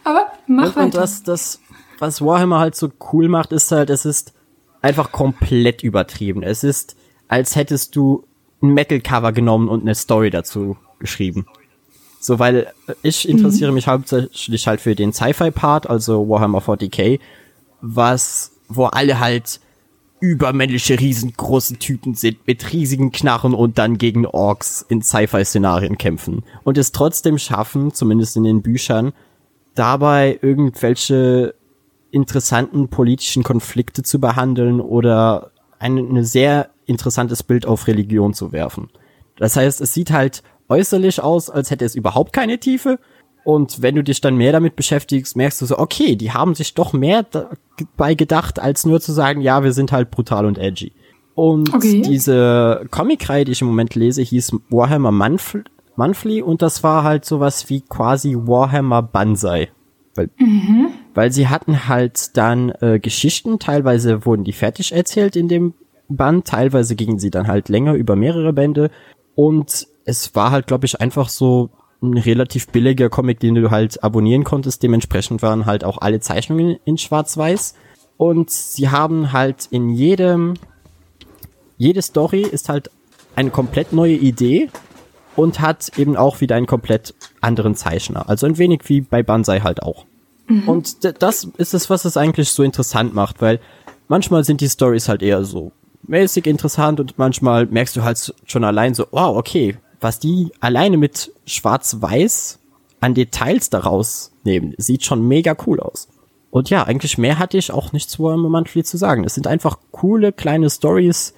Aber 0.05 0.33
mach 0.47 0.69
und, 0.69 0.77
weiter. 0.77 0.85
Und 0.85 0.95
das, 0.95 1.23
das, 1.23 1.61
was 1.99 2.21
Warhammer 2.21 2.59
halt 2.59 2.75
so 2.75 2.91
cool 3.13 3.29
macht, 3.29 3.53
ist 3.53 3.71
halt, 3.71 3.91
es 3.91 4.05
ist 4.05 4.33
einfach 4.83 5.13
komplett 5.13 5.85
übertrieben. 5.85 6.43
Es 6.43 6.65
ist, 6.65 6.97
als 7.29 7.57
hättest 7.57 7.97
du 7.97 8.25
ein 8.63 8.75
Metal-Cover 8.75 9.33
genommen 9.33 9.69
und 9.69 9.83
eine 9.83 9.95
Story 9.95 10.31
dazu 10.31 10.77
geschrieben. 10.99 11.47
So, 12.21 12.39
weil 12.39 12.73
ich 13.03 13.29
interessiere 13.29 13.71
mhm. 13.71 13.77
mich 13.77 13.87
hauptsächlich 13.87 14.67
halt 14.67 14.81
für 14.81 14.95
den 14.95 15.13
Sci-Fi-Part, 15.13 15.89
also 15.89 16.29
Warhammer 16.29 16.59
40k 16.59 17.21
was, 17.81 18.53
wo 18.69 18.87
alle 18.87 19.21
halt 19.21 19.61
übermännliche, 20.19 20.99
riesengroße 20.99 21.77
Typen 21.77 22.15
sind 22.15 22.47
mit 22.47 22.73
riesigen 22.73 23.13
Knarren 23.13 23.55
und 23.55 23.79
dann 23.79 23.99
gegen 23.99 24.27
Orks 24.27 24.85
in 24.89 25.03
Sci-Fi-Szenarien 25.03 25.99
kämpfen 25.99 26.43
und 26.65 26.79
es 26.79 26.93
trotzdem 26.93 27.39
schaffen, 27.39 27.93
zumindest 27.93 28.37
in 28.37 28.45
den 28.45 28.63
Büchern, 28.63 29.13
dabei 29.75 30.39
irgendwelche 30.41 31.55
interessanten 32.11 32.89
politischen 32.89 33.43
Konflikte 33.43 34.03
zu 34.03 34.19
behandeln 34.19 34.81
oder 34.81 35.51
ein, 35.79 35.99
ein 35.99 36.25
sehr 36.25 36.71
interessantes 36.87 37.43
Bild 37.43 37.67
auf 37.67 37.87
Religion 37.87 38.35
zu 38.35 38.53
werfen. 38.53 38.89
Das 39.39 39.57
heißt, 39.57 39.81
es 39.81 39.93
sieht 39.93 40.11
halt 40.11 40.43
äußerlich 40.69 41.23
aus, 41.23 41.51
als 41.51 41.71
hätte 41.71 41.85
es 41.85 41.95
überhaupt 41.95 42.33
keine 42.33 42.59
Tiefe, 42.59 42.99
und 43.47 43.81
wenn 43.81 43.95
du 43.95 44.03
dich 44.03 44.21
dann 44.21 44.35
mehr 44.35 44.51
damit 44.51 44.75
beschäftigst, 44.75 45.37
merkst 45.37 45.63
du 45.63 45.67
so, 45.67 45.79
okay, 45.79 46.17
die 46.17 46.33
haben 46.33 46.57
sich 46.57 46.75
doch 46.75 46.93
mehr 46.93 47.23
dabei 47.23 48.15
gedacht, 48.15 48.59
als 48.59 48.85
nur 48.85 49.01
zu 49.01 49.13
sagen, 49.13 49.41
ja, 49.41 49.63
wir 49.63 49.73
sind 49.73 49.93
halt 49.93 50.11
brutal 50.11 50.47
und 50.47 50.59
edgy. 50.59 50.91
Und 51.37 51.73
okay. 51.73 52.03
diese 52.03 52.87
Comic-Reihe, 52.91 53.45
die 53.45 53.53
ich 53.53 53.61
im 53.61 53.69
Moment 53.69 53.95
lese, 53.95 54.23
hieß 54.23 54.51
Warhammer 54.69 55.13
Monthly, 55.13 55.63
Monthly 55.95 56.43
und 56.43 56.61
das 56.61 56.83
war 56.83 57.05
halt 57.05 57.25
sowas 57.25 57.71
wie 57.71 57.83
quasi 57.83 58.35
Warhammer 58.35 59.03
Banzai. 59.03 59.69
Weil, 60.17 60.29
mhm. 60.39 60.89
Weil 61.17 61.33
sie 61.33 61.49
hatten 61.49 61.89
halt 61.89 62.37
dann 62.37 62.71
äh, 62.81 63.01
Geschichten, 63.01 63.59
teilweise 63.59 64.27
wurden 64.27 64.45
die 64.45 64.53
fertig 64.53 64.93
erzählt 64.93 65.35
in 65.35 65.49
dem 65.49 65.73
Band, 66.09 66.47
teilweise 66.47 66.95
gingen 66.95 67.19
sie 67.19 67.31
dann 67.31 67.49
halt 67.49 67.71
länger 67.71 67.95
über 67.95 68.17
mehrere 68.17 68.53
Bände 68.53 68.91
und 69.35 69.89
es 70.05 70.35
war 70.35 70.51
halt, 70.51 70.67
glaube 70.67 70.85
ich, 70.85 71.01
einfach 71.01 71.31
so 71.31 71.71
ein 72.03 72.19
relativ 72.19 72.69
billiger 72.69 73.09
Comic, 73.09 73.41
den 73.41 73.55
du 73.55 73.71
halt 73.71 74.05
abonnieren 74.05 74.45
konntest. 74.45 74.83
Dementsprechend 74.83 75.43
waren 75.43 75.67
halt 75.67 75.85
auch 75.85 75.99
alle 75.99 76.21
Zeichnungen 76.21 76.77
in 76.85 76.99
Schwarz-Weiß. 76.99 77.75
Und 78.19 78.51
sie 78.51 78.91
haben 78.91 79.33
halt 79.33 79.67
in 79.71 79.91
jedem, 79.91 80.55
jede 81.77 82.03
Story 82.03 82.43
ist 82.43 82.69
halt 82.69 82.91
eine 83.35 83.51
komplett 83.51 83.93
neue 83.93 84.15
Idee 84.15 84.69
und 85.35 85.61
hat 85.61 85.99
eben 85.99 86.17
auch 86.17 86.41
wieder 86.41 86.55
einen 86.55 86.67
komplett 86.67 87.15
anderen 87.41 87.75
Zeichner. 87.75 88.29
Also 88.29 88.47
ein 88.47 88.59
wenig 88.59 88.83
wie 88.85 89.01
bei 89.01 89.23
Banzai 89.23 89.61
halt 89.61 89.83
auch. 89.83 90.07
Mhm. 90.49 90.69
Und 90.69 91.23
das 91.23 91.49
ist 91.57 91.75
es, 91.75 91.91
was 91.91 92.05
es 92.05 92.17
eigentlich 92.17 92.51
so 92.51 92.63
interessant 92.63 93.15
macht, 93.15 93.41
weil 93.41 93.61
manchmal 94.09 94.45
sind 94.45 94.61
die 94.61 94.69
Stories 94.69 95.09
halt 95.09 95.23
eher 95.23 95.45
so 95.45 95.73
mäßig 96.09 96.47
interessant 96.47 97.01
und 97.01 97.19
manchmal 97.19 97.67
merkst 97.67 97.97
du 97.97 98.03
halt 98.03 98.35
schon 98.47 98.65
allein 98.65 98.95
so, 98.95 99.07
wow, 99.11 99.37
okay, 99.37 99.77
was 100.01 100.19
die 100.19 100.53
alleine 100.61 100.97
mit 100.97 101.33
Schwarz-Weiß 101.47 102.59
an 103.01 103.15
Details 103.15 103.71
daraus 103.71 104.33
nehmen, 104.45 104.75
sieht 104.79 105.05
schon 105.05 105.27
mega 105.27 105.57
cool 105.67 105.81
aus. 105.81 106.09
Und 106.51 106.71
ja, 106.71 106.85
eigentlich 106.85 107.19
mehr 107.19 107.39
hatte 107.39 107.59
ich 107.59 107.71
auch 107.71 107.93
nicht 107.93 108.09
zu 108.09 108.23
Warhammer 108.23 108.49
Monthly 108.49 108.85
zu 108.85 108.97
sagen. 108.97 109.25
Es 109.25 109.35
sind 109.35 109.47
einfach 109.47 109.79
coole 109.91 110.33
kleine 110.33 110.71
Stories 110.71 111.35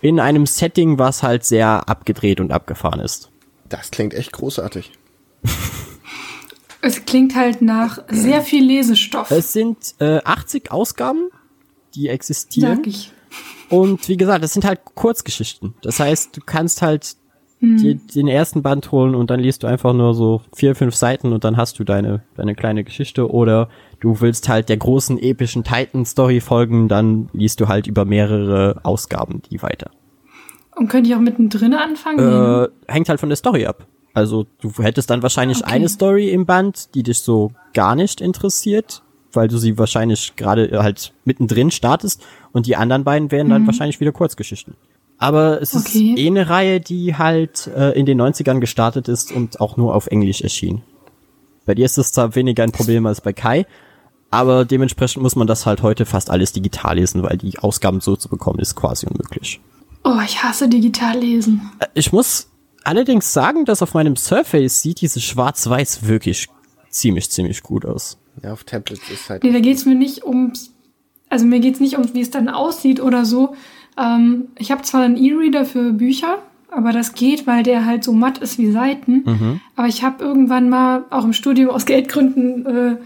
in 0.00 0.20
einem 0.20 0.46
Setting, 0.46 0.98
was 0.98 1.22
halt 1.22 1.44
sehr 1.44 1.88
abgedreht 1.88 2.38
und 2.40 2.52
abgefahren 2.52 3.00
ist. 3.00 3.30
Das 3.68 3.90
klingt 3.90 4.14
echt 4.14 4.32
großartig. 4.32 4.92
es 6.82 7.04
klingt 7.06 7.34
halt 7.34 7.62
nach 7.62 8.00
sehr 8.08 8.42
viel 8.42 8.64
Lesestoff. 8.64 9.30
Es 9.30 9.52
sind 9.52 9.94
äh, 10.00 10.18
80 10.24 10.70
Ausgaben, 10.70 11.30
die 11.94 12.08
existieren. 12.08 12.76
Sag 12.76 12.86
ich. 12.86 13.12
Und 13.70 14.08
wie 14.08 14.16
gesagt, 14.16 14.44
es 14.44 14.52
sind 14.52 14.64
halt 14.64 14.80
Kurzgeschichten. 14.94 15.74
Das 15.82 15.98
heißt, 16.00 16.36
du 16.36 16.40
kannst 16.44 16.82
halt 16.82 17.16
die, 17.60 17.92
hm. 17.92 18.06
den 18.12 18.26
ersten 18.26 18.62
Band 18.62 18.90
holen 18.90 19.14
und 19.14 19.30
dann 19.30 19.38
liest 19.38 19.62
du 19.62 19.68
einfach 19.68 19.92
nur 19.92 20.14
so 20.14 20.42
vier, 20.52 20.74
fünf 20.74 20.96
Seiten 20.96 21.32
und 21.32 21.44
dann 21.44 21.56
hast 21.56 21.78
du 21.78 21.84
deine, 21.84 22.24
deine 22.34 22.56
kleine 22.56 22.82
Geschichte 22.82 23.30
oder 23.30 23.68
du 24.00 24.20
willst 24.20 24.48
halt 24.48 24.68
der 24.68 24.76
großen 24.76 25.16
epischen 25.16 25.62
Titan-Story 25.62 26.40
folgen, 26.40 26.88
dann 26.88 27.30
liest 27.32 27.60
du 27.60 27.68
halt 27.68 27.86
über 27.86 28.04
mehrere 28.04 28.80
Ausgaben 28.82 29.42
die 29.48 29.62
weiter. 29.62 29.92
Und 30.74 30.88
könnte 30.88 31.08
ich 31.08 31.14
auch 31.14 31.20
mittendrin 31.20 31.74
anfangen? 31.74 32.18
Äh, 32.18 32.68
hängt 32.88 33.08
halt 33.08 33.20
von 33.20 33.28
der 33.28 33.36
Story 33.36 33.66
ab. 33.66 33.86
Also 34.14 34.46
du 34.60 34.70
hättest 34.82 35.10
dann 35.10 35.22
wahrscheinlich 35.22 35.58
okay. 35.58 35.72
eine 35.72 35.88
Story 35.88 36.30
im 36.30 36.46
Band, 36.46 36.94
die 36.94 37.02
dich 37.02 37.20
so 37.20 37.52
gar 37.72 37.94
nicht 37.94 38.20
interessiert, 38.20 39.02
weil 39.32 39.48
du 39.48 39.56
sie 39.56 39.78
wahrscheinlich 39.78 40.36
gerade 40.36 40.70
halt 40.82 41.12
mittendrin 41.24 41.70
startest 41.70 42.22
und 42.52 42.66
die 42.66 42.76
anderen 42.76 43.04
beiden 43.04 43.30
wären 43.30 43.48
dann 43.48 43.62
mhm. 43.62 43.66
wahrscheinlich 43.66 44.00
wieder 44.00 44.12
Kurzgeschichten. 44.12 44.74
Aber 45.18 45.62
es 45.62 45.74
okay. 45.74 46.12
ist 46.12 46.18
eh 46.18 46.26
eine 46.26 46.48
Reihe, 46.48 46.80
die 46.80 47.16
halt 47.16 47.68
äh, 47.68 47.98
in 47.98 48.06
den 48.06 48.20
90ern 48.20 48.58
gestartet 48.58 49.08
ist 49.08 49.32
und 49.32 49.60
auch 49.60 49.76
nur 49.76 49.94
auf 49.94 50.08
Englisch 50.08 50.40
erschien. 50.40 50.82
Bei 51.64 51.74
dir 51.74 51.84
ist 51.84 51.96
es 51.96 52.12
zwar 52.12 52.34
weniger 52.34 52.64
ein 52.64 52.72
Problem 52.72 53.06
als 53.06 53.20
bei 53.20 53.32
Kai, 53.32 53.66
aber 54.30 54.64
dementsprechend 54.64 55.22
muss 55.22 55.36
man 55.36 55.46
das 55.46 55.64
halt 55.64 55.82
heute 55.82 56.06
fast 56.06 56.28
alles 56.28 56.52
digital 56.52 56.96
lesen, 56.96 57.22
weil 57.22 57.36
die 57.36 57.58
Ausgaben 57.58 58.00
so 58.00 58.16
zu 58.16 58.28
bekommen 58.28 58.58
ist 58.58 58.74
quasi 58.74 59.06
unmöglich. 59.06 59.60
Oh, 60.04 60.18
ich 60.24 60.42
hasse 60.42 60.68
digital 60.68 61.18
lesen. 61.18 61.70
Äh, 61.78 61.86
ich 61.94 62.12
muss 62.12 62.48
allerdings 62.84 63.32
sagen, 63.32 63.64
dass 63.64 63.82
auf 63.82 63.94
meinem 63.94 64.16
Surface 64.16 64.80
sieht 64.80 65.00
dieses 65.00 65.22
Schwarz-Weiß 65.22 66.06
wirklich 66.06 66.48
ziemlich, 66.90 67.30
ziemlich 67.30 67.62
gut 67.62 67.84
aus. 67.84 68.18
Ja, 68.42 68.52
auf 68.52 68.64
Tablets 68.64 69.08
ist 69.10 69.28
halt. 69.28 69.44
Nee, 69.44 69.52
da 69.52 69.60
geht's 69.60 69.84
mir 69.84 69.94
nicht 69.94 70.24
ums, 70.24 70.72
also 71.28 71.46
mir 71.46 71.60
geht's 71.60 71.80
nicht 71.80 71.96
um, 71.96 72.14
wie 72.14 72.20
es 72.20 72.30
dann 72.30 72.48
aussieht 72.48 73.00
oder 73.00 73.24
so, 73.24 73.54
ähm, 73.98 74.48
ich 74.58 74.70
habe 74.70 74.82
zwar 74.82 75.02
einen 75.02 75.16
E-Reader 75.16 75.64
für 75.64 75.92
Bücher, 75.92 76.38
aber 76.70 76.92
das 76.92 77.12
geht, 77.14 77.46
weil 77.46 77.62
der 77.62 77.84
halt 77.84 78.04
so 78.04 78.12
matt 78.12 78.38
ist 78.38 78.58
wie 78.58 78.70
Seiten. 78.70 79.24
Mhm. 79.26 79.60
Aber 79.76 79.88
ich 79.88 80.02
habe 80.02 80.24
irgendwann 80.24 80.70
mal 80.70 81.04
auch 81.10 81.24
im 81.24 81.32
Studium 81.32 81.70
aus 81.70 81.84
Geldgründen 81.84 82.66
äh, 82.66 82.96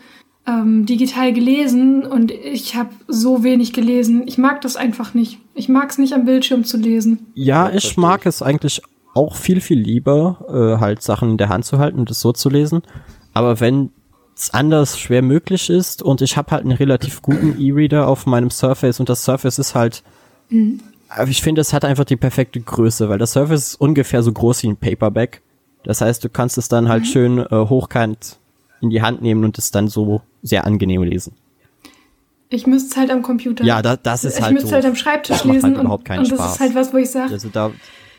ähm, 0.47 0.87
digital 0.87 1.33
gelesen 1.33 2.05
und 2.05 2.31
ich 2.31 2.77
habe 2.77 2.91
so 3.09 3.43
wenig 3.43 3.73
gelesen. 3.73 4.23
Ich 4.27 4.39
mag 4.39 4.61
das 4.61 4.77
einfach 4.77 5.15
nicht. 5.15 5.39
Ich 5.55 5.69
mag 5.69 5.91
es 5.91 5.99
nicht 5.99 6.13
am 6.13 6.25
Bildschirm 6.25 6.65
zu 6.65 6.77
lesen. 6.77 7.27
Ja, 7.35 7.71
ich 7.71 7.97
mag 7.97 8.25
es 8.27 8.43
eigentlich 8.43 8.83
auch 9.17 9.37
viel, 9.37 9.61
viel 9.61 9.79
lieber, 9.79 10.45
äh, 10.49 10.81
halt 10.81 11.03
Sachen 11.03 11.31
in 11.33 11.37
der 11.37 11.49
Hand 11.49 11.65
zu 11.65 11.79
halten 11.79 11.99
und 11.99 12.11
es 12.11 12.21
so 12.21 12.33
zu 12.33 12.49
lesen. 12.49 12.83
Aber 13.35 13.61
wenn 13.61 13.91
es 14.37 14.53
anders 14.53 14.99
schwer 14.99 15.23
möglich 15.23 15.71
ist 15.71 16.03
und 16.03 16.21
ich 16.21 16.37
habe 16.37 16.51
halt 16.51 16.63
einen 16.63 16.73
relativ 16.73 17.23
guten 17.23 17.61
E-Reader 17.61 18.07
auf 18.07 18.27
meinem 18.27 18.51
Surface 18.51 19.01
und 19.01 19.09
das 19.09 19.25
Surface 19.25 19.59
ist 19.59 19.75
halt 19.75 20.03
Mhm. 20.51 20.81
Ich 21.29 21.43
finde, 21.43 21.61
es 21.61 21.73
hat 21.73 21.85
einfach 21.85 22.05
die 22.05 22.17
perfekte 22.17 22.61
Größe, 22.61 23.09
weil 23.09 23.19
das 23.19 23.33
Surface 23.33 23.69
ist 23.69 23.81
ungefähr 23.81 24.23
so 24.23 24.33
groß 24.33 24.65
wie 24.65 24.69
ein 24.69 24.77
Paperback. 24.77 25.41
Das 25.85 26.01
heißt, 26.01 26.23
du 26.25 26.29
kannst 26.29 26.59
es 26.59 26.69
dann 26.69 26.89
halt 26.89 27.05
mhm. 27.05 27.07
schön 27.07 27.39
äh, 27.39 27.49
hochkant 27.51 28.39
in 28.81 28.91
die 28.91 29.03
Hand 29.03 29.23
nehmen 29.23 29.45
und 29.45 29.57
es 29.57 29.71
dann 29.71 29.89
so 29.89 30.21
sehr 30.43 30.67
angenehm 30.67 31.03
lesen. 31.03 31.35
Ich 32.49 32.67
müsste 32.67 32.91
es 32.91 32.97
halt 32.97 33.11
am 33.11 33.23
Computer. 33.23 33.65
Ja, 33.65 33.83
da, 33.83 33.97
das 33.97 34.25
ist 34.25 34.37
ich 34.37 34.43
halt. 34.43 34.53
Ich 34.53 34.55
müsste 34.55 34.69
es 34.69 34.75
halt 34.75 34.85
am 34.85 34.97
Schreibtisch 34.97 35.45
lesen. 35.45 35.75
Halt 35.75 35.81
überhaupt 35.81 36.05
keinen 36.05 36.21
und, 36.21 36.25
und 36.25 36.33
das 36.33 36.39
Spaß. 36.39 36.55
ist 36.55 36.61
halt 36.61 36.75
was, 36.75 36.93
wo 36.93 36.97
ich 36.97 37.11
sage. 37.11 37.33
Also 37.33 37.49
da, 37.49 37.71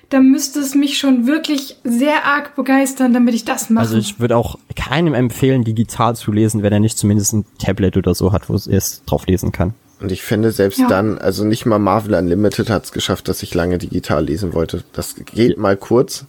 da 0.09 0.21
müsste 0.21 0.59
es 0.59 0.73
mich 0.73 0.97
schon 0.97 1.27
wirklich 1.27 1.77
sehr 1.83 2.25
arg 2.25 2.55
begeistern, 2.55 3.13
damit 3.13 3.35
ich 3.35 3.45
das 3.45 3.69
mache. 3.69 3.85
Also 3.85 3.97
ich 3.97 4.19
würde 4.19 4.37
auch 4.37 4.57
keinem 4.75 5.13
empfehlen, 5.13 5.63
digital 5.63 6.15
zu 6.15 6.31
lesen, 6.31 6.63
wenn 6.63 6.71
er 6.71 6.79
nicht 6.79 6.97
zumindest 6.97 7.33
ein 7.33 7.45
Tablet 7.59 7.97
oder 7.97 8.15
so 8.15 8.31
hat, 8.31 8.49
wo 8.49 8.55
es 8.55 8.67
erst 8.67 9.03
drauf 9.05 9.27
lesen 9.27 9.51
kann. 9.51 9.73
Und 9.99 10.11
ich 10.11 10.21
finde 10.21 10.51
selbst 10.51 10.79
ja. 10.79 10.87
dann, 10.87 11.17
also 11.17 11.43
nicht 11.43 11.65
mal 11.65 11.79
Marvel 11.79 12.13
Unlimited 12.13 12.69
hat 12.69 12.85
es 12.85 12.91
geschafft, 12.91 13.27
dass 13.27 13.41
ich 13.43 13.53
lange 13.53 13.79
digital 13.79 14.23
lesen 14.23 14.53
wollte. 14.53 14.83
Das 14.93 15.15
geht 15.15 15.57
mal 15.57 15.75
kurz, 15.75 16.25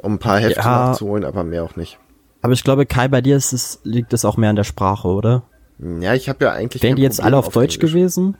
um 0.00 0.14
ein 0.14 0.18
paar 0.18 0.38
Hefte 0.38 0.60
ja. 0.60 0.88
nachzuholen, 0.88 1.24
aber 1.24 1.44
mehr 1.44 1.64
auch 1.64 1.76
nicht. 1.76 1.98
Aber 2.40 2.52
ich 2.52 2.62
glaube, 2.62 2.86
Kai, 2.86 3.08
bei 3.08 3.20
dir 3.20 3.36
ist 3.36 3.52
es, 3.52 3.80
liegt 3.84 4.12
es 4.12 4.24
auch 4.24 4.36
mehr 4.36 4.50
an 4.50 4.56
der 4.56 4.64
Sprache, 4.64 5.08
oder? 5.08 5.42
Ja, 5.78 6.14
ich 6.14 6.28
habe 6.28 6.44
ja 6.44 6.52
eigentlich. 6.52 6.82
Wären 6.82 6.96
die 6.96 7.02
jetzt 7.02 7.16
Problem 7.16 7.26
alle 7.26 7.38
auf, 7.38 7.48
auf 7.48 7.54
Deutsch 7.54 7.76
Englisch. 7.76 7.92
gewesen? 7.92 8.36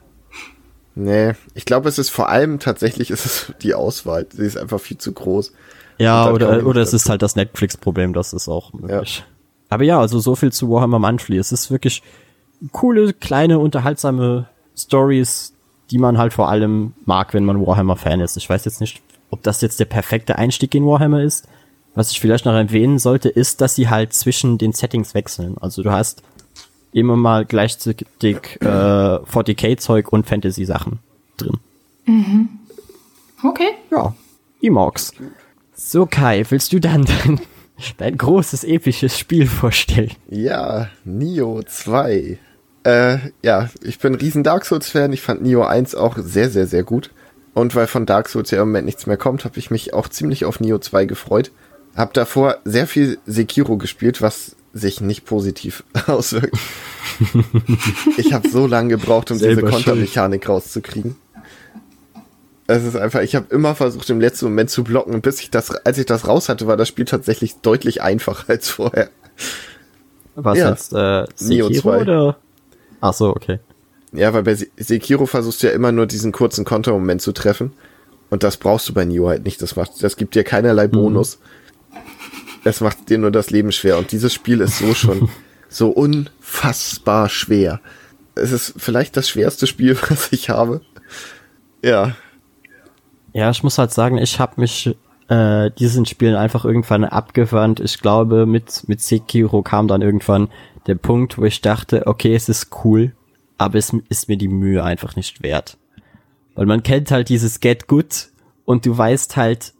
Nee, 0.95 1.33
ich 1.53 1.65
glaube, 1.65 1.89
es 1.89 1.99
ist 1.99 2.09
vor 2.09 2.29
allem 2.29 2.59
tatsächlich 2.59 3.11
ist 3.11 3.25
es 3.25 3.53
die 3.61 3.73
Auswahl. 3.73 4.25
Sie 4.31 4.45
ist 4.45 4.57
einfach 4.57 4.79
viel 4.79 4.97
zu 4.97 5.11
groß. 5.11 5.51
Ja, 5.97 6.31
oder, 6.31 6.65
oder 6.65 6.81
es 6.81 6.93
ist 6.93 7.09
halt 7.09 7.21
das 7.21 7.35
Netflix-Problem, 7.35 8.13
das 8.13 8.33
ist 8.33 8.47
auch 8.47 8.73
möglich. 8.73 9.19
Ja. 9.19 9.25
Aber 9.69 9.83
ja, 9.83 9.99
also 9.99 10.19
so 10.19 10.35
viel 10.35 10.51
zu 10.51 10.69
Warhammer 10.69 10.99
Monthly. 10.99 11.37
Es 11.37 11.51
ist 11.51 11.69
wirklich 11.69 12.01
coole, 12.71 13.13
kleine, 13.13 13.59
unterhaltsame 13.59 14.47
Stories, 14.77 15.53
die 15.91 15.97
man 15.97 16.17
halt 16.17 16.33
vor 16.33 16.49
allem 16.49 16.93
mag, 17.05 17.33
wenn 17.33 17.45
man 17.45 17.65
Warhammer-Fan 17.65 18.21
ist. 18.21 18.37
Ich 18.37 18.49
weiß 18.49 18.65
jetzt 18.65 18.81
nicht, 18.81 19.01
ob 19.29 19.43
das 19.43 19.61
jetzt 19.61 19.79
der 19.79 19.85
perfekte 19.85 20.37
Einstieg 20.37 20.73
in 20.75 20.85
Warhammer 20.85 21.23
ist. 21.23 21.47
Was 21.93 22.11
ich 22.11 22.19
vielleicht 22.19 22.45
noch 22.45 22.53
erwähnen 22.53 22.99
sollte, 22.99 23.29
ist, 23.29 23.61
dass 23.61 23.75
sie 23.75 23.89
halt 23.89 24.13
zwischen 24.13 24.57
den 24.57 24.73
Settings 24.73 25.13
wechseln. 25.13 25.57
Also 25.59 25.81
du 25.81 25.91
hast 25.91 26.23
immer 26.95 27.17
mal 27.17 27.45
gleichzeitig 27.45 28.07
äh, 28.23 28.65
40k-Zeug 28.65 30.11
und 30.13 30.25
Fantasy-Sachen 30.25 30.99
drin. 31.35 31.59
Okay. 33.43 33.71
Ja, 33.91 34.15
Emox. 34.61 35.11
So 35.75 36.05
Kai, 36.05 36.45
willst 36.49 36.71
du 36.71 36.79
dann 36.79 37.03
dein, 37.05 37.41
dein 37.97 38.17
großes 38.17 38.63
episches 38.63 39.19
Spiel 39.19 39.45
vorstellen? 39.45 40.11
Ja, 40.29 40.89
Nio 41.03 41.61
2. 41.63 42.39
Äh, 42.83 43.17
ja, 43.43 43.69
ich 43.83 43.99
bin 43.99 44.13
ein 44.13 44.19
riesen 44.19 44.43
Dark 44.43 44.63
Souls-Fan. 44.63 45.11
Ich 45.11 45.21
fand 45.21 45.41
Nio 45.41 45.63
1 45.65 45.95
auch 45.95 46.17
sehr, 46.17 46.49
sehr, 46.49 46.65
sehr 46.65 46.83
gut. 46.83 47.11
Und 47.53 47.75
weil 47.75 47.87
von 47.87 48.05
Dark 48.05 48.29
Souls 48.29 48.51
ja 48.51 48.61
im 48.61 48.69
Moment 48.69 48.85
nichts 48.85 49.05
mehr 49.05 49.17
kommt, 49.17 49.43
habe 49.43 49.59
ich 49.59 49.69
mich 49.69 49.93
auch 49.93 50.07
ziemlich 50.07 50.45
auf 50.45 50.61
Nio 50.61 50.77
2 50.77 51.05
gefreut. 51.05 51.51
Hab 51.95 52.13
davor 52.13 52.59
sehr 52.63 52.87
viel 52.87 53.17
Sekiro 53.25 53.77
gespielt, 53.77 54.21
was 54.21 54.55
sich 54.77 54.99
nicht 55.01 55.25
positiv 55.25 55.83
auswirkt. 56.07 56.55
ich 58.17 58.33
habe 58.33 58.47
so 58.49 58.67
lange 58.67 58.89
gebraucht, 58.89 59.31
um 59.31 59.37
diese 59.39 59.61
Kontermechanik 59.61 60.47
rauszukriegen. 60.49 61.15
Es 62.67 62.83
ist 62.83 62.95
einfach, 62.95 63.21
ich 63.21 63.35
habe 63.35 63.45
immer 63.53 63.73
versucht, 63.75 64.09
im 64.09 64.19
letzten 64.19 64.45
Moment 64.45 64.69
zu 64.69 64.83
blocken. 64.83 65.13
Und 65.13 65.21
bis 65.21 65.39
ich 65.39 65.49
das, 65.51 65.69
als 65.71 65.97
ich 65.97 66.05
das 66.07 66.27
raus 66.27 66.49
hatte, 66.49 66.67
war 66.67 66.77
das 66.77 66.87
Spiel 66.87 67.05
tatsächlich 67.05 67.55
deutlich 67.61 68.01
einfacher 68.01 68.49
als 68.49 68.69
vorher. 68.69 69.09
Was 70.35 70.57
Ja. 70.57 70.69
jetzt, 70.71 70.91
äh, 70.93 71.25
Neo 71.47 71.67
Sekiro 71.67 71.91
2. 71.91 72.01
oder? 72.01 72.37
Ach 73.01 73.13
so, 73.13 73.29
okay. 73.29 73.59
Ja, 74.11 74.33
weil 74.33 74.43
bei 74.43 74.55
Se- 74.55 74.67
Sekiro 74.77 75.25
versuchst 75.25 75.61
du 75.63 75.67
ja 75.67 75.73
immer 75.73 75.91
nur 75.91 76.05
diesen 76.07 76.31
kurzen 76.31 76.65
Kontermoment 76.65 77.21
zu 77.21 77.31
treffen. 77.31 77.71
Und 78.31 78.43
das 78.43 78.57
brauchst 78.57 78.89
du 78.89 78.93
bei 78.93 79.05
Nioh 79.05 79.29
halt 79.29 79.45
nicht. 79.45 79.61
Das 79.61 79.75
macht, 79.75 80.03
das 80.03 80.17
gibt 80.17 80.35
dir 80.35 80.43
keinerlei 80.43 80.87
Bonus. 80.87 81.37
Es 82.65 82.81
macht 82.81 83.09
dir 83.09 83.19
nur 83.19 83.31
das 83.31 83.51
Leben 83.51 83.71
schwer. 83.71 83.97
Und 83.97 84.11
dieses 84.11 84.33
Spiel 84.33 84.59
ist 84.59 84.79
so 84.79 84.93
schon 84.93 85.29
so 85.69 85.89
unfassbar 85.89 87.29
schwer. 87.29 87.79
Es 88.33 88.51
ist 88.51 88.73
vielleicht 88.77 89.15
das 89.15 89.29
schwerste 89.29 89.67
Spiel, 89.67 89.97
was 90.09 90.33
ich 90.33 90.49
habe. 90.49 90.81
Ja. 91.81 92.15
Ja, 93.33 93.51
ich 93.51 93.63
muss 93.63 93.77
halt 93.77 93.93
sagen, 93.93 94.17
ich 94.17 94.39
habe 94.39 94.59
mich 94.59 94.95
äh, 95.27 95.69
diesen 95.71 96.05
Spielen 96.05 96.35
einfach 96.35 96.65
irgendwann 96.65 97.03
abgewandt. 97.03 97.79
Ich 97.79 97.99
glaube, 98.01 98.45
mit, 98.45 98.87
mit 98.87 98.99
Sekiro 98.99 99.61
kam 99.61 99.87
dann 99.87 100.01
irgendwann 100.01 100.49
der 100.87 100.95
Punkt, 100.95 101.37
wo 101.37 101.43
ich 101.45 101.61
dachte, 101.61 102.07
okay, 102.07 102.33
es 102.33 102.49
ist 102.49 102.69
cool, 102.83 103.13
aber 103.57 103.77
es 103.77 103.93
ist 104.09 104.27
mir 104.27 104.37
die 104.37 104.47
Mühe 104.47 104.83
einfach 104.83 105.15
nicht 105.15 105.43
wert. 105.43 105.77
Weil 106.55 106.65
man 106.65 106.83
kennt 106.83 107.11
halt 107.11 107.29
dieses 107.29 107.59
Get 107.59 107.87
Good 107.87 108.29
und 108.65 108.85
du 108.85 108.97
weißt 108.97 109.35
halt, 109.35 109.73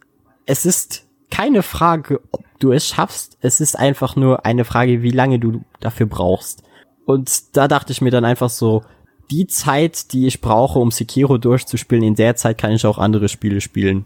es 0.46 0.66
ist 0.66 1.05
keine 1.36 1.64
Frage, 1.64 2.22
ob 2.32 2.46
du 2.60 2.72
es 2.72 2.88
schaffst. 2.88 3.38
Es 3.42 3.60
ist 3.60 3.78
einfach 3.78 4.16
nur 4.16 4.46
eine 4.46 4.64
Frage, 4.64 5.02
wie 5.02 5.12
lange 5.12 5.38
du 5.38 5.66
dafür 5.82 6.06
brauchst. 6.06 6.64
Und 7.06 7.58
da 7.58 7.68
dachte 7.68 7.92
ich 7.92 8.02
mir 8.02 8.12
dann 8.12 8.24
einfach 8.24 8.50
so, 8.50 8.84
die 9.32 9.46
Zeit, 9.48 10.14
die 10.14 10.28
ich 10.28 10.40
brauche, 10.40 10.80
um 10.80 10.92
Sekiro 10.92 11.38
durchzuspielen, 11.38 12.06
in 12.06 12.16
der 12.16 12.38
Zeit 12.38 12.58
kann 12.58 12.72
ich 12.72 12.86
auch 12.86 12.98
andere 12.98 13.28
Spiele 13.28 13.60
spielen 13.60 14.06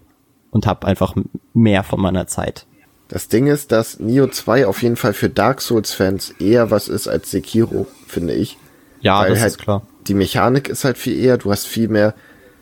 und 0.49 0.65
habe 0.65 0.87
einfach 0.87 1.13
mehr 1.53 1.83
von 1.83 2.01
meiner 2.01 2.25
Zeit. 2.25 2.65
Das 3.09 3.27
Ding 3.27 3.45
ist, 3.45 3.71
dass 3.71 3.99
Nio 3.99 4.27
2 4.27 4.65
auf 4.65 4.81
jeden 4.81 4.95
Fall 4.95 5.13
für 5.13 5.29
Dark 5.29 5.61
Souls-Fans 5.61 6.31
eher 6.39 6.71
was 6.71 6.87
ist 6.87 7.07
als 7.07 7.29
Sekiro, 7.29 7.85
finde 8.07 8.33
ich. 8.33 8.57
Ja, 9.01 9.21
Weil 9.21 9.29
das 9.31 9.41
halt 9.41 9.51
ist 9.51 9.59
klar. 9.59 9.87
Die 10.07 10.13
Mechanik 10.15 10.67
ist 10.67 10.83
halt 10.83 10.97
viel 10.97 11.17
eher, 11.19 11.37
du 11.37 11.51
hast 11.51 11.67
viel 11.67 11.89
mehr, 11.89 12.15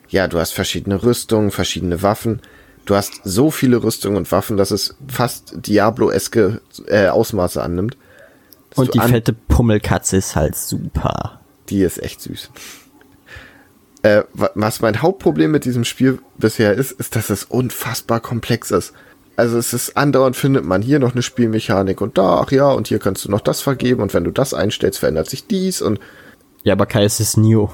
ja, 0.09 0.27
du 0.27 0.39
hast 0.39 0.51
verschiedene 0.51 1.03
Rüstungen, 1.03 1.51
verschiedene 1.51 2.01
Waffen. 2.01 2.41
Du 2.87 2.95
hast 2.95 3.21
so 3.23 3.51
viele 3.51 3.83
Rüstungen 3.83 4.17
und 4.17 4.31
Waffen, 4.31 4.57
dass 4.57 4.71
es 4.71 4.95
fast 5.07 5.53
Diablo-eske 5.67 6.61
äh, 6.87 7.07
Ausmaße 7.09 7.61
annimmt. 7.61 7.97
Und 8.75 8.93
die 8.95 8.99
an- 8.99 9.09
fette 9.09 9.33
Pummelkatze 9.33 10.17
ist 10.17 10.35
halt 10.35 10.55
super. 10.55 11.39
Die 11.69 11.81
ist 11.81 12.01
echt 12.01 12.21
süß. 12.21 12.49
Äh, 14.03 14.23
wa- 14.33 14.51
was 14.55 14.81
mein 14.81 15.01
Hauptproblem 15.01 15.51
mit 15.51 15.65
diesem 15.65 15.83
Spiel 15.83 16.19
bisher 16.37 16.73
ist, 16.73 16.91
ist, 16.93 17.15
dass 17.15 17.29
es 17.29 17.43
unfassbar 17.43 18.19
komplex 18.19 18.71
ist. 18.71 18.93
Also 19.35 19.57
es 19.57 19.73
ist 19.73 19.97
andauernd 19.97 20.35
findet 20.35 20.65
man 20.65 20.81
hier 20.81 20.99
noch 20.99 21.11
eine 21.13 21.21
Spielmechanik 21.21 22.01
und 22.01 22.17
da, 22.17 22.39
ach 22.41 22.51
ja, 22.51 22.71
und 22.71 22.87
hier 22.87 22.99
kannst 22.99 23.25
du 23.25 23.29
noch 23.31 23.41
das 23.41 23.61
vergeben 23.61 24.01
und 24.01 24.13
wenn 24.13 24.23
du 24.23 24.31
das 24.31 24.53
einstellst, 24.53 24.99
verändert 24.99 25.29
sich 25.29 25.45
dies 25.45 25.81
und 25.81 25.99
Ja, 26.63 26.73
aber 26.73 26.85
Kai, 26.85 27.03
es 27.03 27.19
ist 27.19 27.37
Neo. 27.37 27.71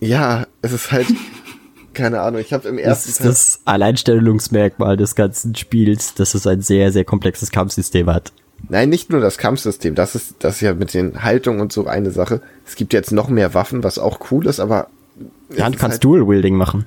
ja, 0.00 0.46
es 0.62 0.72
ist 0.72 0.92
halt, 0.92 1.06
keine 1.94 2.20
Ahnung, 2.20 2.40
ich 2.40 2.52
habe 2.52 2.68
im 2.68 2.76
Das 2.76 2.84
ersten 2.84 3.10
ist 3.10 3.24
das 3.24 3.60
Alleinstellungsmerkmal 3.64 4.96
des 4.96 5.14
ganzen 5.14 5.54
Spiels, 5.54 6.14
dass 6.14 6.34
es 6.34 6.46
ein 6.46 6.62
sehr, 6.62 6.92
sehr 6.92 7.04
komplexes 7.04 7.50
Kampfsystem 7.50 8.08
hat. 8.08 8.32
Nein, 8.68 8.88
nicht 8.88 9.10
nur 9.10 9.20
das 9.20 9.38
Kampfsystem, 9.38 9.94
das 9.94 10.14
ist, 10.14 10.36
das 10.40 10.56
ist 10.56 10.60
ja 10.60 10.74
mit 10.74 10.92
den 10.94 11.22
Haltungen 11.22 11.60
und 11.60 11.72
so 11.72 11.86
eine 11.86 12.10
Sache. 12.10 12.40
Es 12.66 12.76
gibt 12.76 12.92
jetzt 12.92 13.10
noch 13.10 13.28
mehr 13.28 13.54
Waffen, 13.54 13.82
was 13.82 13.98
auch 13.98 14.30
cool 14.30 14.46
ist, 14.46 14.60
aber. 14.60 14.88
Ja, 15.16 15.26
es 15.50 15.56
du 15.56 15.62
ist 15.62 15.78
kannst 15.78 15.82
halt, 15.82 16.04
Dual-Wielding 16.04 16.54
machen. 16.54 16.86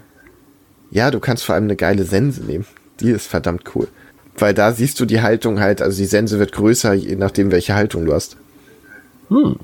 Ja, 0.91 1.11
du 1.11 1.19
kannst 1.19 1.43
vor 1.43 1.55
allem 1.55 1.65
eine 1.65 1.75
geile 1.75 2.03
Sense 2.03 2.43
nehmen. 2.43 2.65
Die 2.99 3.09
ist 3.09 3.27
verdammt 3.27 3.63
cool. 3.75 3.88
Weil 4.38 4.53
da 4.53 4.71
siehst 4.71 4.99
du 4.99 5.05
die 5.05 5.21
Haltung 5.21 5.59
halt, 5.59 5.81
also 5.81 5.97
die 5.97 6.05
Sense 6.05 6.39
wird 6.39 6.51
größer, 6.51 6.93
je 6.93 7.15
nachdem, 7.15 7.51
welche 7.51 7.75
Haltung 7.75 8.05
du 8.05 8.13
hast. 8.13 8.38
Hm. 9.30 9.57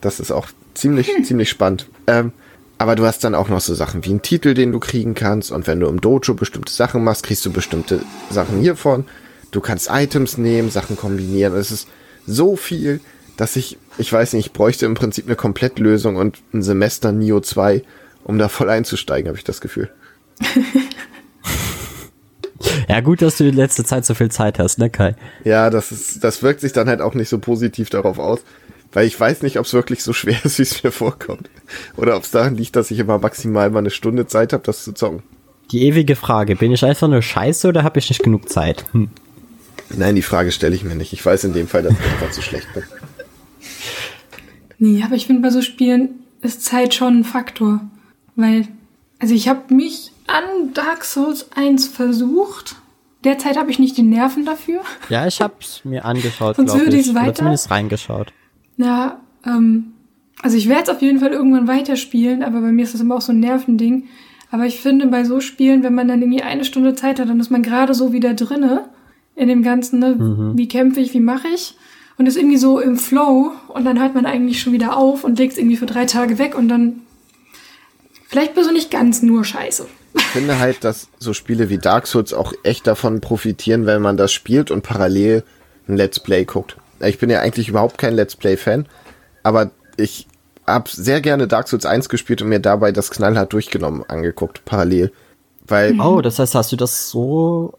Das 0.00 0.20
ist 0.20 0.30
auch 0.30 0.48
ziemlich, 0.74 1.10
ziemlich 1.24 1.48
spannend. 1.48 1.88
Ähm, 2.06 2.32
aber 2.78 2.94
du 2.94 3.04
hast 3.04 3.24
dann 3.24 3.34
auch 3.34 3.48
noch 3.48 3.60
so 3.60 3.74
Sachen 3.74 4.04
wie 4.04 4.10
einen 4.10 4.22
Titel, 4.22 4.54
den 4.54 4.72
du 4.72 4.78
kriegen 4.78 5.14
kannst. 5.14 5.50
Und 5.50 5.66
wenn 5.66 5.80
du 5.80 5.88
im 5.88 6.00
Dojo 6.00 6.34
bestimmte 6.34 6.72
Sachen 6.72 7.02
machst, 7.02 7.24
kriegst 7.24 7.44
du 7.44 7.52
bestimmte 7.52 8.00
Sachen 8.30 8.60
hiervon. 8.60 9.04
Du 9.50 9.60
kannst 9.60 9.88
Items 9.90 10.38
nehmen, 10.38 10.70
Sachen 10.70 10.96
kombinieren. 10.96 11.54
Es 11.56 11.72
ist 11.72 11.88
so 12.26 12.56
viel, 12.56 13.00
dass 13.36 13.56
ich, 13.56 13.78
ich 13.98 14.12
weiß 14.12 14.34
nicht, 14.34 14.46
ich 14.46 14.52
bräuchte 14.52 14.86
im 14.86 14.94
Prinzip 14.94 15.26
eine 15.26 15.36
Komplettlösung 15.36 16.16
und 16.16 16.38
ein 16.52 16.62
Semester 16.62 17.12
Nio 17.12 17.40
2, 17.40 17.82
um 18.24 18.38
da 18.38 18.48
voll 18.48 18.70
einzusteigen, 18.70 19.28
habe 19.28 19.38
ich 19.38 19.44
das 19.44 19.60
Gefühl. 19.60 19.90
Ja, 22.88 23.00
gut, 23.00 23.22
dass 23.22 23.36
du 23.36 23.44
in 23.44 23.54
letzter 23.54 23.84
Zeit 23.84 24.04
so 24.04 24.14
viel 24.14 24.30
Zeit 24.30 24.58
hast, 24.58 24.78
ne, 24.78 24.90
Kai? 24.90 25.14
Ja, 25.44 25.70
das 25.70 25.92
ist, 25.92 26.24
das 26.24 26.42
wirkt 26.42 26.60
sich 26.60 26.72
dann 26.72 26.88
halt 26.88 27.00
auch 27.00 27.14
nicht 27.14 27.28
so 27.28 27.38
positiv 27.38 27.90
darauf 27.90 28.18
aus. 28.18 28.40
Weil 28.92 29.06
ich 29.06 29.18
weiß 29.18 29.42
nicht, 29.42 29.58
ob 29.58 29.66
es 29.66 29.74
wirklich 29.74 30.02
so 30.02 30.12
schwer 30.12 30.38
ist, 30.44 30.58
wie 30.58 30.62
es 30.62 30.82
mir 30.82 30.90
vorkommt. 30.92 31.50
Oder 31.96 32.16
ob 32.16 32.22
es 32.24 32.30
daran 32.30 32.56
liegt, 32.56 32.76
dass 32.76 32.90
ich 32.90 32.98
immer 32.98 33.18
maximal 33.18 33.70
mal 33.70 33.80
eine 33.80 33.90
Stunde 33.90 34.26
Zeit 34.26 34.52
habe, 34.52 34.62
das 34.64 34.84
zu 34.84 34.92
zocken. 34.92 35.22
Die 35.70 35.82
ewige 35.82 36.16
Frage, 36.16 36.56
bin 36.56 36.72
ich 36.72 36.82
einfach 36.84 37.08
nur 37.08 37.20
scheiße 37.20 37.68
oder 37.68 37.82
habe 37.84 37.98
ich 37.98 38.08
nicht 38.08 38.22
genug 38.22 38.48
Zeit? 38.48 38.84
Hm. 38.92 39.10
Nein, 39.90 40.14
die 40.16 40.22
Frage 40.22 40.52
stelle 40.52 40.74
ich 40.74 40.84
mir 40.84 40.94
nicht. 40.94 41.12
Ich 41.12 41.24
weiß 41.24 41.44
in 41.44 41.52
dem 41.52 41.68
Fall, 41.68 41.82
dass 41.82 41.92
ich 41.92 42.00
einfach 42.12 42.30
zu 42.30 42.40
schlecht 42.42 42.72
bin. 42.74 42.82
Nee, 44.78 45.02
aber 45.04 45.14
ich 45.16 45.26
finde, 45.26 45.42
bei 45.42 45.50
so 45.50 45.60
Spielen 45.62 46.10
ist 46.40 46.64
Zeit 46.64 46.94
schon 46.94 47.20
ein 47.20 47.24
Faktor. 47.24 47.80
Weil, 48.36 48.68
also 49.18 49.34
ich 49.34 49.48
habe 49.48 49.74
mich 49.74 50.12
an 50.26 50.72
Dark 50.74 51.04
Souls 51.04 51.48
1 51.54 51.88
versucht. 51.88 52.76
Derzeit 53.24 53.56
habe 53.56 53.70
ich 53.70 53.78
nicht 53.78 53.96
die 53.96 54.02
Nerven 54.02 54.44
dafür. 54.44 54.82
Ja, 55.08 55.26
ich 55.26 55.40
hab's 55.40 55.80
mir 55.84 56.04
angeschaut, 56.04 56.56
Sonst 56.56 56.72
glaube 56.72 56.86
würde 56.86 56.96
ich. 56.98 57.10
Oder 57.10 57.20
weiter- 57.20 57.34
zumindest 57.34 57.70
reingeschaut. 57.70 58.32
Ja, 58.78 59.20
ähm, 59.44 59.92
also 60.40 60.56
ich 60.56 60.68
werde 60.68 60.84
es 60.84 60.88
auf 60.88 61.02
jeden 61.02 61.18
Fall 61.20 61.32
irgendwann 61.32 61.68
weiterspielen, 61.68 62.42
aber 62.42 62.60
bei 62.60 62.72
mir 62.72 62.84
ist 62.84 62.94
das 62.94 63.00
immer 63.00 63.16
auch 63.16 63.20
so 63.20 63.32
ein 63.32 63.40
Nervending. 63.40 64.04
Aber 64.50 64.64
ich 64.64 64.80
finde, 64.80 65.08
bei 65.08 65.24
so 65.24 65.40
Spielen, 65.40 65.82
wenn 65.82 65.94
man 65.94 66.08
dann 66.08 66.22
irgendwie 66.22 66.42
eine 66.42 66.64
Stunde 66.64 66.94
Zeit 66.94 67.20
hat, 67.20 67.28
dann 67.28 67.40
ist 67.40 67.50
man 67.50 67.62
gerade 67.62 67.92
so 67.92 68.12
wieder 68.12 68.32
drinne 68.32 68.86
in 69.36 69.48
dem 69.48 69.62
Ganzen, 69.62 69.98
ne? 69.98 70.16
Wie 70.56 70.68
kämpfe 70.68 71.00
ich, 71.00 71.12
wie 71.12 71.20
mache 71.20 71.48
ich? 71.54 71.76
Und 72.16 72.26
ist 72.26 72.36
irgendwie 72.36 72.56
so 72.56 72.80
im 72.80 72.96
Flow 72.96 73.52
und 73.68 73.84
dann 73.84 74.00
hört 74.00 74.14
man 74.14 74.26
eigentlich 74.26 74.60
schon 74.60 74.72
wieder 74.72 74.96
auf 74.96 75.22
und 75.22 75.38
legt 75.38 75.52
es 75.52 75.58
irgendwie 75.58 75.76
für 75.76 75.86
drei 75.86 76.06
Tage 76.06 76.38
weg 76.38 76.56
und 76.56 76.68
dann 76.68 77.02
vielleicht 78.28 78.54
bist 78.54 78.68
du 78.68 78.72
nicht 78.72 78.90
ganz 78.90 79.22
nur 79.22 79.44
scheiße. 79.44 79.86
Ich 80.14 80.24
finde 80.24 80.58
halt, 80.58 80.82
dass 80.82 81.08
so 81.18 81.32
Spiele 81.32 81.68
wie 81.68 81.78
Dark 81.78 82.06
Souls 82.06 82.32
auch 82.32 82.52
echt 82.64 82.86
davon 82.86 83.20
profitieren, 83.20 83.86
wenn 83.86 84.02
man 84.02 84.16
das 84.16 84.32
spielt 84.32 84.70
und 84.70 84.82
parallel 84.82 85.44
ein 85.86 85.96
Let's 85.96 86.18
Play 86.18 86.44
guckt. 86.44 86.76
Ich 87.00 87.18
bin 87.18 87.30
ja 87.30 87.40
eigentlich 87.40 87.68
überhaupt 87.68 87.98
kein 87.98 88.14
Let's 88.14 88.36
Play-Fan, 88.36 88.86
aber 89.42 89.70
ich 89.96 90.26
habe 90.66 90.90
sehr 90.90 91.20
gerne 91.20 91.48
Dark 91.48 91.68
Souls 91.68 91.86
1 91.86 92.08
gespielt 92.08 92.42
und 92.42 92.48
mir 92.48 92.60
dabei 92.60 92.92
das 92.92 93.10
knallhart 93.10 93.52
durchgenommen 93.52 94.04
angeguckt, 94.08 94.64
parallel. 94.64 95.12
Weil 95.66 96.00
Oh, 96.00 96.20
das 96.20 96.38
heißt, 96.38 96.54
hast 96.54 96.72
du 96.72 96.76
das 96.76 97.10
so 97.10 97.78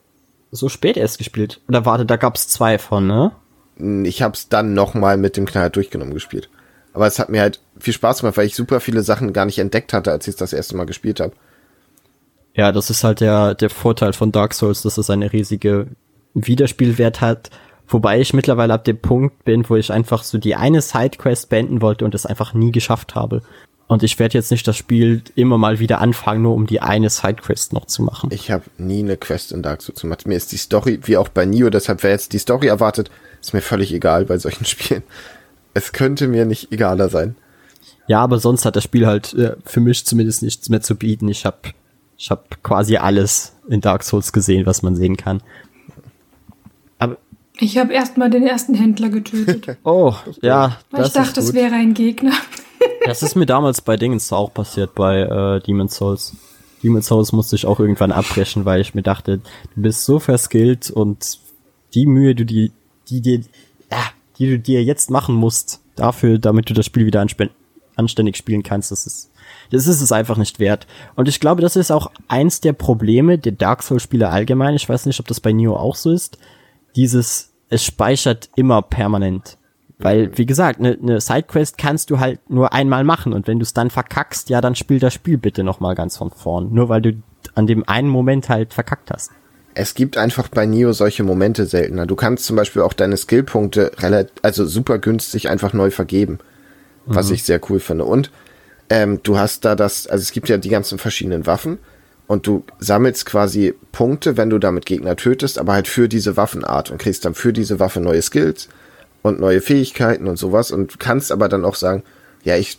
so 0.52 0.70
spät 0.70 0.98
erst 0.98 1.20
gespielt? 1.20 1.62
Oder 1.68 1.86
warte, 1.86 2.06
da 2.06 2.16
gab's 2.16 2.48
zwei 2.48 2.80
von, 2.80 3.06
ne? 3.06 3.32
ich 3.80 4.22
habe 4.22 4.34
es 4.34 4.50
dann 4.50 4.74
nochmal 4.74 5.18
mit 5.18 5.38
dem 5.38 5.46
Knall 5.46 5.70
durchgenommen 5.70 6.14
gespielt. 6.14 6.50
Aber 6.94 7.08
es 7.08 7.20
hat 7.20 7.30
mir 7.30 7.42
halt 7.42 7.62
viel 7.80 7.94
Spaß 7.94 8.20
gemacht, 8.20 8.38
weil 8.38 8.48
ich 8.48 8.56
super 8.56 8.80
viele 8.80 9.04
Sachen 9.04 9.32
gar 9.32 9.46
nicht 9.46 9.60
entdeckt 9.60 9.94
hatte, 9.94 10.12
als 10.12 10.28
ich 10.28 10.34
es 10.34 10.38
das 10.38 10.54
erste 10.54 10.76
Mal 10.76 10.86
gespielt 10.86 11.20
habe. 11.20 11.34
Ja, 12.54 12.72
das 12.72 12.90
ist 12.90 13.04
halt 13.04 13.22
der, 13.22 13.56
der 13.56 13.70
Vorteil 13.70 14.12
von 14.14 14.32
Dark 14.32 14.54
Souls, 14.54 14.82
dass 14.82 14.98
es 14.98 15.10
eine 15.10 15.32
riesige 15.32 15.88
Wiederspielwert 16.34 17.22
hat. 17.22 17.52
Wobei 17.90 18.22
ich 18.22 18.34
mittlerweile 18.34 18.74
ab 18.74 18.84
dem 18.84 19.00
Punkt 19.00 19.44
bin, 19.44 19.68
wo 19.68 19.76
ich 19.76 19.92
einfach 19.92 20.24
so 20.24 20.38
die 20.38 20.56
eine 20.56 20.82
Sidequest 20.82 21.50
beenden 21.50 21.82
wollte 21.82 22.06
und 22.06 22.14
es 22.14 22.26
einfach 22.26 22.54
nie 22.54 22.72
geschafft 22.72 23.16
habe. 23.16 23.42
Und 23.88 24.04
ich 24.04 24.20
werde 24.20 24.38
jetzt 24.38 24.52
nicht 24.52 24.68
das 24.68 24.78
Spiel 24.78 25.24
immer 25.34 25.58
mal 25.58 25.80
wieder 25.80 26.00
anfangen, 26.00 26.44
nur 26.44 26.54
um 26.54 26.68
die 26.68 26.80
eine 26.80 27.10
Sidequest 27.10 27.74
noch 27.74 27.86
zu 27.86 28.04
machen. 28.04 28.30
Ich 28.32 28.52
habe 28.52 28.66
nie 28.78 29.00
eine 29.00 29.18
Quest 29.18 29.52
in 29.52 29.64
Dark 29.64 29.82
Souls 29.82 30.02
gemacht. 30.02 30.28
Mir 30.28 30.36
ist 30.36 30.52
die 30.52 30.58
Story, 30.58 31.00
wie 31.06 31.18
auch 31.18 31.30
bei 31.30 31.46
Nio, 31.46 31.72
deshalb 31.72 32.04
wer 32.04 32.12
jetzt 32.12 32.34
die 32.34 32.38
Story 32.38 32.68
erwartet, 32.68 33.10
ist 33.42 33.56
mir 33.56 33.62
völlig 33.62 33.92
egal 33.92 34.26
bei 34.26 34.38
solchen 34.38 34.66
Spielen. 34.68 35.02
Es 35.74 35.92
könnte 35.92 36.28
mir 36.28 36.46
nicht 36.46 36.72
egaler 36.72 37.10
sein. 37.10 37.36
Ja, 38.06 38.22
aber 38.22 38.38
sonst 38.38 38.66
hat 38.66 38.76
das 38.76 38.84
Spiel 38.84 39.08
halt 39.08 39.34
äh, 39.34 39.56
für 39.66 39.80
mich 39.80 40.06
zumindest 40.06 40.44
nichts 40.44 40.70
mehr 40.70 40.82
zu 40.82 40.96
bieten. 40.96 41.28
Ich 41.28 41.46
habe 41.46 41.58
ich 42.16 42.30
hab 42.30 42.62
quasi 42.62 42.98
alles 42.98 43.54
in 43.70 43.82
Dark 43.82 44.04
Souls 44.04 44.32
gesehen, 44.32 44.68
was 44.68 44.84
man 44.84 44.96
sehen 44.96 45.18
kann. 45.18 45.42
Ich 47.62 47.78
habe 47.78 47.94
erstmal 47.94 48.30
den 48.30 48.48
ersten 48.48 48.74
Händler 48.74 49.10
getötet. 49.10 49.78
oh, 49.84 50.14
ja. 50.42 50.78
Weil 50.92 51.06
ich 51.06 51.12
dachte, 51.12 51.40
es 51.40 51.54
wäre 51.54 51.76
ein 51.76 51.94
Gegner. 51.94 52.34
das 53.06 53.24
ist 53.24 53.36
mir 53.36 53.46
damals 53.46 53.82
bei 53.82 53.98
Dingens 53.98 54.32
auch 54.32 54.54
passiert, 54.54 54.96
bei 54.96 55.22
äh, 55.22 55.62
Demon's 55.62 55.96
Souls. 55.96 56.36
Demon's 56.84 57.08
Souls 57.08 57.34
musste 57.34 57.56
ich 57.56 57.66
auch 57.66 57.80
irgendwann 57.80 58.12
abbrechen, 58.12 58.66
weil 58.66 58.80
ich 58.80 58.96
mir 58.96 59.02
dachte, 59.02 59.40
du 59.76 59.82
bist 59.82 60.06
so 60.06 60.20
verskillt 60.20 60.90
und 60.90 61.40
die 61.94 62.06
Mühe, 62.06 62.36
du 62.36 62.46
die, 62.46 62.72
die 63.10 63.22
dir, 63.22 63.40
ja, 63.92 64.04
die 64.38 64.48
du 64.48 64.60
dir 64.60 64.84
jetzt 64.84 65.12
machen 65.12 65.36
musst, 65.36 65.82
dafür, 65.96 66.40
damit 66.40 66.70
du 66.70 66.74
das 66.74 66.86
Spiel 66.86 67.06
wieder 67.06 67.26
anständig 67.96 68.38
spielen 68.38 68.64
kannst, 68.64 68.92
das 68.92 69.06
ist, 69.06 69.32
das 69.72 69.88
ist 69.88 70.00
es 70.00 70.14
einfach 70.14 70.38
nicht 70.38 70.60
wert. 70.60 70.88
Und 71.16 71.28
ich 71.28 71.42
glaube, 71.42 71.62
das 71.62 71.76
ist 71.76 71.92
auch 71.92 72.12
eins 72.30 72.62
der 72.62 72.72
Probleme 72.74 73.38
der 73.38 73.52
Dark 73.52 73.84
Souls 73.84 74.04
Spiele 74.04 74.30
allgemein. 74.30 74.76
Ich 74.76 74.88
weiß 74.88 75.06
nicht, 75.06 75.20
ob 75.20 75.28
das 75.28 75.42
bei 75.42 75.52
Neo 75.52 75.76
auch 75.76 75.96
so 75.96 76.12
ist. 76.12 76.38
Dieses, 76.96 77.49
es 77.70 77.84
speichert 77.84 78.50
immer 78.56 78.82
permanent. 78.82 79.58
Weil, 79.98 80.38
wie 80.38 80.46
gesagt, 80.46 80.80
eine 80.80 80.98
ne 81.02 81.20
Sidequest 81.20 81.78
kannst 81.78 82.10
du 82.10 82.20
halt 82.20 82.50
nur 82.50 82.72
einmal 82.72 83.04
machen 83.04 83.34
und 83.34 83.48
wenn 83.48 83.60
du 83.60 83.64
es 83.64 83.74
dann 83.74 83.90
verkackst, 83.90 84.50
ja, 84.50 84.62
dann 84.62 84.76
spiel 84.76 85.00
das 85.00 85.14
Spiel 85.14 85.38
bitte 85.38 85.64
nochmal 85.64 85.94
ganz 85.94 86.16
von 86.16 86.32
vorn. 86.32 86.74
Nur 86.74 86.88
weil 86.88 87.02
du 87.02 87.22
an 87.56 87.68
dem 87.68 87.88
einen 87.88 88.08
Moment 88.08 88.48
halt 88.48 88.74
verkackt 88.74 89.12
hast. 89.12 89.32
Es 89.76 89.94
gibt 89.94 90.18
einfach 90.18 90.48
bei 90.48 90.66
Neo 90.66 90.94
solche 90.94 91.24
Momente 91.24 91.66
seltener. 91.66 92.06
Du 92.06 92.16
kannst 92.16 92.46
zum 92.46 92.56
Beispiel 92.56 92.82
auch 92.82 92.94
deine 92.94 93.18
Skillpunkte 93.18 93.92
relativ, 93.98 94.34
also 94.42 94.66
super 94.66 95.00
günstig 95.00 95.50
einfach 95.50 95.74
neu 95.74 95.92
vergeben. 95.92 96.40
Was 97.06 97.28
mhm. 97.28 97.36
ich 97.36 97.44
sehr 97.44 97.60
cool 97.70 97.80
finde. 97.80 98.06
Und 98.06 98.32
ähm, 98.90 99.20
du 99.24 99.38
hast 99.38 99.66
da 99.66 99.76
das, 99.76 100.08
also 100.08 100.22
es 100.22 100.32
gibt 100.32 100.48
ja 100.48 100.58
die 100.58 100.70
ganzen 100.70 100.98
verschiedenen 100.98 101.46
Waffen 101.46 101.78
und 102.30 102.46
du 102.46 102.64
sammelst 102.78 103.26
quasi 103.26 103.74
Punkte, 103.92 104.38
wenn 104.38 104.52
du 104.52 104.60
damit 104.60 104.86
Gegner 104.86 105.16
tötest, 105.16 105.58
aber 105.58 105.74
halt 105.74 105.88
für 105.88 106.08
diese 106.08 106.38
Waffenart 106.38 106.92
und 106.92 107.00
kriegst 107.00 107.26
dann 107.26 107.34
für 107.34 107.52
diese 107.52 107.80
Waffe 107.80 108.02
neue 108.02 108.22
Skills 108.22 108.70
und 109.24 109.40
neue 109.40 109.62
Fähigkeiten 109.62 110.28
und 110.28 110.38
sowas 110.38 110.70
und 110.70 111.00
kannst 111.00 111.32
aber 111.32 111.50
dann 111.50 111.66
auch 111.66 111.74
sagen, 111.74 112.04
ja, 112.44 112.56
ich 112.56 112.78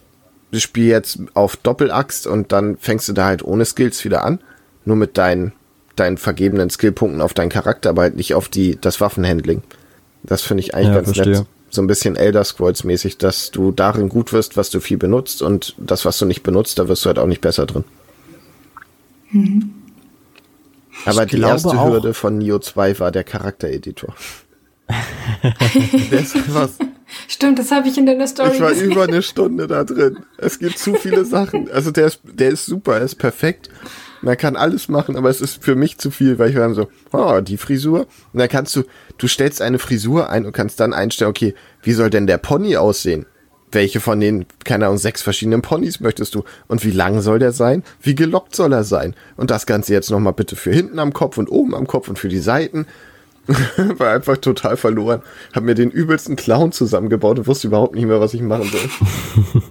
spiele 0.53 0.91
jetzt 0.91 1.19
auf 1.35 1.57
Doppelaxt 1.57 2.29
und 2.29 2.53
dann 2.53 2.77
fängst 2.77 3.09
du 3.09 3.13
da 3.13 3.27
halt 3.27 3.45
ohne 3.45 3.65
Skills 3.65 4.05
wieder 4.05 4.25
an, 4.25 4.39
nur 4.85 4.95
mit 4.95 5.19
deinen 5.19 5.53
deinen 5.97 6.17
vergebenen 6.17 6.71
Skillpunkten 6.71 7.21
auf 7.21 7.35
deinen 7.35 7.51
Charakter, 7.51 7.91
aber 7.91 8.03
halt 8.03 8.15
nicht 8.15 8.35
auf 8.35 8.49
die 8.49 8.81
das 8.81 9.01
Waffenhandling. 9.01 9.65
Das 10.23 10.43
finde 10.43 10.63
ich 10.63 10.77
eigentlich 10.77 10.91
ja, 10.91 10.95
ganz 10.95 11.09
verstehe. 11.13 11.39
nett. 11.39 11.47
So 11.71 11.83
ein 11.83 11.89
bisschen 11.89 12.15
Elder 12.15 12.45
Scrolls 12.45 12.85
mäßig, 12.85 13.19
dass 13.19 13.51
du 13.51 13.73
darin 13.73 14.09
gut 14.09 14.33
wirst, 14.33 14.57
was 14.57 14.71
du 14.71 14.79
viel 14.79 14.97
benutzt 14.97 15.43
und 15.43 15.75
das, 15.77 16.05
was 16.05 16.19
du 16.19 16.25
nicht 16.25 16.45
benutzt, 16.45 16.79
da 16.79 16.87
wirst 16.87 17.05
du 17.05 17.09
halt 17.09 17.19
auch 17.19 17.27
nicht 17.27 17.41
besser 17.41 17.67
drin. 17.67 17.83
Mhm. 19.33 19.75
Aber 21.05 21.25
ich 21.25 21.31
die 21.31 21.41
erste 21.41 21.83
Hürde 21.83 22.15
von 22.15 22.39
Neo 22.39 22.59
2 22.59 22.99
war 22.99 23.11
der 23.11 23.25
Charaktereditor. 23.25 24.15
was? 26.49 26.79
Stimmt, 27.29 27.59
das 27.59 27.71
habe 27.71 27.89
ich 27.89 27.97
in 27.97 28.07
der 28.07 28.27
Story 28.27 28.51
Ich 28.55 28.61
war 28.61 28.71
gesehen. 28.71 28.93
über 28.93 29.05
eine 29.05 29.23
Stunde 29.23 29.67
da 29.67 29.85
drin. 29.85 30.19
Es 30.39 30.59
gibt 30.59 30.79
zu 30.79 30.95
viele 30.95 31.25
Sachen. 31.25 31.71
Also 31.71 31.91
der 31.91 32.07
ist, 32.07 32.21
der 32.25 32.51
ist 32.51 32.67
super, 32.67 32.99
er 32.99 33.03
ist 33.03 33.17
perfekt. 33.17 33.71
Man 34.23 34.37
kann 34.37 34.57
alles 34.57 34.89
machen, 34.89 35.17
aber 35.17 35.31
es 35.31 35.41
ist 35.41 35.63
für 35.63 35.75
mich 35.75 35.99
zu 35.99 36.11
viel, 36.11 36.39
weil 36.39 36.51
ich 36.51 36.57
war 36.57 36.63
dann 36.63 36.75
so, 36.75 36.89
oh, 37.13 37.41
die 37.41 37.57
Frisur. 37.57 38.01
Und 38.33 38.41
dann 38.41 38.49
kannst 38.49 38.77
du, 38.77 38.83
du 39.17 39.29
stellst 39.29 39.63
eine 39.63 39.79
Frisur 39.79 40.29
ein 40.29 40.45
und 40.45 40.53
kannst 40.53 40.79
dann 40.81 40.93
einstellen, 40.93 41.31
okay, 41.31 41.55
wie 41.83 41.93
soll 41.93 42.11
denn 42.11 42.27
der 42.27 42.39
Pony 42.39 42.77
aussehen? 42.77 43.27
Welche 43.73 44.01
von 44.01 44.19
den, 44.19 44.47
keine 44.65 44.87
Ahnung, 44.87 44.99
sechs 44.99 45.23
verschiedenen 45.23 45.63
Ponys 45.63 46.01
möchtest 46.01 46.35
du? 46.35 46.45
Und 46.67 46.85
wie 46.85 46.91
lang 46.91 47.21
soll 47.21 47.39
der 47.39 47.53
sein? 47.53 47.85
Wie 48.03 48.15
gelockt 48.15 48.57
soll 48.57 48.73
er 48.73 48.85
sein? 48.85 49.15
Und 49.37 49.51
das 49.51 49.67
Ganze 49.67 49.93
jetzt 49.93 50.11
nochmal 50.11 50.33
bitte 50.33 50.57
für 50.57 50.73
hinten 50.73 50.99
am 50.99 51.13
Kopf 51.13 51.39
und 51.39 51.49
oben 51.49 51.75
am 51.75 51.87
Kopf 51.87 52.09
und 52.09 52.19
für 52.19 52.29
die 52.29 52.39
Seiten. 52.39 52.87
war 53.99 54.13
einfach 54.13 54.37
total 54.37 54.77
verloren. 54.77 55.23
Hab 55.53 55.65
mir 55.65 55.75
den 55.75 55.91
übelsten 55.91 56.37
Clown 56.37 56.73
zusammengebaut 56.73 57.39
und 57.39 57.47
wusste 57.47 57.69
überhaupt 57.69 57.95
nicht 57.95 58.07
mehr, 58.07 58.21
was 58.21 58.35
ich 58.35 58.43
machen 58.43 58.71
soll. 58.71 59.61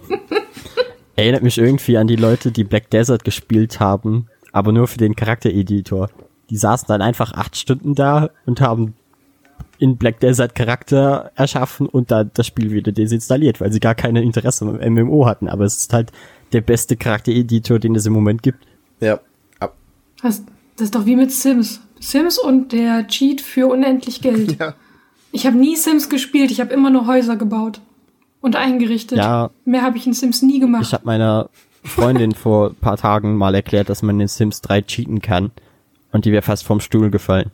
Erinnert 1.16 1.42
mich 1.42 1.58
irgendwie 1.58 1.96
an 1.96 2.06
die 2.06 2.16
Leute, 2.16 2.50
die 2.50 2.64
Black 2.64 2.90
Desert 2.90 3.24
gespielt 3.24 3.80
haben, 3.80 4.28
aber 4.52 4.72
nur 4.72 4.88
für 4.88 4.98
den 4.98 5.16
Charaktereditor. 5.16 6.10
Die 6.48 6.56
saßen 6.56 6.86
dann 6.88 7.02
einfach 7.02 7.32
acht 7.32 7.56
Stunden 7.56 7.94
da 7.94 8.30
und 8.46 8.60
haben 8.60 8.94
in 9.80 9.96
Black 9.96 10.20
Desert 10.20 10.54
Charakter 10.54 11.32
erschaffen 11.34 11.86
und 11.86 12.10
dann 12.10 12.30
das 12.34 12.46
Spiel 12.46 12.70
wieder 12.70 12.92
desinstalliert, 12.92 13.60
weil 13.60 13.72
sie 13.72 13.80
gar 13.80 13.94
keine 13.94 14.22
Interesse 14.22 14.66
am 14.66 14.94
MMO 14.94 15.26
hatten. 15.26 15.48
Aber 15.48 15.64
es 15.64 15.78
ist 15.78 15.92
halt 15.94 16.12
der 16.52 16.60
beste 16.60 16.96
Charaktereditor, 16.96 17.78
den 17.78 17.94
es 17.94 18.04
im 18.04 18.12
Moment 18.12 18.42
gibt. 18.42 18.58
Ja. 19.00 19.20
Das, 20.22 20.44
das 20.76 20.84
ist 20.84 20.94
doch 20.94 21.06
wie 21.06 21.16
mit 21.16 21.32
Sims. 21.32 21.80
Sims 21.98 22.38
und 22.38 22.72
der 22.72 23.06
Cheat 23.06 23.40
für 23.40 23.66
unendlich 23.66 24.20
Geld. 24.20 24.56
Ja. 24.60 24.74
Ich 25.32 25.46
habe 25.46 25.56
nie 25.56 25.76
Sims 25.76 26.10
gespielt, 26.10 26.50
ich 26.50 26.60
habe 26.60 26.74
immer 26.74 26.90
nur 26.90 27.06
Häuser 27.06 27.36
gebaut 27.36 27.80
und 28.40 28.56
eingerichtet. 28.56 29.18
Ja. 29.18 29.50
Mehr 29.64 29.82
habe 29.82 29.96
ich 29.96 30.04
in 30.04 30.12
Sims 30.12 30.42
nie 30.42 30.58
gemacht. 30.58 30.82
Ich 30.82 30.92
habe 30.92 31.06
meiner 31.06 31.48
Freundin 31.84 32.32
vor 32.34 32.74
paar 32.74 32.96
Tagen 32.96 33.36
mal 33.36 33.54
erklärt, 33.54 33.88
dass 33.88 34.02
man 34.02 34.18
in 34.18 34.26
Sims 34.26 34.60
3 34.60 34.82
cheaten 34.82 35.22
kann. 35.22 35.52
Und 36.10 36.24
die 36.24 36.32
wäre 36.32 36.42
fast 36.42 36.64
vom 36.64 36.80
Stuhl 36.80 37.10
gefallen. 37.10 37.52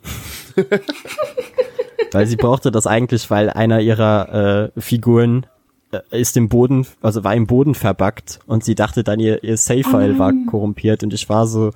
weil 2.11 2.27
sie 2.27 2.35
brauchte 2.35 2.71
das 2.71 2.87
eigentlich, 2.87 3.29
weil 3.29 3.49
einer 3.49 3.79
ihrer 3.79 4.71
äh, 4.75 4.81
Figuren 4.81 5.45
äh, 5.91 5.99
ist 6.11 6.37
im 6.37 6.49
Boden, 6.49 6.85
also 7.01 7.23
war 7.23 7.35
im 7.35 7.47
Boden 7.47 7.75
verbackt 7.75 8.39
und 8.45 8.63
sie 8.63 8.75
dachte 8.75 9.03
dann, 9.03 9.19
ihr, 9.19 9.43
ihr 9.43 9.57
Save-File 9.57 10.15
oh 10.15 10.19
war 10.19 10.33
korrumpiert 10.49 11.03
und 11.03 11.13
ich 11.13 11.29
war 11.29 11.47
so, 11.47 11.71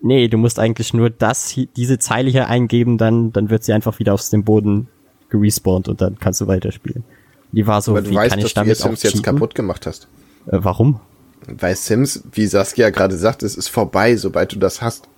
nee, 0.00 0.28
du 0.28 0.38
musst 0.38 0.58
eigentlich 0.58 0.94
nur 0.94 1.10
das, 1.10 1.54
diese 1.76 1.98
Zeile 1.98 2.30
hier 2.30 2.48
eingeben, 2.48 2.98
dann, 2.98 3.32
dann 3.32 3.50
wird 3.50 3.64
sie 3.64 3.72
einfach 3.72 3.98
wieder 3.98 4.14
aus 4.14 4.30
dem 4.30 4.44
Boden 4.44 4.88
gerespawnt 5.30 5.88
und 5.88 6.00
dann 6.00 6.18
kannst 6.18 6.40
du 6.40 6.46
weiterspielen. 6.46 7.04
Die 7.52 7.66
war 7.66 7.80
so, 7.80 7.92
Aber 7.92 8.02
du 8.02 8.10
wie 8.10 8.14
weißt, 8.14 8.30
kann 8.30 8.38
ich 8.38 8.44
dass 8.44 8.54
damit 8.54 8.78
du 8.78 8.82
Sims 8.82 9.02
jetzt 9.02 9.22
kaputt 9.22 9.54
gemacht 9.54 9.86
hast. 9.86 10.08
Äh, 10.46 10.58
warum? 10.60 11.00
Weil 11.46 11.76
Sims, 11.76 12.24
wie 12.32 12.46
Saskia 12.46 12.90
gerade 12.90 13.16
sagt, 13.16 13.42
es 13.42 13.56
ist 13.56 13.68
vorbei, 13.68 14.16
sobald 14.16 14.52
du 14.52 14.58
das 14.58 14.82
hast. 14.82 15.08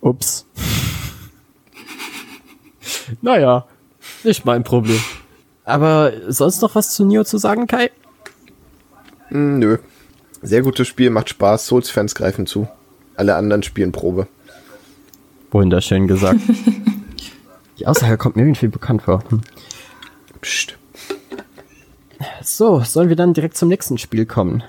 Ups. 0.00 0.46
Naja, 3.22 3.66
nicht 4.22 4.44
mein 4.44 4.64
Problem. 4.64 5.00
Aber 5.64 6.12
sonst 6.28 6.60
noch 6.60 6.74
was 6.74 6.94
zu 6.94 7.04
Neo 7.04 7.24
zu 7.24 7.38
sagen, 7.38 7.66
Kai? 7.66 7.90
Mm, 9.30 9.58
nö. 9.58 9.78
Sehr 10.42 10.62
gutes 10.62 10.86
Spiel, 10.86 11.10
macht 11.10 11.30
Spaß, 11.30 11.66
Souls-Fans 11.66 12.14
greifen 12.14 12.46
zu. 12.46 12.68
Alle 13.16 13.36
anderen 13.36 13.62
spielen 13.62 13.92
Probe. 13.92 14.26
Wunderschön 15.50 16.06
gesagt. 16.06 16.40
Die 17.78 17.86
Aussage 17.86 18.18
kommt 18.18 18.36
mir 18.36 18.42
irgendwie 18.42 18.68
bekannt 18.68 19.02
vor. 19.02 19.24
Hm. 19.30 19.40
Psst. 20.40 20.76
So, 22.42 22.80
sollen 22.80 23.08
wir 23.08 23.16
dann 23.16 23.34
direkt 23.34 23.56
zum 23.56 23.68
nächsten 23.68 23.98
Spiel 23.98 24.26
kommen? 24.26 24.62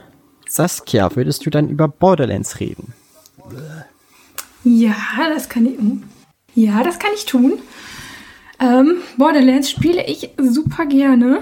Saskia, 0.47 1.15
würdest 1.15 1.45
du 1.45 1.49
dann 1.49 1.69
über 1.69 1.87
Borderlands 1.87 2.59
reden? 2.59 2.93
Ja, 4.63 4.95
das 5.33 5.49
kann 5.49 5.65
ich. 5.65 5.77
Ja, 6.55 6.83
das 6.83 6.99
kann 6.99 7.11
ich 7.13 7.25
tun. 7.25 7.59
Ähm, 8.59 8.97
Borderlands 9.17 9.69
spiele 9.69 10.05
ich 10.05 10.29
super 10.37 10.85
gerne. 10.85 11.41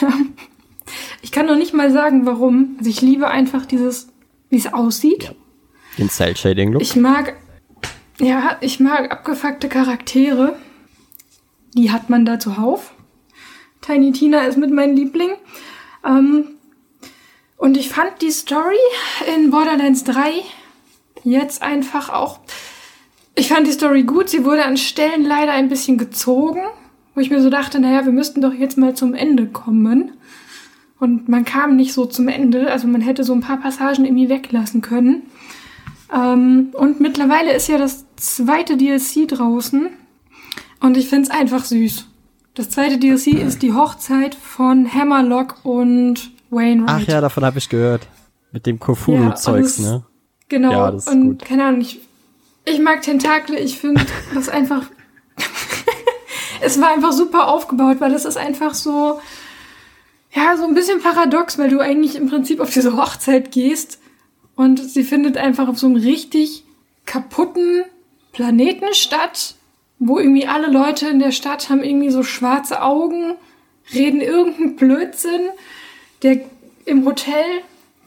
ich 1.22 1.32
kann 1.32 1.46
noch 1.46 1.56
nicht 1.56 1.74
mal 1.74 1.90
sagen, 1.92 2.26
warum. 2.26 2.76
Also 2.78 2.90
ich 2.90 3.00
liebe 3.00 3.28
einfach 3.28 3.66
dieses, 3.66 4.08
wie 4.50 4.58
es 4.58 4.72
aussieht. 4.72 5.24
Ja. 5.24 5.30
Den 5.98 6.08
Cell 6.08 6.36
Shading 6.36 6.72
Look. 6.72 6.82
Ich 6.82 6.96
mag, 6.96 7.36
ja, 8.18 8.56
ich 8.60 8.80
mag 8.80 9.10
abgefuckte 9.12 9.68
Charaktere. 9.68 10.56
Die 11.74 11.90
hat 11.90 12.10
man 12.10 12.24
da 12.24 12.38
zuhauf. 12.38 12.94
Tiny 13.80 14.12
Tina 14.12 14.44
ist 14.44 14.58
mit 14.58 14.70
meinem 14.70 14.96
Liebling. 14.96 15.32
Ähm, 16.04 16.48
und 17.56 17.76
ich 17.76 17.88
fand 17.90 18.20
die 18.22 18.30
Story 18.30 18.74
in 19.34 19.50
Borderlands 19.50 20.04
3 20.04 20.42
jetzt 21.24 21.62
einfach 21.62 22.08
auch. 22.08 22.40
Ich 23.34 23.48
fand 23.48 23.66
die 23.66 23.72
Story 23.72 24.02
gut. 24.02 24.28
Sie 24.28 24.44
wurde 24.44 24.64
an 24.64 24.76
Stellen 24.76 25.24
leider 25.24 25.52
ein 25.52 25.68
bisschen 25.68 25.98
gezogen, 25.98 26.60
wo 27.14 27.20
ich 27.20 27.30
mir 27.30 27.40
so 27.40 27.50
dachte, 27.50 27.80
naja, 27.80 28.04
wir 28.04 28.12
müssten 28.12 28.40
doch 28.40 28.52
jetzt 28.52 28.76
mal 28.78 28.94
zum 28.94 29.14
Ende 29.14 29.46
kommen. 29.46 30.12
Und 30.98 31.28
man 31.28 31.44
kam 31.44 31.76
nicht 31.76 31.92
so 31.94 32.04
zum 32.04 32.28
Ende. 32.28 32.70
Also 32.70 32.86
man 32.86 33.00
hätte 33.00 33.24
so 33.24 33.32
ein 33.32 33.40
paar 33.40 33.58
Passagen 33.58 34.04
irgendwie 34.04 34.28
weglassen 34.28 34.82
können. 34.82 35.22
Ähm, 36.14 36.68
und 36.74 37.00
mittlerweile 37.00 37.52
ist 37.54 37.68
ja 37.68 37.78
das 37.78 38.04
zweite 38.16 38.76
DLC 38.76 39.26
draußen. 39.26 39.88
Und 40.80 40.96
ich 40.96 41.08
find's 41.08 41.30
einfach 41.30 41.64
süß. 41.64 42.06
Das 42.54 42.68
zweite 42.68 42.98
DLC 42.98 43.28
ist 43.28 43.62
die 43.62 43.72
Hochzeit 43.72 44.34
von 44.34 44.92
Hammerlock 44.92 45.64
und 45.64 46.32
Wayne 46.50 46.84
Ach 46.86 47.00
ja, 47.00 47.20
davon 47.22 47.44
habe 47.46 47.58
ich 47.58 47.68
gehört. 47.70 48.06
Mit 48.52 48.66
dem 48.66 48.78
Cthulhu-Zeugs, 48.78 49.78
Ja, 49.78 49.90
ne? 49.90 50.04
Genau. 50.50 50.70
Ja, 50.72 50.90
das 50.90 51.06
ist 51.06 51.12
und 51.12 51.28
gut. 51.30 51.44
keine 51.46 51.64
Ahnung, 51.64 51.80
ich, 51.80 52.00
ich 52.64 52.78
mag 52.78 53.02
Tentakel, 53.02 53.56
ich 53.56 53.78
finde 53.78 54.04
das 54.34 54.48
einfach. 54.48 54.90
es 56.60 56.80
war 56.80 56.92
einfach 56.92 57.12
super 57.12 57.48
aufgebaut, 57.48 57.96
weil 58.00 58.14
es 58.14 58.24
ist 58.24 58.36
einfach 58.36 58.74
so, 58.74 59.20
ja, 60.34 60.56
so 60.56 60.64
ein 60.64 60.74
bisschen 60.74 61.00
paradox, 61.00 61.58
weil 61.58 61.70
du 61.70 61.80
eigentlich 61.80 62.16
im 62.16 62.28
Prinzip 62.28 62.60
auf 62.60 62.70
diese 62.70 62.96
Hochzeit 62.96 63.50
gehst 63.52 64.00
und 64.54 64.78
sie 64.78 65.04
findet 65.04 65.36
einfach 65.36 65.68
auf 65.68 65.78
so 65.78 65.86
einem 65.86 65.96
richtig 65.96 66.64
kaputten 67.04 67.84
Planeten 68.32 68.94
statt, 68.94 69.56
wo 69.98 70.18
irgendwie 70.18 70.46
alle 70.46 70.68
Leute 70.68 71.08
in 71.08 71.18
der 71.18 71.32
Stadt 71.32 71.68
haben 71.68 71.82
irgendwie 71.82 72.10
so 72.10 72.22
schwarze 72.22 72.82
Augen, 72.82 73.34
reden 73.92 74.20
irgendeinen 74.20 74.76
Blödsinn. 74.76 75.48
Der 76.22 76.40
im 76.84 77.04
Hotel, 77.04 77.44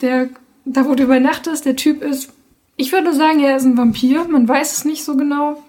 der 0.01 0.29
da 0.65 0.85
wo 0.85 0.95
du 0.95 1.03
übernachtest, 1.03 1.65
der 1.65 1.75
Typ 1.75 2.01
ist, 2.01 2.33
ich 2.77 2.91
würde 2.91 3.13
sagen, 3.13 3.39
er 3.39 3.55
ist 3.55 3.65
ein 3.65 3.77
Vampir. 3.77 4.25
Man 4.27 4.47
weiß 4.47 4.77
es 4.77 4.85
nicht 4.85 5.03
so 5.03 5.15
genau. 5.15 5.63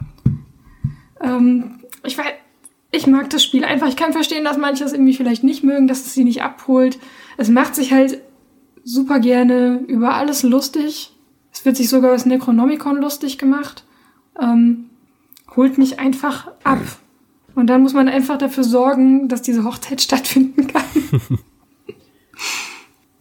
Ähm, 1.20 1.81
ich 2.05 2.19
weiß, 2.19 2.27
ich 2.91 3.07
mag 3.07 3.31
das 3.31 3.45
Spiel 3.45 3.65
einfach. 3.65 3.89
Ich 3.89 3.97
kann 3.97 4.12
verstehen, 4.12 4.45
dass 4.45 4.57
manche 4.57 4.85
es 4.85 4.93
irgendwie 4.93 5.15
vielleicht 5.15 5.45
nicht 5.45 5.62
mögen, 5.62 5.87
dass 5.87 6.07
es 6.07 6.15
sie 6.15 6.24
nicht 6.24 6.43
abholt. 6.43 6.99
Es 7.37 7.49
macht 7.49 7.74
sich 7.74 7.93
halt 7.93 8.20
super 8.85 9.20
gerne 9.20 9.81
über 9.87 10.15
alles 10.15 10.43
lustig. 10.43 11.12
Es 11.53 11.65
wird 11.65 11.77
sich 11.77 11.89
sogar 11.89 12.12
das 12.12 12.27
Necronomicon 12.27 13.01
lustig 13.01 13.39
gemacht. 13.39 13.85
Ähm, 14.41 14.91
holt 15.55 15.78
mich 15.78 15.99
einfach 15.99 16.49
ab. 16.65 16.81
Und 17.55 17.69
dann 17.69 17.83
muss 17.83 17.95
man 17.95 18.09
einfach 18.09 18.37
dafür 18.37 18.65
sorgen, 18.65 19.28
dass 19.28 19.43
diese 19.43 19.65
Hochzeit 19.65 20.03
stattfinden 20.03 20.66
kann. 20.66 20.85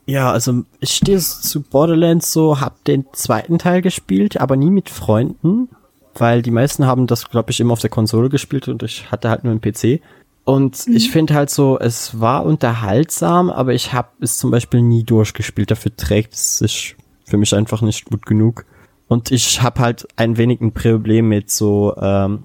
Ja, 0.05 0.31
also 0.31 0.63
ich 0.79 0.91
stehe 0.91 1.19
zu 1.19 1.61
Borderlands 1.61 2.31
so, 2.31 2.59
hab 2.59 2.83
den 2.83 3.05
zweiten 3.13 3.57
Teil 3.57 3.81
gespielt, 3.81 4.39
aber 4.39 4.55
nie 4.55 4.69
mit 4.69 4.89
Freunden, 4.89 5.69
weil 6.13 6.41
die 6.41 6.51
meisten 6.51 6.85
haben 6.85 7.07
das, 7.07 7.29
glaube 7.29 7.51
ich, 7.51 7.59
immer 7.59 7.73
auf 7.73 7.81
der 7.81 7.89
Konsole 7.89 8.29
gespielt 8.29 8.67
und 8.67 8.83
ich 8.83 9.11
hatte 9.11 9.29
halt 9.29 9.43
nur 9.43 9.51
einen 9.51 9.61
PC. 9.61 10.01
Und 10.43 10.85
ich 10.87 11.09
finde 11.09 11.33
halt 11.33 11.49
so, 11.49 11.79
es 11.79 12.19
war 12.19 12.45
unterhaltsam, 12.45 13.49
aber 13.49 13.73
ich 13.73 13.93
habe 13.93 14.09
es 14.21 14.37
zum 14.37 14.51
Beispiel 14.51 14.83
nie 14.83 15.03
durchgespielt. 15.03 15.71
Dafür 15.71 15.95
trägt 15.95 16.35
es 16.35 16.59
sich 16.59 16.95
für 17.25 17.37
mich 17.37 17.55
einfach 17.55 17.81
nicht 17.81 18.05
gut 18.05 18.27
genug. 18.27 18.65
Und 19.07 19.31
ich 19.31 19.63
habe 19.63 19.79
halt 19.79 20.07
ein 20.17 20.37
wenig 20.37 20.61
ein 20.61 20.71
Problem 20.71 21.29
mit 21.29 21.49
so, 21.49 21.95
ähm, 21.99 22.43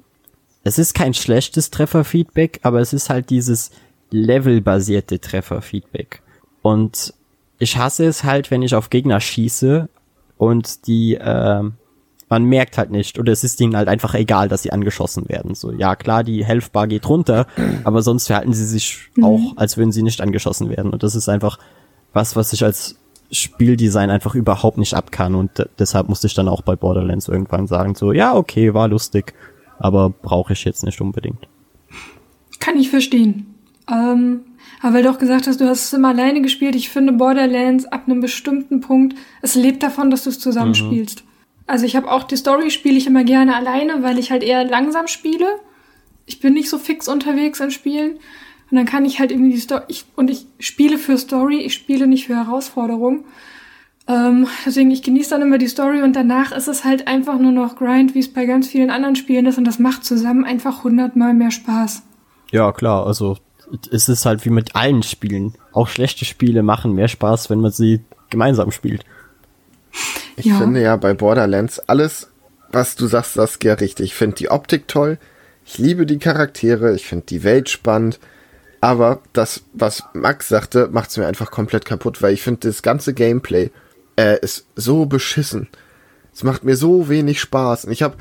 es 0.65 0.79
ist 0.79 0.95
kein 0.95 1.13
schlechtes 1.13 1.71
Trefferfeedback, 1.71 2.61
aber 2.63 2.81
es 2.81 2.95
ist 2.95 3.11
halt 3.11 3.29
dieses 3.29 3.71
levelbasierte 4.11 5.21
Trefferfeedback. 5.21 6.23
Und 6.63 7.13
ich 7.61 7.77
hasse 7.77 8.05
es 8.07 8.25
halt, 8.25 8.51
wenn 8.51 8.63
ich 8.63 8.75
auf 8.75 8.91
Gegner 8.91 9.21
schieße 9.21 9.89
und 10.37 10.87
die, 10.89 11.17
ähm, 11.21 11.75
man 12.29 12.45
merkt 12.45 12.79
halt 12.79 12.91
nicht, 12.91 13.19
oder 13.19 13.33
es 13.33 13.45
ist 13.45 13.61
ihnen 13.61 13.77
halt 13.77 13.89
einfach 13.89 14.15
egal, 14.15 14.49
dass 14.49 14.63
sie 14.63 14.73
angeschossen 14.73 15.29
werden. 15.29 15.55
So, 15.55 15.71
ja 15.73 15.95
klar, 15.97 16.25
die 16.25 16.45
Health-Bar 16.45 16.89
geht 16.89 17.09
runter, 17.09 17.47
aber 17.85 18.03
sonst 18.03 18.27
verhalten 18.27 18.53
sie 18.53 18.65
sich 18.67 18.99
auch, 19.23 19.57
als 19.57 19.77
würden 19.77 19.93
sie 19.93 20.03
nicht 20.03 20.21
angeschossen 20.21 20.71
werden. 20.71 20.91
Und 20.93 21.03
das 21.03 21.15
ist 21.15 21.29
einfach 21.29 21.59
was, 22.13 22.35
was 22.37 22.53
ich 22.53 22.65
als 22.65 22.97
Spieldesign 23.33 24.11
einfach 24.11 24.35
überhaupt 24.35 24.79
nicht 24.79 24.95
ab 24.95 25.13
kann. 25.13 25.35
Und 25.37 25.59
de- 25.59 25.69
deshalb 25.79 26.09
musste 26.09 26.27
ich 26.27 26.35
dann 26.35 26.49
auch 26.49 26.63
bei 26.63 26.75
Borderlands 26.77 27.29
irgendwann 27.29 27.67
sagen, 27.67 27.95
so, 27.95 28.13
ja, 28.13 28.35
okay, 28.35 28.75
war 28.75 28.89
lustig, 28.89 29.35
aber 29.79 30.11
brauche 30.11 30.53
ich 30.53 30.65
jetzt 30.65 30.83
nicht 30.85 31.01
unbedingt. 31.01 31.47
Kann 32.59 32.77
ich 32.77 32.91
verstehen. 32.91 33.55
Ähm, 33.91 34.41
aber 34.83 34.95
weil 34.95 35.03
du 35.03 35.11
auch 35.11 35.19
gesagt 35.19 35.47
hast, 35.47 35.61
du 35.61 35.69
hast 35.69 35.85
es 35.85 35.93
immer 35.93 36.09
alleine 36.09 36.41
gespielt, 36.41 36.75
ich 36.75 36.89
finde 36.89 37.13
Borderlands 37.13 37.87
ab 37.87 38.05
einem 38.07 38.21
bestimmten 38.21 38.81
Punkt, 38.81 39.17
es 39.43 39.55
lebt 39.55 39.83
davon, 39.83 40.11
dass 40.11 40.25
du 40.25 40.31
es 40.31 40.39
zusammenspielst. 40.39 41.25
Also 41.67 41.87
ich 41.87 41.95
habe 41.95 42.11
auch 42.11 42.25
die 42.25 42.37
Story 42.37 42.71
spiele 42.71 42.97
ich 42.97 43.07
immer 43.07 43.25
gerne 43.25 43.55
alleine, 43.55 44.03
weil 44.03 44.19
ich 44.19 44.31
halt 44.33 44.43
eher 44.43 44.65
langsam 44.65 45.07
spiele. 45.07 45.47
Ich 46.27 46.41
bin 46.41 46.55
nicht 46.55 46.69
so 46.69 46.79
fix 46.79 47.07
unterwegs 47.07 47.61
in 47.61 47.71
Spielen. 47.71 48.15
Und 48.71 48.77
dann 48.77 48.87
kann 48.87 49.05
ich 49.05 49.21
halt 49.21 49.31
irgendwie 49.31 49.53
die 49.53 49.61
Story, 49.61 49.83
ich, 49.89 50.05
und 50.17 50.31
ich 50.31 50.47
spiele 50.59 50.99
für 50.99 51.19
Story, 51.19 51.61
ich 51.61 51.75
spiele 51.75 52.07
nicht 52.07 52.27
für 52.27 52.37
Herausforderung. 52.37 53.25
Ähm, 54.09 54.49
deswegen, 54.67 54.91
ich 54.91 55.03
genieße 55.03 55.31
dann 55.31 55.43
immer 55.43 55.59
die 55.59 55.69
Story 55.69 56.03
und 56.03 56.17
danach 56.17 56.51
ist 56.53 56.67
es 56.67 56.85
halt 56.85 57.07
einfach 57.07 57.39
nur 57.39 57.53
noch 57.53 57.77
Grind, 57.77 58.15
wie 58.15 58.21
es 58.21 58.33
bei 58.33 58.47
ganz 58.47 58.67
vielen 58.67 58.91
anderen 58.91 59.15
Spielen 59.15 59.47
ist 59.47 59.59
und 59.59 59.65
das 59.65 59.79
macht 59.79 60.05
zusammen 60.05 60.45
einfach 60.45 60.83
hundertmal 60.83 61.35
mehr 61.35 61.53
Spaß. 61.53 62.03
Ja, 62.51 62.73
klar, 62.73 63.07
also 63.07 63.37
es 63.91 64.09
ist 64.09 64.27
halt 64.27 64.45
wie 64.45 64.51
mit 64.51 64.75
allen 64.77 65.03
Spielen. 65.03 65.55
Auch 65.73 65.89
schlechte 65.89 66.25
Spiele 66.25 66.63
machen 66.63 66.95
mehr 66.95 67.09
Spaß, 67.09 67.51
wenn 67.51 67.61
man 67.61 67.71
sie 67.73 68.01
gemeinsam 68.31 68.71
spielt. 68.71 69.05
Ich 70.37 70.47
Ja. 70.47 70.59
finde 70.59 70.81
ja 70.83 70.97
bei 70.97 71.15
Borderlands 71.15 71.79
alles, 71.81 72.29
was 72.73 72.95
du 72.97 73.07
sagst, 73.07 73.35
Saskia, 73.35 73.75
richtig. 73.75 74.07
Ich 74.07 74.15
finde 74.15 74.37
die 74.37 74.51
Optik 74.51 74.87
toll. 74.89 75.19
Ich 75.65 75.79
liebe 75.79 76.07
die 76.07 76.19
Charaktere. 76.19 76.95
Ich 76.95 77.07
finde 77.07 77.27
die 77.27 77.43
Welt 77.43 77.69
spannend. 77.69 78.19
Aber 78.81 79.21
das, 79.33 79.63
was 79.75 80.05
Max 80.15 80.49
sagte, 80.49 80.89
macht's 80.91 81.17
mir 81.17 81.27
einfach 81.27 81.51
komplett 81.51 81.85
kaputt, 81.85 82.23
weil 82.23 82.33
ich 82.33 82.43
finde 82.43 82.69
das 82.69 82.83
ganze 82.83 83.13
Gameplay 83.13 83.71
äh, 84.17 84.39
ist 84.41 84.67
so 84.75 85.05
beschissen. 85.07 85.69
Es 86.33 86.45
macht 86.45 86.65
mir 86.65 86.77
so 86.77 87.09
wenig 87.09 87.41
Spaß. 87.41 87.85
Und 87.85 87.93
ich 87.93 88.03
habe 88.03 88.17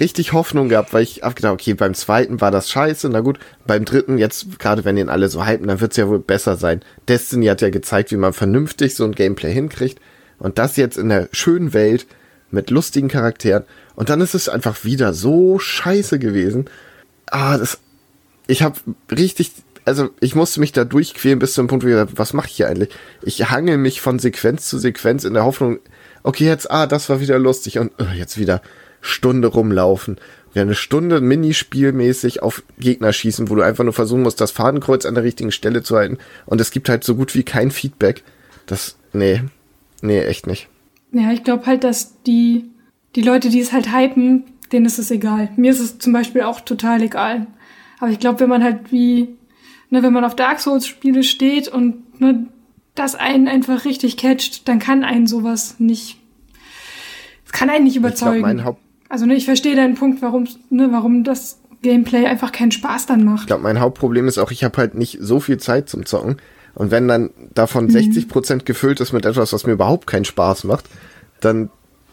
richtig 0.00 0.32
Hoffnung 0.32 0.68
gehabt, 0.68 0.92
weil 0.92 1.02
ich 1.02 1.22
hab 1.22 1.36
gedacht, 1.36 1.52
okay, 1.52 1.74
beim 1.74 1.94
zweiten 1.94 2.40
war 2.40 2.50
das 2.50 2.70
scheiße, 2.70 3.08
na 3.08 3.20
gut, 3.20 3.38
beim 3.66 3.84
dritten, 3.84 4.18
jetzt, 4.18 4.58
gerade 4.58 4.84
wenn 4.84 4.96
den 4.96 5.08
alle 5.08 5.28
so 5.28 5.46
hypen, 5.46 5.68
dann 5.68 5.80
wird's 5.80 5.96
ja 5.96 6.08
wohl 6.08 6.18
besser 6.18 6.56
sein. 6.56 6.82
Destiny 7.08 7.46
hat 7.46 7.60
ja 7.60 7.70
gezeigt, 7.70 8.10
wie 8.10 8.16
man 8.16 8.32
vernünftig 8.32 8.94
so 8.94 9.04
ein 9.04 9.12
Gameplay 9.12 9.52
hinkriegt. 9.52 10.00
Und 10.38 10.58
das 10.58 10.76
jetzt 10.76 10.98
in 10.98 11.08
der 11.08 11.28
schönen 11.32 11.72
Welt 11.72 12.06
mit 12.50 12.70
lustigen 12.70 13.08
Charakteren. 13.08 13.64
Und 13.94 14.08
dann 14.08 14.20
ist 14.20 14.34
es 14.34 14.48
einfach 14.48 14.84
wieder 14.84 15.12
so 15.12 15.58
scheiße 15.58 16.18
gewesen. 16.18 16.66
Ah, 17.26 17.58
das. 17.58 17.78
Ich 18.46 18.62
habe 18.62 18.76
richtig. 19.10 19.52
Also 19.84 20.10
ich 20.20 20.34
musste 20.34 20.60
mich 20.60 20.72
da 20.72 20.84
durchquälen 20.84 21.38
bis 21.38 21.54
zum 21.54 21.66
Punkt, 21.66 21.84
wo 21.84 21.88
ich 21.88 21.94
gesagt, 21.94 22.12
was 22.16 22.34
mache 22.34 22.48
ich 22.48 22.56
hier 22.56 22.68
eigentlich? 22.68 22.90
Ich 23.22 23.50
hangel 23.50 23.78
mich 23.78 24.00
von 24.00 24.18
Sequenz 24.18 24.68
zu 24.68 24.78
Sequenz 24.78 25.24
in 25.24 25.32
der 25.32 25.44
Hoffnung, 25.44 25.78
okay, 26.22 26.44
jetzt, 26.44 26.70
ah, 26.70 26.86
das 26.86 27.08
war 27.08 27.20
wieder 27.20 27.38
lustig 27.38 27.78
und 27.78 27.92
äh, 27.98 28.14
jetzt 28.14 28.36
wieder 28.36 28.60
Stunde 29.00 29.48
rumlaufen. 29.48 30.18
Eine 30.54 30.74
Stunde 30.74 31.20
Minispielmäßig 31.20 32.42
auf 32.42 32.64
Gegner 32.80 33.12
schießen, 33.12 33.48
wo 33.48 33.54
du 33.54 33.62
einfach 33.62 33.84
nur 33.84 33.92
versuchen 33.92 34.22
musst, 34.22 34.40
das 34.40 34.50
Fadenkreuz 34.50 35.06
an 35.06 35.14
der 35.14 35.22
richtigen 35.22 35.52
Stelle 35.52 35.82
zu 35.84 35.96
halten. 35.96 36.18
Und 36.46 36.60
es 36.60 36.72
gibt 36.72 36.88
halt 36.88 37.04
so 37.04 37.14
gut 37.14 37.34
wie 37.36 37.44
kein 37.44 37.70
Feedback. 37.70 38.24
Das, 38.66 38.96
nee, 39.12 39.42
nee, 40.02 40.18
echt 40.20 40.48
nicht. 40.48 40.68
Ja, 41.12 41.30
ich 41.30 41.44
glaube 41.44 41.66
halt, 41.66 41.84
dass 41.84 42.20
die, 42.24 42.64
die 43.14 43.22
Leute, 43.22 43.50
die 43.50 43.60
es 43.60 43.72
halt 43.72 43.92
hypen, 43.92 44.44
denen 44.72 44.86
ist 44.86 44.98
es 44.98 45.10
egal. 45.12 45.50
Mir 45.56 45.70
ist 45.70 45.80
es 45.80 45.98
zum 45.98 46.12
Beispiel 46.12 46.42
auch 46.42 46.60
total 46.60 47.02
egal. 47.02 47.46
Aber 48.00 48.10
ich 48.10 48.18
glaube, 48.18 48.40
wenn 48.40 48.48
man 48.48 48.64
halt 48.64 48.90
wie, 48.90 49.28
ne, 49.90 50.02
wenn 50.02 50.12
man 50.12 50.24
auf 50.24 50.34
Dark 50.34 50.58
Souls 50.60 50.86
Spiele 50.88 51.22
steht 51.22 51.68
und 51.68 52.20
ne, 52.20 52.46
das 52.96 53.14
einen 53.14 53.46
einfach 53.46 53.84
richtig 53.84 54.16
catcht, 54.16 54.66
dann 54.66 54.80
kann 54.80 55.04
einen 55.04 55.28
sowas 55.28 55.76
nicht, 55.78 56.18
es 57.46 57.52
kann 57.52 57.70
einen 57.70 57.84
nicht 57.84 57.94
Ich 57.96 58.02
glaube, 58.02 58.14
überzeugen. 58.16 58.40
mein 58.42 58.64
Haupt, 58.64 58.82
also 59.08 59.26
ne, 59.26 59.34
ich 59.34 59.44
verstehe 59.44 59.76
deinen 59.76 59.94
Punkt, 59.94 60.22
warum, 60.22 60.46
ne, 60.70 60.88
warum 60.92 61.24
das 61.24 61.58
Gameplay 61.82 62.26
einfach 62.26 62.52
keinen 62.52 62.72
Spaß 62.72 63.06
dann 63.06 63.20
ich 63.20 63.24
macht. 63.26 63.46
glaube, 63.46 63.62
mein 63.62 63.80
Hauptproblem 63.80 64.26
ist 64.28 64.38
auch, 64.38 64.50
ich 64.50 64.64
habe 64.64 64.76
halt 64.78 64.94
nicht 64.94 65.18
so 65.20 65.40
viel 65.40 65.58
Zeit 65.58 65.88
zum 65.88 66.06
Zocken. 66.06 66.36
Und 66.74 66.90
wenn 66.90 67.08
dann 67.08 67.30
davon 67.54 67.88
60% 67.88 68.64
gefüllt 68.64 69.00
ist 69.00 69.12
mit 69.12 69.24
etwas, 69.26 69.52
was 69.52 69.66
mir 69.66 69.72
überhaupt 69.72 70.06
keinen 70.06 70.24
Spaß 70.24 70.64
macht, 70.64 70.84
dann 71.40 71.70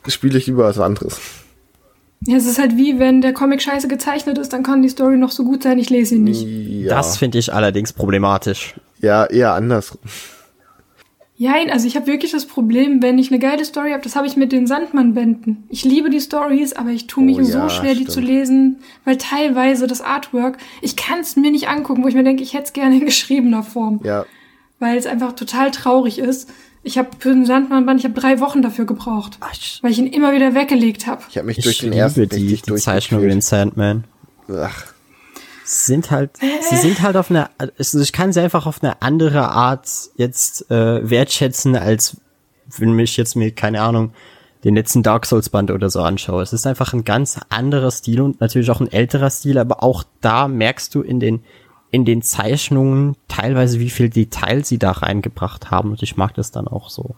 spiele 0.08 0.38
ich 0.38 0.48
lieber 0.48 0.64
was 0.66 0.80
anderes. 0.80 1.20
Ja, 2.22 2.38
es 2.38 2.48
ist 2.48 2.58
halt 2.58 2.76
wie, 2.76 2.98
wenn 2.98 3.22
der 3.22 3.34
Comic 3.34 3.62
scheiße 3.62 3.88
gezeichnet 3.88 4.38
ist, 4.40 4.54
dann 4.54 4.64
kann 4.64 4.82
die 4.82 4.90
Story 4.90 5.18
noch 5.18 5.32
so 5.32 5.44
gut 5.44 5.62
sein, 5.64 5.78
ich 5.78 5.90
lese 5.92 6.16
ihn 6.16 6.24
nicht. 6.24 6.44
Ja, 6.44 6.96
Das 6.96 7.18
finde 7.18 7.38
ich 7.38 7.54
allerdings 7.54 7.94
problematisch. 7.94 8.74
ja 9.00 9.26
eher 9.26 9.54
anders. 9.54 9.98
Jein, 11.38 11.70
also 11.70 11.86
ich 11.86 11.98
habe 11.98 12.08
wirklich 12.08 12.32
das 12.32 12.46
Problem, 12.46 13.02
wenn 13.02 13.18
ich 13.20 13.30
eine 13.30 13.40
geile 13.40 13.66
Story 13.66 13.92
habe, 13.92 14.02
das 14.02 14.16
habe 14.16 14.26
ich 14.26 14.38
mit 14.38 14.54
den 14.54 14.68
Sandmann-Bänden. 14.68 15.66
Ich 15.68 15.84
liebe 15.84 16.10
die 16.10 16.22
Stories, 16.22 16.72
aber 16.74 16.92
ich 16.92 17.08
tue 17.08 17.26
mich 17.26 17.38
Oh 17.38 17.44
so 17.44 17.58
ja, 17.58 17.70
schwer, 17.70 17.92
die 17.94 18.04
stimmt. 18.04 18.12
zu 18.12 18.20
lesen, 18.22 18.78
weil 19.04 19.18
teilweise 19.18 19.86
das 19.88 20.00
Artwork, 20.02 20.58
ich 20.82 20.96
kann 20.96 21.20
es 21.20 21.36
mir 21.36 21.52
nicht 21.52 21.68
angucken, 21.68 22.04
wo 22.04 22.08
ich 22.08 22.16
mir 22.16 22.24
denke, 22.24 22.42
ich 22.42 22.54
hätte 22.54 22.64
es 22.66 22.74
gerne 22.74 22.96
in 23.00 23.06
geschriebener 23.06 23.64
Form, 23.64 24.00
Ja, 24.06 24.26
weil 24.80 24.98
es 24.98 25.06
einfach 25.08 25.34
total 25.34 25.72
traurig 25.72 26.20
ist. 26.20 26.50
Ich 26.84 26.98
habe 26.98 27.10
für 27.20 27.30
den 27.34 27.46
Sandmann-Band, 27.46 28.00
ich 28.00 28.06
habe 28.06 28.18
drei 28.20 28.40
Wochen 28.40 28.62
dafür 28.62 28.86
gebraucht, 28.86 29.38
Ich, 29.52 29.80
weil 29.82 29.92
ich 29.92 29.98
ihn 30.00 30.08
immer 30.08 30.32
wieder 30.34 30.54
weggelegt 30.56 31.06
habe. 31.06 31.24
ich 31.30 31.36
habe 31.38 31.48
mich 31.48 31.58
ich 31.58 31.66
durch 31.66 31.80
den 31.80 31.92
ersten 31.92 32.30
die, 32.30 32.56
die 32.62 32.76
Zeichnungen 32.76 33.30
in 33.30 33.42
Sandman. 33.42 34.06
Ach, 34.48 34.86
sind 35.66 36.12
halt, 36.12 36.32
sie 36.62 36.78
sind 36.78 37.02
halt 37.02 37.18
auf 37.18 37.30
eine, 37.30 37.50
also 37.78 38.00
ich 38.00 38.14
kann 38.14 38.32
sie 38.32 38.42
einfach 38.42 38.66
auf 38.66 38.84
eine 38.84 39.02
andere 39.02 39.50
Art 39.50 39.88
jetzt 40.16 40.70
äh, 40.70 41.10
wertschätzen, 41.10 41.76
als 41.76 42.18
wenn 42.78 42.94
mich 42.94 43.18
jetzt 43.18 43.36
mir, 43.36 43.52
keine 43.52 43.82
Ahnung, 43.82 44.14
den 44.64 44.76
letzten 44.76 45.04
Dark 45.04 45.26
Souls 45.26 45.50
Band 45.50 45.70
oder 45.72 45.90
so 45.90 46.02
anschaue. 46.02 46.42
Es 46.42 46.54
ist 46.54 46.66
einfach 46.66 46.94
ein 46.94 47.04
ganz 47.04 47.40
anderer 47.50 47.92
Stil 47.92 48.22
und 48.22 48.42
natürlich 48.42 48.72
auch 48.72 48.82
ein 48.82 48.92
älterer 48.92 49.30
Stil, 49.30 49.58
aber 49.58 49.84
auch 49.84 50.04
da 50.22 50.48
merkst 50.48 50.94
du 50.96 51.02
in 51.02 51.20
den 51.20 51.44
in 51.96 52.04
den 52.04 52.22
Zeichnungen 52.22 53.16
teilweise, 53.30 53.80
wie 53.80 53.90
viel 53.90 54.10
Detail 54.10 54.66
sie 54.66 54.78
da 54.78 54.92
reingebracht 54.92 55.72
haben. 55.72 55.92
Und 55.92 56.04
ich 56.04 56.18
mag 56.18 56.34
das 56.34 56.52
dann 56.52 56.68
auch 56.68 56.90
so. 56.90 57.16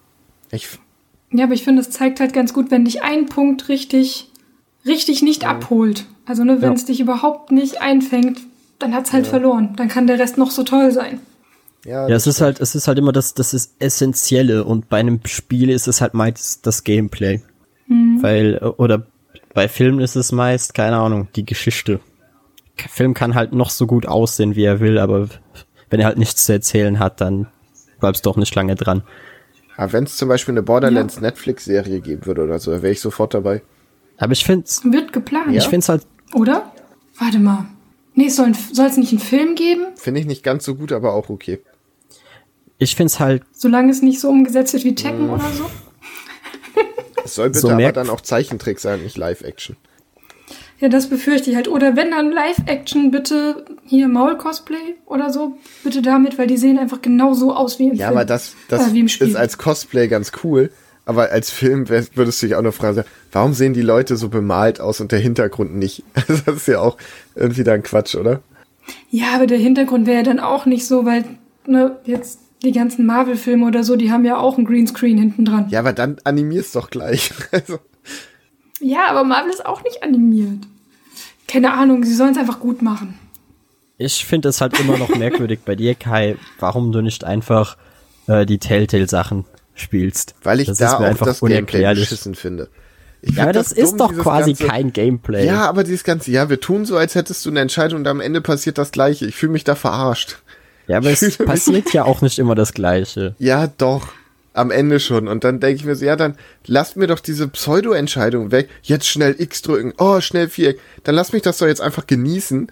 Ich, 0.51 0.67
Ja, 1.31 1.45
aber 1.45 1.53
ich 1.53 1.63
finde, 1.63 1.81
es 1.81 1.89
zeigt 1.89 2.19
halt 2.19 2.31
ganz 2.31 2.53
gut, 2.53 2.69
wenn 2.69 2.85
dich 2.85 3.01
ein 3.01 3.25
Punkt 3.25 3.69
richtig, 3.69 4.29
richtig 4.87 5.21
nicht 5.21 5.45
abholt. 5.47 6.05
Also, 6.25 6.43
ne, 6.43 6.61
wenn 6.61 6.69
Ja. 6.71 6.75
es 6.75 6.85
dich 6.85 6.99
überhaupt 6.99 7.51
nicht 7.51 7.81
einfängt, 7.81 8.39
dann 8.79 8.93
hat's 8.93 9.13
halt 9.13 9.27
verloren. 9.27 9.73
Dann 9.77 9.87
kann 9.87 10.07
der 10.07 10.19
Rest 10.19 10.37
noch 10.37 10.51
so 10.51 10.63
toll 10.63 10.91
sein. 10.91 11.19
ja, 11.85 12.07
Ja, 12.07 12.15
es 12.15 12.27
ist 12.27 12.41
halt, 12.41 12.59
es 12.59 12.75
ist 12.75 12.87
halt 12.87 12.97
immer 12.99 13.11
das, 13.11 13.33
das 13.33 13.53
ist 13.53 13.75
Essentielle 13.79 14.63
und 14.65 14.89
bei 14.89 14.97
einem 14.99 15.19
Spiel 15.25 15.69
ist 15.69 15.87
es 15.87 16.01
halt 16.01 16.13
meist 16.13 16.65
das 16.67 16.83
Gameplay. 16.83 17.41
Weil, 18.19 18.59
äh, 18.61 18.65
oder 18.65 19.05
bei 19.53 19.69
Filmen 19.69 19.99
ist 20.01 20.15
es 20.17 20.31
meist, 20.33 20.73
keine 20.73 20.97
Ahnung, 20.97 21.29
die 21.35 21.45
Geschichte. 21.45 21.99
Film 22.75 23.13
kann 23.13 23.33
halt 23.33 23.53
noch 23.53 23.69
so 23.69 23.87
gut 23.87 24.05
aussehen, 24.05 24.55
wie 24.55 24.65
er 24.65 24.79
will, 24.81 24.97
aber 24.99 25.29
wenn 25.89 25.99
er 26.01 26.05
halt 26.07 26.17
nichts 26.17 26.45
zu 26.45 26.51
erzählen 26.53 26.99
hat, 26.99 27.21
dann 27.21 27.47
bleibst 27.99 28.25
du 28.25 28.29
doch 28.29 28.37
nicht 28.37 28.53
lange 28.53 28.75
dran. 28.75 29.03
ja, 29.77 29.91
wenn 29.93 30.03
es 30.03 30.17
zum 30.17 30.27
Beispiel 30.29 30.53
eine 30.53 30.63
Borderlands 30.63 31.21
Netflix-Serie 31.21 32.01
geben 32.01 32.25
würde 32.25 32.43
oder 32.43 32.59
so, 32.59 32.71
wäre 32.71 32.91
ich 32.91 32.99
sofort 32.99 33.33
dabei. 33.33 33.61
Aber 34.17 34.33
ich 34.33 34.43
find's, 34.45 34.81
Wird 34.83 35.13
geplant, 35.13 35.55
ich 35.55 35.67
find's 35.67 35.89
halt, 35.89 36.03
oder? 36.33 36.71
Warte 37.19 37.39
mal. 37.39 37.65
Nee, 38.13 38.27
es 38.27 38.35
soll 38.35 38.51
es 38.51 38.97
nicht 38.97 39.11
einen 39.11 39.19
Film 39.19 39.55
geben, 39.55 39.85
Finde 39.95 40.19
ich 40.19 40.25
nicht 40.25 40.43
ganz 40.43 40.65
so 40.65 40.75
gut, 40.75 40.91
aber 40.91 41.13
auch 41.13 41.29
okay. 41.29 41.59
ich 42.79 42.95
find's 42.95 43.19
halt, 43.19 43.43
solange 43.51 43.91
es 43.91 44.01
nicht 44.01 44.19
so 44.19 44.29
umgesetzt 44.29 44.73
wird 44.73 44.83
wie 44.83 44.95
Tekken 44.95 45.29
oder 45.29 45.49
so? 45.51 45.69
Es 47.23 47.35
soll 47.35 47.49
bitte 47.49 47.59
So 47.59 47.69
aber 47.69 47.91
dann 47.91 48.09
auch 48.09 48.21
Zeichentrick 48.21 48.79
sein, 48.79 49.03
nicht 49.03 49.17
Live-Action. 49.17 49.75
Ja, 50.79 50.89
das 50.89 51.07
befürchte 51.09 51.49
ich 51.49 51.55
halt. 51.55 51.67
Oder 51.67 51.95
wenn 51.95 52.11
dann 52.11 52.31
Live-Action, 52.31 53.09
bitte 53.11 53.65
hier 53.83 54.07
Maul-Cosplay 54.07 54.95
oder 55.07 55.31
so, 55.31 55.57
bitte 55.83 56.01
damit, 56.01 56.37
weil 56.37 56.47
die 56.47 56.57
sehen 56.57 56.77
einfach 56.77 57.01
genau 57.01 57.33
so 57.33 57.53
aus 57.53 57.79
wie 57.79 57.87
im 57.87 57.95
Ja, 57.95 58.07
Film. 58.07 58.17
aber 58.17 58.25
das, 58.25 58.55
das 58.69 58.89
äh, 58.89 58.93
wie 58.93 58.99
im 59.01 59.07
Spiel. 59.09 59.27
ist 59.27 59.35
als 59.35 59.57
Cosplay 59.57 60.07
ganz 60.07 60.31
cool. 60.43 60.71
Aber 61.07 61.31
als 61.31 61.49
Film 61.49 61.87
würdest 61.87 62.41
du 62.43 62.47
dich 62.47 62.55
auch 62.55 62.61
noch 62.61 62.73
fragen, 62.73 63.05
warum 63.31 63.53
sehen 63.53 63.73
die 63.73 63.81
Leute 63.81 64.17
so 64.17 64.27
bemalt 64.27 64.81
aus 64.81 64.99
und 64.99 65.13
der 65.13 65.19
Hintergrund 65.19 65.73
nicht? 65.73 66.03
Also 66.13 66.33
das 66.45 66.55
ist 66.57 66.67
ja 66.67 66.81
auch 66.81 66.97
irgendwie 67.33 67.63
dann 67.63 67.81
Quatsch, 67.81 68.15
oder? 68.15 68.41
Ja, 69.09 69.27
aber 69.35 69.47
der 69.47 69.57
Hintergrund 69.57 70.05
wäre 70.05 70.17
ja 70.17 70.23
dann 70.23 70.41
auch 70.41 70.65
nicht 70.65 70.85
so, 70.85 71.05
weil, 71.05 71.23
ne, 71.65 71.95
jetzt 72.03 72.39
die 72.61 72.73
ganzen 72.73 73.05
Marvel-Filme 73.05 73.65
oder 73.65 73.85
so, 73.85 73.95
die 73.95 74.11
haben 74.11 74.25
ja 74.25 74.35
auch 74.37 74.57
einen 74.57 74.67
Greenscreen 74.67 75.17
hinten 75.17 75.45
dran. 75.45 75.67
Ja, 75.69 75.79
aber 75.79 75.93
dann 75.93 76.17
animierst 76.25 76.75
doch 76.75 76.89
gleich. 76.89 77.31
Also, 77.51 77.79
Ja, 78.81 79.07
aber 79.09 79.23
Marvel 79.23 79.49
ist 79.51 79.65
auch 79.65 79.83
nicht 79.85 80.03
animiert. 80.03 80.65
Keine 81.47 81.71
Ahnung, 81.73 82.03
sie 82.03 82.13
sollen 82.15 82.31
es 82.31 82.37
einfach 82.37 82.59
gut 82.59 82.81
machen. 82.81 83.17
ich 83.97 84.25
finde 84.25 84.49
es 84.49 84.59
halt 84.59 84.77
immer 84.77 84.97
noch 84.97 85.15
merkwürdig 85.15 85.61
bei 85.65 85.75
dir, 85.75 85.95
Kai, 85.95 86.35
warum 86.59 86.91
du 86.91 87.01
nicht 87.01 87.23
einfach 87.23 87.77
äh, 88.27 88.45
die 88.45 88.57
Telltale-Sachen 88.59 89.45
spielst. 89.77 90.35
weil 90.43 90.59
ich 90.59 90.67
das 90.67 90.77
da 90.77 90.85
ist 90.93 90.99
mir 90.99 91.05
auch 91.05 91.09
einfach 91.09 91.25
das 91.25 91.39
Gameplay 91.39 91.93
beschissen 91.95 92.35
finde. 92.35 92.67
Ich 93.21 93.35
Ja, 93.35 93.43
aber 93.43 93.53
find 93.53 93.55
das, 93.65 93.71
ist 93.71 93.91
dumm, 93.91 93.97
doch 93.97 94.13
quasi 94.13 94.53
ganze- 94.53 94.67
kein 94.67 94.93
Gameplay. 94.93 95.45
Ja, 95.45 95.67
aber 95.67 95.83
dieses 95.83 96.03
ganze, 96.03 96.29
ja, 96.31 96.49
wir 96.49 96.59
tun 96.59 96.85
so, 96.85 96.97
als 96.97 97.15
hättest 97.15 97.45
du 97.45 97.49
eine 97.49 97.61
Entscheidung 97.61 97.99
und 98.01 98.07
am 98.07 98.19
Ende 98.21 98.41
passiert 98.41 98.77
das 98.77 98.91
Gleiche. 98.91 99.25
Ich 99.25 99.35
fühle 99.35 99.53
mich 99.53 99.63
da 99.63 99.75
verarscht. 99.75 100.37
Ja, 100.87 100.97
aber 100.97 101.09
es 101.09 101.37
passiert 101.37 101.91
ja 101.93 102.05
auch 102.05 102.21
nicht 102.21 102.37
immer 102.39 102.55
das 102.55 102.73
Gleiche. 102.73 103.35
Ja, 103.39 103.67
doch. 103.77 104.09
Am 104.53 104.71
Ende 104.71 104.99
schon. 104.99 105.27
Und 105.27 105.43
dann 105.43 105.59
denke 105.59 105.75
ich 105.75 105.85
mir 105.85 105.95
so, 105.95 106.05
ja, 106.05 106.15
dann 106.15 106.35
lasst 106.65 106.95
mir 106.97 107.05
doch 107.07 107.19
diese 107.19 107.47
Pseudo-Entscheidung 107.47 108.51
weg. 108.51 108.69
Jetzt 108.81 109.05
schnell 109.07 109.35
X 109.37 109.61
drücken. 109.61 109.93
Oh, 109.99 110.19
schnell 110.21 110.47
Viereck. 110.49 110.79
Dann 111.03 111.13
lass 111.13 111.31
mich 111.33 111.43
das 111.43 111.57
doch 111.59 111.67
jetzt 111.67 111.81
einfach 111.81 112.07
genießen. 112.07 112.67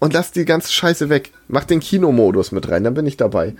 Und 0.00 0.12
lass 0.14 0.32
die 0.32 0.44
ganze 0.44 0.72
Scheiße 0.72 1.10
weg. 1.10 1.30
Mach 1.46 1.62
den 1.64 1.78
Kinomodus 1.78 2.50
mit 2.50 2.68
rein, 2.68 2.82
dann 2.82 2.94
bin 2.94 3.06
ich 3.06 3.16
dabei. 3.16 3.54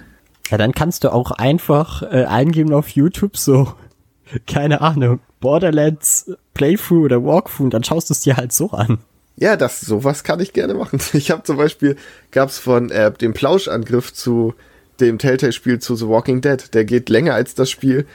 Ja, 0.50 0.58
dann 0.58 0.72
kannst 0.72 1.04
du 1.04 1.12
auch 1.12 1.30
einfach 1.30 2.02
äh, 2.02 2.24
eingeben 2.24 2.74
auf 2.74 2.88
YouTube 2.88 3.36
so, 3.36 3.72
keine 4.46 4.80
Ahnung, 4.80 5.20
Borderlands 5.40 6.30
Playthrough 6.54 7.04
oder 7.04 7.24
Walkthrough 7.24 7.64
und 7.64 7.74
dann 7.74 7.84
schaust 7.84 8.10
du 8.10 8.14
es 8.14 8.20
dir 8.20 8.36
halt 8.36 8.52
so 8.52 8.70
an. 8.70 8.98
Ja, 9.36 9.56
das, 9.56 9.80
sowas 9.80 10.24
kann 10.24 10.40
ich 10.40 10.52
gerne 10.52 10.74
machen. 10.74 11.00
Ich 11.14 11.30
habe 11.30 11.42
zum 11.42 11.56
Beispiel, 11.56 11.96
gab's 12.30 12.58
von 12.58 12.90
äh, 12.90 13.12
dem 13.12 13.32
Plauschangriff 13.32 14.12
zu 14.12 14.54
dem 15.00 15.18
Telltale-Spiel 15.18 15.78
zu 15.78 15.96
The 15.96 16.06
Walking 16.06 16.40
Dead. 16.40 16.72
Der 16.74 16.84
geht 16.84 17.08
länger 17.08 17.34
als 17.34 17.54
das 17.54 17.70
Spiel. 17.70 18.06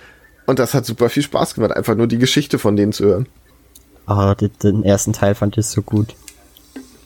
Und 0.46 0.60
das 0.60 0.74
hat 0.74 0.86
super 0.86 1.10
viel 1.10 1.24
Spaß 1.24 1.56
gemacht, 1.56 1.74
einfach 1.74 1.96
nur 1.96 2.08
die 2.08 2.20
Geschichte 2.20 2.60
von 2.60 2.76
denen 2.76 2.94
zu 2.94 3.06
hören. 3.06 3.28
Ah, 4.06 4.36
den, 4.36 4.52
den 4.64 4.84
ersten 4.84 5.12
Teil 5.12 5.36
fand 5.36 5.58
ich 5.58 5.66
so 5.66 5.82
gut. 5.82 6.16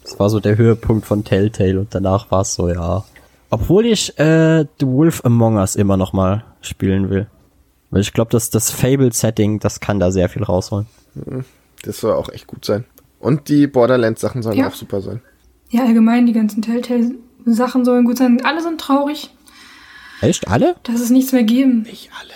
Das 0.04 0.20
war 0.20 0.30
so 0.30 0.40
der 0.40 0.58
Höhepunkt 0.58 1.08
von 1.08 1.24
Telltale 1.24 1.80
und 1.80 1.96
danach 1.96 2.30
war 2.30 2.42
es 2.42 2.54
so, 2.54 2.70
ja. 2.70 3.04
Obwohl 3.52 3.86
ich 3.86 4.18
äh, 4.18 4.66
The 4.80 4.88
Wolf 4.88 5.24
Among 5.26 5.58
Us 5.58 5.76
immer 5.76 5.98
noch 5.98 6.14
mal 6.14 6.44
spielen 6.62 7.10
will. 7.10 7.28
Weil 7.92 8.02
ich 8.02 8.14
glaube, 8.14 8.32
dass 8.32 8.50
das 8.50 8.72
Fable-Setting, 8.72 9.60
das 9.60 9.80
kann 9.82 10.00
da 10.00 10.12
sehr 10.12 10.30
viel 10.30 10.44
rausholen. 10.44 10.88
Das 11.84 12.00
soll 12.00 12.14
auch 12.14 12.30
echt 12.30 12.48
gut 12.48 12.64
sein. 12.66 12.86
Und 13.20 13.50
die 13.50 13.68
Borderlands-Sachen 13.68 14.42
sollen 14.42 14.58
Ja. 14.58 14.68
auch 14.70 14.74
super 14.74 15.02
sein. 15.02 15.22
Ja, 15.70 15.84
allgemein, 15.86 16.26
die 16.26 16.34
ganzen 16.34 16.62
Telltale-Sachen 16.62 17.84
sollen 17.86 18.06
gut 18.06 18.18
sein. 18.18 18.42
Alle 18.46 18.62
sind 18.62 18.80
traurig, 18.80 19.30
Echt? 20.22 20.48
Alle? 20.48 20.76
dass 20.84 21.02
es 21.02 21.10
nichts 21.10 21.32
mehr 21.34 21.44
geben. 21.44 21.82
Nicht 21.82 22.10
alle. 22.20 22.32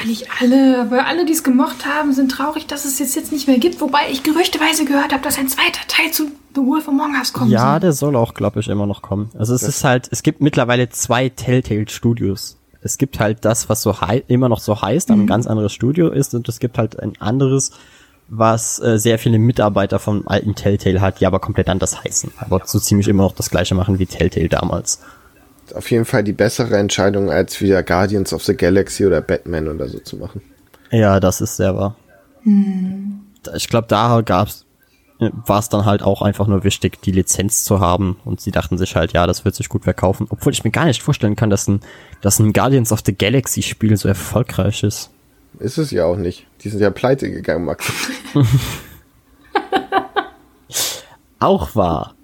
Ja, 0.00 0.06
nicht 0.06 0.26
alle, 0.40 0.80
aber 0.80 1.06
alle, 1.06 1.24
die 1.24 1.32
es 1.32 1.44
gemocht 1.44 1.86
haben, 1.86 2.12
sind 2.12 2.30
traurig, 2.32 2.66
dass 2.66 2.84
es 2.84 2.98
jetzt, 2.98 3.14
jetzt 3.16 3.32
nicht 3.32 3.46
mehr 3.46 3.58
gibt. 3.58 3.80
Wobei 3.80 4.10
ich 4.10 4.22
gerüchteweise 4.22 4.84
gehört 4.84 5.12
habe, 5.12 5.22
dass 5.22 5.38
ein 5.38 5.48
zweiter 5.48 5.80
Teil 5.88 6.10
zu 6.10 6.26
The 6.54 6.62
Wolf 6.62 6.88
Among 6.88 7.14
Us 7.16 7.32
kommen 7.32 7.50
Ja, 7.50 7.72
soll. 7.72 7.80
der 7.80 7.92
soll 7.92 8.16
auch, 8.16 8.34
glaube 8.34 8.60
ich, 8.60 8.68
immer 8.68 8.86
noch 8.86 9.02
kommen. 9.02 9.30
Also 9.38 9.54
es 9.54 9.62
ist 9.62 9.84
halt, 9.84 10.08
es 10.10 10.22
gibt 10.22 10.40
mittlerweile 10.40 10.88
zwei 10.88 11.28
Telltale 11.28 11.88
Studios. 11.88 12.56
Es 12.80 12.98
gibt 12.98 13.20
halt 13.20 13.44
das, 13.44 13.68
was 13.68 13.82
so 13.82 14.00
hei- 14.00 14.24
immer 14.28 14.48
noch 14.48 14.60
so 14.60 14.80
heißt, 14.82 15.10
aber 15.10 15.20
ein 15.20 15.26
ganz 15.26 15.46
anderes 15.46 15.72
Studio 15.72 16.08
ist 16.10 16.34
und 16.34 16.48
es 16.48 16.58
gibt 16.58 16.78
halt 16.78 16.98
ein 17.00 17.12
anderes, 17.20 17.72
was 18.28 18.78
äh, 18.80 18.98
sehr 18.98 19.18
viele 19.18 19.38
Mitarbeiter 19.38 19.98
vom 19.98 20.26
alten 20.28 20.54
Telltale 20.54 21.00
hat, 21.00 21.20
die 21.20 21.26
aber 21.26 21.38
komplett 21.40 21.68
anders 21.68 22.02
heißen, 22.04 22.30
aber 22.38 22.60
so 22.66 22.78
ziemlich 22.78 23.08
immer 23.08 23.22
noch 23.24 23.32
das 23.34 23.50
gleiche 23.50 23.74
machen 23.74 23.98
wie 23.98 24.06
Telltale 24.06 24.48
damals. 24.48 25.00
Auf 25.74 25.90
jeden 25.90 26.04
Fall 26.04 26.24
die 26.24 26.32
bessere 26.32 26.76
Entscheidung, 26.76 27.30
als 27.30 27.60
wieder 27.60 27.82
Guardians 27.82 28.32
of 28.32 28.44
the 28.44 28.56
Galaxy 28.56 29.06
oder 29.06 29.20
Batman 29.20 29.68
oder 29.68 29.88
so 29.88 29.98
zu 29.98 30.16
machen. 30.16 30.42
Ja, 30.90 31.20
das 31.20 31.40
ist 31.40 31.56
sehr 31.56 31.76
wahr. 31.76 31.96
Da- 33.42 33.54
Ich 33.54 33.68
glaube, 33.68 33.86
da 33.88 34.20
gab's 34.22 34.64
war 35.20 35.58
es 35.58 35.68
dann 35.68 35.84
halt 35.84 36.00
auch 36.04 36.22
einfach 36.22 36.46
nur 36.46 36.62
wichtig, 36.62 37.02
die 37.02 37.10
Lizenz 37.10 37.64
zu 37.64 37.80
haben 37.80 38.20
und 38.24 38.40
sie 38.40 38.52
dachten 38.52 38.78
sich 38.78 38.94
halt, 38.94 39.12
ja, 39.14 39.26
das 39.26 39.44
wird 39.44 39.56
sich 39.56 39.68
gut 39.68 39.82
verkaufen, 39.82 40.28
obwohl 40.30 40.52
ich 40.52 40.62
mir 40.62 40.70
gar 40.70 40.84
nicht 40.84 41.02
vorstellen 41.02 41.34
kann, 41.34 41.50
dass 41.50 41.66
ein, 41.66 41.80
dass 42.20 42.38
ein 42.38 42.52
Guardians 42.52 42.92
of 42.92 43.00
the 43.04 43.12
Galaxy 43.18 43.62
Spiel 43.62 43.96
so 43.96 44.06
erfolgreich 44.06 44.84
ist. 44.84 45.10
Ist 45.58 45.76
es 45.76 45.90
ja 45.90 46.04
auch 46.04 46.16
nicht. 46.16 46.46
Die 46.62 46.68
sind 46.68 46.78
ja 46.80 46.90
pleite 46.90 47.28
gegangen, 47.32 47.64
Max. 47.64 47.90
Auch 51.40 51.74
wahr. 51.74 52.14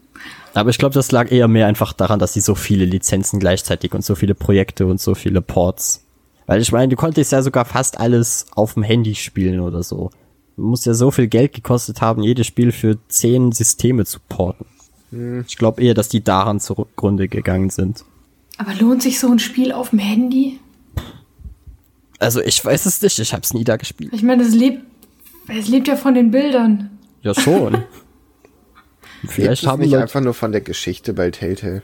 Aber 0.55 0.71
ich 0.71 0.79
glaube, 0.79 0.95
das 0.95 1.11
lag 1.11 1.31
eher 1.33 1.49
mehr 1.49 1.67
einfach 1.67 1.93
daran, 1.93 2.21
dass 2.21 2.33
sie 2.33 2.41
so 2.41 2.55
viele 2.55 2.85
Lizenzen 2.85 3.41
gleichzeitig 3.41 3.93
und 3.93 4.05
so 4.05 4.15
viele 4.15 4.35
Projekte 4.35 4.87
und 4.87 5.01
so 5.01 5.15
viele 5.15 5.43
Ports. 5.43 6.05
Weil 6.47 6.61
ich 6.61 6.71
meine, 6.71 6.89
du 6.89 6.97
konntest 6.97 7.33
ja 7.33 7.43
sogar 7.43 7.65
fast 7.65 7.99
alles 7.99 8.47
auf 8.55 8.75
dem 8.75 8.85
Handy 8.85 9.15
spielen 9.15 9.61
oder 9.61 9.83
so. 9.83 10.11
Muss 10.57 10.85
ja 10.85 10.95
so 10.95 11.11
viel 11.11 11.27
Geld 11.27 11.53
gekostet 11.53 12.01
haben, 12.01 12.23
jedes 12.23 12.47
Spiel 12.47 12.71
für 12.71 12.99
zehn 13.09 13.51
Systeme 13.51 14.05
zu 14.05 14.21
porten. 14.29 14.67
Ich 15.47 15.57
glaube 15.57 15.83
eher, 15.83 15.95
dass 15.95 16.09
die 16.09 16.23
daran 16.23 16.61
zugrunde 16.61 17.29
gegangen 17.29 17.71
sind. 17.71 18.05
Aber 18.59 18.75
lohnt 18.75 19.03
sich 19.03 19.19
so 19.19 19.31
ein 19.31 19.39
Spiel 19.39 19.73
auf 19.73 19.91
dem 19.91 19.99
Handy? 19.99 20.61
Also 22.19 22.41
ich 22.41 22.65
weiß 22.65 22.87
es 22.87 23.03
nicht, 23.03 23.19
ich 23.19 23.33
habe 23.33 23.43
es 23.43 23.55
nie 23.55 23.65
da 23.65 23.77
gespielt. 23.77 24.13
Ich 24.13 24.23
meine, 24.23 24.43
es 24.45 24.55
lebt, 24.55 24.83
es 25.49 25.69
lebt 25.69 25.89
ja 25.89 25.97
von 25.97 26.15
den 26.15 26.31
Bildern. 26.31 26.91
Ja 27.23 27.35
schon. 27.35 27.83
Lebt 29.25 29.35
Vielleicht 29.35 29.63
es 29.63 29.69
haben 29.69 29.81
nicht 29.81 29.93
Leute, 29.93 30.03
einfach 30.03 30.21
nur 30.21 30.35
von 30.35 30.53
der 30.53 30.61
Geschichte 30.61 31.13
bei 31.13 31.31
Telltale. 31.31 31.83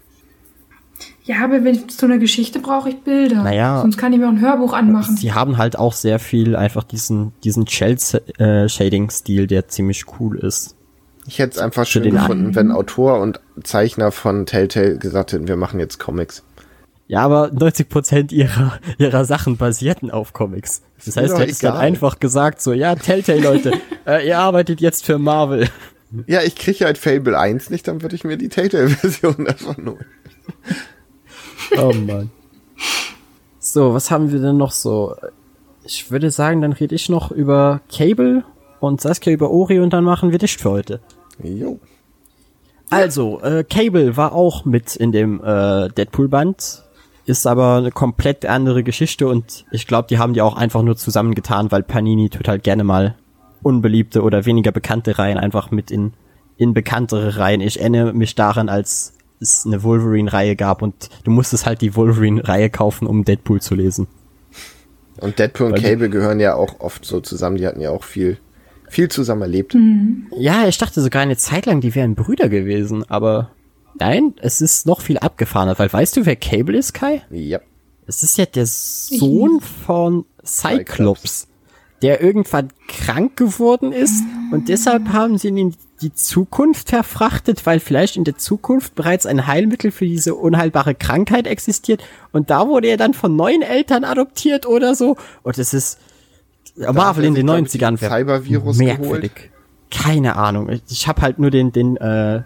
Ja, 1.25 1.45
aber 1.45 1.65
wenn 1.65 1.75
ich 1.75 1.89
zu 1.89 2.07
einer 2.07 2.19
Geschichte 2.19 2.59
brauche 2.59 2.91
ich 2.91 3.01
Bilder. 3.03 3.43
Naja. 3.43 3.81
Sonst 3.81 3.97
kann 3.97 4.13
ich 4.13 4.19
mir 4.19 4.27
auch 4.27 4.33
ein 4.33 4.41
Hörbuch 4.41 4.73
anmachen. 4.73 5.17
sie 5.17 5.33
haben 5.33 5.59
halt 5.59 5.79
auch 5.79 5.93
sehr 5.93 6.19
viel 6.19 6.57
einfach 6.57 6.85
diesen 6.85 7.33
diesen 7.45 7.67
Shell 7.67 7.97
äh, 8.39 8.69
der 9.47 9.69
ziemlich 9.69 10.05
cool 10.19 10.39
ist. 10.39 10.77
Ich 11.27 11.39
hätte 11.39 11.57
es 11.57 11.59
einfach 11.59 11.87
schön 11.87 12.03
den 12.03 12.15
gefunden, 12.15 12.55
wenn 12.55 12.73
Autor 12.73 13.21
und 13.21 13.41
Zeichner 13.63 14.11
von 14.11 14.47
Telltale 14.47 14.99
gesagt 14.99 15.33
hätten, 15.33 15.49
wir 15.49 15.57
machen 15.57 15.79
jetzt 15.79 15.99
Comics. 15.99 16.43
Ja, 17.07 17.23
aber 17.23 17.47
90% 17.47 18.33
ihrer, 18.33 18.79
ihrer 18.99 19.25
Sachen 19.25 19.57
basierten 19.57 20.13
auf 20.13 20.33
Comics. 20.33 20.83
Das 21.05 21.17
mir 21.17 21.17
heißt, 21.17 21.33
du 21.33 21.39
hättest 21.39 21.65
dann 21.65 21.77
einfach 21.77 22.21
gesagt, 22.21 22.63
so, 22.63 22.73
ja, 22.73 22.95
Telltale, 22.95 23.41
Leute, 23.41 23.73
äh, 24.07 24.27
ihr 24.27 24.39
arbeitet 24.39 24.81
jetzt 24.81 25.05
für 25.05 25.19
Marvel. 25.19 25.69
Ja, 26.27 26.43
ich 26.43 26.57
kriege 26.57 26.85
halt 26.85 26.99
Fable 26.99 27.39
1 27.39 27.71
nicht, 27.71 27.87
dann 27.87 28.03
würde 28.03 28.17
ich 28.17 28.25
mir 28.25 28.37
die 28.37 28.49
Telltale-Version 28.49 29.45
davon 29.45 29.87
holen. 29.87 30.07
Oh 31.79 31.93
Mann. 31.93 32.31
So, 33.59 33.95
was 33.95 34.11
haben 34.11 34.33
wir 34.33 34.41
denn 34.41 34.57
noch 34.57 34.73
so? 34.73 35.15
Ich 35.85 36.11
würde 36.11 36.31
sagen, 36.31 36.63
dann 36.63 36.73
rede 36.73 36.95
ich 36.95 37.09
noch 37.09 37.31
über 37.31 37.81
Cable 37.95 38.45
und 38.81 39.01
Saskia 39.01 39.33
über 39.33 39.51
Ori 39.51 39.79
und 39.79 39.93
dann 39.93 40.05
machen 40.05 40.33
wir 40.33 40.39
dicht 40.39 40.61
für 40.61 40.71
heute. 40.71 41.01
Jo. 41.43 41.79
Also, 42.91 43.41
äh, 43.43 43.63
Cable 43.63 44.17
war 44.17 44.33
auch 44.33 44.65
mit 44.65 44.97
in 44.97 45.13
dem 45.13 45.41
äh, 45.45 45.89
Deadpool-Band, 45.91 46.83
ist 47.25 47.47
aber 47.47 47.77
eine 47.77 47.93
komplett 47.93 48.45
andere 48.47 48.83
Geschichte 48.83 49.29
und 49.29 49.65
ich 49.71 49.87
glaube, 49.87 50.09
die 50.09 50.19
haben 50.19 50.33
die 50.33 50.43
auch 50.43 50.57
einfach 50.57 50.83
nur 50.83 50.97
zusammengetan, 50.97 51.71
weil 51.71 51.85
Panini 51.85 52.31
tut 52.31 52.49
halt 52.49 52.65
gerne 52.65 52.83
mal 52.83 53.15
unbeliebte 53.63 54.23
oder 54.23 54.47
weniger 54.47 54.73
bekannte 54.73 55.19
Reihen 55.19 55.39
einfach 55.39 55.71
mit 55.71 55.91
in, 55.91 56.13
in 56.57 56.75
bekanntere 56.75 57.37
Reihen. 57.37 57.61
Ich 57.61 57.81
erinnere 57.81 58.13
mich 58.13 58.35
daran, 58.35 58.69
als 58.69 59.15
es 59.41 59.65
eine 59.67 59.83
Wolverine-Reihe 59.83 60.57
gab 60.57 60.83
und 60.83 61.09
du 61.25 61.31
musstest 61.31 61.67
halt 61.67 61.81
die 61.81 61.97
Wolverine-Reihe 61.97 62.71
kaufen, 62.71 63.07
um 63.07 63.25
Deadpool 63.25 63.61
zu 63.61 63.75
lesen. 63.75 64.07
Und 65.19 65.39
Deadpool 65.39 65.69
und 65.69 65.83
Cable 65.83 66.09
gehören 66.09 66.41
ja 66.41 66.55
auch 66.55 66.81
oft 66.81 67.05
so 67.05 67.21
zusammen, 67.21 67.57
die 67.57 67.67
hatten 67.67 67.81
ja 67.81 67.91
auch 67.91 68.05
viel, 68.05 68.39
viel 68.89 69.09
zusammen 69.09 69.43
erlebt. 69.43 69.77
Ja, 70.37 70.67
ich 70.67 70.79
dachte 70.79 71.01
sogar 71.01 71.23
eine 71.23 71.37
Zeit 71.37 71.67
lang, 71.67 71.81
die 71.81 71.95
wären 71.95 72.15
Brüder 72.15 72.49
gewesen, 72.49 73.09
aber 73.09 73.51
nein, 73.99 74.35
es 74.41 74.61
ist 74.61 74.87
noch 74.87 75.01
viel 75.01 75.19
abgefahrener, 75.19 75.79
weil 75.79 75.93
weißt 75.93 76.17
du, 76.17 76.27
wer 76.27 76.37
Cable 76.37 76.77
ist, 76.77 76.95
Kai? 76.95 77.23
Ja. 77.31 77.61
Es 78.07 78.23
ist 78.23 78.39
ja 78.39 78.47
der 78.47 78.67
Sohn 78.67 79.61
von 79.61 80.25
Cyclops, 80.45 81.47
der 82.03 82.23
irgendwann 82.23 82.71
krank 82.89 83.37
geworden 83.37 83.93
ist 83.93 84.23
und 84.53 84.69
deshalb 84.69 85.13
haben 85.13 85.39
sie 85.39 85.49
ihn 85.49 85.57
in 85.59 85.75
die 86.01 86.15
Zukunft 86.15 86.89
verfrachtet, 86.89 87.67
weil 87.67 87.79
vielleicht 87.79 88.17
in 88.17 88.25
der 88.25 88.39
Zukunft 88.39 88.95
bereits 88.95 89.27
ein 89.27 89.47
Heilmittel 89.47 89.91
für 89.91 90.07
diese 90.07 90.35
unheilbare 90.35 90.95
Krankheit 90.95 91.47
existiert 91.47 92.03
und 92.33 92.51
da 92.51 92.67
wurde 92.69 92.89
er 92.89 92.97
dann 92.97 93.15
von 93.15 93.37
neuen 93.37 93.63
Eltern 93.63 94.05
adoptiert 94.05 94.67
oder 94.67 94.95
so 94.95 95.17
und 95.43 95.59
es 95.59 95.75
ist 95.75 95.99
Marvel 96.77 97.25
er 97.25 97.29
in 97.29 97.35
den 97.35 97.47
glaub 97.47 97.59
ich, 97.59 97.73
90ern 97.73 97.91
den 97.91 98.01
wär 98.01 98.11
Cybervirus 98.11 98.77
merkwürdig. 98.79 99.51
Keine 99.91 100.37
Ahnung. 100.37 100.71
Ich 100.89 101.09
habe 101.09 101.21
halt 101.21 101.39
nur 101.39 101.51
den 101.51 101.73
den 101.73 101.97
äh, 101.97 102.43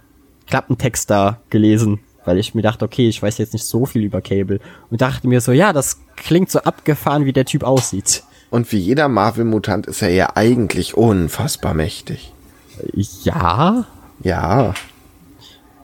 Klappentext 0.46 1.10
da 1.10 1.40
gelesen, 1.50 2.00
weil 2.24 2.38
ich 2.38 2.54
mir 2.54 2.62
dachte, 2.62 2.84
okay, 2.84 3.08
ich 3.08 3.22
weiß 3.22 3.38
jetzt 3.38 3.52
nicht 3.52 3.64
so 3.64 3.86
viel 3.86 4.02
über 4.02 4.20
Cable 4.20 4.60
und 4.90 5.00
dachte 5.00 5.28
mir 5.28 5.40
so, 5.40 5.52
ja, 5.52 5.72
das 5.72 6.00
klingt 6.16 6.50
so 6.50 6.60
abgefahren, 6.60 7.24
wie 7.24 7.32
der 7.32 7.44
Typ 7.44 7.62
aussieht. 7.64 8.24
Und 8.54 8.70
wie 8.70 8.78
jeder 8.78 9.08
Marvel-Mutant 9.08 9.88
ist 9.88 10.00
er 10.00 10.10
ja 10.10 10.28
eigentlich 10.36 10.96
unfassbar 10.96 11.74
mächtig. 11.74 12.32
Ja, 12.92 13.84
Ja. 14.22 14.74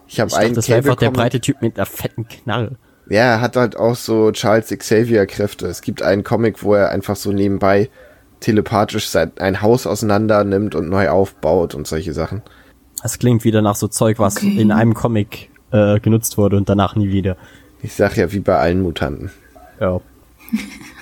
Ich 0.07 0.21
habe 0.21 0.37
einen 0.37 0.55
das 0.55 0.69
wäre 0.69 0.79
einfach 0.79 0.95
der 0.95 1.11
breite 1.11 1.41
Typ 1.41 1.61
mit 1.63 1.77
einer 1.77 1.85
fetten 1.87 2.29
Knarre. 2.29 2.77
Ja, 3.09 3.23
er 3.23 3.41
hat 3.41 3.57
halt 3.57 3.77
auch 3.77 3.97
so 3.97 4.31
Charles 4.31 4.69
Xavier 4.69 5.27
Kräfte. 5.27 5.67
Es 5.67 5.83
gibt 5.83 6.01
einen 6.03 6.23
Comic, 6.23 6.63
wo 6.63 6.75
er 6.75 6.91
einfach 6.91 7.17
so 7.17 7.33
nebenbei 7.33 7.91
telepathisch 8.39 9.09
sein, 9.09 9.33
ein 9.41 9.63
Haus 9.63 9.89
auseinander 9.89 10.45
nimmt 10.45 10.77
und 10.77 10.89
neu 10.89 11.09
aufbaut 11.09 11.75
und 11.75 11.89
solche 11.89 12.13
Sachen. 12.13 12.41
Das 13.03 13.19
klingt 13.19 13.43
wieder 13.43 13.63
nach 13.63 13.75
so 13.75 13.89
Zeug, 13.89 14.21
was 14.21 14.37
Okay. 14.37 14.61
in 14.61 14.71
einem 14.71 14.95
Comic 14.95 15.51
äh, 15.73 15.99
genutzt 15.99 16.39
wurde 16.39 16.57
und 16.57 16.69
danach 16.69 16.95
nie 16.95 17.11
wieder. 17.11 17.37
Ich 17.83 17.95
sag 17.95 18.17
ja, 18.17 18.31
wie 18.31 18.39
bei 18.39 18.57
allen 18.59 18.81
Mutanten. 18.81 19.33
Ja. 19.81 20.01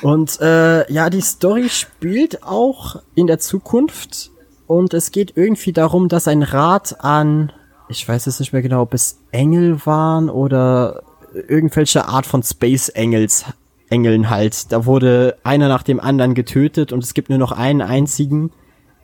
Und 0.03 0.41
äh, 0.41 0.91
ja, 0.93 1.11
die 1.11 1.20
Story 1.20 1.69
spielt 1.69 2.43
auch 2.43 3.03
in 3.15 3.27
der 3.27 3.39
Zukunft 3.39 4.31
und 4.66 4.95
es 4.95 5.11
geht 5.11 5.33
irgendwie 5.37 5.73
darum, 5.73 6.09
dass 6.09 6.29
ein 6.29 6.43
Rat 6.43 7.03
an, 7.05 7.53
ich 7.89 8.07
weiß 8.07 8.27
jetzt 8.27 8.39
nicht 8.39 8.53
mehr 8.53 8.62
genau, 8.62 8.83
ob 8.83 8.95
es 8.95 9.19
Engel 9.33 9.85
waren 9.87 10.31
oder 10.31 11.03
irgendwelche 11.49 12.07
Art 12.07 12.27
von 12.27 12.43
Space 12.43 12.89
Engels, 12.91 13.45
Engeln 13.91 14.31
halt. 14.31 14.70
Da 14.73 14.87
wurde 14.87 15.37
einer 15.43 15.69
nach 15.69 15.83
dem 15.83 16.01
anderen 16.01 16.35
getötet 16.35 16.93
und 16.93 17.03
es 17.03 17.15
gibt 17.15 17.31
nur 17.31 17.39
noch 17.39 17.53
einen 17.53 17.81
einzigen, 17.81 18.51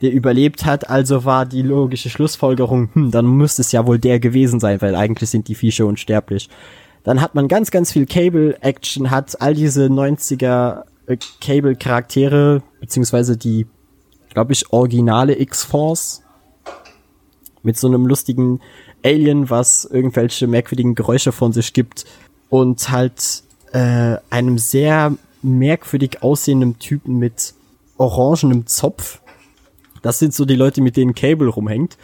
der 0.01 0.11
überlebt 0.11 0.65
hat. 0.65 0.89
Also 0.89 1.25
war 1.25 1.45
die 1.45 1.63
logische 1.63 2.09
Schlussfolgerung, 2.09 2.89
hm, 2.93 3.11
dann 3.11 3.25
müsste 3.25 3.61
es 3.61 3.71
ja 3.71 3.87
wohl 3.87 3.99
der 3.99 4.19
gewesen 4.19 4.59
sein, 4.59 4.81
weil 4.81 4.95
eigentlich 4.95 5.29
sind 5.29 5.47
die 5.47 5.55
Viecher 5.55 5.85
unsterblich. 5.85 6.49
Dann 7.05 7.21
hat 7.21 7.35
man 7.35 7.47
ganz, 7.47 7.71
ganz 7.71 7.91
viel 7.91 8.05
Cable-Action, 8.07 9.11
hat 9.11 9.39
all 9.39 9.53
diese 9.53 9.85
90er 9.85 10.83
äh, 11.05 11.17
Cable-Charaktere, 11.39 12.63
beziehungsweise 12.81 13.37
die, 13.37 13.67
glaube 14.33 14.53
ich, 14.53 14.73
originale 14.73 15.39
X-Force 15.39 16.23
mit 17.61 17.77
so 17.77 17.87
einem 17.87 18.07
lustigen 18.07 18.59
Alien, 19.03 19.51
was 19.51 19.85
irgendwelche 19.85 20.47
merkwürdigen 20.47 20.95
Geräusche 20.95 21.31
von 21.31 21.53
sich 21.53 21.73
gibt 21.73 22.05
und 22.49 22.89
halt 22.89 23.43
äh, 23.71 24.17
einem 24.31 24.57
sehr 24.57 25.15
merkwürdig 25.43 26.23
aussehenden 26.23 26.79
Typen 26.79 27.19
mit 27.19 27.53
orangenem 27.97 28.65
Zopf. 28.65 29.21
Das 30.01 30.17
sind 30.17 30.33
so 30.33 30.45
die 30.45 30.55
Leute, 30.55 30.81
mit 30.81 30.97
denen 30.97 31.13
Cable 31.13 31.49
rumhängt. 31.49 31.97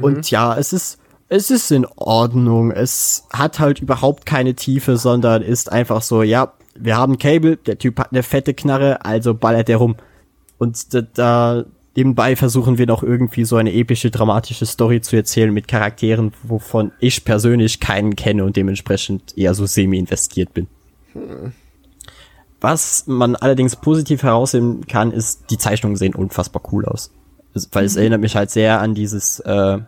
Und 0.00 0.30
ja, 0.30 0.56
es 0.56 0.72
ist, 0.72 0.98
es 1.32 1.50
ist 1.50 1.72
in 1.72 1.86
Ordnung. 1.96 2.70
Es 2.70 3.26
hat 3.32 3.58
halt 3.58 3.80
überhaupt 3.80 4.26
keine 4.26 4.54
Tiefe, 4.54 4.98
sondern 4.98 5.40
ist 5.40 5.72
einfach 5.72 6.02
so, 6.02 6.22
ja, 6.22 6.52
wir 6.74 6.98
haben 6.98 7.16
Cable, 7.16 7.56
der 7.56 7.78
Typ 7.78 7.98
hat 7.98 8.12
eine 8.12 8.22
fette 8.22 8.52
Knarre, 8.52 9.02
also 9.06 9.32
ballert 9.32 9.70
er 9.70 9.78
rum. 9.78 9.96
Und 10.58 10.92
da, 10.92 11.00
da 11.00 11.64
nebenbei 11.96 12.36
versuchen 12.36 12.76
wir 12.76 12.86
noch 12.86 13.02
irgendwie 13.02 13.46
so 13.46 13.56
eine 13.56 13.72
epische, 13.72 14.10
dramatische 14.10 14.66
Story 14.66 15.00
zu 15.00 15.16
erzählen 15.16 15.52
mit 15.54 15.68
Charakteren, 15.68 16.34
wovon 16.42 16.92
ich 17.00 17.24
persönlich 17.24 17.80
keinen 17.80 18.14
kenne 18.14 18.44
und 18.44 18.56
dementsprechend 18.56 19.36
eher 19.36 19.54
so 19.54 19.64
semi-investiert 19.64 20.52
bin. 20.52 20.66
Was 22.60 23.06
man 23.06 23.36
allerdings 23.36 23.76
positiv 23.76 24.22
herausheben 24.22 24.86
kann, 24.86 25.12
ist, 25.12 25.50
die 25.50 25.56
Zeichnungen 25.56 25.96
sehen 25.96 26.14
unfassbar 26.14 26.62
cool 26.72 26.84
aus. 26.84 27.10
Weil 27.72 27.86
es 27.86 27.96
erinnert 27.96 28.20
mich 28.20 28.36
halt 28.36 28.50
sehr 28.50 28.80
an 28.80 28.94
dieses, 28.94 29.40
äh, 29.40 29.78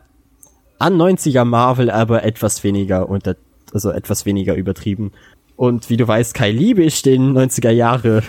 an 0.79 0.97
90er 0.97 1.45
Marvel, 1.45 1.91
aber 1.91 2.25
etwas 2.25 2.65
weniger 2.65 3.09
unter, 3.09 3.37
also 3.73 3.91
etwas 3.91 4.27
weniger 4.27 4.55
übertrieben. 4.55 5.13
Und 5.57 5.91
wie 5.91 5.97
du 5.97 6.07
weißt, 6.07 6.35
Kai, 6.35 6.51
liebe 6.51 6.83
ich 6.83 7.03
den 7.03 7.37
90er 7.37 7.71
Jahre 7.71 8.23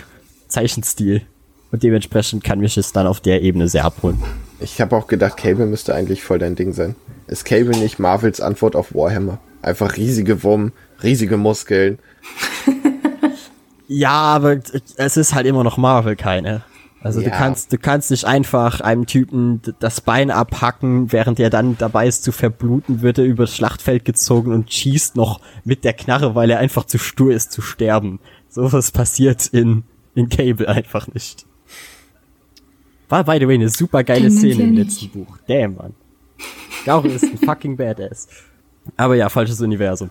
Zeichenstil. 0.48 1.22
Und 1.72 1.82
dementsprechend 1.82 2.44
kann 2.44 2.60
mich 2.60 2.76
es 2.76 2.92
dann 2.92 3.06
auf 3.06 3.20
der 3.20 3.42
Ebene 3.42 3.68
sehr 3.68 3.84
abholen. 3.84 4.22
Ich 4.60 4.80
habe 4.80 4.96
auch 4.96 5.08
gedacht, 5.08 5.36
Cable 5.36 5.66
müsste 5.66 5.94
eigentlich 5.94 6.22
voll 6.22 6.38
dein 6.38 6.54
Ding 6.54 6.72
sein. 6.72 6.94
Ist 7.26 7.44
Cable 7.44 7.76
nicht 7.76 7.98
Marvels 7.98 8.40
Antwort 8.40 8.76
auf 8.76 8.94
Warhammer? 8.94 9.38
Einfach 9.62 9.96
riesige 9.96 10.42
Wummen, 10.44 10.72
riesige 11.02 11.36
Muskeln. 11.36 11.98
Ja, 13.88 14.10
aber 14.10 14.58
es 14.96 15.16
ist 15.16 15.34
halt 15.34 15.46
immer 15.46 15.62
noch 15.62 15.76
Marvel, 15.76 16.16
keine. 16.16 16.62
Also 17.06 17.20
du 17.20 17.26
Ja. 17.28 17.36
kannst, 17.36 17.72
du 17.72 17.78
kannst 17.78 18.10
nicht 18.10 18.24
einfach 18.24 18.80
einem 18.80 19.06
Typen 19.06 19.62
das 19.78 20.00
Bein 20.00 20.30
abhacken, 20.30 21.12
während 21.12 21.38
er 21.40 21.50
dann 21.50 21.78
dabei 21.78 22.06
ist 22.08 22.24
zu 22.24 22.32
verbluten, 22.32 23.00
wird 23.00 23.18
er 23.18 23.24
übers 23.24 23.54
Schlachtfeld 23.54 24.04
gezogen 24.04 24.52
und 24.52 24.72
schießt 24.72 25.16
noch 25.16 25.40
mit 25.64 25.84
der 25.84 25.92
Knarre, 25.92 26.34
weil 26.34 26.50
er 26.50 26.58
einfach 26.58 26.84
zu 26.84 26.98
stur 26.98 27.32
ist 27.32 27.52
zu 27.52 27.62
sterben. 27.62 28.18
Sowas 28.48 28.90
passiert 28.90 29.46
in, 29.46 29.84
in 30.14 30.28
Cable 30.28 30.68
einfach 30.68 31.06
nicht. 31.14 31.46
War 33.08 33.22
by 33.24 33.38
the 33.38 33.46
way 33.46 33.54
eine 33.54 33.68
super 33.68 34.02
geile 34.02 34.30
Szene 34.30 34.64
im 34.64 34.70
nicht. 34.74 34.84
letzten 35.00 35.10
Buch. 35.10 35.38
Damn, 35.46 35.76
Mann. 35.76 35.94
Gauri 36.84 37.10
ist 37.10 37.22
ein 37.24 37.38
fucking 37.38 37.76
Badass. 37.76 38.26
Aber 38.96 39.14
ja, 39.14 39.28
falsches 39.28 39.60
Universum. 39.60 40.10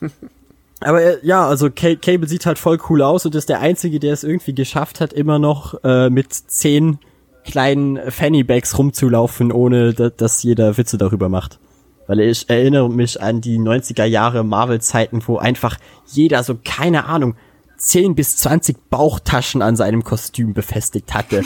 Aber 0.80 1.02
äh, 1.02 1.18
ja, 1.22 1.46
also 1.46 1.68
Ca- 1.70 1.96
Cable 1.96 2.26
sieht 2.28 2.46
halt 2.46 2.58
voll 2.58 2.78
cool 2.88 3.02
aus 3.02 3.26
und 3.26 3.34
ist 3.34 3.48
der 3.48 3.60
Einzige, 3.60 4.00
der 4.00 4.12
es 4.14 4.24
irgendwie 4.24 4.54
geschafft 4.54 5.00
hat, 5.00 5.12
immer 5.12 5.38
noch 5.38 5.82
äh, 5.84 6.08
mit 6.10 6.32
zehn 6.32 6.98
kleinen 7.44 7.98
Fannybags 8.10 8.78
rumzulaufen, 8.78 9.52
ohne 9.52 9.92
da, 9.94 10.10
dass 10.10 10.42
jeder 10.42 10.76
Witze 10.76 10.98
darüber 10.98 11.28
macht. 11.28 11.58
Weil 12.06 12.20
ich 12.20 12.48
erinnere 12.50 12.90
mich 12.90 13.20
an 13.22 13.40
die 13.40 13.58
90er 13.58 14.04
Jahre 14.04 14.42
Marvel-Zeiten, 14.42 15.22
wo 15.26 15.36
einfach 15.38 15.76
jeder 16.06 16.42
so, 16.42 16.58
keine 16.64 17.04
Ahnung, 17.06 17.36
10 17.76 18.14
bis 18.14 18.36
20 18.38 18.90
Bauchtaschen 18.90 19.62
an 19.62 19.76
seinem 19.76 20.02
Kostüm 20.04 20.52
befestigt 20.52 21.14
hatte. 21.14 21.42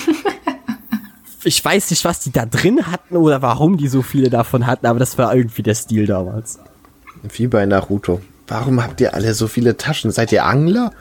ich 1.44 1.65
weiß 1.65 1.90
nicht, 1.90 2.05
was 2.05 2.20
die 2.20 2.32
da 2.32 2.47
drin 2.47 2.86
hatten 2.90 3.16
oder 3.16 3.43
warum 3.43 3.77
die 3.77 3.89
so 3.89 4.02
viele 4.02 4.31
davon 4.31 4.66
hatten, 4.66 4.86
aber 4.86 4.98
das 4.98 5.19
war 5.19 5.35
irgendwie 5.35 5.62
der 5.62 5.74
Stil 5.74 6.06
damals. 6.06 6.59
Wie 7.23 7.47
bei 7.47 7.66
Naruto. 7.66 8.20
Warum 8.47 8.83
habt 8.83 9.01
ihr 9.01 9.15
alle 9.15 9.35
so 9.35 9.47
viele 9.49 9.77
Taschen? 9.77 10.11
Seid 10.11 10.33
ihr 10.33 10.45
Angler? 10.45 10.93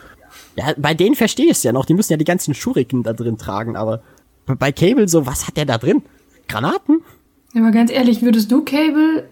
Ja, 0.56 0.72
bei 0.76 0.94
denen 0.94 1.14
verstehe 1.14 1.46
ich 1.46 1.52
es 1.52 1.62
ja 1.62 1.72
noch. 1.72 1.84
Die 1.84 1.94
müssen 1.94 2.12
ja 2.12 2.16
die 2.16 2.24
ganzen 2.24 2.54
Schuriken 2.54 3.02
da 3.02 3.12
drin 3.12 3.38
tragen, 3.38 3.76
aber 3.76 4.02
bei- 4.46 4.72
Cable 4.72 5.08
so, 5.08 5.26
was 5.26 5.46
hat 5.46 5.56
der 5.56 5.64
da 5.66 5.78
drin? 5.78 6.02
Granaten? 6.48 7.00
Aber 7.56 7.70
ganz 7.70 7.90
ehrlich, 7.90 8.22
würdest 8.22 8.50
du 8.52 8.64
Cable, 8.64 9.24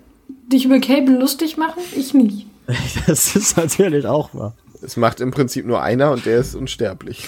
dich 0.51 0.65
über 0.65 0.79
Cable 0.81 1.19
lustig 1.19 1.57
machen? 1.57 1.81
Ich 1.97 2.15
nicht. 2.15 2.47
Das 3.07 3.35
ist 3.37 3.57
natürlich 3.57 4.07
auch 4.07 4.33
wahr. 4.35 4.55
Es 4.83 4.97
macht 4.97 5.21
im 5.21 5.31
Prinzip 5.31 5.67
nur 5.67 5.81
einer 5.83 6.11
und 6.13 6.27
der 6.27 6.39
ist 6.39 6.55
unsterblich. 6.55 7.27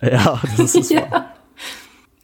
Ja, 0.00 0.40
das 0.56 0.74
ist 0.74 0.90
wahr. 0.94 1.08
ja. 1.12 1.30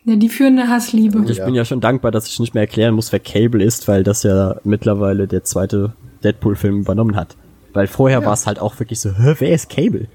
Ja, 0.04 0.16
die 0.16 0.28
führen 0.30 0.58
eine 0.58 0.68
Hassliebe. 0.70 1.22
Ich 1.30 1.36
Ja. 1.38 1.44
bin 1.44 1.54
ja 1.54 1.64
schon 1.66 1.80
dankbar, 1.82 2.10
dass 2.10 2.26
ich 2.26 2.40
nicht 2.40 2.54
mehr 2.54 2.62
erklären 2.62 2.94
muss, 2.94 3.12
wer 3.12 3.20
Cable 3.20 3.62
ist, 3.62 3.86
weil 3.86 4.02
das 4.02 4.22
ja 4.22 4.56
mittlerweile 4.64 5.28
der 5.28 5.44
zweite 5.44 5.92
Deadpool-Film 6.24 6.80
übernommen 6.80 7.16
hat. 7.16 7.36
Weil 7.72 7.86
vorher 7.86 8.24
war 8.24 8.32
es 8.32 8.46
halt 8.46 8.58
auch 8.58 8.78
wirklich 8.78 9.00
so, 9.00 9.10
Hä, 9.10 9.34
wer 9.38 9.52
ist 9.52 9.68
Cable? 9.70 10.08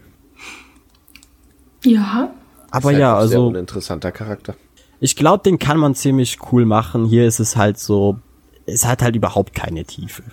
Ja. 1.84 2.32
Aber 2.72 2.80
Ist 2.80 2.86
halt 2.86 2.99
ja, 2.99 3.14
ein 3.14 3.22
also 3.22 3.48
uninteressanter 3.48 4.11
Charakter. 4.11 4.56
ich 4.99 5.15
glaube, 5.15 5.44
den 5.44 5.60
kann 5.60 5.77
man 5.77 5.95
ziemlich 5.95 6.40
cool 6.52 6.65
machen. 6.65 7.06
Hier 7.06 7.26
ist 7.26 7.40
es 7.40 7.56
halt 7.56 7.77
so, 7.80 8.19
es 8.65 8.86
hat 8.86 9.02
halt 9.02 9.15
überhaupt 9.15 9.53
keine 9.56 9.86
Tiefe. 9.86 10.23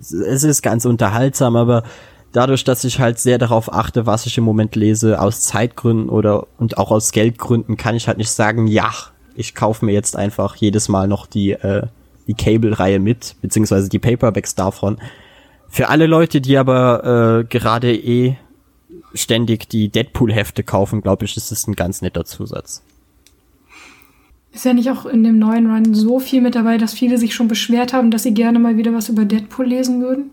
Es, 0.00 0.12
es 0.12 0.44
ist 0.44 0.62
ganz 0.62 0.84
unterhaltsam, 0.84 1.56
aber 1.56 1.82
dadurch, 2.32 2.62
dass 2.64 2.84
ich 2.84 3.00
halt 3.00 3.18
sehr 3.18 3.38
darauf 3.38 3.72
achte, 3.72 4.06
was 4.06 4.26
ich 4.26 4.38
im 4.38 4.44
Moment 4.44 4.76
lese, 4.76 5.20
aus 5.20 5.40
Zeitgründen 5.40 6.08
oder 6.08 6.46
und 6.58 6.78
auch 6.78 6.90
aus 6.90 7.12
Geldgründen, 7.12 7.76
kann 7.76 7.96
ich 7.96 8.06
halt 8.06 8.18
nicht 8.18 8.30
sagen, 8.30 8.66
ja, 8.66 8.90
ich 9.34 9.54
kaufe 9.54 9.84
mir 9.84 9.92
jetzt 9.92 10.16
einfach 10.16 10.56
jedes 10.56 10.88
Mal 10.88 11.08
noch 11.08 11.26
die, 11.26 11.52
äh, 11.52 11.86
die 12.26 12.34
Cable-Reihe 12.34 12.98
mit, 12.98 13.36
beziehungsweise 13.40 13.88
die 13.88 13.98
Paperbacks 13.98 14.54
davon. 14.54 14.98
Für 15.68 15.88
alle 15.88 16.06
Leute, 16.06 16.40
die 16.40 16.56
aber 16.56 17.40
äh, 17.40 17.44
gerade 17.44 17.94
eh 17.94 18.36
ständig 19.14 19.68
die 19.68 19.88
Deadpool-Hefte 19.88 20.62
kaufen, 20.62 21.02
glaube 21.02 21.24
ich, 21.24 21.36
ist 21.36 21.52
es 21.52 21.66
ein 21.66 21.74
ganz 21.74 22.02
netter 22.02 22.24
Zusatz. 22.24 22.82
Ist 24.52 24.64
ja 24.64 24.72
nicht 24.72 24.90
auch 24.90 25.06
in 25.06 25.22
dem 25.24 25.38
neuen 25.38 25.70
Run 25.70 25.94
so 25.94 26.18
viel 26.18 26.40
mit 26.40 26.54
dabei, 26.54 26.78
dass 26.78 26.94
viele 26.94 27.18
sich 27.18 27.34
schon 27.34 27.48
beschwert 27.48 27.92
haben, 27.92 28.10
dass 28.10 28.22
sie 28.22 28.34
gerne 28.34 28.58
mal 28.58 28.76
wieder 28.76 28.94
was 28.94 29.08
über 29.08 29.24
Deadpool 29.24 29.66
lesen 29.66 30.00
würden? 30.00 30.30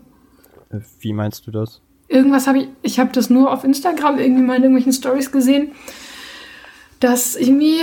Wie 1.00 1.12
meinst 1.12 1.46
du 1.46 1.50
das? 1.50 1.80
Irgendwas 2.08 2.46
habe 2.46 2.58
ich, 2.58 2.68
ich 2.82 2.98
habe 2.98 3.12
das 3.12 3.30
nur 3.30 3.52
auf 3.52 3.64
Instagram 3.64 4.18
irgendwie 4.18 4.42
mal 4.42 4.56
in 4.56 4.62
irgendwelchen 4.62 4.92
Stories 4.92 5.32
gesehen, 5.32 5.72
dass 7.00 7.36
irgendwie 7.36 7.80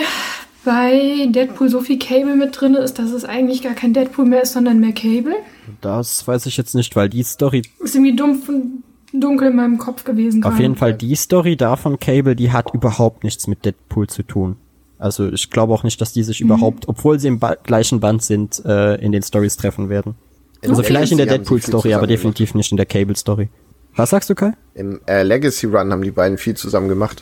bei 0.65 1.27
Deadpool 1.29 1.69
so 1.69 1.81
viel 1.81 1.99
Cable 1.99 2.35
mit 2.35 2.59
drin 2.59 2.75
ist, 2.75 2.99
dass 2.99 3.11
es 3.11 3.25
eigentlich 3.25 3.61
gar 3.61 3.73
kein 3.73 3.93
Deadpool 3.93 4.25
mehr 4.25 4.43
ist, 4.43 4.53
sondern 4.53 4.79
mehr 4.79 4.93
Cable. 4.93 5.35
Das 5.81 6.27
weiß 6.27 6.45
ich 6.45 6.57
jetzt 6.57 6.75
nicht, 6.75 6.95
weil 6.95 7.09
die 7.09 7.23
Story, 7.23 7.63
Ist 7.79 7.95
irgendwie 7.95 8.15
dumpf 8.15 8.49
und 8.49 8.83
dunkel 9.13 9.49
in 9.49 9.55
meinem 9.55 9.77
Kopf 9.77 10.03
gewesen. 10.03 10.43
auf 10.43 10.59
jeden 10.59 10.75
Fall 10.75 10.93
die 10.93 11.15
Story 11.15 11.55
davon 11.55 11.99
Cable, 11.99 12.35
die 12.35 12.51
hat 12.51 12.73
überhaupt 12.73 13.23
nichts 13.23 13.47
mit 13.47 13.63
Deadpool 13.65 14.07
zu 14.07 14.23
tun. 14.23 14.55
Also 14.97 15.27
ich 15.27 15.49
glaube 15.49 15.73
auch 15.73 15.83
nicht, 15.83 15.99
dass 15.99 16.13
die 16.13 16.23
sich 16.23 16.39
überhaupt, 16.39 16.87
obwohl 16.87 17.19
sie 17.19 17.27
im 17.27 17.39
ba 17.39 17.55
gleichen 17.55 17.99
Band 17.99 18.23
sind, 18.23 18.63
äh, 18.65 18.95
in 18.95 19.11
den 19.11 19.21
Stories 19.21 19.57
treffen 19.57 19.89
werden. 19.89 20.15
Also 20.61 20.75
Legacy 20.75 20.87
vielleicht 20.87 21.11
in 21.11 21.17
der 21.17 21.27
Deadpool-Story, 21.27 21.93
aber 21.93 22.07
definitiv 22.07 22.55
nicht 22.55 22.71
in 22.71 22.77
der 22.77 22.85
Cable-Story. 22.85 23.49
Was 23.95 24.11
sagst 24.11 24.29
du, 24.29 24.35
Kai? 24.35 24.53
Im 24.75 25.01
äh, 25.05 25.23
Legacy 25.23 25.65
Run 25.67 25.91
haben 25.91 26.03
die 26.03 26.11
beiden 26.11 26.37
viel 26.37 26.55
zusammen 26.55 26.87
gemacht. 26.87 27.21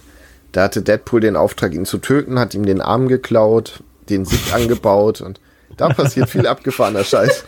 Da 0.52 0.64
hatte 0.64 0.82
Deadpool 0.82 1.22
den 1.22 1.36
Auftrag, 1.36 1.74
ihn 1.74 1.86
zu 1.86 1.98
töten, 1.98 2.40
hat 2.40 2.54
ihm 2.54 2.66
den 2.66 2.82
Arm 2.82 3.08
geklaut, 3.08 3.84
den 4.10 4.26
Sieg 4.26 4.40
angebaut 4.54 5.22
und 5.22 5.40
da 5.78 5.90
passiert 5.90 6.30
viel 6.30 6.46
abgefahrener 6.46 7.04
Scheiß. 7.04 7.46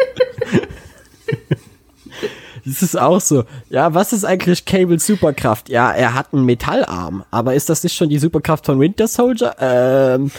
Das 2.66 2.82
ist 2.82 2.98
auch 2.98 3.20
so. 3.20 3.44
Ja, 3.70 3.94
was 3.94 4.14
ist 4.14 4.24
eigentlich 4.24 4.64
Cables 4.66 5.06
Superkraft? 5.06 5.68
Ja, 5.70 5.92
er 5.92 6.14
hat 6.14 6.28
einen 6.34 6.46
Metallarm. 6.46 7.26
Aber 7.30 7.56
ist 7.56 7.70
das 7.70 7.84
nicht 7.84 7.96
schon 7.96 8.08
die 8.10 8.20
Superkraft 8.20 8.66
von 8.66 8.80
Winter 8.80 9.08
Soldier? 9.08 9.56
Ähm, 9.60 10.32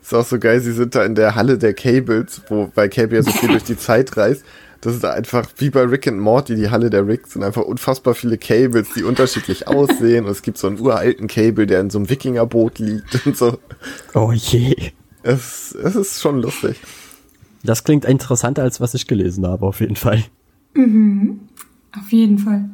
Ist 0.00 0.14
auch 0.14 0.24
so 0.24 0.38
geil, 0.38 0.60
sie 0.60 0.72
sind 0.72 0.94
da 0.94 1.04
in 1.04 1.16
der 1.16 1.34
Halle 1.34 1.58
der 1.58 1.74
Cables, 1.74 2.40
wo 2.48 2.70
bei 2.72 2.88
Cable 2.88 3.16
ja 3.16 3.22
so 3.24 3.32
viel 3.32 3.48
durch 3.52 3.64
die 3.64 3.76
Zeit 3.76 4.16
reist. 4.16 4.44
Das 4.86 4.94
ist 4.94 5.04
einfach 5.04 5.48
wie 5.56 5.70
bei 5.70 5.82
Rick 5.82 6.06
and 6.06 6.20
Morty, 6.20 6.54
die 6.54 6.70
Halle 6.70 6.90
der 6.90 7.08
Rick, 7.08 7.26
sind 7.26 7.42
einfach 7.42 7.62
unfassbar 7.62 8.14
viele 8.14 8.38
Cables, 8.38 8.90
die 8.94 9.02
unterschiedlich 9.02 9.66
aussehen. 9.66 10.26
Und 10.26 10.30
es 10.30 10.42
gibt 10.42 10.58
so 10.58 10.68
einen 10.68 10.78
uralten 10.78 11.26
Cable, 11.26 11.66
der 11.66 11.80
in 11.80 11.90
so 11.90 11.98
einem 11.98 12.08
Wikingerboot 12.08 12.78
liegt 12.78 13.26
und 13.26 13.36
so. 13.36 13.58
oh 14.14 14.30
je. 14.30 14.92
Es, 15.24 15.74
es 15.74 15.96
ist 15.96 16.20
schon 16.20 16.40
lustig. 16.40 16.76
Das 17.64 17.82
klingt 17.82 18.04
interessanter, 18.04 18.62
als 18.62 18.80
was 18.80 18.94
ich 18.94 19.08
gelesen 19.08 19.44
habe, 19.44 19.66
auf 19.66 19.80
jeden 19.80 19.96
Fall. 19.96 20.22
Auf 20.76 22.12
jeden 22.12 22.38
Fall. 22.38 22.70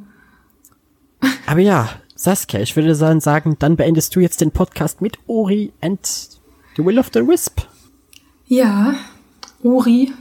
Aber 1.47 1.61
ja, 1.61 1.89
Saskia, 2.15 2.61
ich 2.61 2.77
würde 2.77 2.95
dann 2.95 3.21
sagen, 3.21 3.57
dann 3.59 3.77
beendest 3.77 4.15
du 4.15 4.21
jetzt 4.21 4.43
den 4.43 4.51
Podcast 4.51 5.01
mit 5.01 5.17
Ori 5.29 5.73
and 5.81 6.07
The 6.77 6.85
Will 6.85 6.99
of 6.99 7.09
the 7.15 7.27
Wisp. 7.27 7.63
Ja, 8.45 8.97
Ori. 9.63 10.13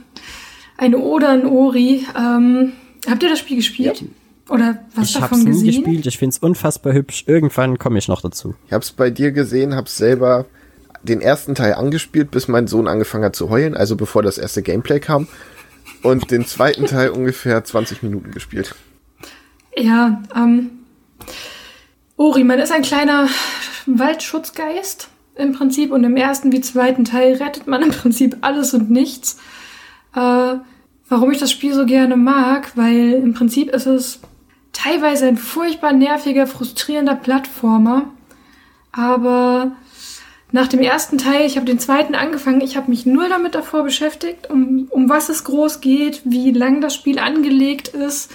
Eine 0.76 0.98
Ode 0.98 1.28
an 1.28 1.46
Ori. 1.46 2.06
Ähm, 2.18 2.72
habt 3.08 3.22
ihr 3.22 3.28
das 3.28 3.38
Spiel 3.38 3.56
gespielt? 3.56 4.04
Oder 4.48 4.84
was 4.94 5.10
ich 5.10 5.14
hab's 5.16 5.30
davon 5.30 5.44
nie 5.44 5.50
gesehen? 5.50 5.66
gespielt, 5.84 6.06
ich 6.06 6.18
find's 6.18 6.38
unfassbar 6.38 6.92
hübsch. 6.92 7.24
Irgendwann 7.26 7.78
komme 7.78 7.98
ich 7.98 8.08
noch 8.08 8.20
dazu. 8.20 8.54
Ich 8.66 8.72
hab's 8.72 8.90
bei 8.90 9.10
dir 9.10 9.32
gesehen, 9.32 9.74
hab's 9.76 9.96
selber 9.96 10.46
den 11.02 11.20
ersten 11.20 11.54
Teil 11.54 11.74
angespielt, 11.74 12.30
bis 12.30 12.48
mein 12.48 12.66
Sohn 12.66 12.88
angefangen 12.88 13.24
hat 13.24 13.36
zu 13.36 13.50
heulen, 13.50 13.76
also 13.76 13.96
bevor 13.96 14.22
das 14.22 14.38
erste 14.38 14.62
Gameplay 14.62 15.00
kam. 15.00 15.26
Und 16.02 16.30
den 16.30 16.46
zweiten 16.46 16.86
Teil 16.86 17.10
ungefähr 17.10 17.62
20 17.62 18.02
Minuten 18.02 18.30
gespielt. 18.32 18.74
Ja, 19.76 20.22
ähm, 20.34 20.70
Ori, 22.16 22.44
man 22.44 22.58
ist 22.58 22.72
ein 22.72 22.82
kleiner 22.82 23.28
Waldschutzgeist 23.86 25.08
im 25.36 25.52
Prinzip 25.52 25.92
und 25.92 26.04
im 26.04 26.16
ersten 26.16 26.52
wie 26.52 26.60
zweiten 26.60 27.04
Teil 27.04 27.34
rettet 27.34 27.66
man 27.66 27.82
im 27.82 27.90
Prinzip 27.90 28.36
alles 28.42 28.74
und 28.74 28.90
nichts. 28.90 29.38
Äh, 30.14 30.58
warum 31.08 31.30
ich 31.30 31.38
das 31.38 31.50
Spiel 31.50 31.74
so 31.74 31.86
gerne 31.86 32.16
mag, 32.16 32.76
weil 32.76 33.12
im 33.12 33.34
Prinzip 33.34 33.70
ist 33.70 33.86
es 33.86 34.20
teilweise 34.72 35.26
ein 35.26 35.36
furchtbar 35.36 35.92
nerviger, 35.92 36.46
frustrierender 36.46 37.14
Plattformer, 37.14 38.10
aber 38.92 39.72
nach 40.52 40.68
dem 40.68 40.80
ersten 40.80 41.16
Teil, 41.16 41.46
ich 41.46 41.56
habe 41.56 41.64
den 41.64 41.78
zweiten 41.78 42.14
angefangen, 42.14 42.60
ich 42.60 42.76
habe 42.76 42.90
mich 42.90 43.06
nur 43.06 43.28
damit 43.28 43.54
davor 43.54 43.84
beschäftigt, 43.84 44.50
um, 44.50 44.86
um 44.90 45.08
was 45.08 45.30
es 45.30 45.44
groß 45.44 45.80
geht, 45.80 46.20
wie 46.24 46.50
lang 46.50 46.82
das 46.82 46.94
Spiel 46.94 47.18
angelegt 47.18 47.88
ist. 47.88 48.30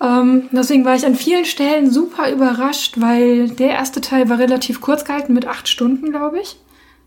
Ähm, 0.00 0.48
deswegen 0.52 0.84
war 0.84 0.94
ich 0.94 1.04
an 1.04 1.16
vielen 1.16 1.44
Stellen 1.44 1.90
super 1.90 2.30
überrascht, 2.30 3.00
weil 3.00 3.48
der 3.50 3.70
erste 3.70 4.00
Teil 4.00 4.28
war 4.28 4.38
relativ 4.38 4.80
kurz 4.80 5.04
gehalten 5.04 5.32
mit 5.32 5.46
acht 5.46 5.68
Stunden, 5.68 6.10
glaube 6.10 6.40
ich. 6.40 6.56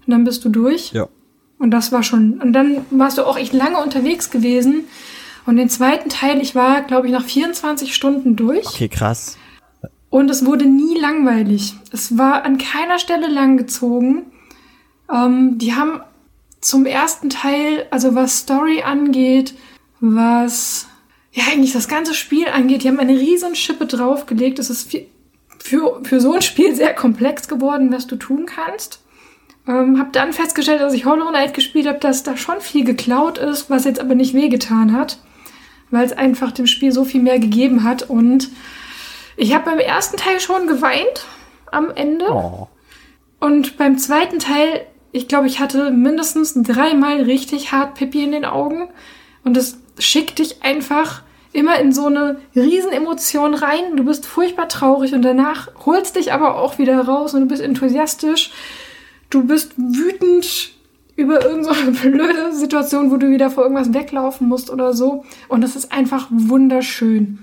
Und 0.05 0.11
dann 0.11 0.25
bist 0.25 0.43
du 0.43 0.49
durch. 0.49 0.91
Ja. 0.91 1.07
Und 1.57 1.71
das 1.71 1.91
war 1.91 2.03
schon. 2.03 2.41
Und 2.41 2.53
dann 2.53 2.85
warst 2.91 3.17
du 3.17 3.23
auch 3.23 3.37
echt 3.37 3.53
lange 3.53 3.81
unterwegs 3.81 4.29
gewesen. 4.29 4.85
Und 5.45 5.57
den 5.57 5.69
zweiten 5.69 6.09
Teil, 6.09 6.41
ich 6.41 6.55
war, 6.55 6.81
glaube 6.81 7.07
ich, 7.07 7.13
nach 7.13 7.23
24 7.23 7.93
Stunden 7.93 8.35
durch. 8.35 8.65
Okay, 8.65 8.89
krass. 8.89 9.37
Und 10.09 10.29
es 10.29 10.45
wurde 10.45 10.65
nie 10.65 10.97
langweilig. 10.97 11.75
Es 11.91 12.17
war 12.17 12.45
an 12.45 12.57
keiner 12.57 12.99
Stelle 12.99 13.27
langgezogen. 13.27 14.23
Ähm, 15.11 15.57
die 15.57 15.75
haben 15.75 16.01
zum 16.61 16.85
ersten 16.85 17.29
Teil, 17.29 17.85
also 17.91 18.15
was 18.15 18.39
Story 18.39 18.81
angeht, 18.81 19.53
was 19.99 20.87
ja 21.31 21.43
eigentlich 21.51 21.73
das 21.73 21.87
ganze 21.87 22.13
Spiel 22.13 22.47
angeht, 22.47 22.83
die 22.83 22.87
haben 22.87 22.99
eine 22.99 23.19
riesen 23.19 23.55
Schippe 23.55 23.85
draufgelegt. 23.85 24.57
Es 24.57 24.69
ist 24.69 24.89
für, 25.59 26.01
für 26.03 26.19
so 26.21 26.33
ein 26.33 26.41
Spiel 26.41 26.75
sehr 26.75 26.93
komplex 26.93 27.47
geworden, 27.47 27.91
was 27.91 28.07
du 28.07 28.15
tun 28.15 28.45
kannst. 28.45 29.01
Ähm, 29.67 29.99
hab 29.99 30.13
dann 30.13 30.33
festgestellt, 30.33 30.81
als 30.81 30.93
ich 30.93 31.05
Hollow 31.05 31.29
Knight 31.29 31.53
gespielt 31.53 31.87
habe, 31.87 31.99
dass 31.99 32.23
da 32.23 32.37
schon 32.37 32.61
viel 32.61 32.83
geklaut 32.85 33.37
ist, 33.37 33.69
was 33.69 33.85
jetzt 33.85 33.99
aber 33.99 34.15
nicht 34.15 34.33
wehgetan 34.33 34.93
hat, 34.93 35.17
weil 35.89 36.05
es 36.05 36.13
einfach 36.13 36.51
dem 36.51 36.67
Spiel 36.67 36.91
so 36.91 37.03
viel 37.03 37.21
mehr 37.21 37.39
gegeben 37.39 37.83
hat 37.83 38.03
und 38.03 38.49
ich 39.37 39.53
habe 39.53 39.65
beim 39.65 39.79
ersten 39.79 40.17
Teil 40.17 40.39
schon 40.39 40.67
geweint 40.67 41.25
am 41.71 41.91
Ende. 41.91 42.25
Oh. 42.29 42.67
Und 43.39 43.77
beim 43.77 43.97
zweiten 43.97 44.39
Teil, 44.39 44.85
ich 45.11 45.27
glaube, 45.27 45.47
ich 45.47 45.59
hatte 45.59 45.91
mindestens 45.91 46.53
dreimal 46.53 47.21
richtig 47.21 47.71
hart 47.71 47.95
Pippi 47.95 48.23
in 48.23 48.31
den 48.31 48.45
Augen. 48.45 48.89
Und 49.43 49.57
das 49.57 49.77
schickt 49.99 50.39
dich 50.39 50.63
einfach 50.63 51.21
immer 51.53 51.79
in 51.79 51.93
so 51.93 52.07
eine 52.07 52.37
Riesenemotion 52.55 53.53
rein. 53.53 53.95
Du 53.97 54.03
bist 54.03 54.25
furchtbar 54.25 54.67
traurig 54.67 55.13
und 55.13 55.21
danach 55.21 55.69
holst 55.85 56.15
dich 56.15 56.33
aber 56.33 56.57
auch 56.57 56.77
wieder 56.77 56.99
raus 57.01 57.33
und 57.33 57.41
du 57.41 57.47
bist 57.47 57.61
enthusiastisch. 57.61 58.51
Du 59.29 59.45
bist 59.45 59.73
wütend 59.77 60.71
über 61.15 61.43
irgendeine 61.45 61.93
so 61.93 62.01
blöde 62.09 62.53
Situation, 62.53 63.11
wo 63.11 63.17
du 63.17 63.29
wieder 63.29 63.49
vor 63.49 63.63
irgendwas 63.63 63.93
weglaufen 63.93 64.47
musst 64.47 64.69
oder 64.69 64.93
so. 64.93 65.23
Und 65.47 65.61
das 65.61 65.75
ist 65.75 65.91
einfach 65.91 66.27
wunderschön. 66.29 67.39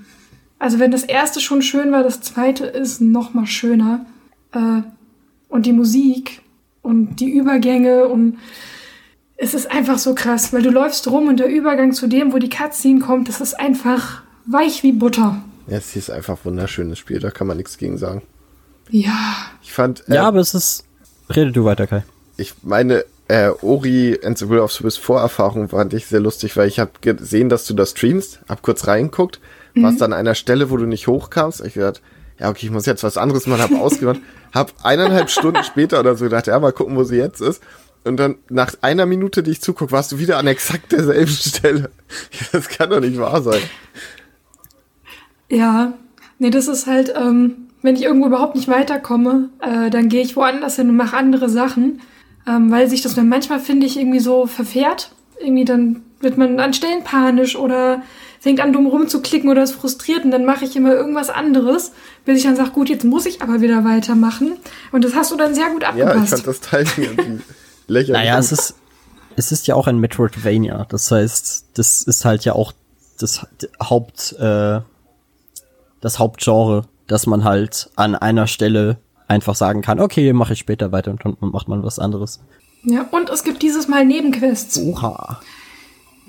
Also 0.59 0.79
wenn 0.79 0.91
das 0.91 1.03
erste 1.03 1.41
schon 1.41 1.63
schön 1.63 1.91
war, 1.91 2.03
das 2.03 2.21
zweite 2.21 2.67
ist 2.67 3.01
noch 3.01 3.35
mal 3.35 3.47
schöner. 3.47 4.07
Äh, 4.53 4.83
und 5.49 5.67
die 5.67 5.73
Musik 5.73 6.41
und 6.83 7.17
die 7.17 7.31
Übergänge 7.31 8.09
und 8.09 8.39
es 9.37 9.55
ist 9.55 9.71
einfach 9.71 9.99
so 9.99 10.15
krass, 10.15 10.53
weil 10.53 10.63
du 10.63 10.71
läufst 10.71 11.11
rum 11.11 11.29
und 11.29 11.41
der 11.41 11.49
Übergang 11.49 11.93
zu 11.93 12.07
dem, 12.07 12.33
wo 12.33 12.39
die 12.39 12.49
Cutscene 12.49 13.01
kommt, 13.01 13.29
das 13.29 13.41
ist 13.41 13.59
einfach 13.59 14.23
weich 14.47 14.83
wie 14.83 14.93
Butter. 14.93 15.43
Ja, 15.67 15.79
es 15.79 15.97
ist 15.97 16.11
einfach 16.11 16.39
ein 16.39 16.45
wunderschönes 16.45 16.99
Spiel, 16.99 17.19
da 17.19 17.31
kann 17.31 17.47
man 17.47 17.57
nichts 17.57 17.77
gegen 17.77 17.99
sagen. 17.99 18.23
Ja. 18.89 19.51
Ich 19.63 19.73
fand, 19.73 20.09
äh, 20.09 20.15
Ja, 20.15 20.25
aber 20.25 20.41
es 20.41 20.55
ist. 20.55 20.85
Rede 21.31 21.53
du 21.53 21.65
weiter, 21.65 21.87
Kai. 21.87 22.05
ich 22.37 22.55
meine, 22.63 23.05
äh, 23.29 23.51
Ori 23.63 24.19
and 24.23 24.37
the 24.37 24.49
Will 24.49 24.59
of 24.59 24.73
the 24.73 24.85
Wisp 24.85 25.03
Vorerfahrung 25.03 25.69
fand 25.69 25.95
ich 25.95 26.07
sehr 26.07 26.21
lustig, 26.21 26.57
weil 26.57 26.69
ich 26.69 26.79
habe 26.79 26.91
gesehen, 27.01 27.49
dass 27.49 27.67
du 27.67 27.75
das 27.75 27.91
streamst, 27.93 28.41
hab 28.49 28.63
kurz 28.63 28.87
reingeguckt, 28.87 29.41
warst 29.75 30.03
an 30.03 30.13
einer 30.13 30.35
Stelle, 30.35 30.71
wo 30.71 30.77
du 30.77 30.85
nicht 30.85 31.07
hochkamst. 31.07 31.65
Ich 31.65 31.75
gedacht, 31.75 32.03
ja, 32.39 32.51
okay, 32.51 32.67
ich 32.67 32.73
muss 32.73 32.85
jetzt 32.85 33.05
was 33.05 33.17
anderes 33.17 33.47
machen, 33.47 33.63
hab 33.63 33.73
ausgemacht, 33.81 34.21
hab 34.53 34.73
eineinhalb 34.85 35.31
Stunden 35.31 35.63
später 35.65 36.01
oder 36.01 36.17
so 36.17 36.25
gedacht, 36.25 36.47
ja, 36.47 36.59
mal 36.59 36.73
gucken, 36.73 36.97
wo 36.97 37.05
sie 37.05 37.17
jetzt 37.17 37.41
ist. 37.41 37.63
Und 38.05 38.17
dann 38.17 38.37
nach 38.49 38.75
einer 38.83 39.07
Minute, 39.07 39.43
die 39.43 39.53
ich 39.53 39.63
zuguck, 39.63 39.93
warst 39.93 40.13
du 40.13 40.19
wieder 40.19 40.37
an 40.37 40.47
exakt 40.49 40.93
derselben 40.93 41.31
Stelle. 41.31 41.91
Das 42.53 42.69
kann 42.69 42.91
doch 42.91 43.01
nicht 43.01 43.19
wahr 43.19 43.41
sein. 43.43 43.63
Ja. 45.49 45.95
Nee, 46.39 46.51
das 46.51 46.67
ist 46.67 46.87
halt, 46.87 47.15
ähm, 47.17 47.69
wenn 47.83 47.97
ich 47.97 48.03
irgendwo 48.03 48.27
überhaupt 48.27 48.55
nicht 48.55 48.69
weiterkomme, 48.69 49.51
äh, 49.61 49.91
dann 49.91 50.09
gehe 50.09 50.23
ich 50.23 50.37
woanders 50.37 50.77
hin 50.77 50.89
und 50.89 50.97
mache 50.97 51.17
andere 51.17 51.49
Sachen, 51.49 52.01
ähm, 52.47 52.71
weil 52.71 52.89
sich 52.89 53.03
das 53.03 53.15
dann 53.15 53.29
manchmal, 53.29 53.61
finde 53.61 53.87
ich, 53.87 53.99
irgendwie 53.99 54.21
so 54.21 54.47
verfährt. 54.47 55.11
Irgendwie 55.41 55.65
dann 55.65 56.03
wird 56.21 56.39
man 56.39 56.59
an 56.61 56.73
Stellen 56.73 57.03
panisch 57.03 57.57
oder 57.57 58.03
fängt 58.43 58.61
an, 58.61 58.73
dumm 58.73 58.87
rumzuklicken 58.87 59.49
oder 59.51 59.63
ist 59.63 59.73
frustriert 59.73 60.25
und 60.25 60.33
dann 60.33 60.45
mache 60.45 60.65
ich 60.65 60.75
immer 60.75 60.93
irgendwas 60.93 61.31
anderes, 61.31 61.93
bis 62.25 62.39
ich 62.39 62.45
dann 62.45 62.57
sage, 62.57 62.71
gut, 62.71 62.89
jetzt 62.89 63.05
muss 63.05 63.27
ich 63.27 63.41
aber 63.41 63.61
wieder 63.61 63.85
weitermachen. 63.85 64.55
Und 64.91 65.05
das 65.05 65.15
hast 65.15 65.31
du 65.31 65.37
dann 65.37 65.55
sehr 65.55 65.71
gut 65.71 65.85
abgepasst. 65.85 66.17
Ja, 66.17 66.25
ich 66.25 66.31
fand 66.31 66.47
das 66.47 66.61
Teil 66.61 66.87
irgendwie 66.97 67.41
lächerlich. 67.87 68.21
Naja, 68.21 68.39
es 68.39 68.51
ist, 68.51 68.75
es 69.37 69.53
ist 69.53 69.67
ja 69.67 69.75
auch 69.75 69.87
ein 69.87 69.99
Metroidvania. 69.99 70.87
Das 70.89 71.11
heißt, 71.11 71.67
das 71.75 72.03
ist 72.03 72.25
halt 72.25 72.45
ja 72.45 72.55
auch 72.55 72.73
das 73.19 73.47
Haupt, 73.81 74.33
äh, 74.41 74.81
das 76.01 76.19
Hauptgenre, 76.19 76.85
dass 77.13 77.27
man 77.27 77.45
halt 77.45 77.91
an 77.95 78.15
einer 78.15 78.47
Stelle 78.47 78.97
einfach 79.29 79.55
sagen 79.55 79.83
kann, 79.83 80.01
okay, 80.01 80.33
mache 80.33 80.55
ich 80.55 80.59
später 80.59 80.93
weiter 80.93 81.11
und 81.11 81.25
dann 81.25 81.37
macht 81.41 81.69
man 81.69 81.83
was 81.83 81.99
anderes. 81.99 82.41
Ja, 82.85 83.07
und 83.11 83.29
es 83.29 83.45
gibt 83.45 83.61
dieses 83.63 83.87
Mal 83.87 84.07
Nebenquests. 84.07 84.79
Oha. 84.79 85.41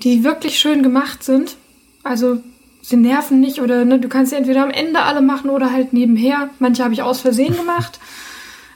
Die 0.02 0.24
wirklich 0.24 0.58
schön 0.58 0.82
gemacht 0.82 1.24
sind. 1.24 1.56
Also 2.02 2.42
sie 2.82 2.96
nerven 2.96 3.40
nicht 3.40 3.62
oder 3.62 3.86
ne, 3.86 3.98
du 3.98 4.08
kannst 4.08 4.30
sie 4.30 4.36
entweder 4.36 4.62
am 4.62 4.70
Ende 4.70 5.00
alle 5.00 5.22
machen 5.22 5.48
oder 5.48 5.72
halt 5.72 5.94
nebenher. 5.94 6.50
Manche 6.58 6.84
habe 6.84 6.92
ich 6.92 7.02
aus 7.02 7.20
Versehen 7.20 7.56
gemacht. 7.56 7.98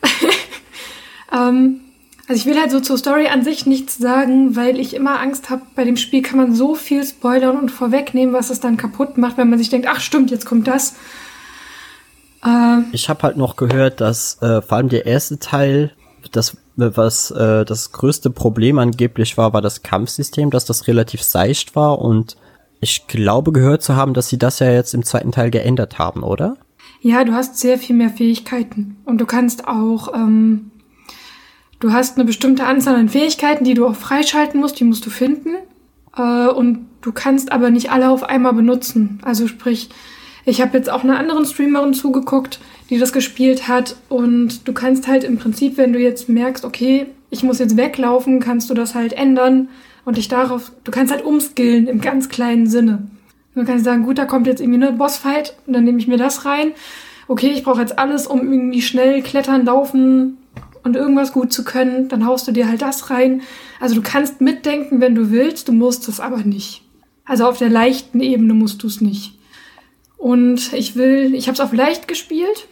ähm, 1.33 1.81
also 2.27 2.41
ich 2.41 2.47
will 2.47 2.59
halt 2.59 2.71
so 2.71 2.81
zur 2.81 2.97
Story 2.97 3.27
an 3.29 3.45
sich 3.45 3.67
nichts 3.67 3.99
sagen, 3.99 4.57
weil 4.57 4.81
ich 4.81 4.95
immer 4.95 5.21
Angst 5.21 5.51
habe, 5.51 5.63
bei 5.75 5.85
dem 5.85 5.99
Spiel 5.99 6.23
kann 6.23 6.39
man 6.39 6.55
so 6.55 6.75
viel 6.75 7.05
spoilern 7.05 7.59
und 7.59 7.71
vorwegnehmen, 7.71 8.35
was 8.35 8.49
es 8.49 8.61
dann 8.61 8.79
kaputt 8.79 9.19
macht, 9.19 9.37
wenn 9.37 9.51
man 9.51 9.59
sich 9.59 9.69
denkt, 9.69 9.87
ach 9.91 10.01
stimmt, 10.01 10.31
jetzt 10.31 10.47
kommt 10.47 10.67
das. 10.67 10.97
Äh, 12.44 12.81
ich 12.93 13.09
habe 13.09 13.23
halt 13.23 13.36
noch 13.36 13.56
gehört, 13.56 14.01
dass 14.01 14.40
äh, 14.43 14.62
vor 14.62 14.78
allem 14.78 14.89
der 14.89 15.06
erste 15.06 15.39
Teil, 15.39 15.93
das 16.32 16.56
was 16.77 17.32
äh, 17.32 17.65
das 17.65 17.90
größte 17.90 18.31
Problem 18.31 18.78
angeblich 18.78 19.36
war, 19.36 19.52
war 19.52 19.62
das 19.62 19.82
Kampfsystem, 19.82 20.51
dass 20.51 20.65
das 20.65 20.86
relativ 20.86 21.23
seicht 21.23 21.74
war 21.74 21.98
und 21.98 22.36
ich 22.81 23.09
glaube 23.09 23.51
gehört 23.51 23.82
zu 23.82 23.97
haben, 23.97 24.15
dass 24.15 24.28
sie 24.28 24.39
das 24.39 24.60
ja 24.60 24.70
jetzt 24.70 24.94
im 24.94 25.02
zweiten 25.02 25.32
Teil 25.32 25.51
geändert 25.51 25.98
haben, 25.98 26.23
oder? 26.23 26.56
Ja, 27.01 27.24
du 27.24 27.32
hast 27.32 27.59
sehr 27.59 27.78
viel 27.78 27.97
mehr 27.97 28.10
Fähigkeiten 28.10 28.98
und 29.05 29.20
du 29.20 29.27
kannst 29.27 29.66
auch 29.66 30.15
ähm, 30.15 30.70
Du 31.81 31.93
hast 31.93 32.16
eine 32.16 32.24
bestimmte 32.24 32.65
Anzahl 32.65 32.97
an 32.97 33.09
Fähigkeiten, 33.09 33.65
die 33.65 33.74
du 33.74 33.86
auch 33.86 33.94
freischalten 33.94 34.60
musst, 34.60 34.81
die 34.81 34.85
musst 34.85 35.06
du 35.06 35.10
finden. 35.10 35.51
Äh, 36.16 36.48
und 36.48 36.86
du 37.02 37.12
kannst 37.12 37.52
aber 37.52 37.70
nicht 37.70 37.93
alle 37.93 38.10
auf 38.10 38.24
einmal 38.24 38.52
benutzen. 38.52 39.20
Also 39.23 39.47
sprich, 39.47 39.90
ich 40.49 40.61
habe 40.61 40.77
jetzt 40.77 40.91
auch 40.91 41.05
einer 41.05 41.19
anderen 41.19 41.45
Streamerin 41.45 41.95
zugeguckt, 41.95 42.61
die 42.91 42.99
das 42.99 43.12
gespielt 43.12 43.69
hat. 43.69 43.97
Und 44.09 44.66
du 44.66 44.73
kannst 44.73 45.07
halt 45.07 45.25
im 45.25 45.39
Prinzip, 45.39 45.77
wenn 45.77 45.93
du 45.93 45.99
jetzt 45.99 46.29
merkst, 46.29 46.65
okay, 46.65 47.07
ich 47.31 47.43
muss 47.43 47.59
jetzt 47.59 47.77
weglaufen, 47.77 48.41
kannst 48.41 48.70
du 48.70 48.75
das 48.75 48.95
halt 48.95 49.12
ändern 49.12 49.69
und 50.05 50.16
dich 50.16 50.29
darauf, 50.29 50.73
du 50.85 50.91
kannst 50.91 51.12
halt 51.12 51.25
umskillen 51.25 51.87
im 51.87 52.01
ganz 52.01 52.29
kleinen 52.29 52.66
Sinne. 52.66 53.07
Du 53.55 53.65
kannst 53.65 53.85
sagen, 53.85 54.05
gut, 54.05 54.19
da 54.19 54.25
kommt 54.25 54.47
jetzt 54.47 54.61
irgendwie 54.61 54.83
eine 54.83 54.93
Bossfight 54.93 55.57
und 55.66 55.73
dann 55.73 55.85
nehme 55.85 55.99
ich 55.99 56.07
mir 56.07 56.16
das 56.16 56.45
rein. 56.45 56.73
Okay, 57.27 57.51
ich 57.51 57.65
brauche 57.65 57.81
jetzt 57.81 57.99
alles, 57.99 58.27
um 58.27 58.41
irgendwie 58.41 58.81
schnell 58.81 59.20
klettern, 59.23 59.66
laufen, 59.66 60.39
und 60.89 60.97
irgendwas 60.97 61.33
gut 61.33 61.53
zu 61.53 61.65
können, 61.65 62.09
dann 62.09 62.27
haust 62.27 62.49
du 62.49 62.53
dir 62.53 62.69
halt 62.69 62.83
das 62.83 63.11
rein. 63.11 63.43
Also 63.81 63.95
du 63.95 64.03
kannst 64.03 64.41
mitdenken, 64.41 65.01
wenn 65.01 65.15
du 65.15 65.31
willst, 65.31 65.69
du 65.69 65.73
musst 65.73 66.09
es 66.09 66.20
aber 66.20 66.39
nicht. 66.39 66.83
Also 67.25 67.47
auf 67.47 67.59
der 67.59 67.69
leichten 67.69 68.20
Ebene 68.20 68.55
musst 68.55 68.83
du 68.83 68.87
es 68.87 69.01
nicht. 69.01 69.38
Und 70.19 70.73
ich 70.73 70.97
will, 70.97 71.35
ich 71.35 71.47
habe 71.47 71.55
es 71.55 71.61
auf 71.61 71.73
leicht 71.73 72.09
gespielt, 72.09 72.66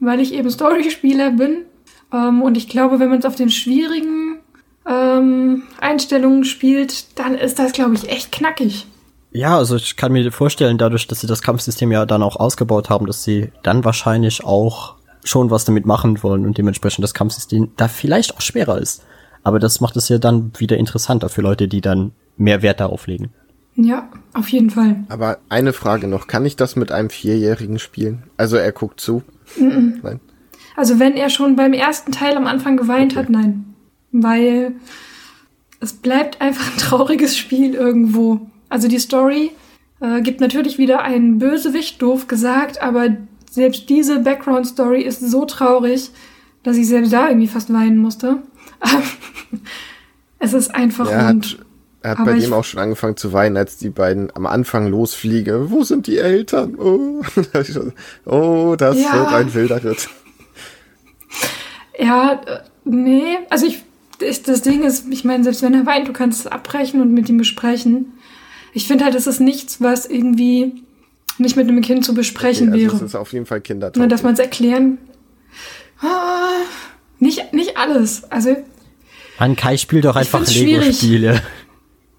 weil 0.00 0.20
ich 0.20 0.32
eben 0.32 0.48
Story-Spieler 0.48 1.32
bin. 1.32 1.64
Ähm, 2.12 2.40
und 2.40 2.56
ich 2.56 2.68
glaube, 2.68 3.00
wenn 3.00 3.10
man 3.10 3.18
es 3.18 3.26
auf 3.26 3.34
den 3.34 3.50
schwierigen 3.50 4.38
ähm, 4.88 5.64
Einstellungen 5.80 6.44
spielt, 6.44 7.18
dann 7.18 7.34
ist 7.34 7.58
das, 7.58 7.72
glaube 7.72 7.94
ich, 7.94 8.08
echt 8.08 8.32
knackig. 8.32 8.86
Ja, 9.30 9.58
also 9.58 9.76
ich 9.76 9.96
kann 9.96 10.12
mir 10.12 10.32
vorstellen, 10.32 10.78
dadurch, 10.78 11.06
dass 11.06 11.20
sie 11.20 11.26
das 11.26 11.42
Kampfsystem 11.42 11.92
ja 11.92 12.06
dann 12.06 12.22
auch 12.22 12.36
ausgebaut 12.36 12.88
haben, 12.88 13.06
dass 13.06 13.24
sie 13.24 13.52
dann 13.62 13.84
wahrscheinlich 13.84 14.44
auch 14.44 14.94
schon 15.24 15.50
was 15.50 15.64
damit 15.64 15.84
machen 15.84 16.22
wollen 16.22 16.46
und 16.46 16.56
dementsprechend 16.56 17.02
das 17.02 17.12
Kampfsystem 17.12 17.72
da 17.76 17.88
vielleicht 17.88 18.34
auch 18.34 18.40
schwerer 18.40 18.78
ist. 18.78 19.04
Aber 19.42 19.58
das 19.58 19.80
macht 19.80 19.96
es 19.96 20.08
ja 20.08 20.18
dann 20.18 20.52
wieder 20.58 20.78
interessanter 20.78 21.28
für 21.28 21.42
Leute, 21.42 21.68
die 21.68 21.80
dann 21.80 22.12
mehr 22.36 22.62
Wert 22.62 22.80
darauf 22.80 23.06
legen. 23.06 23.30
Ja, 23.80 24.08
auf 24.34 24.48
jeden 24.48 24.70
Fall. 24.70 25.04
Aber 25.08 25.38
eine 25.48 25.72
Frage 25.72 26.08
noch, 26.08 26.26
kann 26.26 26.44
ich 26.44 26.56
das 26.56 26.74
mit 26.74 26.90
einem 26.90 27.10
Vierjährigen 27.10 27.78
spielen? 27.78 28.24
Also 28.36 28.56
er 28.56 28.72
guckt 28.72 29.00
zu? 29.00 29.22
Mm 29.56 29.68
-mm. 29.68 29.92
Nein. 30.02 30.20
Also 30.74 30.98
wenn 30.98 31.14
er 31.14 31.30
schon 31.30 31.54
beim 31.54 31.72
ersten 31.72 32.10
Teil 32.10 32.36
am 32.36 32.48
Anfang 32.48 32.76
geweint 32.76 33.12
okay. 33.12 33.20
hat, 33.20 33.30
nein. 33.30 33.74
Weil 34.10 34.72
es 35.78 35.92
bleibt 35.92 36.40
einfach 36.40 36.72
ein 36.72 36.78
trauriges 36.78 37.38
Spiel 37.38 37.74
irgendwo. 37.74 38.40
Also 38.68 38.88
die 38.88 38.98
Story 38.98 39.52
äh, 40.00 40.22
gibt 40.22 40.40
natürlich 40.40 40.78
wieder 40.78 41.02
einen 41.02 41.38
Bösewicht, 41.38 42.02
doof 42.02 42.26
gesagt, 42.26 42.82
aber 42.82 43.16
selbst 43.48 43.88
diese 43.88 44.18
Background-Story 44.18 45.02
ist 45.02 45.20
so 45.20 45.44
traurig, 45.44 46.10
dass 46.64 46.76
ich 46.76 46.88
selbst 46.88 47.12
da 47.12 47.28
irgendwie 47.28 47.46
fast 47.46 47.72
weinen 47.72 47.98
musste. 47.98 48.42
es 50.40 50.52
ist 50.52 50.74
einfach 50.74 51.08
er 51.08 51.28
rund. 51.28 51.60
Hat, 51.98 52.04
er 52.04 52.10
hat 52.10 52.18
Aber 52.20 52.32
bei 52.32 52.38
dem 52.38 52.52
auch 52.52 52.64
schon 52.64 52.80
angefangen 52.80 53.16
zu 53.16 53.32
weinen, 53.32 53.56
als 53.56 53.76
die 53.76 53.90
beiden 53.90 54.34
am 54.34 54.46
Anfang 54.46 54.88
losfliegen. 54.88 55.70
Wo 55.70 55.82
sind 55.82 56.06
die 56.06 56.18
Eltern? 56.18 56.76
Oh, 56.76 57.22
oh 58.26 58.76
das 58.76 58.98
ja. 58.98 59.14
wird 59.14 59.28
ein 59.28 59.54
wilder 59.54 59.82
Ritt. 59.84 60.08
Ja, 61.98 62.40
äh, 62.46 62.60
nee, 62.84 63.38
also 63.50 63.66
ich, 63.66 63.82
ich, 64.20 64.42
das 64.42 64.62
Ding 64.62 64.84
ist, 64.84 65.06
ich 65.10 65.24
meine, 65.24 65.42
selbst 65.44 65.62
wenn 65.62 65.74
er 65.74 65.86
weint, 65.86 66.08
du 66.08 66.12
kannst 66.12 66.40
es 66.40 66.46
abbrechen 66.46 67.00
und 67.00 67.12
mit 67.12 67.28
ihm 67.28 67.38
besprechen. 67.38 68.12
Ich 68.72 68.86
finde 68.86 69.04
halt, 69.04 69.14
es 69.14 69.26
ist 69.26 69.40
nichts, 69.40 69.80
was 69.80 70.06
irgendwie 70.06 70.82
nicht 71.38 71.56
mit 71.56 71.68
einem 71.68 71.80
Kind 71.80 72.04
zu 72.04 72.14
besprechen 72.14 72.68
okay, 72.68 72.84
also 72.84 72.92
wäre. 72.92 73.02
Das 73.02 73.10
ist 73.10 73.14
auf 73.16 73.32
jeden 73.32 73.46
Fall 73.46 73.60
Kinder. 73.60 73.90
Dass 73.90 74.22
man 74.22 74.34
es 74.34 74.40
erklären. 74.40 74.98
Ah, 76.00 76.62
nicht, 77.18 77.52
nicht 77.52 77.76
alles. 77.76 78.30
Also. 78.30 78.56
Man 79.38 79.56
Kai 79.56 79.76
spielt 79.76 80.04
doch 80.04 80.16
einfach 80.16 80.46
Lego-Spiele. 80.46 81.42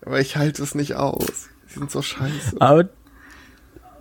Aber 0.10 0.20
ich 0.20 0.38
halte 0.38 0.64
es 0.64 0.74
nicht 0.74 0.96
aus. 0.96 1.50
Die 1.70 1.78
sind 1.78 1.92
so 1.92 2.02
scheiße. 2.02 2.60
Aber, 2.60 2.90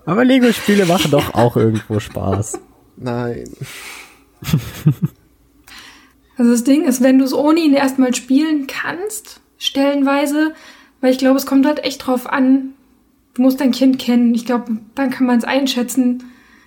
aber 0.07 0.25
Lego-Spiele 0.25 0.87
machen 0.87 1.11
doch 1.11 1.35
auch 1.35 1.55
irgendwo 1.55 2.01
Spaß. 2.01 2.59
Nein. 2.97 3.45
Also 6.39 6.53
das 6.53 6.65
Ding 6.65 6.85
ist, 6.85 7.03
wenn 7.03 7.19
du 7.19 7.27
es 7.27 7.35
ohne 7.35 7.61
ihn 7.61 7.75
erstmal 7.75 8.15
spielen 8.15 8.67
kannst, 8.69 9.43
stellenweise, 9.59 10.55
weil 11.03 11.13
ich 11.13 11.19
glaube, 11.19 11.37
es 11.37 11.45
kommt 11.45 11.67
halt 11.67 11.85
echt 11.85 12.07
drauf 12.07 12.27
an, 12.27 12.71
du 13.35 13.43
musst 13.43 13.61
dein 13.61 13.73
Kind 13.73 13.99
kennen. 13.99 14.35
Ich 14.35 14.47
glaube, 14.47 14.79
dann 14.95 15.11
kann 15.11 15.27
man 15.27 15.37
es 15.37 15.45
einschätzen. 15.45 16.25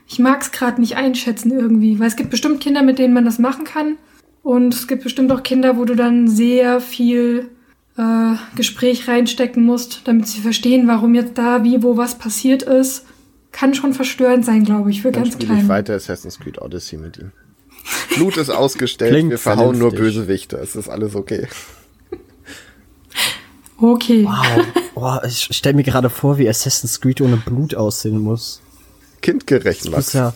Ich 0.08 0.20
mag 0.20 0.42
es 0.42 0.52
gerade 0.52 0.80
nicht 0.80 0.98
einschätzen 0.98 1.52
irgendwie, 1.52 2.00
weil 2.00 2.10
es 2.10 2.16
gibt 2.16 2.30
bestimmt 2.30 2.62
Kinder, 2.62 2.84
mit 2.84 3.00
denen 3.00 3.16
man 3.16 3.26
das 3.26 3.40
machen 3.40 3.64
kann. 3.64 3.98
Und 4.44 4.76
es 4.76 4.88
gibt 4.88 5.02
bestimmt 5.02 5.32
auch 5.32 5.42
Kinder, 5.42 5.78
wo 5.78 5.86
du 5.86 5.96
dann 5.96 6.28
sehr 6.28 6.80
viel 6.80 7.50
äh, 7.98 8.36
Gespräch 8.56 9.08
reinstecken 9.08 9.64
musst, 9.64 10.02
damit 10.06 10.28
sie 10.28 10.42
verstehen, 10.42 10.88
warum 10.88 11.14
jetzt 11.14 11.38
da, 11.38 11.64
wie, 11.64 11.84
wo 11.84 11.98
was 11.98 12.18
passiert 12.18 12.64
ist. 12.64 13.06
Kann 13.52 13.74
schon 13.74 13.94
verstörend 13.94 14.46
sein, 14.46 14.64
glaube 14.64 14.92
ich, 14.92 15.02
für 15.02 15.12
dann 15.12 15.24
ganz 15.24 15.38
klein. 15.38 15.60
Ich 15.60 15.68
weiter 15.68 15.94
Assassin's 15.96 16.40
Creed 16.40 16.62
Odyssey 16.62 16.98
mit 16.98 17.18
ihm. 17.18 17.32
Blut 18.16 18.38
ist 18.38 18.50
ausgestellt, 18.50 19.30
wir 19.30 19.38
verhauen 19.38 19.78
nur 19.78 19.92
Bösewichte. 19.92 20.58
Es 20.58 20.76
ist 20.76 20.88
alles 20.88 21.16
okay. 21.16 21.48
Okay. 23.78 24.26
Wow. 24.26 24.66
Oh, 24.94 25.18
ich 25.26 25.48
stelle 25.52 25.76
mir 25.76 25.84
gerade 25.84 26.10
vor, 26.10 26.38
wie 26.38 26.48
Assassin's 26.48 27.02
Creed 27.02 27.22
ohne 27.22 27.38
Blut 27.38 27.74
aussehen 27.74 28.20
muss. 28.20 28.62
Kindgerecht, 29.22 29.90
Max. 29.90 30.14
Ja, 30.14 30.34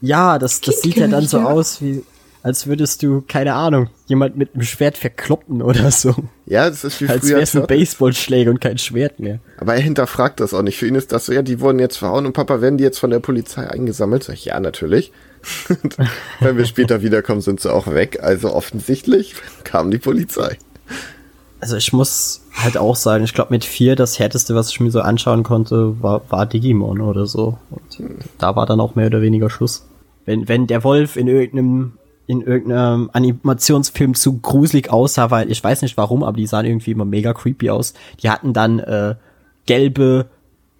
ja, 0.00 0.38
das, 0.38 0.60
das 0.60 0.82
sieht 0.82 0.96
ja 0.96 1.06
dann 1.06 1.26
so 1.26 1.38
ja. 1.38 1.44
aus, 1.44 1.80
wie 1.80 2.02
als 2.42 2.66
würdest 2.66 3.02
du, 3.02 3.22
keine 3.26 3.54
Ahnung, 3.54 3.88
jemand 4.06 4.36
mit 4.36 4.54
einem 4.54 4.64
Schwert 4.64 4.98
verkloppen 4.98 5.62
oder 5.62 5.90
so. 5.90 6.14
Ja, 6.46 6.68
das 6.68 6.84
ist 6.84 7.00
wie 7.00 7.08
als 7.08 7.20
früher. 7.20 7.38
Als 7.38 7.54
wär's 7.54 7.62
ein 7.62 7.66
Baseballschläger 7.66 8.50
und 8.50 8.60
kein 8.60 8.78
Schwert 8.78 9.18
mehr. 9.18 9.38
Aber 9.58 9.74
er 9.74 9.80
hinterfragt 9.80 10.40
das 10.40 10.52
auch 10.52 10.62
nicht. 10.62 10.78
Für 10.78 10.86
ihn 10.86 10.94
ist 10.94 11.12
das 11.12 11.26
so, 11.26 11.32
ja, 11.32 11.42
die 11.42 11.60
wurden 11.60 11.78
jetzt 11.78 11.96
verhauen 11.96 12.26
und 12.26 12.32
Papa, 12.32 12.60
werden 12.60 12.76
die 12.76 12.84
jetzt 12.84 12.98
von 12.98 13.10
der 13.10 13.20
Polizei 13.20 13.68
eingesammelt? 13.68 14.24
Sag 14.24 14.34
ich, 14.34 14.44
ja, 14.46 14.60
natürlich. 14.60 15.12
wenn 16.40 16.56
wir 16.56 16.64
später 16.64 17.02
wiederkommen, 17.02 17.40
sind 17.40 17.60
sie 17.60 17.72
auch 17.72 17.86
weg. 17.86 18.18
Also 18.22 18.52
offensichtlich 18.52 19.34
kam 19.64 19.90
die 19.90 19.98
Polizei 19.98 20.58
also 21.64 21.78
ich 21.78 21.94
muss 21.94 22.42
halt 22.52 22.76
auch 22.76 22.94
sagen, 22.94 23.24
ich 23.24 23.32
glaube 23.32 23.50
mit 23.50 23.64
vier 23.64 23.96
das 23.96 24.18
härteste, 24.18 24.54
was 24.54 24.68
ich 24.68 24.80
mir 24.80 24.90
so 24.90 25.00
anschauen 25.00 25.44
konnte, 25.44 26.02
war, 26.02 26.20
war 26.28 26.44
Digimon 26.44 27.00
oder 27.00 27.24
so. 27.24 27.56
Und 27.70 28.04
da 28.36 28.54
war 28.54 28.66
dann 28.66 28.80
auch 28.80 28.96
mehr 28.96 29.06
oder 29.06 29.22
weniger 29.22 29.48
Schluss. 29.48 29.86
Wenn, 30.26 30.46
wenn 30.46 30.66
der 30.66 30.84
Wolf 30.84 31.16
in 31.16 31.26
irgendeinem 31.26 31.92
in 32.26 32.40
irgendeinem 32.40 33.10
Animationsfilm 33.12 34.14
zu 34.14 34.38
gruselig 34.38 34.90
aussah, 34.90 35.30
weil 35.30 35.50
ich 35.50 35.62
weiß 35.62 35.82
nicht 35.82 35.96
warum, 35.96 36.22
aber 36.22 36.36
die 36.36 36.46
sahen 36.46 36.64
irgendwie 36.64 36.92
immer 36.92 37.04
mega 37.04 37.34
creepy 37.34 37.70
aus. 37.70 37.94
Die 38.22 38.30
hatten 38.30 38.52
dann 38.52 38.78
äh, 38.78 39.16
gelbe 39.66 40.26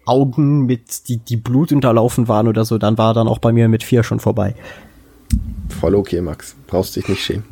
Augen 0.05 0.65
mit 0.65 1.07
die 1.07 1.17
die 1.17 1.37
Blut 1.37 1.71
unterlaufen 1.71 2.27
waren 2.27 2.47
oder 2.47 2.65
so, 2.65 2.77
dann 2.77 2.97
war 2.97 3.13
dann 3.13 3.27
auch 3.27 3.39
bei 3.39 3.51
mir 3.51 3.67
mit 3.67 3.83
vier 3.83 4.03
schon 4.03 4.19
vorbei. 4.19 4.55
Voll 5.79 5.95
okay, 5.95 6.21
Max. 6.21 6.55
Brauchst 6.67 6.95
dich 6.95 7.07
nicht 7.07 7.23
schämen. 7.23 7.43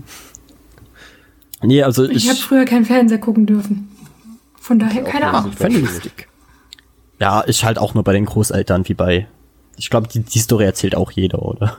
Nee, 1.61 1.82
also 1.84 2.03
ich, 2.03 2.26
ich 2.26 2.30
habe 2.30 2.40
früher 2.40 2.65
keinen 2.65 2.86
Fernseher 2.86 3.20
gucken 3.20 3.45
dürfen. 3.45 3.90
Von 4.60 4.80
daher 4.80 5.03
keine 5.03 5.28
Ahnung. 5.28 5.52
vernünftig. 5.53 6.28
Ja, 7.20 7.41
ist 7.41 7.64
halt 7.64 7.80
auch 7.80 7.94
nur 7.94 8.03
bei 8.03 8.14
den 8.14 8.26
Großeltern 8.26 8.88
wie 8.88 8.94
bei. 8.94 9.28
Ich 9.78 9.90
glaube, 9.90 10.07
die, 10.07 10.20
die 10.20 10.40
Story 10.40 10.65
erzählt 10.65 10.95
auch 10.95 11.11
jeder, 11.11 11.41
oder? 11.41 11.78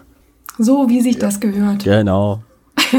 So 0.58 0.88
wie 0.88 1.00
sich 1.00 1.18
das 1.18 1.40
gehört. 1.40 1.84
Genau. 1.84 2.42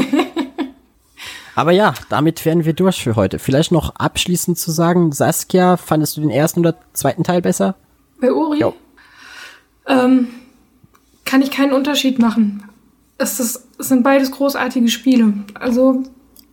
Aber 1.54 1.72
ja, 1.72 1.94
damit 2.10 2.44
wären 2.44 2.64
wir 2.66 2.74
durch 2.74 3.02
für 3.02 3.16
heute. 3.16 3.38
Vielleicht 3.38 3.72
noch 3.72 3.96
abschließend 3.96 4.58
zu 4.58 4.70
sagen, 4.70 5.12
Saskia, 5.12 5.76
fandest 5.78 6.16
du 6.16 6.20
den 6.20 6.30
ersten 6.30 6.60
oder 6.60 6.74
zweiten 6.92 7.24
Teil 7.24 7.40
besser? 7.40 7.76
Bei 8.20 8.30
Uri 8.32 8.60
Jo. 8.60 8.74
ähm, 9.86 10.28
kann 11.24 11.40
ich 11.40 11.50
keinen 11.50 11.72
Unterschied 11.72 12.18
machen. 12.18 12.62
Es, 13.18 13.40
ist, 13.40 13.66
es 13.78 13.88
sind 13.88 14.02
beides 14.02 14.30
großartige 14.32 14.88
Spiele. 14.88 15.32
Also, 15.54 16.02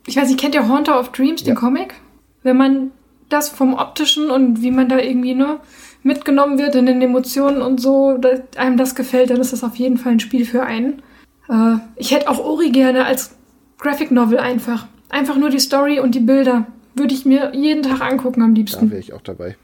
ich 0.08 0.16
weiß 0.16 0.30
nicht, 0.30 0.40
kennt 0.40 0.56
ihr 0.56 0.70
Haunter 0.70 0.98
of 1.00 1.12
Dreams, 1.12 1.44
den 1.44 1.54
Ja. 1.56 1.60
Comic? 1.60 1.96
Wenn 2.44 2.56
man 2.58 2.92
das 3.28 3.50
vom 3.50 3.74
optischen 3.74 4.30
und 4.30 4.62
wie 4.62 4.72
man 4.72 4.88
da 4.88 5.00
irgendwie 5.00 5.36
ne, 5.36 5.60
mitgenommen 6.04 6.58
wird 6.58 6.76
in 6.76 6.86
den 6.86 7.02
Emotionen 7.02 7.62
und 7.62 7.80
so, 7.82 8.18
dass 8.18 8.42
einem 8.58 8.78
das 8.78 8.96
gefällt, 8.96 9.30
dann 9.30 9.40
ist 9.42 9.54
das 9.54 9.64
auf 9.64 9.76
jeden 9.76 9.98
Fall 9.98 10.14
ein 10.14 10.20
Spiel 10.20 10.46
für 10.46 10.64
einen. 10.64 11.02
Äh, 11.50 11.76
ich 11.96 12.12
hätte 12.12 12.30
auch 12.30 12.44
Uri 12.44 12.70
gerne 12.72 13.06
als 13.06 13.36
Graphic 13.80 14.12
Novel 14.12 14.40
einfach. 14.40 14.88
Einfach 15.10 15.38
nur 15.38 15.50
die 15.50 15.60
Story 15.60 16.00
und 16.00 16.16
die 16.16 16.20
Bilder. 16.20 16.68
Würde 16.96 17.14
ich 17.14 17.26
mir 17.26 17.52
jeden 17.56 17.84
Tag 17.84 18.02
angucken 18.02 18.42
am 18.42 18.54
Da 18.54 18.60
liebsten. 18.60 18.92
wäre 18.92 19.00
ich 19.00 19.14
auch 19.14 19.22
dabei. 19.22 19.58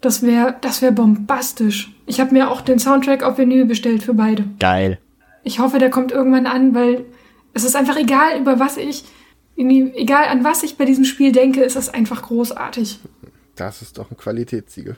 Das 0.00 0.22
wäre 0.22 0.54
das 0.60 0.80
wär 0.82 0.92
bombastisch. 0.92 1.92
Ich 2.06 2.20
habe 2.20 2.32
mir 2.32 2.50
auch 2.50 2.60
den 2.60 2.78
Soundtrack 2.78 3.22
auf 3.22 3.38
Vinyl 3.38 3.66
bestellt 3.66 4.02
für 4.02 4.14
beide. 4.14 4.44
Geil. 4.58 4.98
Ich 5.42 5.58
hoffe, 5.58 5.78
der 5.78 5.90
kommt 5.90 6.12
irgendwann 6.12 6.46
an, 6.46 6.74
weil 6.74 7.04
es 7.54 7.64
ist 7.64 7.76
einfach 7.76 7.96
egal, 7.96 8.38
über 8.38 8.58
was 8.60 8.76
ich, 8.76 9.04
egal 9.56 10.28
an 10.28 10.44
was 10.44 10.62
ich 10.62 10.76
bei 10.78 10.84
diesem 10.84 11.04
Spiel 11.04 11.32
denke, 11.32 11.62
ist 11.62 11.76
es 11.76 11.88
einfach 11.88 12.22
großartig. 12.22 13.00
Das 13.56 13.82
ist 13.82 13.98
doch 13.98 14.10
ein 14.10 14.16
Qualitätssiegel. 14.16 14.96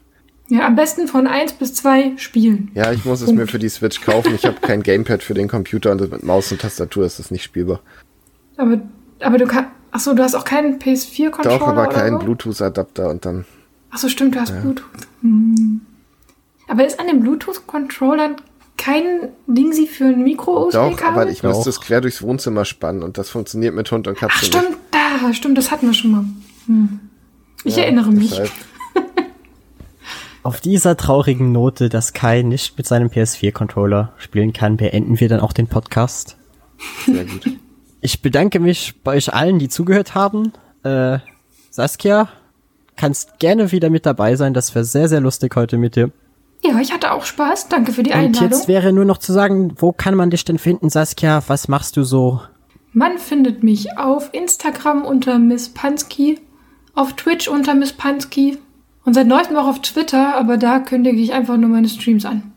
Ja, 0.52 0.66
am 0.66 0.76
besten 0.76 1.08
von 1.08 1.26
eins 1.26 1.54
bis 1.54 1.72
zwei 1.72 2.12
Spielen. 2.18 2.70
Ja, 2.74 2.92
ich 2.92 3.06
muss 3.06 3.22
es 3.22 3.32
mir 3.32 3.46
für 3.46 3.58
die 3.58 3.70
Switch 3.70 4.02
kaufen. 4.02 4.34
Ich 4.34 4.44
habe 4.44 4.60
kein 4.60 4.82
Gamepad 4.82 5.22
für 5.22 5.32
den 5.32 5.48
Computer 5.48 5.92
und 5.92 6.10
mit 6.10 6.22
Maus 6.24 6.52
und 6.52 6.60
Tastatur 6.60 7.06
ist 7.06 7.18
das 7.18 7.30
nicht 7.30 7.42
spielbar. 7.42 7.80
Aber, 8.58 8.82
aber 9.20 9.38
du 9.38 9.46
kannst, 9.46 9.70
achso, 9.92 10.12
du 10.12 10.22
hast 10.22 10.34
auch 10.34 10.44
keinen 10.44 10.78
PS4-Controller 10.78 11.58
Doch, 11.58 11.68
aber 11.68 11.82
oder 11.88 11.92
keinen 11.94 12.18
so? 12.18 12.24
Bluetooth-Adapter 12.26 13.08
und 13.08 13.24
dann. 13.24 13.46
Achso, 13.92 14.10
stimmt, 14.10 14.34
du 14.34 14.40
hast 14.40 14.52
Bluetooth. 14.60 14.84
Hm. 15.22 15.80
Aber 16.68 16.86
ist 16.86 17.00
an 17.00 17.06
den 17.06 17.20
Bluetooth-Controllern 17.20 18.36
kein 18.76 19.28
Ding 19.46 19.72
sie 19.72 19.86
für 19.86 20.04
ein 20.04 20.22
Micro-USB-Kabel? 20.22 20.96
Doch, 20.98 21.02
aber 21.06 21.30
ich 21.30 21.42
müsste 21.42 21.70
es 21.70 21.80
quer 21.80 22.02
durchs 22.02 22.20
Wohnzimmer 22.20 22.66
spannen 22.66 23.02
und 23.02 23.16
das 23.16 23.30
funktioniert 23.30 23.74
mit 23.74 23.90
Hund 23.90 24.06
und 24.06 24.18
Katze 24.18 24.34
Ach, 24.36 24.42
stimmt, 24.44 24.76
da, 24.90 25.32
stimmt, 25.32 25.56
das 25.56 25.70
hatten 25.70 25.86
wir 25.86 25.94
schon 25.94 26.10
mal. 26.10 26.24
Hm. 26.66 27.00
Ich 27.64 27.76
Ja, 27.76 27.84
erinnere 27.84 28.10
mich. 28.12 28.28
deshalb. 28.28 28.50
Auf 30.44 30.60
dieser 30.60 30.96
traurigen 30.96 31.52
Note, 31.52 31.88
dass 31.88 32.12
Kai 32.12 32.42
nicht 32.42 32.76
mit 32.76 32.86
seinem 32.86 33.08
PS4-Controller 33.08 34.12
spielen 34.16 34.52
kann, 34.52 34.76
beenden 34.76 35.20
wir 35.20 35.28
dann 35.28 35.40
auch 35.40 35.52
den 35.52 35.68
Podcast. 35.68 36.36
Sehr 37.06 37.24
gut. 37.24 37.48
Ich 38.00 38.22
bedanke 38.22 38.58
mich 38.58 38.94
bei 39.04 39.14
euch 39.16 39.32
allen, 39.32 39.60
die 39.60 39.68
zugehört 39.68 40.16
haben. 40.16 40.52
Äh, 40.82 41.18
Saskia, 41.70 42.28
kannst 42.96 43.38
gerne 43.38 43.70
wieder 43.70 43.88
mit 43.88 44.04
dabei 44.04 44.34
sein. 44.34 44.52
Das 44.52 44.74
wäre 44.74 44.84
sehr, 44.84 45.08
sehr 45.08 45.20
lustig 45.20 45.54
heute 45.54 45.78
mit 45.78 45.94
dir. 45.94 46.10
Ja, 46.64 46.80
ich 46.80 46.92
hatte 46.92 47.12
auch 47.12 47.24
Spaß. 47.24 47.68
Danke 47.68 47.92
für 47.92 48.02
die 48.02 48.10
Und 48.10 48.16
Einladung. 48.16 48.50
jetzt 48.50 48.66
wäre 48.66 48.92
nur 48.92 49.04
noch 49.04 49.18
zu 49.18 49.32
sagen, 49.32 49.74
wo 49.78 49.92
kann 49.92 50.16
man 50.16 50.30
dich 50.30 50.44
denn 50.44 50.58
finden, 50.58 50.90
Saskia? 50.90 51.44
Was 51.46 51.68
machst 51.68 51.96
du 51.96 52.02
so? 52.02 52.40
Man 52.92 53.18
findet 53.18 53.62
mich 53.62 53.96
auf 53.96 54.30
Instagram 54.32 55.04
unter 55.04 55.38
Miss 55.38 55.68
Pansky, 55.68 56.40
auf 56.94 57.14
Twitch 57.14 57.46
unter 57.46 57.74
Miss 57.74 57.92
Pansky 57.92 58.58
und 59.04 59.14
seit 59.14 59.26
neuestem 59.26 59.56
auch 59.56 59.66
auf 59.66 59.82
Twitter, 59.82 60.36
aber 60.36 60.56
da 60.56 60.78
kündige 60.78 61.20
ich 61.20 61.32
einfach 61.32 61.56
nur 61.56 61.68
meine 61.70 61.88
Streams 61.88 62.24
an. 62.24 62.52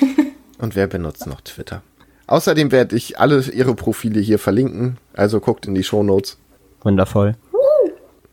Und 0.58 0.76
wer 0.76 0.86
benutzt 0.86 1.26
noch 1.26 1.40
Twitter? 1.40 1.82
Außerdem 2.28 2.70
werde 2.70 2.94
ich 2.96 3.18
alle 3.18 3.42
ihre 3.52 3.74
Profile 3.74 4.20
hier 4.20 4.38
verlinken, 4.38 4.96
also 5.12 5.40
guckt 5.40 5.66
in 5.66 5.74
die 5.74 5.82
Shownotes. 5.82 6.38
Wundervoll. 6.82 7.34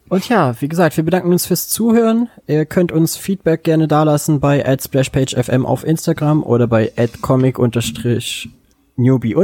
Und 0.10 0.28
ja, 0.30 0.60
wie 0.62 0.68
gesagt, 0.68 0.96
wir 0.98 1.04
bedanken 1.04 1.32
uns 1.32 1.46
fürs 1.48 1.70
Zuhören. 1.70 2.30
Ihr 2.48 2.66
könnt 2.66 2.92
uns 2.92 3.16
Feedback 3.16 3.64
gerne 3.64 3.88
dalassen 3.88 4.40
bei 4.40 4.64
@splashpagefm 4.80 5.66
auf 5.66 5.84
Instagram 5.84 6.44
oder 6.44 6.68
bei 6.68 6.92
@comic-newbie- 7.22 9.36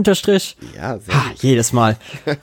Ja, 0.76 0.98
sehr 1.00 1.14
Ha, 1.16 1.30
gut. 1.30 1.44
jedes 1.44 1.74
Mal. 1.74 1.98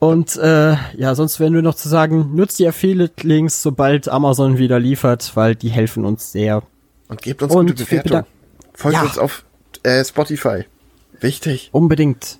Und 0.00 0.36
äh, 0.36 0.76
ja, 0.96 1.14
sonst 1.14 1.38
wäre 1.40 1.50
nur 1.50 1.60
noch 1.62 1.74
zu 1.74 1.88
sagen, 1.88 2.34
nutzt 2.34 2.58
die 2.58 2.66
Affiliate-Links, 2.66 3.62
sobald 3.62 4.08
Amazon 4.08 4.56
wieder 4.58 4.80
liefert, 4.80 5.32
weil 5.36 5.54
die 5.54 5.68
helfen 5.68 6.04
uns 6.06 6.32
sehr. 6.32 6.62
Und 7.08 7.20
gebt 7.22 7.42
uns 7.42 7.54
Und 7.54 7.66
gute 7.68 7.90
wir 7.90 8.02
Bewertung. 8.02 8.26
Folgt 8.74 8.96
Ja. 8.96 9.02
uns 9.02 9.18
auf 9.18 9.44
äh, 9.82 10.02
Spotify. 10.04 10.64
Wichtig. 11.20 11.68
Unbedingt. 11.72 12.38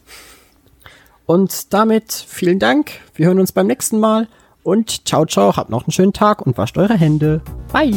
Und 1.27 1.73
damit 1.75 2.13
vielen 2.13 2.59
Dank. 2.59 2.93
Wir 3.15 3.27
hören 3.27 3.39
uns 3.41 3.53
beim 3.53 3.67
nächsten 3.67 4.01
Mal. 4.01 4.27
Und 4.63 5.07
ciao, 5.07 5.27
ciao. 5.27 5.55
Habt 5.57 5.69
noch 5.69 5.85
einen 5.85 5.93
schönen 5.93 6.15
Tag 6.15 6.41
und 6.41 6.57
wascht 6.57 6.79
eure 6.79 6.95
Hände. 6.95 7.43
Bye. 7.73 7.93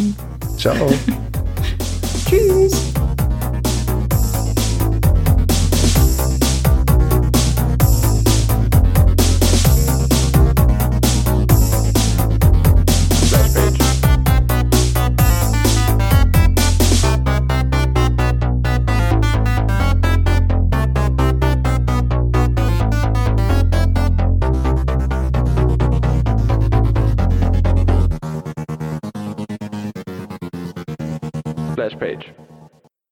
Ciao. 0.58 0.76
Tschüss! 2.30 2.94
Splash 31.84 32.00
page. 32.00 32.43